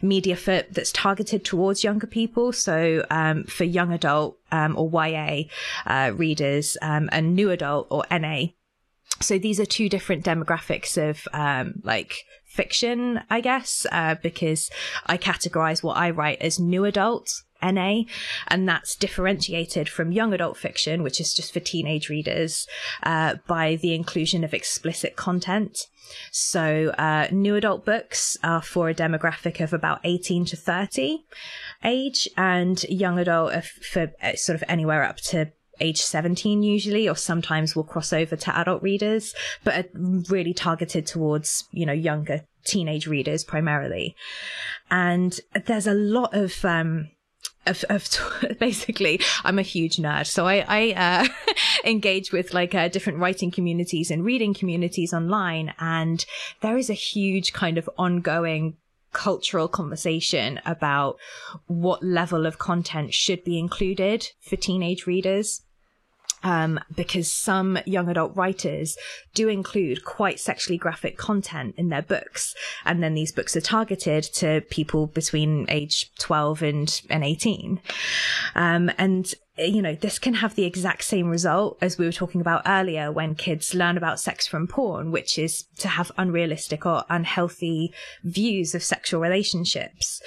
media 0.00 0.36
for 0.36 0.62
that's 0.70 0.92
targeted 0.92 1.44
towards 1.44 1.82
younger 1.82 2.06
people. 2.06 2.52
So, 2.52 3.04
um, 3.10 3.44
for 3.44 3.64
young 3.64 3.92
adult, 3.92 4.38
um, 4.52 4.76
or 4.78 4.88
YA, 4.88 5.44
uh, 5.86 6.12
readers, 6.14 6.76
um, 6.82 7.08
and 7.10 7.34
new 7.34 7.50
adult 7.50 7.88
or 7.90 8.04
NA 8.10 8.48
so 9.20 9.38
these 9.38 9.58
are 9.60 9.66
two 9.66 9.88
different 9.88 10.24
demographics 10.24 10.96
of 10.98 11.26
um, 11.32 11.80
like 11.82 12.24
fiction, 12.56 13.20
I 13.30 13.40
guess, 13.40 13.86
uh, 13.92 14.16
because 14.22 14.70
I 15.06 15.18
categorize 15.18 15.82
what 15.82 15.96
I 15.96 16.10
write 16.10 16.40
as 16.40 16.58
new 16.58 16.84
adult. 16.84 17.30
NA, 17.62 18.02
and 18.48 18.68
that's 18.68 18.94
differentiated 18.94 19.88
from 19.88 20.12
young 20.12 20.34
adult 20.34 20.58
fiction, 20.58 21.02
which 21.02 21.18
is 21.18 21.32
just 21.32 21.54
for 21.54 21.58
teenage 21.58 22.10
readers, 22.10 22.66
uh, 23.02 23.36
by 23.46 23.76
the 23.76 23.94
inclusion 23.94 24.44
of 24.44 24.52
explicit 24.52 25.16
content. 25.16 25.86
So, 26.30 26.92
uh, 26.98 27.28
new 27.32 27.56
adult 27.56 27.84
books 27.84 28.36
are 28.44 28.62
for 28.62 28.90
a 28.90 28.94
demographic 28.94 29.60
of 29.60 29.72
about 29.72 30.00
18 30.04 30.44
to 30.46 30.56
30 30.56 31.24
age, 31.84 32.28
and 32.36 32.82
young 32.84 33.18
adult 33.18 33.64
for 33.64 34.12
uh, 34.22 34.34
sort 34.34 34.56
of 34.56 34.64
anywhere 34.68 35.02
up 35.02 35.16
to 35.16 35.52
age 35.80 36.00
17 36.00 36.62
usually 36.62 37.08
or 37.08 37.16
sometimes 37.16 37.74
will 37.76 37.84
cross 37.84 38.12
over 38.12 38.36
to 38.36 38.58
adult 38.58 38.82
readers 38.82 39.34
but 39.64 39.74
are 39.74 39.88
really 40.28 40.54
targeted 40.54 41.06
towards 41.06 41.64
you 41.72 41.86
know 41.86 41.92
younger 41.92 42.44
teenage 42.66 43.06
readers 43.06 43.44
primarily. 43.44 44.14
And 44.90 45.38
there's 45.66 45.86
a 45.86 45.94
lot 45.94 46.34
of 46.34 46.64
um 46.64 47.10
of, 47.66 47.84
of 47.88 48.08
basically 48.60 49.20
i'm 49.44 49.58
a 49.58 49.62
huge 49.62 49.96
nerd. 49.96 50.26
So 50.26 50.46
i 50.46 50.64
i 50.68 50.92
uh, 50.92 51.52
engage 51.84 52.32
with 52.32 52.54
like 52.54 52.74
uh, 52.74 52.88
different 52.88 53.18
writing 53.18 53.50
communities 53.50 54.10
and 54.10 54.24
reading 54.24 54.54
communities 54.54 55.12
online 55.12 55.72
and 55.78 56.24
there 56.60 56.76
is 56.76 56.90
a 56.90 56.94
huge 56.94 57.52
kind 57.52 57.78
of 57.78 57.88
ongoing 57.98 58.76
cultural 59.12 59.66
conversation 59.66 60.60
about 60.66 61.16
what 61.66 62.02
level 62.02 62.44
of 62.44 62.58
content 62.58 63.14
should 63.14 63.42
be 63.44 63.58
included 63.58 64.28
for 64.40 64.56
teenage 64.56 65.06
readers 65.06 65.62
um, 66.46 66.78
because 66.94 67.30
some 67.30 67.76
young 67.86 68.08
adult 68.08 68.36
writers 68.36 68.96
do 69.34 69.48
include 69.48 70.04
quite 70.04 70.38
sexually 70.38 70.78
graphic 70.78 71.18
content 71.18 71.74
in 71.76 71.88
their 71.88 72.02
books. 72.02 72.54
And 72.84 73.02
then 73.02 73.14
these 73.14 73.32
books 73.32 73.56
are 73.56 73.60
targeted 73.60 74.22
to 74.34 74.60
people 74.70 75.08
between 75.08 75.66
age 75.68 76.12
12 76.20 76.62
and, 76.62 77.00
and 77.10 77.24
18. 77.24 77.80
Um, 78.54 78.92
and 78.96 79.34
you 79.58 79.80
know, 79.80 79.94
this 79.94 80.18
can 80.18 80.34
have 80.34 80.54
the 80.54 80.64
exact 80.64 81.04
same 81.04 81.28
result 81.28 81.78
as 81.80 81.96
we 81.96 82.04
were 82.04 82.12
talking 82.12 82.40
about 82.40 82.62
earlier 82.66 83.10
when 83.10 83.34
kids 83.34 83.74
learn 83.74 83.96
about 83.96 84.20
sex 84.20 84.46
from 84.46 84.66
porn, 84.66 85.10
which 85.10 85.38
is 85.38 85.64
to 85.78 85.88
have 85.88 86.12
unrealistic 86.18 86.84
or 86.84 87.04
unhealthy 87.08 87.92
views 88.22 88.74
of 88.74 88.82
sexual 88.82 89.20
relationships. 89.20 90.20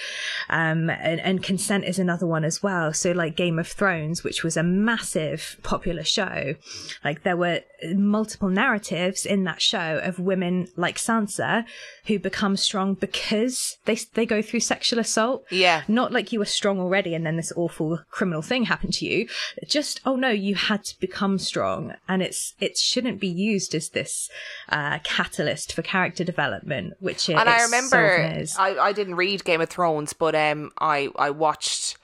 Um, 0.49 0.89
and, 0.89 1.19
and 1.19 1.43
consent 1.43 1.85
is 1.85 1.99
another 1.99 2.25
one 2.25 2.43
as 2.43 2.63
well. 2.63 2.91
So 2.93 3.11
like 3.11 3.35
Game 3.35 3.59
of 3.59 3.67
Thrones, 3.67 4.23
which 4.23 4.43
was 4.43 4.57
a 4.57 4.63
massive 4.63 5.57
popular 5.61 6.03
show, 6.03 6.55
like 7.03 7.23
there 7.23 7.37
were 7.37 7.61
multiple 7.93 8.49
narratives 8.49 9.25
in 9.25 9.43
that 9.43 9.61
show 9.61 9.99
of 10.03 10.19
women 10.19 10.67
like 10.75 10.97
Sansa 10.97 11.65
who 12.05 12.17
become 12.19 12.57
strong 12.57 12.95
because 12.95 13.77
they, 13.85 13.97
they 14.15 14.25
go 14.25 14.41
through 14.41 14.61
sexual 14.61 14.99
assault. 14.99 15.45
Yeah. 15.51 15.83
Not 15.87 16.11
like 16.11 16.31
you 16.31 16.39
were 16.39 16.45
strong 16.45 16.79
already 16.79 17.13
and 17.13 17.25
then 17.25 17.37
this 17.37 17.53
awful 17.55 17.99
criminal 18.09 18.41
thing 18.41 18.63
happened 18.63 18.93
to 18.93 19.05
you. 19.05 19.18
Just, 19.67 19.99
oh 20.05 20.15
no, 20.15 20.29
you 20.29 20.55
had 20.55 20.83
to 20.85 20.99
become 20.99 21.37
strong. 21.39 21.95
And 22.07 22.21
it's, 22.21 22.53
it 22.59 22.77
shouldn't 22.77 23.19
be 23.19 23.27
used 23.27 23.73
as 23.75 23.89
this, 23.89 24.29
uh, 24.69 24.99
catalyst 25.03 25.73
for 25.73 25.81
character 25.81 26.23
development, 26.23 26.93
which 26.99 27.29
it, 27.29 27.35
and 27.35 27.49
I 27.49 27.57
so 27.59 27.65
remember. 27.65 28.45
I, 28.57 28.77
I 28.77 28.93
didn't 28.93 29.15
read 29.15 29.43
Game 29.43 29.61
of 29.61 29.69
Thrones, 29.69 30.13
but 30.13 30.35
um 30.35 30.71
I 30.79 31.09
I 31.15 31.29
watched 31.31 31.97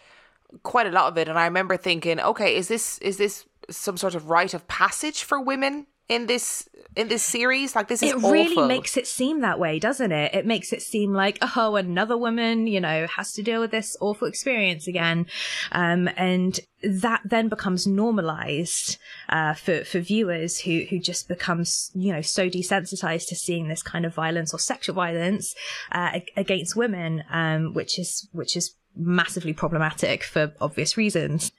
quite 0.64 0.88
a 0.88 0.92
lot 0.92 1.08
of 1.08 1.18
it, 1.18 1.28
and 1.28 1.38
I 1.38 1.46
remember 1.46 1.78
thinking, 1.78 2.20
okay, 2.20 2.56
is 2.56 2.68
this 2.68 2.98
is 3.00 3.18
this 3.18 3.46
some 3.70 3.98
sort 3.98 4.16
of 4.16 4.30
rite 4.30 4.54
of 4.54 4.68
passage 4.68 5.24
for 5.24 5.40
women 5.40 5.88
in 6.07 6.27
this 6.27 6.68
in 6.95 7.07
this 7.10 7.23
series? 7.23 7.76
Like 7.76 7.88
this 7.88 8.02
is 8.02 8.11
it 8.11 8.18
really 8.18 8.53
awful. 8.53 8.68
makes 8.68 8.95
it 8.98 9.07
seem 9.07 9.41
that 9.41 9.60
way, 9.60 9.80
doesn't 9.80 10.11
it? 10.11 10.34
It 10.34 10.45
makes 10.45 10.72
it 10.72 10.82
seem 10.82 11.14
like, 11.14 11.38
oh, 11.56 11.76
another 11.76 12.18
woman, 12.18 12.68
you 12.68 12.80
know, 12.80 13.07
has 13.07 13.34
to 13.34 13.44
deal 13.44 13.60
with 13.60 13.72
this 13.72 13.98
awful 13.99 14.27
experience 14.27 14.88
again. 14.88 15.26
Um, 15.72 16.10
and 16.15 16.60
that 16.84 17.22
then 17.26 17.49
becomes 17.49 17.86
normalized, 17.88 18.98
uh, 19.30 19.56
for, 19.56 19.84
for 19.84 19.99
viewers 19.99 20.60
who, 20.60 20.86
who 20.90 20.99
just 20.99 21.27
becomes, 21.27 21.91
you 21.95 22.14
know, 22.14 22.22
so 22.22 22.49
desensitized 22.49 23.27
to 23.30 23.36
seeing 23.36 23.68
this 23.68 23.84
kind 23.84 24.06
of 24.06 24.14
violence 24.14 24.53
or 24.53 24.60
sexual 24.60 24.95
violence, 24.95 25.56
uh, 25.91 26.19
against 26.38 26.76
women, 26.76 27.23
um, 27.30 27.73
which 27.73 27.99
is, 27.99 28.30
which 28.32 28.56
is 28.56 28.76
massively 28.96 29.54
problematic 29.54 30.24
for 30.24 30.54
obvious 30.62 30.98
reasons. 30.98 31.52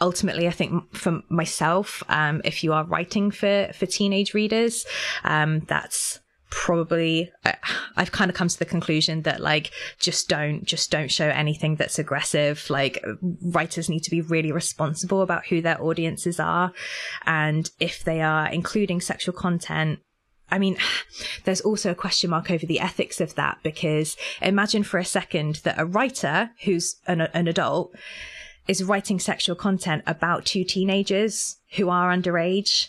Ultimately, 0.00 0.46
I 0.46 0.50
think 0.50 0.94
for 0.94 1.22
myself, 1.28 2.02
um, 2.08 2.40
if 2.44 2.62
you 2.64 2.72
are 2.72 2.84
writing 2.84 3.30
for, 3.30 3.70
for 3.74 3.86
teenage 3.86 4.34
readers, 4.34 4.84
um, 5.24 5.60
that's 5.60 6.20
probably 6.50 7.30
I've 7.96 8.12
kind 8.12 8.30
of 8.30 8.36
come 8.36 8.48
to 8.48 8.58
the 8.58 8.64
conclusion 8.64 9.22
that 9.22 9.40
like 9.40 9.72
just 9.98 10.28
don't 10.28 10.64
just 10.64 10.90
don't 10.90 11.10
show 11.10 11.28
anything 11.28 11.74
that's 11.74 11.98
aggressive 11.98 12.64
like 12.70 13.04
writers 13.42 13.88
need 13.88 14.04
to 14.04 14.10
be 14.10 14.20
really 14.20 14.52
responsible 14.52 15.22
about 15.22 15.46
who 15.46 15.60
their 15.60 15.82
audiences 15.82 16.38
are 16.38 16.72
and 17.26 17.70
if 17.80 18.04
they 18.04 18.22
are 18.22 18.46
including 18.48 19.00
sexual 19.00 19.34
content 19.34 19.98
I 20.50 20.58
mean, 20.58 20.76
there's 21.44 21.60
also 21.60 21.90
a 21.90 21.96
question 21.96 22.30
mark 22.30 22.50
over 22.50 22.66
the 22.66 22.80
ethics 22.80 23.20
of 23.20 23.34
that 23.34 23.58
because 23.62 24.16
imagine 24.40 24.82
for 24.82 24.98
a 24.98 25.04
second 25.04 25.56
that 25.64 25.78
a 25.78 25.86
writer 25.86 26.50
who's 26.64 26.96
an, 27.06 27.22
an 27.22 27.48
adult 27.48 27.94
is 28.68 28.82
writing 28.82 29.20
sexual 29.20 29.56
content 29.56 30.02
about 30.06 30.44
two 30.44 30.64
teenagers 30.64 31.56
who 31.76 31.88
are 31.88 32.10
underage. 32.10 32.88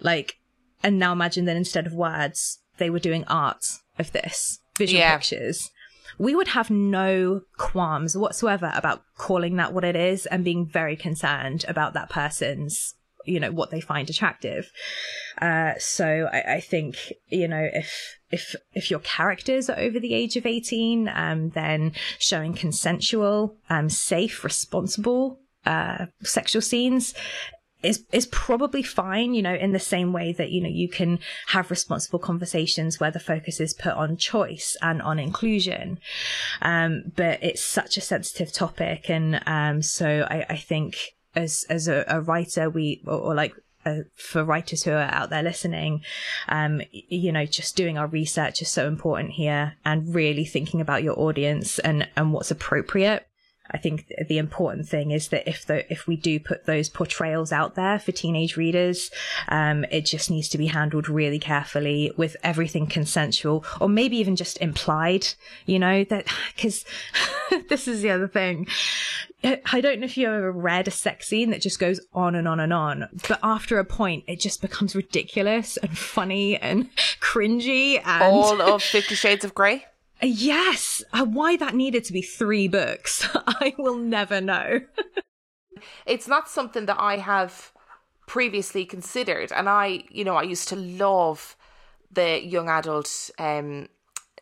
Like, 0.00 0.36
and 0.82 0.98
now 0.98 1.12
imagine 1.12 1.44
that 1.46 1.56
instead 1.56 1.86
of 1.86 1.92
words, 1.92 2.60
they 2.78 2.90
were 2.90 3.00
doing 3.00 3.24
art 3.24 3.64
of 3.98 4.12
this, 4.12 4.60
visual 4.76 5.00
yeah. 5.00 5.16
pictures. 5.16 5.70
We 6.18 6.34
would 6.34 6.48
have 6.48 6.70
no 6.70 7.42
qualms 7.56 8.16
whatsoever 8.16 8.72
about 8.74 9.02
calling 9.16 9.56
that 9.56 9.72
what 9.72 9.84
it 9.84 9.96
is 9.96 10.26
and 10.26 10.44
being 10.44 10.66
very 10.66 10.96
concerned 10.96 11.64
about 11.68 11.94
that 11.94 12.10
person's 12.10 12.94
you 13.28 13.40
know 13.40 13.52
what 13.52 13.70
they 13.70 13.80
find 13.80 14.08
attractive 14.08 14.70
uh, 15.40 15.72
so 15.78 16.28
I, 16.32 16.54
I, 16.54 16.60
think 16.60 17.12
you 17.28 17.46
know 17.46 17.68
if 17.72 18.18
if 18.30 18.56
if 18.74 18.90
your 18.90 19.00
characters 19.00 19.70
are 19.70 19.78
over 19.78 20.00
the 20.00 20.14
age 20.14 20.36
of 20.36 20.46
18 20.46 21.08
um, 21.08 21.50
then 21.50 21.92
showing 22.18 22.54
consensual 22.54 23.56
um, 23.70 23.88
safe 23.88 24.44
responsible 24.44 25.40
uh, 25.64 26.06
sexual 26.22 26.62
scenes 26.62 27.14
is 27.82 28.04
is 28.12 28.26
probably 28.26 28.82
fine, 28.82 29.34
you 29.34 29.42
know, 29.42 29.54
in 29.54 29.72
the 29.72 29.78
same 29.78 30.12
way 30.12 30.32
that 30.32 30.50
you 30.50 30.60
know 30.60 30.68
you 30.68 30.88
can 30.88 31.20
have 31.48 31.70
responsible 31.70 32.18
conversations 32.18 32.98
where 32.98 33.10
the 33.10 33.20
focus 33.20 33.60
is 33.60 33.72
put 33.74 33.92
on 33.92 34.16
choice 34.16 34.76
and 34.82 35.00
on 35.00 35.18
inclusion. 35.18 36.00
Um, 36.60 37.12
but 37.14 37.42
it's 37.42 37.64
such 37.64 37.96
a 37.96 38.00
sensitive 38.00 38.52
topic, 38.52 39.08
and 39.08 39.40
um, 39.46 39.82
so 39.82 40.26
I, 40.28 40.46
I 40.50 40.56
think 40.56 40.96
as 41.34 41.64
as 41.68 41.88
a, 41.88 42.04
a 42.08 42.20
writer, 42.20 42.68
we 42.70 43.02
or, 43.06 43.18
or 43.18 43.34
like 43.34 43.54
uh, 43.84 44.00
for 44.16 44.44
writers 44.44 44.82
who 44.82 44.90
are 44.90 45.10
out 45.12 45.30
there 45.30 45.42
listening, 45.42 46.02
um, 46.48 46.82
you 46.90 47.32
know, 47.32 47.46
just 47.46 47.76
doing 47.76 47.96
our 47.96 48.06
research 48.08 48.60
is 48.60 48.68
so 48.68 48.86
important 48.86 49.32
here, 49.32 49.76
and 49.84 50.14
really 50.14 50.44
thinking 50.44 50.80
about 50.80 51.02
your 51.02 51.18
audience 51.18 51.78
and 51.78 52.08
and 52.16 52.32
what's 52.32 52.50
appropriate. 52.50 53.27
I 53.70 53.78
think 53.78 54.12
the 54.28 54.38
important 54.38 54.88
thing 54.88 55.10
is 55.10 55.28
that 55.28 55.48
if 55.48 55.66
the 55.66 55.90
if 55.92 56.06
we 56.06 56.16
do 56.16 56.40
put 56.40 56.66
those 56.66 56.88
portrayals 56.88 57.52
out 57.52 57.74
there 57.74 57.98
for 57.98 58.12
teenage 58.12 58.56
readers, 58.56 59.10
um, 59.48 59.84
it 59.90 60.02
just 60.02 60.30
needs 60.30 60.48
to 60.50 60.58
be 60.58 60.66
handled 60.66 61.08
really 61.08 61.38
carefully 61.38 62.12
with 62.16 62.36
everything 62.42 62.86
consensual, 62.86 63.64
or 63.80 63.88
maybe 63.88 64.16
even 64.16 64.36
just 64.36 64.58
implied. 64.58 65.26
You 65.66 65.78
know 65.78 66.04
that 66.04 66.26
because 66.54 66.84
this 67.68 67.88
is 67.88 68.02
the 68.02 68.10
other 68.10 68.28
thing. 68.28 68.66
I 69.44 69.80
don't 69.80 70.00
know 70.00 70.04
if 70.04 70.16
you 70.16 70.26
ever 70.26 70.50
read 70.50 70.88
a 70.88 70.90
sex 70.90 71.28
scene 71.28 71.50
that 71.50 71.60
just 71.60 71.78
goes 71.78 72.00
on 72.12 72.34
and 72.34 72.48
on 72.48 72.58
and 72.58 72.72
on, 72.72 73.08
but 73.28 73.38
after 73.40 73.78
a 73.78 73.84
point, 73.84 74.24
it 74.26 74.40
just 74.40 74.60
becomes 74.60 74.96
ridiculous 74.96 75.76
and 75.76 75.96
funny 75.96 76.56
and 76.56 76.90
cringy. 77.20 78.02
And 78.04 78.22
all 78.24 78.60
of 78.60 78.82
Fifty 78.82 79.14
Shades 79.14 79.44
of 79.44 79.54
Grey. 79.54 79.84
Yes. 80.22 81.02
Uh, 81.12 81.24
why 81.24 81.56
that 81.56 81.74
needed 81.74 82.04
to 82.04 82.12
be 82.12 82.22
three 82.22 82.68
books, 82.68 83.28
I 83.46 83.74
will 83.78 83.96
never 83.96 84.40
know. 84.40 84.80
it's 86.06 86.28
not 86.28 86.48
something 86.48 86.86
that 86.86 86.98
I 86.98 87.18
have 87.18 87.72
previously 88.26 88.84
considered. 88.84 89.52
And 89.52 89.68
I, 89.68 90.04
you 90.10 90.24
know, 90.24 90.36
I 90.36 90.42
used 90.42 90.68
to 90.68 90.76
love 90.76 91.56
the 92.10 92.44
young 92.44 92.68
adult 92.68 93.30
um, 93.38 93.88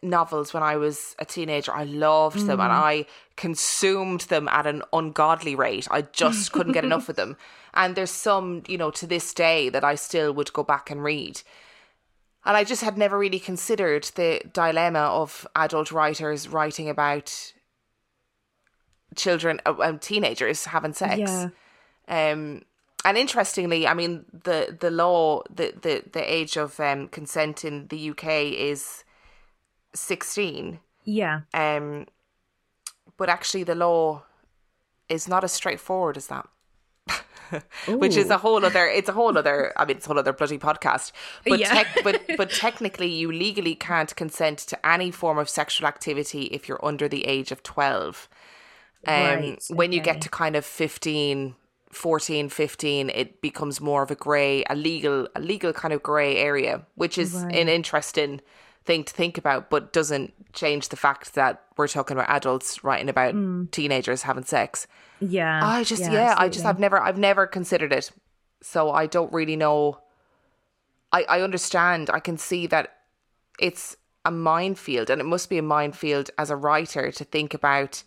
novels 0.02 0.54
when 0.54 0.62
I 0.62 0.76
was 0.76 1.14
a 1.18 1.24
teenager. 1.24 1.72
I 1.72 1.84
loved 1.84 2.38
mm. 2.38 2.46
them 2.46 2.60
and 2.60 2.72
mm. 2.72 2.76
I 2.76 3.06
consumed 3.36 4.22
them 4.22 4.48
at 4.48 4.66
an 4.66 4.82
ungodly 4.92 5.54
rate. 5.54 5.88
I 5.90 6.02
just 6.02 6.52
couldn't 6.52 6.72
get 6.72 6.84
enough 6.84 7.08
of 7.08 7.16
them. 7.22 7.36
And 7.74 7.94
there's 7.94 8.10
some, 8.10 8.62
you 8.66 8.78
know, 8.78 8.90
to 8.92 9.06
this 9.06 9.34
day 9.34 9.68
that 9.68 9.84
I 9.84 9.94
still 9.94 10.32
would 10.32 10.52
go 10.52 10.62
back 10.62 10.90
and 10.90 11.02
read. 11.02 11.42
And 12.46 12.56
I 12.56 12.62
just 12.62 12.82
had 12.82 12.96
never 12.96 13.18
really 13.18 13.40
considered 13.40 14.04
the 14.14 14.40
dilemma 14.52 15.00
of 15.00 15.46
adult 15.56 15.90
writers 15.90 16.48
writing 16.48 16.88
about 16.88 17.52
children 19.16 19.60
and 19.66 19.80
uh, 19.80 19.82
um, 19.82 19.98
teenagers 19.98 20.66
having 20.66 20.92
sex. 20.92 21.18
Yeah. 21.18 21.48
Um, 22.08 22.62
and 23.04 23.18
interestingly, 23.18 23.86
I 23.88 23.94
mean 23.94 24.24
the 24.32 24.76
the 24.78 24.90
law 24.90 25.42
the 25.50 25.74
the, 25.80 26.04
the 26.12 26.32
age 26.32 26.56
of 26.56 26.78
um, 26.78 27.08
consent 27.08 27.64
in 27.64 27.88
the 27.88 28.10
UK 28.10 28.24
is 28.52 29.04
sixteen. 29.92 30.78
Yeah. 31.04 31.42
Um, 31.52 32.06
but 33.16 33.28
actually, 33.28 33.64
the 33.64 33.74
law 33.74 34.22
is 35.08 35.28
not 35.28 35.44
as 35.44 35.52
straightforward 35.52 36.16
as 36.16 36.28
that. 36.28 36.48
which 37.88 38.16
is 38.16 38.30
a 38.30 38.38
whole 38.38 38.64
other 38.64 38.86
it's 38.86 39.08
a 39.08 39.12
whole 39.12 39.36
other 39.36 39.72
i 39.76 39.84
mean 39.84 39.96
it's 39.96 40.06
a 40.06 40.08
whole 40.08 40.18
other 40.18 40.32
bloody 40.32 40.58
podcast 40.58 41.12
but 41.46 41.58
yeah. 41.58 41.84
but 42.02 42.22
but 42.36 42.50
technically 42.50 43.08
you 43.08 43.30
legally 43.30 43.74
can't 43.74 44.14
consent 44.16 44.58
to 44.58 44.86
any 44.86 45.10
form 45.10 45.38
of 45.38 45.48
sexual 45.48 45.86
activity 45.86 46.44
if 46.44 46.68
you're 46.68 46.84
under 46.84 47.08
the 47.08 47.26
age 47.26 47.52
of 47.52 47.62
12 47.62 48.28
um 49.06 49.14
right, 49.14 49.62
when 49.70 49.92
you 49.92 50.00
get 50.00 50.20
to 50.20 50.28
kind 50.28 50.56
of 50.56 50.64
15 50.64 51.54
14 51.90 52.48
15 52.48 53.10
it 53.10 53.40
becomes 53.40 53.80
more 53.80 54.02
of 54.02 54.10
a 54.10 54.14
gray 54.14 54.64
a 54.68 54.74
legal 54.74 55.28
a 55.34 55.40
legal 55.40 55.72
kind 55.72 55.94
of 55.94 56.02
gray 56.02 56.36
area 56.36 56.84
which 56.94 57.16
is 57.16 57.34
right. 57.34 57.54
an 57.54 57.68
interesting 57.68 58.40
thing 58.86 59.04
to 59.04 59.12
think 59.12 59.36
about 59.36 59.68
but 59.68 59.92
doesn't 59.92 60.32
change 60.52 60.88
the 60.88 60.96
fact 60.96 61.34
that 61.34 61.64
we're 61.76 61.88
talking 61.88 62.16
about 62.16 62.30
adults 62.30 62.82
writing 62.84 63.08
about 63.08 63.34
mm. 63.34 63.70
teenagers 63.70 64.22
having 64.22 64.44
sex 64.44 64.86
yeah. 65.20 65.60
I 65.62 65.84
just 65.84 66.02
yeah, 66.02 66.12
yeah 66.12 66.34
I 66.36 66.48
just 66.48 66.64
I've 66.64 66.78
never 66.78 67.00
I've 67.00 67.18
never 67.18 67.46
considered 67.46 67.92
it. 67.92 68.10
So 68.62 68.90
I 68.90 69.06
don't 69.06 69.32
really 69.32 69.56
know 69.56 70.00
I 71.12 71.24
I 71.28 71.40
understand. 71.40 72.10
I 72.10 72.20
can 72.20 72.38
see 72.38 72.66
that 72.68 72.96
it's 73.58 73.96
a 74.24 74.30
minefield 74.30 75.08
and 75.08 75.20
it 75.20 75.24
must 75.24 75.48
be 75.48 75.58
a 75.58 75.62
minefield 75.62 76.30
as 76.36 76.50
a 76.50 76.56
writer 76.56 77.12
to 77.12 77.24
think 77.24 77.54
about 77.54 78.02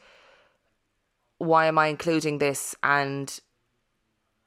why 1.38 1.68
am 1.68 1.78
I 1.78 1.88
including 1.88 2.40
this 2.40 2.76
and 2.84 3.40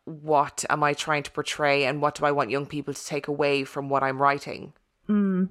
what 0.05 0.65
am 0.69 0.83
I 0.83 0.93
trying 0.93 1.23
to 1.23 1.31
portray 1.31 1.85
and 1.85 2.03
what 2.03 2.17
do 2.17 2.27
I 2.27 2.33
want 2.33 2.51
young 2.51 2.67
people 2.67 2.93
to 2.93 3.07
take 3.07 3.29
away 3.29 3.65
from 3.65 3.89
what 3.89 4.03
I'm 4.03 4.21
writing? 4.21 4.75
Mm. 5.09 5.49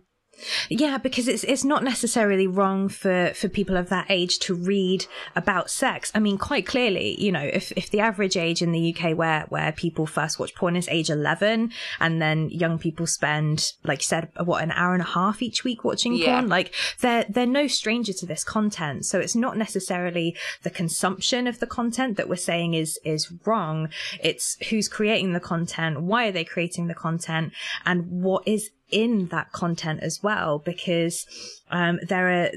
Yeah, 0.69 0.97
because 0.97 1.27
it's 1.27 1.43
it's 1.43 1.63
not 1.63 1.83
necessarily 1.83 2.47
wrong 2.47 2.89
for 2.89 3.31
for 3.35 3.47
people 3.47 3.77
of 3.77 3.89
that 3.89 4.07
age 4.09 4.39
to 4.39 4.55
read 4.55 5.05
about 5.35 5.69
sex. 5.69 6.11
I 6.15 6.19
mean, 6.19 6.37
quite 6.37 6.65
clearly, 6.65 7.21
you 7.21 7.31
know, 7.31 7.43
if 7.43 7.71
if 7.73 7.89
the 7.89 7.99
average 7.99 8.37
age 8.37 8.61
in 8.61 8.71
the 8.71 8.95
UK 8.95 9.15
where 9.17 9.45
where 9.49 9.71
people 9.71 10.05
first 10.05 10.39
watch 10.39 10.55
porn 10.55 10.75
is 10.75 10.87
age 10.89 11.09
eleven, 11.09 11.71
and 11.99 12.21
then 12.21 12.49
young 12.49 12.79
people 12.79 13.07
spend, 13.07 13.73
like 13.83 13.99
you 13.99 14.05
said, 14.05 14.29
what 14.43 14.63
an 14.63 14.71
hour 14.71 14.93
and 14.93 15.03
a 15.03 15.05
half 15.05 15.41
each 15.41 15.63
week 15.63 15.83
watching 15.83 16.13
yeah. 16.13 16.39
porn, 16.39 16.49
like 16.49 16.73
they're 17.01 17.25
they're 17.29 17.45
no 17.45 17.67
stranger 17.67 18.13
to 18.13 18.25
this 18.25 18.43
content. 18.43 19.05
So 19.05 19.19
it's 19.19 19.35
not 19.35 19.57
necessarily 19.57 20.35
the 20.63 20.69
consumption 20.69 21.47
of 21.47 21.59
the 21.59 21.67
content 21.67 22.17
that 22.17 22.29
we're 22.29 22.35
saying 22.35 22.73
is 22.73 22.99
is 23.03 23.31
wrong. 23.45 23.89
It's 24.23 24.57
who's 24.69 24.87
creating 24.87 25.33
the 25.33 25.39
content, 25.39 26.01
why 26.01 26.27
are 26.27 26.31
they 26.31 26.43
creating 26.43 26.87
the 26.87 26.95
content, 26.95 27.53
and 27.85 28.23
what 28.23 28.47
is 28.47 28.71
in 28.91 29.27
that 29.27 29.51
content 29.51 30.01
as 30.01 30.22
well 30.22 30.59
because 30.59 31.26
um, 31.69 31.99
there 32.07 32.30
are 32.30 32.51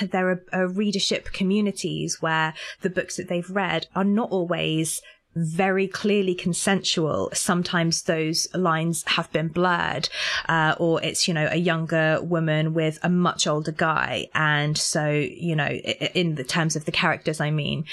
there 0.02 0.30
are, 0.30 0.44
are 0.52 0.68
readership 0.68 1.32
communities 1.32 2.18
where 2.20 2.54
the 2.80 2.90
books 2.90 3.16
that 3.16 3.28
they've 3.28 3.50
read 3.50 3.86
are 3.94 4.04
not 4.04 4.30
always 4.30 5.00
very 5.38 5.86
clearly 5.86 6.34
consensual. 6.34 7.30
Sometimes 7.32 8.02
those 8.02 8.52
lines 8.54 9.04
have 9.06 9.30
been 9.32 9.48
blurred, 9.48 10.08
uh, 10.48 10.74
or 10.78 11.02
it's, 11.02 11.28
you 11.28 11.34
know, 11.34 11.48
a 11.50 11.56
younger 11.56 12.20
woman 12.22 12.74
with 12.74 12.98
a 13.02 13.08
much 13.08 13.46
older 13.46 13.72
guy. 13.72 14.26
And 14.34 14.76
so, 14.76 15.08
you 15.10 15.54
know, 15.54 15.68
in 15.68 16.34
the 16.34 16.44
terms 16.44 16.76
of 16.76 16.86
the 16.86 16.92
characters, 16.92 17.40
I 17.40 17.50
mean. 17.50 17.84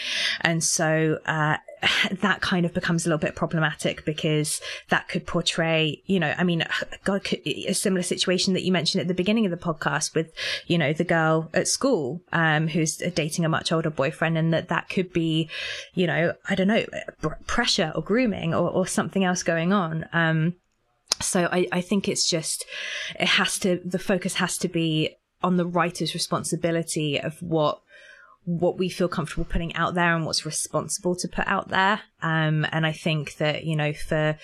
And 0.42 0.64
so, 0.64 1.20
uh, 1.26 1.58
that 2.12 2.42
kind 2.42 2.66
of 2.66 2.74
becomes 2.74 3.06
a 3.06 3.10
little 3.10 3.20
bit 3.20 3.36
problematic 3.36 4.06
because 4.06 4.62
that 4.90 5.08
could 5.08 5.26
portray, 5.26 6.02
you 6.06 6.20
know, 6.20 6.34
I 6.38 6.44
mean, 6.44 6.64
God, 7.04 7.26
a 7.46 7.74
similar 7.74 8.04
situation 8.04 8.54
that 8.54 8.64
you 8.64 8.72
mentioned 8.72 9.02
at 9.02 9.08
the 9.08 9.14
beginning 9.14 9.46
of 9.46 9.52
the 9.52 9.58
podcast 9.58 10.16
with, 10.16 10.32
you 10.68 10.78
know, 10.78 10.94
the 10.94 11.04
girl 11.04 11.50
at 11.54 11.68
school, 11.68 12.22
um, 12.34 12.68
who's 12.68 12.98
dating 12.98 13.46
a 13.46 13.50
much 13.50 13.72
older 13.72 13.90
boyfriend 13.90 14.38
and 14.38 14.54
that 14.54 14.70
that 14.70 14.90
could 14.90 15.12
be, 15.14 15.50
you 15.94 16.08
know, 16.08 16.34
I 16.50 16.56
don't 16.56 16.68
know, 16.68 16.86
pressure 17.48 17.92
or 17.96 18.02
grooming 18.02 18.54
or, 18.54 18.70
or 18.70 18.88
something 18.88 19.24
else 19.24 19.44
going 19.44 19.74
on. 19.74 20.06
Um, 20.14 20.56
so 21.22 21.48
I, 21.52 21.68
I 21.72 21.82
think 21.82 22.10
it's 22.10 22.30
just, 22.30 22.66
it 23.20 23.28
has 23.28 23.58
to, 23.60 23.80
the 23.86 24.00
focus 24.00 24.36
has 24.36 24.58
to 24.60 24.68
be 24.68 25.16
on 25.44 25.58
the 25.58 25.66
writer's 25.66 26.14
responsibility 26.14 27.20
of 27.20 27.42
what 27.42 27.82
what 28.46 28.78
we 28.78 28.90
feel 28.90 29.08
comfortable 29.08 29.44
putting 29.44 29.76
out 29.76 29.96
there 29.96 30.16
and 30.16 30.26
what's 30.26 30.46
responsible 30.46 31.16
to 31.16 31.28
put 31.28 31.48
out 31.48 31.70
there. 31.70 32.02
Um, 32.22 32.66
and 32.72 32.86
I 32.86 32.92
think 32.92 33.38
that, 33.38 33.66
you 33.66 33.76
know, 33.76 33.92
for, 33.92 34.38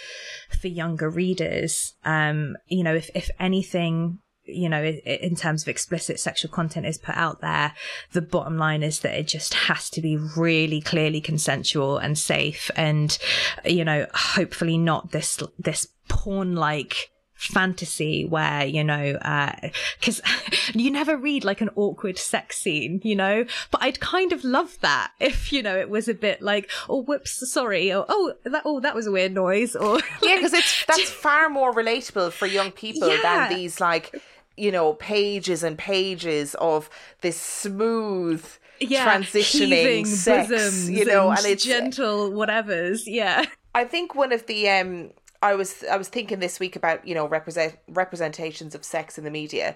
for 0.59 0.67
younger 0.67 1.09
readers, 1.09 1.93
um, 2.03 2.57
you 2.67 2.83
know, 2.83 2.95
if, 2.95 3.09
if 3.13 3.29
anything, 3.39 4.19
you 4.43 4.67
know, 4.67 4.83
in 4.83 5.35
terms 5.35 5.61
of 5.61 5.67
explicit 5.67 6.19
sexual 6.19 6.51
content 6.51 6.87
is 6.87 6.97
put 6.97 7.15
out 7.15 7.41
there, 7.41 7.73
the 8.11 8.23
bottom 8.23 8.57
line 8.57 8.81
is 8.81 8.99
that 9.01 9.17
it 9.17 9.27
just 9.27 9.53
has 9.53 9.89
to 9.91 10.01
be 10.01 10.17
really 10.17 10.81
clearly 10.81 11.21
consensual 11.21 11.97
and 11.97 12.17
safe 12.17 12.71
and, 12.75 13.19
you 13.63 13.85
know, 13.85 14.07
hopefully 14.13 14.79
not 14.79 15.11
this, 15.11 15.39
this 15.59 15.87
porn 16.09 16.55
like 16.55 17.11
fantasy 17.41 18.25
where, 18.25 18.65
you 18.65 18.83
know, 18.83 19.17
uh, 19.21 19.69
cause 20.01 20.21
you 20.73 20.91
never 20.91 21.17
read 21.17 21.43
like 21.43 21.61
an 21.61 21.69
awkward 21.75 22.17
sex 22.17 22.57
scene, 22.57 23.01
you 23.03 23.15
know, 23.15 23.45
but 23.71 23.81
I'd 23.81 23.99
kind 23.99 24.31
of 24.31 24.43
love 24.43 24.77
that 24.81 25.11
if, 25.19 25.51
you 25.51 25.63
know, 25.63 25.77
it 25.77 25.89
was 25.89 26.07
a 26.07 26.13
bit 26.13 26.41
like, 26.41 26.69
oh, 26.87 27.01
whoops, 27.01 27.51
sorry, 27.51 27.91
or, 27.91 28.05
oh, 28.07 28.33
that, 28.43 28.61
oh, 28.65 28.79
that 28.79 28.95
was 28.95 29.07
a 29.07 29.11
weird 29.11 29.33
noise, 29.33 29.75
or. 29.75 29.99
yeah, 30.21 30.35
because 30.35 30.53
it's, 30.53 30.85
that's 30.85 31.09
far 31.09 31.49
more 31.49 31.73
relatable 31.73 32.31
for 32.31 32.45
young 32.45 32.71
people 32.71 33.09
yeah. 33.09 33.21
than 33.21 33.57
these 33.57 33.81
like, 33.81 34.21
you 34.55 34.71
know, 34.71 34.93
pages 34.93 35.63
and 35.63 35.77
pages 35.77 36.55
of 36.55 36.89
this 37.21 37.39
smooth, 37.39 38.45
yeah, 38.79 39.05
transitioning 39.05 40.05
sex, 40.05 40.87
you 40.89 41.05
know, 41.05 41.29
and, 41.29 41.39
and 41.39 41.47
it's 41.47 41.63
gentle 41.63 42.31
whatevers. 42.31 43.03
Yeah. 43.05 43.45
I 43.73 43.85
think 43.85 44.15
one 44.15 44.33
of 44.33 44.45
the 44.47 44.69
um 44.69 45.11
I 45.41 45.55
was 45.55 45.83
I 45.89 45.97
was 45.97 46.09
thinking 46.09 46.39
this 46.39 46.59
week 46.59 46.75
about, 46.75 47.07
you 47.07 47.15
know, 47.15 47.27
represent 47.27 47.77
representations 47.87 48.75
of 48.75 48.83
sex 48.83 49.17
in 49.17 49.23
the 49.23 49.31
media. 49.31 49.75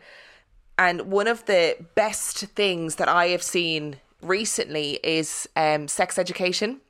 And 0.78 1.04
one 1.04 1.28
of 1.28 1.46
the 1.46 1.78
best 1.96 2.38
things 2.38 2.96
that 2.96 3.08
I 3.08 3.28
have 3.28 3.44
seen 3.44 3.98
recently 4.22 5.00
is 5.04 5.48
um 5.56 5.88
sex 5.88 6.18
education. 6.18 6.82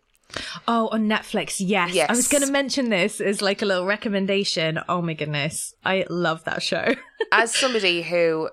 Oh, 0.67 0.89
on 0.91 1.07
Netflix, 1.07 1.57
yes. 1.59 1.93
yes. 1.93 2.09
I 2.09 2.13
was 2.13 2.27
going 2.27 2.43
to 2.43 2.51
mention 2.51 2.89
this 2.89 3.21
as 3.21 3.43
like 3.43 3.61
a 3.61 3.65
little 3.65 3.85
recommendation. 3.85 4.79
Oh 4.89 5.01
my 5.01 5.13
goodness, 5.13 5.75
I 5.85 6.05
love 6.09 6.43
that 6.45 6.63
show. 6.63 6.95
as 7.31 7.55
somebody 7.55 8.01
who 8.01 8.49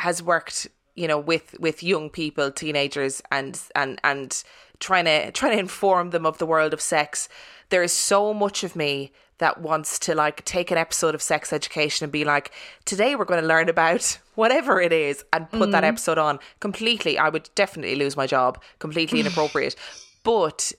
has 0.00 0.22
worked 0.22 0.66
you 0.94 1.06
know 1.06 1.18
with 1.18 1.58
with 1.60 1.82
young 1.82 2.10
people 2.10 2.50
teenagers 2.50 3.22
and 3.30 3.60
and 3.74 4.00
and 4.02 4.42
trying 4.80 5.04
to 5.04 5.30
trying 5.32 5.52
to 5.52 5.58
inform 5.58 6.10
them 6.10 6.26
of 6.26 6.38
the 6.38 6.46
world 6.46 6.72
of 6.72 6.80
sex 6.80 7.28
there 7.68 7.82
is 7.82 7.92
so 7.92 8.34
much 8.34 8.64
of 8.64 8.74
me 8.74 9.12
that 9.40 9.60
wants 9.60 9.98
to 9.98 10.14
like 10.14 10.44
take 10.44 10.70
an 10.70 10.78
episode 10.78 11.14
of 11.14 11.20
sex 11.20 11.52
education 11.52 12.04
and 12.04 12.12
be 12.12 12.24
like 12.24 12.52
today 12.84 13.14
we're 13.14 13.24
going 13.24 13.42
to 13.42 13.46
learn 13.46 13.68
about 13.68 14.18
whatever 14.36 14.80
it 14.80 14.92
is 14.92 15.24
and 15.32 15.50
put 15.50 15.68
mm. 15.68 15.72
that 15.72 15.84
episode 15.84 16.16
on 16.16 16.38
completely 16.60 17.18
i 17.18 17.28
would 17.28 17.50
definitely 17.54 17.96
lose 17.96 18.16
my 18.16 18.26
job 18.26 18.62
completely 18.78 19.20
inappropriate 19.24 19.76
but 20.22 20.72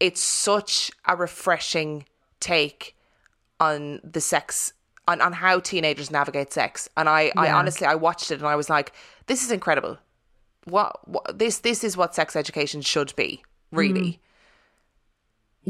it's 0.00 0.22
such 0.22 0.90
a 1.06 1.16
refreshing 1.16 2.04
take 2.40 2.94
on 3.60 4.00
the 4.04 4.20
sex 4.20 4.72
on, 5.08 5.20
on 5.22 5.32
how 5.32 5.58
teenagers 5.58 6.10
navigate 6.10 6.52
sex. 6.52 6.88
And 6.96 7.08
I, 7.08 7.22
yeah. 7.22 7.32
I 7.36 7.52
honestly, 7.52 7.86
I 7.86 7.94
watched 7.94 8.30
it 8.30 8.38
and 8.38 8.46
I 8.46 8.54
was 8.54 8.70
like, 8.70 8.92
this 9.26 9.42
is 9.42 9.50
incredible. 9.50 9.98
What, 10.64 11.08
what 11.08 11.38
this, 11.38 11.58
this 11.60 11.82
is 11.82 11.96
what 11.96 12.14
sex 12.14 12.36
education 12.36 12.82
should 12.82 13.16
be, 13.16 13.42
really. 13.72 14.00
Mm. 14.00 14.18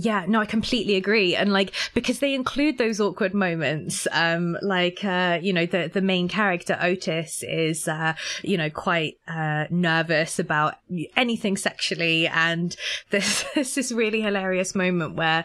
Yeah, 0.01 0.27
no, 0.29 0.41
I 0.41 0.47
completely 0.47 0.95
agree. 0.95 1.35
And 1.35 1.53
like, 1.53 1.73
because 1.93 2.21
they 2.21 2.33
include 2.33 2.79
those 2.79 3.01
awkward 3.01 3.35
moments, 3.35 4.07
um, 4.13 4.57
like, 4.63 5.05
uh, 5.05 5.41
you 5.43 5.53
know, 5.53 5.67
the, 5.67 5.91
the 5.93 6.01
main 6.01 6.29
character, 6.29 6.79
Otis, 6.81 7.43
is, 7.43 7.89
uh, 7.89 8.15
you 8.45 8.57
know, 8.57 8.71
quite, 8.71 9.19
uh, 9.27 9.65
nervous 9.71 10.39
about 10.39 10.77
anything 11.17 11.57
sexually. 11.57 12.29
And 12.29 12.77
there's, 13.11 13.45
there's 13.57 13.75
this 13.75 13.91
really 13.91 14.21
hilarious 14.21 14.73
moment 14.77 15.17
where 15.17 15.45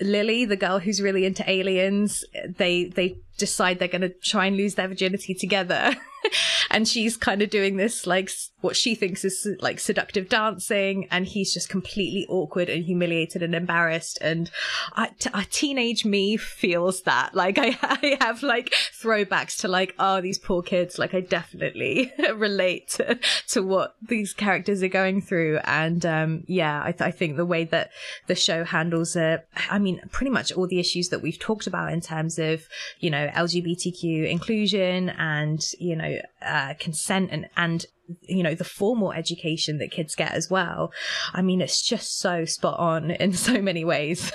Lily, 0.00 0.44
the 0.44 0.56
girl 0.56 0.78
who's 0.78 1.02
really 1.02 1.24
into 1.24 1.48
aliens, 1.50 2.24
they, 2.46 2.84
they 2.84 3.18
decide 3.36 3.80
they're 3.80 3.88
going 3.88 4.02
to 4.02 4.14
try 4.22 4.46
and 4.46 4.56
lose 4.56 4.76
their 4.76 4.86
virginity 4.86 5.34
together. 5.34 5.96
and 6.70 6.86
she's 6.86 7.16
kind 7.16 7.42
of 7.42 7.50
doing 7.50 7.76
this 7.76 8.06
like 8.06 8.30
what 8.60 8.76
she 8.76 8.94
thinks 8.94 9.24
is 9.24 9.46
like 9.60 9.78
seductive 9.78 10.28
dancing 10.28 11.06
and 11.10 11.26
he's 11.26 11.54
just 11.54 11.68
completely 11.68 12.26
awkward 12.28 12.68
and 12.68 12.84
humiliated 12.84 13.42
and 13.42 13.54
embarrassed. 13.54 14.18
And 14.20 14.50
I, 14.94 15.10
t- 15.18 15.30
a 15.32 15.44
teenage 15.44 16.04
me 16.04 16.36
feels 16.36 17.02
that. 17.02 17.34
Like 17.34 17.58
I, 17.60 17.76
I 17.82 18.16
have 18.20 18.42
like 18.42 18.74
throwbacks 19.00 19.58
to 19.60 19.68
like 19.68 19.94
oh 19.98 20.20
these 20.20 20.38
poor 20.38 20.62
kids. 20.62 20.98
Like 20.98 21.14
I 21.14 21.20
definitely 21.20 22.12
relate 22.34 22.88
to, 22.90 23.18
to 23.48 23.62
what 23.62 23.94
these 24.02 24.32
characters 24.32 24.82
are 24.82 24.88
going 24.88 25.22
through. 25.22 25.60
And 25.64 26.04
um 26.04 26.44
yeah 26.46 26.82
I, 26.84 26.92
th- 26.92 27.02
I 27.02 27.10
think 27.12 27.36
the 27.36 27.46
way 27.46 27.64
that 27.64 27.90
the 28.26 28.34
show 28.34 28.64
handles 28.64 29.14
it 29.14 29.46
I 29.70 29.78
mean 29.78 30.00
pretty 30.10 30.30
much 30.30 30.52
all 30.52 30.66
the 30.66 30.80
issues 30.80 31.10
that 31.10 31.22
we've 31.22 31.38
talked 31.38 31.66
about 31.66 31.92
in 31.92 32.00
terms 32.00 32.38
of 32.38 32.66
you 32.98 33.10
know 33.10 33.28
LGBTQ 33.28 34.28
inclusion 34.28 35.10
and 35.10 35.64
you 35.78 35.94
know 35.94 36.07
uh, 36.42 36.74
consent 36.78 37.30
and 37.32 37.48
and 37.56 37.86
you 38.22 38.42
know 38.42 38.54
the 38.54 38.64
formal 38.64 39.12
education 39.12 39.78
that 39.78 39.90
kids 39.90 40.14
get 40.14 40.32
as 40.32 40.50
well. 40.50 40.92
I 41.32 41.42
mean 41.42 41.60
it's 41.60 41.82
just 41.82 42.18
so 42.18 42.44
spot 42.44 42.78
on 42.78 43.10
in 43.22 43.32
so 43.32 43.60
many 43.62 43.84
ways. 43.84 44.32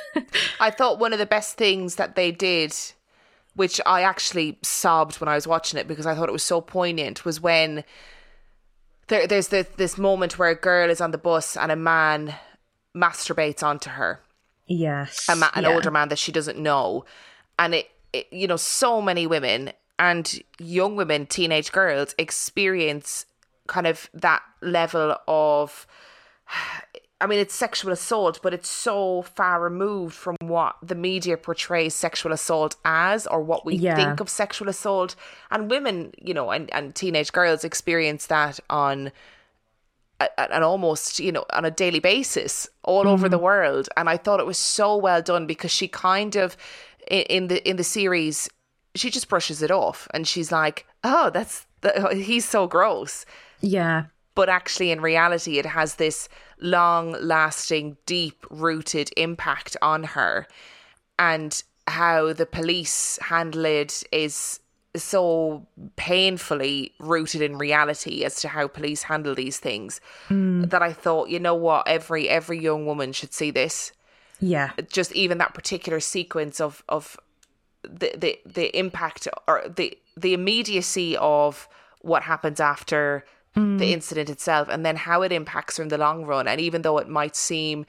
I 0.60 0.70
thought 0.72 1.00
one 1.00 1.14
of 1.14 1.20
the 1.20 1.26
best 1.26 1.58
things 1.58 1.96
that 1.96 2.16
they 2.16 2.32
did 2.32 2.76
which 3.56 3.80
i 3.86 4.02
actually 4.02 4.58
sobbed 4.64 5.22
when 5.22 5.28
i 5.28 5.36
was 5.36 5.46
watching 5.46 5.80
it 5.80 5.88
because 5.88 6.08
i 6.08 6.16
thought 6.16 6.28
it 6.28 6.32
was 6.32 6.42
so 6.42 6.60
poignant 6.60 7.24
was 7.24 7.40
when 7.40 7.84
there, 9.08 9.28
there's 9.28 9.50
the, 9.50 9.68
this 9.78 9.98
moment 9.98 10.38
where 10.40 10.50
a 10.50 10.56
girl 10.56 10.90
is 10.90 11.02
on 11.02 11.12
the 11.12 11.18
bus 11.18 11.58
and 11.58 11.72
a 11.72 11.76
man 11.76 12.36
masturbates 12.96 13.64
onto 13.64 13.92
her. 13.92 14.22
Yes. 14.68 15.28
Ma- 15.36 15.50
an 15.56 15.64
yeah. 15.64 15.70
older 15.70 15.92
man 15.92 16.10
that 16.10 16.20
she 16.20 16.32
doesn't 16.32 16.58
know. 16.58 17.06
And 17.60 17.76
it, 17.76 17.90
it 18.12 18.28
you 18.32 18.48
know 18.48 18.58
so 18.58 19.02
many 19.02 19.28
women 19.28 19.72
and 20.04 20.44
young 20.60 20.98
women, 20.98 21.26
teenage 21.26 21.72
girls 21.72 22.14
experience 22.18 23.26
kind 23.68 23.88
of 23.88 24.10
that 24.14 24.42
level 24.62 25.16
of 25.30 25.88
I 27.22 27.26
mean, 27.26 27.40
it's 27.40 27.56
sexual 27.56 27.94
assault, 27.94 28.42
but 28.44 28.54
it's 28.54 28.68
so 28.68 29.22
far 29.22 29.62
removed 29.62 30.14
from 30.14 30.36
what 30.42 30.76
the 30.84 30.94
media 30.94 31.38
portrays 31.38 31.96
sexual 31.96 32.34
assault 32.34 32.76
as 32.84 33.26
or 33.28 33.42
what 33.42 33.66
we 33.66 33.76
yeah. 33.76 33.96
think 33.96 34.20
of 34.20 34.28
sexual 34.28 34.68
assault. 34.68 35.16
And 35.50 35.72
women, 35.72 36.12
you 36.22 36.34
know, 36.34 36.52
and, 36.52 36.70
and 36.74 36.94
teenage 36.94 37.32
girls 37.32 37.64
experience 37.64 38.26
that 38.26 38.60
on 38.70 39.14
an 40.38 40.64
almost, 40.64 41.22
you 41.22 41.32
know, 41.32 41.46
on 41.54 41.64
a 41.64 41.72
daily 41.72 42.00
basis 42.00 42.68
all 42.84 43.06
mm-hmm. 43.06 43.14
over 43.14 43.30
the 43.30 43.38
world. 43.38 43.88
And 43.96 44.10
I 44.10 44.18
thought 44.18 44.42
it 44.42 44.46
was 44.46 44.58
so 44.58 44.98
well 44.98 45.22
done 45.22 45.48
because 45.48 45.72
she 45.72 45.88
kind 45.88 46.36
of, 46.36 46.58
in 47.10 47.48
the 47.48 47.66
in 47.70 47.78
the 47.78 47.86
series, 47.86 48.50
she 48.96 49.10
just 49.10 49.30
brushes 49.30 49.62
it 49.62 49.72
off 49.72 50.08
and 50.14 50.28
she's 50.28 50.52
like, 50.52 50.86
"Oh, 51.04 51.30
that's 51.30 51.66
the, 51.82 52.14
he's 52.16 52.48
so 52.48 52.68
gross." 52.68 53.26
Yeah. 53.62 54.06
But 54.36 54.50
actually 54.50 54.92
in 54.92 55.02
reality 55.02 55.60
it 55.60 55.66
has 55.66 55.96
this 55.96 56.28
long-lasting, 56.60 57.98
deep-rooted 58.06 59.12
impact 59.18 59.78
on 59.82 60.04
her 60.04 60.48
and 61.20 61.62
how 61.88 62.34
the 62.34 62.46
police 62.46 63.20
handle 63.22 63.66
it 63.66 64.04
is 64.12 64.60
so 64.96 65.66
painfully 65.96 66.94
rooted 67.00 67.42
in 67.42 67.58
reality 67.58 68.24
as 68.24 68.36
to 68.42 68.48
how 68.48 68.68
police 68.68 69.04
handle 69.04 69.34
these 69.34 69.58
things 69.58 70.00
mm. 70.30 70.70
that 70.70 70.82
I 70.82 70.94
thought, 70.94 71.30
you 71.30 71.40
know 71.40 71.56
what, 71.56 71.88
every 71.88 72.30
every 72.30 72.60
young 72.60 72.86
woman 72.86 73.12
should 73.12 73.34
see 73.34 73.52
this. 73.52 73.92
Yeah. 74.40 74.72
Just 74.92 75.12
even 75.14 75.40
that 75.40 75.54
particular 75.54 76.00
sequence 76.00 76.62
of 76.62 76.84
of 76.88 77.18
the 77.84 78.12
the 78.18 78.40
the 78.46 78.78
impact 78.78 79.28
or 79.48 79.64
the 79.68 79.98
the 80.16 80.34
immediacy 80.34 81.18
of 81.18 81.68
what 82.02 82.24
happens 82.24 82.60
after 82.60 83.26
mm. 83.56 83.80
the 83.80 83.94
incident 83.94 84.30
itself 84.30 84.68
and 84.70 84.86
then 84.86 84.96
how 84.96 85.22
it 85.22 85.32
impacts 85.32 85.78
her 85.78 85.84
in 85.84 85.90
the 85.90 85.98
long 85.98 86.26
run. 86.26 86.48
And 86.48 86.60
even 86.60 86.82
though 86.82 86.98
it 86.98 87.08
might 87.08 87.36
seem 87.36 87.86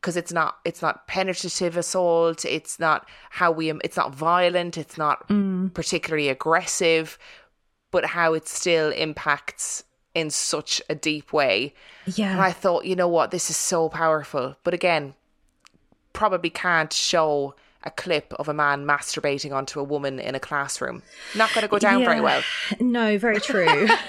because 0.00 0.16
it's 0.16 0.32
not 0.32 0.58
it's 0.64 0.82
not 0.82 1.06
penetrative 1.06 1.78
assault 1.78 2.44
it's 2.44 2.78
not 2.78 3.08
how 3.30 3.50
we 3.50 3.70
it's 3.82 3.96
not 3.96 4.14
violent 4.14 4.76
it's 4.76 4.98
not 4.98 5.26
mm. 5.28 5.72
particularly 5.72 6.28
aggressive 6.28 7.18
but 7.90 8.04
how 8.04 8.34
it 8.34 8.46
still 8.46 8.90
impacts 8.90 9.84
in 10.14 10.28
such 10.30 10.82
a 10.88 10.94
deep 10.94 11.32
way. 11.32 11.72
Yeah. 12.06 12.32
And 12.32 12.40
i 12.40 12.52
thought 12.52 12.84
you 12.84 12.96
know 12.96 13.08
what? 13.08 13.30
This 13.30 13.50
is 13.50 13.56
so 13.56 13.88
powerful. 13.88 14.56
But 14.62 14.74
again 14.74 15.14
probably 16.12 16.50
can't 16.50 16.92
show 16.92 17.54
a 17.84 17.90
clip 17.90 18.32
of 18.34 18.48
a 18.48 18.54
man 18.54 18.84
masturbating 18.84 19.52
onto 19.54 19.78
a 19.78 19.84
woman 19.84 20.18
in 20.18 20.34
a 20.34 20.40
classroom. 20.40 21.02
Not 21.36 21.52
going 21.54 21.62
to 21.62 21.68
go 21.68 21.78
down 21.78 22.00
yeah, 22.00 22.06
very 22.06 22.20
well. 22.20 22.42
No, 22.80 23.18
very 23.18 23.40
true. 23.40 23.86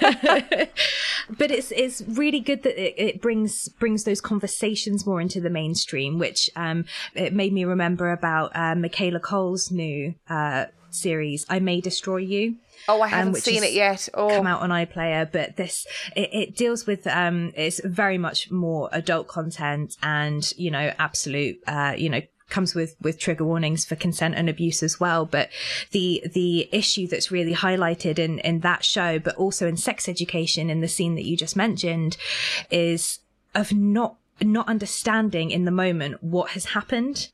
but 1.30 1.50
it's 1.50 1.70
it's 1.72 2.02
really 2.08 2.40
good 2.40 2.62
that 2.62 2.80
it, 2.82 2.94
it, 2.96 3.20
brings 3.20 3.68
brings 3.68 4.04
those 4.04 4.20
conversations 4.20 5.06
more 5.06 5.20
into 5.20 5.40
the 5.40 5.50
mainstream, 5.50 6.18
which 6.18 6.50
um, 6.56 6.84
it 7.14 7.32
made 7.32 7.52
me 7.52 7.64
remember 7.64 8.10
about 8.10 8.54
uh, 8.54 8.74
Michaela 8.74 9.20
Coel's 9.20 9.70
new 9.70 10.14
uh, 10.28 10.66
series, 10.90 11.44
"I 11.48 11.58
May 11.58 11.80
Destroy 11.80 12.18
You." 12.18 12.56
Oh, 12.88 13.02
I 13.02 13.08
haven't 13.08 13.34
um, 13.34 13.40
seen 13.40 13.64
it 13.64 13.72
yet. 13.72 14.08
Oh. 14.14 14.28
Come 14.28 14.46
out 14.46 14.62
on 14.62 14.70
iPlayer, 14.70 15.30
but 15.30 15.56
this 15.56 15.86
it, 16.14 16.30
it, 16.32 16.56
deals 16.56 16.86
with 16.86 17.06
um, 17.06 17.52
it's 17.56 17.80
very 17.84 18.18
much 18.18 18.50
more 18.50 18.88
adult 18.92 19.28
content 19.28 19.96
and 20.02 20.52
you 20.56 20.70
know 20.70 20.92
absolute 20.98 21.58
uh, 21.66 21.94
you 21.96 22.08
know 22.08 22.22
comes 22.48 22.74
with 22.74 22.96
with 23.00 23.18
trigger 23.18 23.44
warnings 23.44 23.84
for 23.84 23.96
consent 23.96 24.34
and 24.34 24.48
abuse 24.48 24.82
as 24.82 25.00
well. 25.00 25.26
But 25.26 25.50
the 25.90 26.22
the 26.32 26.68
issue 26.72 27.06
that's 27.06 27.30
really 27.30 27.54
highlighted 27.54 28.18
in 28.18 28.38
in 28.40 28.60
that 28.60 28.84
show 28.84 29.18
but 29.18 29.36
also 29.36 29.66
in 29.66 29.76
sex 29.76 30.08
education 30.08 30.70
in 30.70 30.80
the 30.80 30.88
scene 30.88 31.14
that 31.16 31.26
you 31.26 31.36
just 31.36 31.56
mentioned 31.56 32.16
is 32.70 33.20
of 33.54 33.72
not 33.72 34.16
not 34.40 34.68
understanding 34.68 35.50
in 35.50 35.64
the 35.64 35.70
moment 35.70 36.22
what 36.22 36.50
has 36.50 36.66
happened 36.66 37.30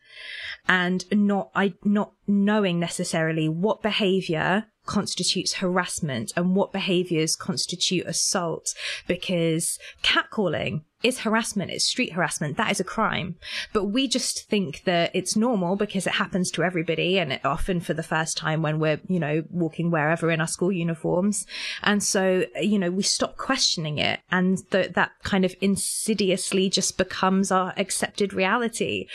and 0.68 1.05
not 1.10 1.51
I 1.55 1.74
not 1.84 2.12
knowing 2.26 2.78
necessarily 2.78 3.48
what 3.48 3.82
behavior 3.82 4.66
constitutes 4.86 5.55
harassment 5.55 6.32
and 6.36 6.56
what 6.56 6.72
behaviors 6.72 7.36
constitute 7.36 8.06
assault 8.06 8.74
because 9.06 9.78
catcalling 10.02 10.82
is 11.02 11.20
harassment, 11.20 11.70
it's 11.70 11.84
street 11.84 12.12
harassment, 12.12 12.56
that 12.56 12.70
is 12.70 12.80
a 12.80 12.84
crime. 12.84 13.36
But 13.72 13.84
we 13.84 14.08
just 14.08 14.48
think 14.48 14.84
that 14.84 15.10
it's 15.14 15.36
normal 15.36 15.76
because 15.76 16.06
it 16.06 16.14
happens 16.14 16.50
to 16.52 16.62
everybody 16.62 17.18
and 17.18 17.32
it 17.32 17.44
often 17.44 17.80
for 17.80 17.94
the 17.94 18.02
first 18.02 18.36
time 18.36 18.62
when 18.62 18.78
we're, 18.78 19.00
you 19.08 19.18
know, 19.18 19.44
walking 19.50 19.90
wherever 19.90 20.30
in 20.30 20.40
our 20.40 20.46
school 20.46 20.72
uniforms. 20.72 21.46
And 21.82 22.02
so, 22.02 22.44
you 22.60 22.78
know, 22.78 22.90
we 22.90 23.02
stop 23.02 23.36
questioning 23.36 23.98
it 23.98 24.20
and 24.30 24.58
th- 24.70 24.92
that 24.92 25.12
kind 25.22 25.44
of 25.44 25.54
insidiously 25.60 26.70
just 26.70 26.98
becomes 26.98 27.50
our 27.50 27.72
accepted 27.76 28.32
reality. 28.32 29.06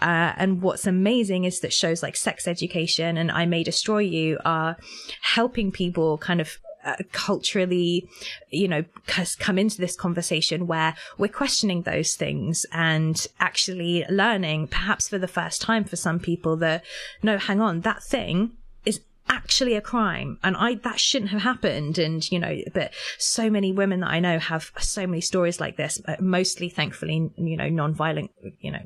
Uh, 0.00 0.32
and 0.36 0.62
what's 0.62 0.86
amazing 0.86 1.44
is 1.44 1.60
that 1.60 1.72
shows 1.72 2.02
like 2.02 2.16
sex 2.16 2.46
education 2.46 3.16
and 3.16 3.30
I 3.30 3.46
May 3.46 3.62
Destroy 3.62 3.98
You 3.98 4.38
are 4.44 4.76
helping 5.20 5.72
people 5.72 6.18
kind 6.18 6.40
of 6.40 6.58
uh, 6.84 6.96
culturally, 7.12 8.08
you 8.50 8.68
know, 8.68 8.84
come 9.38 9.58
into 9.58 9.78
this 9.78 9.96
conversation 9.96 10.66
where 10.66 10.94
we're 11.18 11.28
questioning 11.28 11.82
those 11.82 12.14
things 12.14 12.66
and 12.72 13.26
actually 13.40 14.04
learning, 14.08 14.68
perhaps 14.68 15.08
for 15.08 15.18
the 15.18 15.28
first 15.28 15.60
time 15.60 15.84
for 15.84 15.96
some 15.96 16.18
people, 16.18 16.56
that 16.56 16.84
no, 17.22 17.38
hang 17.38 17.60
on, 17.60 17.80
that 17.82 18.02
thing 18.02 18.52
is 18.84 19.00
actually 19.28 19.74
a 19.74 19.80
crime. 19.80 20.38
And 20.42 20.56
I 20.56 20.74
that 20.76 21.00
shouldn't 21.00 21.30
have 21.30 21.42
happened. 21.42 21.98
And 21.98 22.30
you 22.30 22.38
know 22.38 22.58
but 22.74 22.92
so 23.18 23.48
many 23.50 23.72
women 23.72 24.00
that 24.00 24.10
I 24.10 24.20
know 24.20 24.38
have 24.38 24.72
so 24.78 25.06
many 25.06 25.20
stories 25.20 25.60
like 25.60 25.76
this 25.76 26.00
uh, 26.06 26.16
mostly 26.20 26.68
thankfully 26.68 27.30
you 27.36 27.56
know 27.56 27.68
non-violent 27.68 28.30
you 28.60 28.70
know 28.72 28.82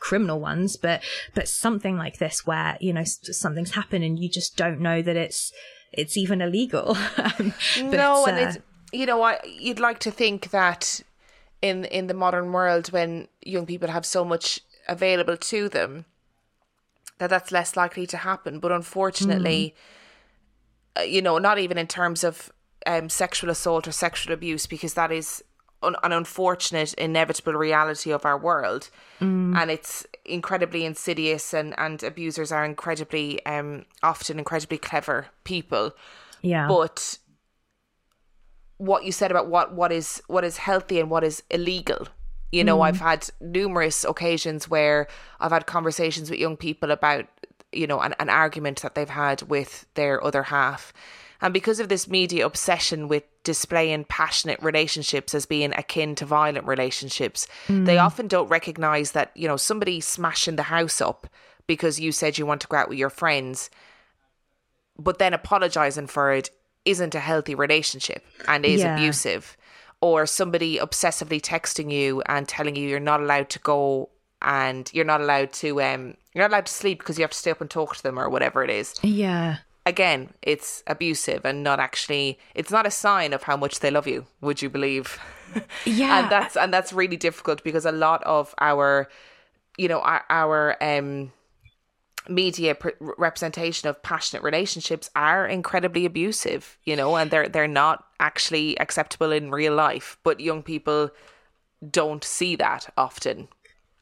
criminal 0.00 0.40
ones. 0.40 0.76
But 0.76 1.02
but 1.34 1.48
something 1.48 1.96
like 1.96 2.18
this 2.18 2.46
where 2.46 2.78
you 2.80 2.92
know 2.92 3.04
something's 3.04 3.72
happened 3.72 4.04
and 4.04 4.18
you 4.18 4.28
just 4.30 4.56
don't 4.56 4.80
know 4.80 5.02
that 5.02 5.16
it's 5.16 5.52
it's 5.92 6.16
even 6.16 6.40
illegal. 6.40 6.96
um, 7.16 7.54
no, 7.78 8.26
and 8.26 8.36
uh, 8.38 8.48
it's 8.48 8.58
you 8.92 9.06
know, 9.06 9.22
I 9.22 9.38
you'd 9.44 9.80
like 9.80 9.98
to 10.00 10.10
think 10.10 10.50
that 10.50 11.02
in 11.62 11.84
in 11.86 12.06
the 12.06 12.14
modern 12.14 12.52
world 12.52 12.88
when 12.92 13.28
young 13.42 13.66
people 13.66 13.88
have 13.88 14.06
so 14.06 14.24
much 14.24 14.60
available 14.88 15.36
to 15.36 15.68
them 15.68 16.04
that 17.18 17.30
that's 17.30 17.52
less 17.52 17.76
likely 17.76 18.06
to 18.06 18.16
happen 18.16 18.58
but 18.60 18.72
unfortunately 18.72 19.74
mm. 20.96 21.02
uh, 21.02 21.04
you 21.04 21.20
know 21.20 21.38
not 21.38 21.58
even 21.58 21.76
in 21.76 21.86
terms 21.86 22.22
of 22.24 22.52
um, 22.86 23.08
sexual 23.08 23.50
assault 23.50 23.88
or 23.88 23.92
sexual 23.92 24.32
abuse 24.32 24.66
because 24.66 24.94
that 24.94 25.10
is 25.10 25.42
un- 25.82 25.96
an 26.02 26.12
unfortunate, 26.12 26.94
inevitable 26.94 27.54
reality 27.54 28.10
of 28.10 28.24
our 28.24 28.38
world, 28.38 28.90
mm. 29.20 29.56
and 29.56 29.70
it's 29.70 30.06
incredibly 30.24 30.84
insidious. 30.84 31.54
and 31.54 31.74
And 31.78 32.02
abusers 32.02 32.52
are 32.52 32.64
incredibly, 32.64 33.44
um, 33.46 33.84
often 34.02 34.38
incredibly 34.38 34.78
clever 34.78 35.26
people. 35.44 35.92
Yeah, 36.42 36.68
but 36.68 37.18
what 38.76 39.04
you 39.04 39.12
said 39.12 39.30
about 39.30 39.48
what 39.48 39.74
what 39.74 39.90
is 39.90 40.22
what 40.28 40.44
is 40.44 40.58
healthy 40.58 41.00
and 41.00 41.10
what 41.10 41.24
is 41.24 41.42
illegal. 41.50 42.08
You 42.50 42.64
know, 42.64 42.78
mm. 42.78 42.86
I've 42.86 43.00
had 43.00 43.28
numerous 43.40 44.04
occasions 44.04 44.70
where 44.70 45.06
I've 45.38 45.52
had 45.52 45.66
conversations 45.66 46.30
with 46.30 46.38
young 46.38 46.56
people 46.56 46.90
about, 46.90 47.26
you 47.72 47.86
know, 47.86 48.00
an, 48.00 48.14
an 48.18 48.30
argument 48.30 48.80
that 48.80 48.94
they've 48.94 49.08
had 49.08 49.42
with 49.42 49.84
their 49.94 50.24
other 50.24 50.44
half 50.44 50.94
and 51.40 51.54
because 51.54 51.80
of 51.80 51.88
this 51.88 52.08
media 52.08 52.44
obsession 52.44 53.08
with 53.08 53.24
displaying 53.48 54.04
passionate 54.04 54.62
relationships 54.62 55.34
as 55.34 55.46
being 55.46 55.72
akin 55.72 56.14
to 56.14 56.26
violent 56.26 56.66
relationships, 56.66 57.48
mm. 57.66 57.86
they 57.86 57.96
often 57.96 58.28
don't 58.28 58.48
recognize 58.48 59.12
that, 59.12 59.30
you 59.34 59.48
know, 59.48 59.56
somebody 59.56 60.02
smashing 60.02 60.56
the 60.56 60.64
house 60.64 61.00
up 61.00 61.26
because 61.66 61.98
you 61.98 62.12
said 62.12 62.36
you 62.36 62.44
want 62.44 62.60
to 62.60 62.66
go 62.66 62.76
out 62.76 62.90
with 62.90 62.98
your 62.98 63.08
friends, 63.08 63.70
but 64.98 65.18
then 65.18 65.32
apologizing 65.32 66.06
for 66.06 66.30
it 66.30 66.50
isn't 66.84 67.14
a 67.14 67.20
healthy 67.20 67.54
relationship 67.54 68.22
and 68.46 68.66
is 68.66 68.82
yeah. 68.82 68.94
abusive. 68.94 69.56
Or 70.02 70.26
somebody 70.26 70.76
obsessively 70.76 71.40
texting 71.40 71.90
you 71.90 72.20
and 72.26 72.46
telling 72.46 72.76
you 72.76 72.86
you're 72.86 73.00
not 73.00 73.22
allowed 73.22 73.48
to 73.48 73.58
go 73.60 74.10
and 74.42 74.90
you're 74.92 75.06
not 75.06 75.22
allowed 75.22 75.54
to 75.54 75.80
um 75.80 76.14
you're 76.34 76.44
not 76.44 76.50
allowed 76.50 76.66
to 76.66 76.72
sleep 76.72 76.98
because 76.98 77.18
you 77.18 77.22
have 77.22 77.30
to 77.30 77.36
stay 77.36 77.50
up 77.50 77.62
and 77.62 77.70
talk 77.70 77.96
to 77.96 78.02
them 78.02 78.18
or 78.18 78.28
whatever 78.28 78.62
it 78.62 78.68
is. 78.68 78.94
Yeah 79.02 79.56
again, 79.88 80.30
it's 80.42 80.82
abusive 80.86 81.44
and 81.44 81.64
not 81.64 81.80
actually 81.80 82.38
it's 82.54 82.70
not 82.70 82.86
a 82.86 82.90
sign 82.90 83.32
of 83.32 83.44
how 83.44 83.56
much 83.56 83.80
they 83.80 83.90
love 83.90 84.06
you, 84.06 84.26
would 84.40 84.62
you 84.62 84.70
believe? 84.70 85.18
Yeah. 85.86 86.18
and 86.18 86.30
that's 86.30 86.58
and 86.58 86.72
that's 86.74 86.92
really 86.92 87.16
difficult 87.16 87.64
because 87.64 87.86
a 87.86 87.92
lot 87.92 88.22
of 88.24 88.54
our 88.60 89.08
you 89.78 89.88
know, 89.88 90.00
our, 90.00 90.22
our 90.28 90.76
um 90.82 91.32
media 92.28 92.76
representation 93.00 93.88
of 93.88 94.02
passionate 94.02 94.42
relationships 94.42 95.08
are 95.16 95.46
incredibly 95.46 96.04
abusive, 96.04 96.76
you 96.84 96.94
know, 96.96 97.16
and 97.16 97.30
they're 97.30 97.48
they're 97.48 97.66
not 97.66 98.04
actually 98.20 98.78
acceptable 98.78 99.32
in 99.32 99.50
real 99.50 99.74
life, 99.74 100.18
but 100.22 100.38
young 100.38 100.62
people 100.62 101.10
don't 101.90 102.24
see 102.24 102.56
that 102.56 102.92
often 102.98 103.48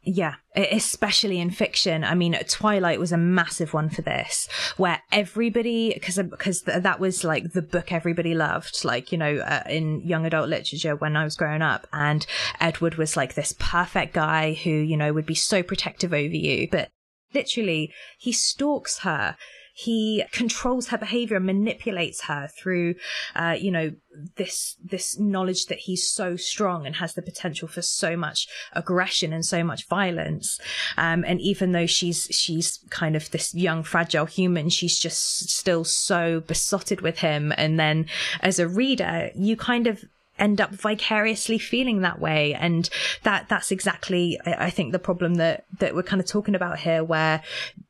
yeah, 0.06 0.36
especially 0.54 1.40
in 1.40 1.50
fiction. 1.50 2.04
I 2.04 2.14
mean, 2.14 2.38
Twilight 2.48 3.00
was 3.00 3.10
a 3.10 3.16
massive 3.16 3.74
one 3.74 3.90
for 3.90 4.02
this, 4.02 4.48
where 4.76 5.02
everybody, 5.10 5.92
because 5.92 6.16
because 6.16 6.62
that 6.62 7.00
was 7.00 7.24
like 7.24 7.52
the 7.52 7.62
book 7.62 7.90
everybody 7.90 8.32
loved, 8.32 8.84
like 8.84 9.10
you 9.10 9.18
know, 9.18 9.38
uh, 9.38 9.64
in 9.68 10.00
young 10.02 10.24
adult 10.24 10.48
literature 10.48 10.94
when 10.94 11.16
I 11.16 11.24
was 11.24 11.34
growing 11.34 11.60
up, 11.60 11.88
and 11.92 12.24
Edward 12.60 12.94
was 12.94 13.16
like 13.16 13.34
this 13.34 13.52
perfect 13.58 14.14
guy 14.14 14.52
who 14.54 14.70
you 14.70 14.96
know 14.96 15.12
would 15.12 15.26
be 15.26 15.34
so 15.34 15.64
protective 15.64 16.12
over 16.14 16.36
you, 16.36 16.68
but 16.70 16.88
literally 17.34 17.92
he 18.16 18.30
stalks 18.30 19.00
her 19.00 19.36
he 19.76 20.24
controls 20.32 20.88
her 20.88 20.96
behavior 20.96 21.36
and 21.36 21.44
manipulates 21.44 22.22
her 22.22 22.48
through, 22.48 22.94
uh, 23.34 23.54
you 23.60 23.70
know, 23.70 23.92
this, 24.36 24.74
this 24.82 25.18
knowledge 25.18 25.66
that 25.66 25.80
he's 25.80 26.10
so 26.10 26.34
strong 26.34 26.86
and 26.86 26.96
has 26.96 27.12
the 27.12 27.20
potential 27.20 27.68
for 27.68 27.82
so 27.82 28.16
much 28.16 28.48
aggression 28.72 29.34
and 29.34 29.44
so 29.44 29.62
much 29.62 29.86
violence. 29.86 30.58
Um, 30.96 31.26
and 31.26 31.42
even 31.42 31.72
though 31.72 31.84
she's, 31.84 32.26
she's 32.30 32.78
kind 32.88 33.16
of 33.16 33.30
this 33.32 33.54
young, 33.54 33.82
fragile 33.82 34.24
human, 34.24 34.70
she's 34.70 34.98
just 34.98 35.50
still 35.50 35.84
so 35.84 36.40
besotted 36.40 37.02
with 37.02 37.18
him. 37.18 37.52
And 37.58 37.78
then 37.78 38.06
as 38.40 38.58
a 38.58 38.66
reader, 38.66 39.30
you 39.34 39.58
kind 39.58 39.86
of 39.86 40.06
end 40.38 40.60
up 40.60 40.70
vicariously 40.70 41.58
feeling 41.58 42.00
that 42.00 42.20
way. 42.20 42.54
And 42.54 42.88
that 43.22 43.48
that's 43.48 43.70
exactly 43.70 44.38
i 44.46 44.70
think 44.70 44.92
the 44.92 44.98
problem 44.98 45.34
that 45.34 45.64
that 45.78 45.94
we're 45.94 46.02
kind 46.02 46.20
of 46.20 46.26
talking 46.26 46.54
about 46.54 46.78
here 46.78 47.02
where 47.02 47.42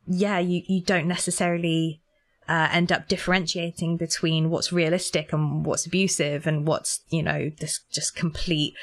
yeah 0.07 0.39
you 0.39 0.63
you 0.67 0.83
don't 0.83 1.07
necessarily 1.07 2.01
uh, 2.49 2.69
end 2.71 2.93
up 2.93 3.09
differentiating 3.09 3.97
between 3.97 4.51
what's 4.51 4.73
realistic 4.73 5.33
and 5.33 5.67
what's 5.67 5.85
abusive 5.85 6.47
and 6.47 6.67
what's 6.67 7.01
you 7.11 7.23
know 7.23 7.51
this 7.59 7.81
just 7.93 8.15
complete 8.15 8.75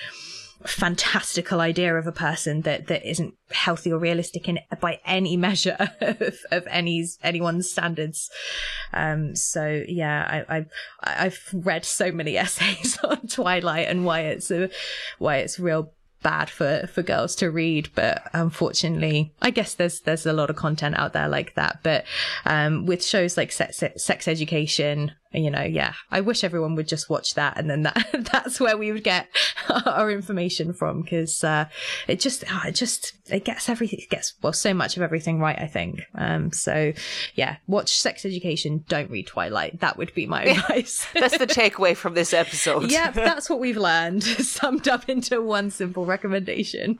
fantastical 0.65 1.59
idea 1.59 1.95
of 1.95 2.07
a 2.07 2.11
person 2.11 2.61
that 2.61 2.87
that 2.87 3.07
isn't 3.07 3.35
healthy 3.51 3.91
or 3.91 3.99
realistic 3.99 4.47
in 4.47 4.59
by 4.79 4.99
any 5.05 5.37
measure 5.37 5.77
of, 6.01 6.39
of 6.51 6.67
any 6.69 7.05
anyone's 7.23 7.69
standards. 7.69 8.29
Um, 8.93 9.35
so 9.35 9.83
yeah, 9.87 10.43
I, 10.49 10.57
I 10.57 10.65
I've 11.01 11.49
read 11.53 11.85
so 11.85 12.11
many 12.11 12.37
essays 12.43 12.97
on 13.03 13.27
Twilight 13.27 13.87
and 13.87 14.05
why 14.05 14.21
it's 14.21 14.51
a 14.51 14.69
why 15.19 15.37
it's 15.37 15.59
real 15.59 15.93
bad 16.23 16.49
for 16.49 16.87
for 16.87 17.03
girls 17.03 17.35
to 17.35 17.51
read 17.51 17.89
but 17.95 18.29
unfortunately 18.31 19.33
i 19.41 19.49
guess 19.49 19.73
there's 19.73 19.99
there's 19.99 20.25
a 20.25 20.31
lot 20.31 20.49
of 20.49 20.55
content 20.55 20.95
out 20.97 21.11
there 21.11 21.27
like 21.27 21.53
that 21.55 21.79
but 21.83 22.05
um, 22.45 22.85
with 22.85 23.03
shows 23.03 23.35
like 23.35 23.51
sex, 23.51 23.83
sex 23.97 24.27
education 24.27 25.11
you 25.33 25.49
know, 25.49 25.63
yeah, 25.63 25.93
I 26.11 26.21
wish 26.21 26.43
everyone 26.43 26.75
would 26.75 26.87
just 26.87 27.09
watch 27.09 27.33
that, 27.35 27.57
and 27.57 27.69
then 27.69 27.83
that 27.83 28.29
that's 28.31 28.59
where 28.59 28.77
we 28.77 28.91
would 28.91 29.03
get 29.03 29.27
our 29.85 30.11
information 30.11 30.73
from 30.73 31.01
because 31.01 31.43
uh, 31.43 31.65
it 32.07 32.19
just 32.19 32.43
oh, 32.49 32.61
it 32.67 32.73
just 32.73 33.13
it 33.29 33.45
gets 33.45 33.69
everything 33.69 33.99
it 33.99 34.09
gets 34.09 34.33
well 34.41 34.53
so 34.53 34.73
much 34.73 34.95
of 34.97 35.03
everything 35.03 35.39
right. 35.39 35.59
I 35.59 35.67
think. 35.67 36.01
Um, 36.15 36.51
so 36.51 36.93
yeah, 37.35 37.57
watch 37.67 37.99
Sex 37.99 38.25
Education. 38.25 38.85
Don't 38.87 39.09
read 39.09 39.27
Twilight. 39.27 39.79
That 39.79 39.97
would 39.97 40.13
be 40.13 40.25
my 40.27 40.43
advice. 40.45 41.07
that's 41.13 41.37
the 41.37 41.47
takeaway 41.47 41.95
from 41.95 42.13
this 42.13 42.33
episode. 42.33 42.91
yeah, 42.91 43.11
that's 43.11 43.49
what 43.49 43.59
we've 43.59 43.77
learned, 43.77 44.23
summed 44.23 44.87
up 44.87 45.09
into 45.09 45.41
one 45.41 45.69
simple 45.71 46.05
recommendation. 46.05 46.99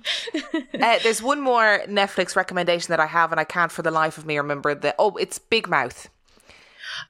uh, 0.54 1.00
there's 1.04 1.22
one 1.22 1.42
more 1.42 1.82
Netflix 1.88 2.36
recommendation 2.36 2.92
that 2.92 3.00
I 3.00 3.08
have, 3.08 3.32
and 3.32 3.40
I 3.40 3.44
can't 3.44 3.72
for 3.72 3.82
the 3.82 3.92
life 3.92 4.18
of 4.18 4.26
me 4.26 4.38
remember 4.38 4.74
the. 4.76 4.96
Oh, 4.98 5.16
it's 5.18 5.40
Big 5.40 5.68
Mouth. 5.68 6.10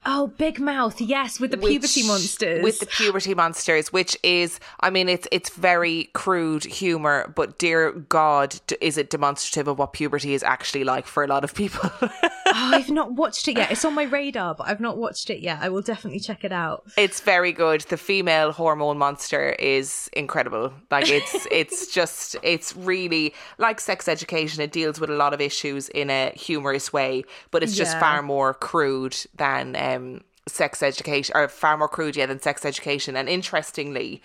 Oh, 0.06 0.26
Big 0.26 0.60
Mouth, 0.60 1.00
yes, 1.00 1.40
with 1.40 1.50
the 1.50 1.56
which, 1.56 1.70
puberty 1.70 2.06
monsters. 2.06 2.62
With 2.62 2.78
the 2.80 2.86
puberty 2.86 3.34
monsters, 3.34 3.92
which 3.92 4.16
is, 4.22 4.60
I 4.80 4.90
mean, 4.90 5.08
it's 5.08 5.26
it's 5.32 5.50
very 5.50 6.10
crude 6.12 6.64
humor, 6.64 7.32
but 7.34 7.58
dear 7.58 7.92
God, 7.92 8.56
is 8.80 8.98
it 8.98 9.08
demonstrative 9.08 9.66
of 9.66 9.78
what 9.78 9.94
puberty 9.94 10.34
is 10.34 10.42
actually 10.42 10.84
like 10.84 11.06
for 11.06 11.24
a 11.24 11.26
lot 11.26 11.42
of 11.42 11.54
people? 11.54 11.90
oh, 12.02 12.20
I've 12.46 12.90
not 12.90 13.12
watched 13.12 13.48
it 13.48 13.56
yet. 13.56 13.70
It's 13.70 13.84
on 13.84 13.94
my 13.94 14.02
radar, 14.02 14.54
but 14.54 14.68
I've 14.68 14.80
not 14.80 14.98
watched 14.98 15.30
it 15.30 15.40
yet. 15.40 15.58
I 15.62 15.70
will 15.70 15.82
definitely 15.82 16.20
check 16.20 16.44
it 16.44 16.52
out. 16.52 16.84
It's 16.98 17.20
very 17.20 17.52
good. 17.52 17.82
The 17.82 17.96
female 17.96 18.52
hormone 18.52 18.98
monster 18.98 19.50
is 19.58 20.10
incredible. 20.12 20.72
Like 20.90 21.08
it's 21.08 21.46
it's 21.50 21.92
just 21.92 22.36
it's 22.42 22.76
really 22.76 23.34
like 23.56 23.80
sex 23.80 24.06
education. 24.06 24.62
It 24.62 24.72
deals 24.72 25.00
with 25.00 25.08
a 25.08 25.16
lot 25.16 25.32
of 25.32 25.40
issues 25.40 25.88
in 25.88 26.10
a 26.10 26.30
humorous 26.36 26.92
way, 26.92 27.24
but 27.50 27.62
it's 27.62 27.74
just 27.74 27.98
far 27.98 28.22
more 28.22 28.52
crude 28.52 29.16
than 29.36 29.76
uh, 29.76 29.93
um, 29.94 30.20
sex 30.46 30.82
education, 30.82 31.36
or 31.36 31.48
far 31.48 31.76
more 31.76 31.88
crude 31.88 32.16
yeah 32.16 32.26
than 32.26 32.40
sex 32.40 32.64
education. 32.64 33.16
And 33.16 33.28
interestingly, 33.28 34.22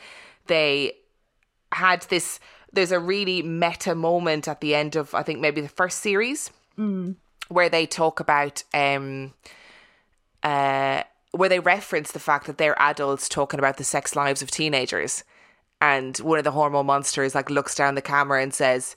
they 0.48 0.94
had 1.72 2.02
this. 2.04 2.40
There's 2.72 2.92
a 2.92 3.00
really 3.00 3.42
meta 3.42 3.96
moment 3.96 4.48
at 4.48 4.62
the 4.62 4.76
end 4.76 4.96
of 4.96 5.14
I 5.16 5.24
think 5.24 5.40
maybe 5.40 5.62
the 5.62 5.70
first 5.70 6.00
series 6.00 6.52
where 7.50 7.70
they 7.70 7.86
talk 7.86 8.20
about 8.20 8.64
um 8.74 9.34
uh 10.44 11.04
where 11.32 11.50
they 11.50 11.60
reference 11.60 12.12
the 12.12 12.20
fact 12.20 12.48
that 12.48 12.58
they're 12.58 12.82
adults 12.82 13.28
talking 13.28 13.60
about 13.60 13.78
the 13.78 13.84
sex 13.84 14.16
lives 14.16 14.42
of 14.42 14.50
teenagers 14.50 15.24
and 15.82 16.18
one 16.20 16.38
of 16.38 16.44
the 16.44 16.52
hormone 16.52 16.86
monsters 16.86 17.36
like 17.36 17.50
looks 17.50 17.76
down 17.76 17.96
the 17.96 18.02
camera 18.02 18.42
and 18.42 18.54
says 18.54 18.96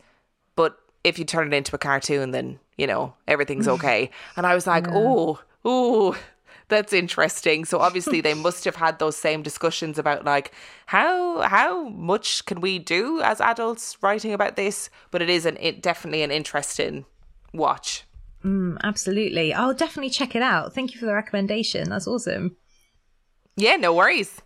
but 0.54 0.78
if 1.02 1.18
you 1.18 1.24
turn 1.24 1.52
it 1.52 1.56
into 1.56 1.74
a 1.74 1.78
cartoon 1.78 2.30
then 2.30 2.58
you 2.76 2.86
know 2.86 3.14
everything's 3.26 3.68
okay 3.76 4.10
and 4.36 4.46
i 4.46 4.54
was 4.54 4.66
like 4.66 4.86
oh 4.90 5.40
oh 5.64 6.16
that's 6.72 6.92
interesting 6.92 7.64
so 7.64 7.78
obviously 7.78 8.20
they 8.20 8.34
must 8.46 8.64
have 8.64 8.76
had 8.76 8.98
those 8.98 9.16
same 9.16 9.42
discussions 9.42 9.98
about 9.98 10.24
like 10.24 10.52
how 10.86 11.40
how 11.42 11.88
much 11.88 12.44
can 12.46 12.60
we 12.60 12.78
do 12.78 13.20
as 13.22 13.40
adults 13.40 13.96
writing 14.02 14.32
about 14.32 14.56
this 14.56 14.90
but 15.10 15.22
it 15.22 15.30
is 15.30 15.46
an 15.46 15.56
it 15.60 15.82
definitely 15.82 16.22
an 16.22 16.30
interesting 16.30 17.04
watch 17.52 18.04
mm, 18.44 18.76
Absolutely. 18.82 19.52
I'll 19.54 19.74
definitely 19.74 20.10
check 20.10 20.34
it 20.34 20.42
out. 20.42 20.72
Thank 20.74 20.94
you 20.94 20.98
for 21.00 21.06
the 21.06 21.14
recommendation. 21.14 21.88
That's 21.90 22.08
awesome. 22.08 22.56
yeah 23.56 23.76
no 23.76 23.92
worries 23.94 24.40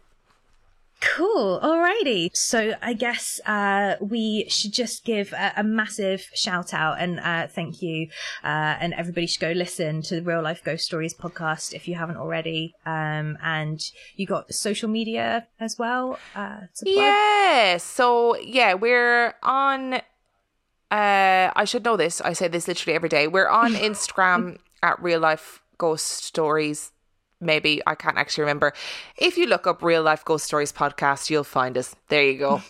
Cool. 1.15 1.61
Alrighty. 1.63 2.31
So 2.35 2.75
I 2.83 2.93
guess 2.93 3.41
uh, 3.47 3.97
we 4.01 4.47
should 4.49 4.73
just 4.73 5.05
give 5.05 5.33
a, 5.33 5.53
a 5.57 5.65
massive 5.65 6.29
shout 6.35 6.75
out 6.75 7.01
and 7.01 7.21
uh, 7.21 7.47
thank 7.47 7.83
you. 7.83 8.09
Uh, 8.45 8.77
and 8.81 8.95
everybody 8.95 9.27
should 9.27 9.41
go 9.41 9.53
listen 9.53 10.03
to 10.03 10.17
the 10.17 10.23
Real 10.23 10.43
Life 10.43 10.63
Ghost 10.65 10.85
Stories 10.85 11.15
podcast 11.15 11.75
if 11.75 11.89
you 11.89 11.95
haven't 11.95 12.17
already. 12.17 12.75
Um, 12.85 13.39
and 13.43 13.81
you 14.17 14.27
got 14.27 14.53
social 14.53 14.89
media 14.89 15.47
as 15.61 15.79
well. 15.79 16.19
Uh? 16.35 16.61
Yeah. 16.83 17.77
So 17.79 18.37
yeah, 18.39 18.75
we're 18.75 19.35
on. 19.43 19.95
Uh, 20.91 21.51
I 21.57 21.65
should 21.65 21.85
know 21.85 21.97
this. 21.97 22.21
I 22.21 22.33
say 22.33 22.49
this 22.49 22.69
literally 22.69 22.95
every 22.95 23.09
day. 23.09 23.27
We're 23.27 23.49
on 23.49 23.75
Instagram 23.75 24.59
at 24.83 25.03
Real 25.03 25.21
Life 25.21 25.63
Ghost 25.79 26.25
Stories. 26.25 26.93
Maybe 27.41 27.83
I 27.87 27.95
can't 27.95 28.17
actually 28.17 28.43
remember. 28.43 28.73
If 29.17 29.37
you 29.37 29.47
look 29.47 29.67
up 29.67 29.83
Real 29.83 30.03
Life 30.03 30.25
Ghost 30.25 30.47
Stories 30.47 30.73
podcast, 30.73 31.31
you'll 31.31 31.45
find 31.45 31.77
us. 31.77 31.95
There 32.09 32.25
you 32.25 32.39
go. 32.39 32.63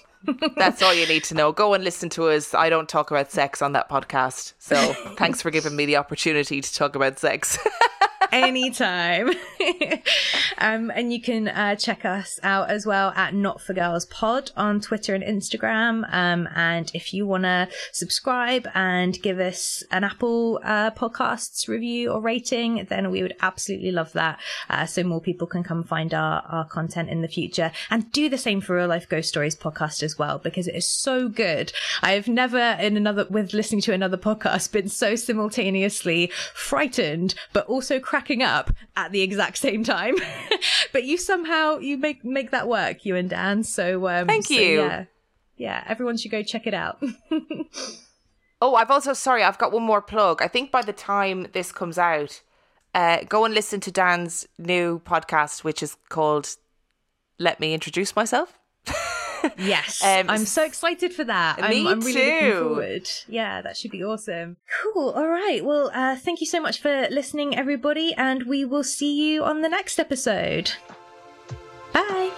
That's 0.57 0.83
all 0.83 0.95
you 0.95 1.07
need 1.07 1.25
to 1.25 1.35
know. 1.35 1.53
Go 1.53 1.75
and 1.75 1.85
listen 1.85 2.09
to 2.11 2.29
us. 2.29 2.55
I 2.55 2.69
don't 2.69 2.89
talk 2.89 3.11
about 3.11 3.31
sex 3.31 3.63
on 3.63 3.73
that 3.73 3.89
podcast. 3.89 4.55
So 4.59 4.77
thanks 5.17 5.43
for 5.43 5.51
giving 5.51 5.77
me 5.77 5.87
the 5.87 5.97
opportunity 5.97 6.61
to 6.61 6.75
talk 6.75 6.95
about 6.97 7.19
sex. 7.19 7.59
anytime. 8.33 9.31
um, 10.59 10.91
and 10.95 11.13
you 11.13 11.21
can 11.21 11.49
uh, 11.49 11.77
check 11.77 12.05
us 12.05 12.39
out 12.43 12.71
as 12.71 12.87
well 12.87 13.13
at 13.17 13.35
Not 13.35 13.61
for 13.61 13.75
Girls 13.75 14.07
Pod 14.07 14.51
on 14.57 14.81
Twitter 14.81 15.15
and 15.15 15.25
Instagram. 15.25 16.07
Um, 16.13 16.49
and 16.55 16.91
if 16.95 17.13
you 17.13 17.27
want 17.27 17.45
to 17.45 17.69
subscribe 17.93 18.69
and 18.75 19.21
give 19.23 19.39
us 19.39 19.83
an 19.91 20.05
Apple 20.05 20.61
uh, 20.63 20.91
Podcasts 20.91 21.69
review 21.69 22.11
or 22.11 22.21
rating, 22.21 22.87
then 22.89 23.11
we 23.11 23.23
would 23.23 23.37
absolutely 23.41 23.91
love 23.91 24.13
that. 24.13 24.41
Uh, 24.69 24.87
so 24.87 25.03
more 25.03 25.21
people 25.21 25.47
can 25.47 25.63
come 25.63 25.85
find 25.85 26.13
our, 26.15 26.43
our 26.49 26.65
content 26.65 27.09
in 27.09 27.23
the 27.23 27.29
future 27.29 27.73
and 27.91 28.11
do 28.13 28.29
the 28.29 28.39
same 28.39 28.61
for 28.61 28.77
Real 28.77 28.89
Life 28.89 29.09
Ghost 29.09 29.29
Stories 29.29 29.57
podcast 29.57 30.03
as 30.03 30.16
well, 30.19 30.39
because 30.39 30.69
it 30.69 30.75
is 30.75 30.89
so 30.89 31.29
good. 31.29 31.73
I've 32.03 32.29
never 32.29 32.77
in 32.81 32.97
another, 32.97 33.27
with 33.29 33.53
listening 33.53 33.81
to 33.83 33.93
another 33.93 34.17
podcast, 34.17 34.73
been 34.73 34.89
so 34.89 35.17
simultaneously 35.17 36.31
frightened, 36.55 37.35
but 37.53 37.67
also 37.67 38.01
cracking 38.01 38.43
up 38.43 38.73
at 38.97 39.13
the 39.13 39.23
exact 39.23 39.59
same 39.59 39.85
time. 39.85 40.17
but 40.93 41.05
you 41.05 41.19
somehow, 41.19 41.79
you 41.79 41.97
make, 41.97 42.25
make 42.25 42.51
that 42.51 42.69
work, 42.69 43.05
you 43.05 43.17
and 43.17 43.31
Dan. 43.31 43.63
So, 43.63 44.09
um, 44.09 44.27
Thank 44.27 44.47
so, 44.47 44.55
you. 44.55 44.83
yeah. 44.83 45.05
Yeah. 45.57 45.85
Everyone 45.87 46.17
should 46.17 46.31
go 46.31 46.43
check 46.43 46.67
it 46.67 46.75
out. 46.75 47.03
Oh, 48.61 48.75
I've 48.75 48.91
also 48.91 49.13
sorry, 49.13 49.43
I've 49.43 49.59
got 49.59 49.73
one 49.73 49.83
more 49.83 50.01
plug. 50.01 50.41
I 50.41 50.49
think 50.49 50.71
by 50.71 50.83
the 50.83 50.93
time 50.93 51.49
this 51.53 51.73
comes 51.73 51.99
out, 51.99 52.41
uh, 52.95 53.19
go 53.29 53.45
and 53.45 53.53
listen 53.53 53.81
to 53.81 53.91
Dan's 53.91 54.49
new 54.59 55.01
podcast, 55.01 55.63
which 55.63 55.83
is 55.83 55.97
called 56.09 56.57
"Let 57.39 57.61
Me 57.61 57.75
Introduce 57.75 58.17
Myself." 58.17 58.59
Yes, 59.59 60.03
Um, 60.05 60.31
I'm 60.31 60.45
so 60.47 60.65
excited 60.65 61.13
for 61.13 61.25
that. 61.25 61.63
I'm, 61.63 61.71
Me 61.71 61.89
I'm 61.89 62.01
really 62.01 62.15
looking 62.15 62.41
too. 62.53 62.65
forward. 62.69 63.09
Yeah, 63.29 63.63
that 63.63 63.77
should 63.77 63.91
be 63.91 64.03
awesome. 64.05 64.57
Cool. 64.83 65.11
All 65.11 65.29
right. 65.29 65.65
Well, 65.65 65.91
uh, 65.95 66.17
thank 66.17 66.41
you 66.41 66.47
so 66.47 66.61
much 66.61 66.81
for 66.81 67.07
listening, 67.11 67.57
everybody, 67.57 68.15
and 68.15 68.45
we 68.45 68.65
will 68.65 68.85
see 68.85 69.15
you 69.33 69.45
on 69.45 69.63
the 69.63 69.69
next 69.69 69.99
episode. 69.99 70.73
Bye. 71.93 72.31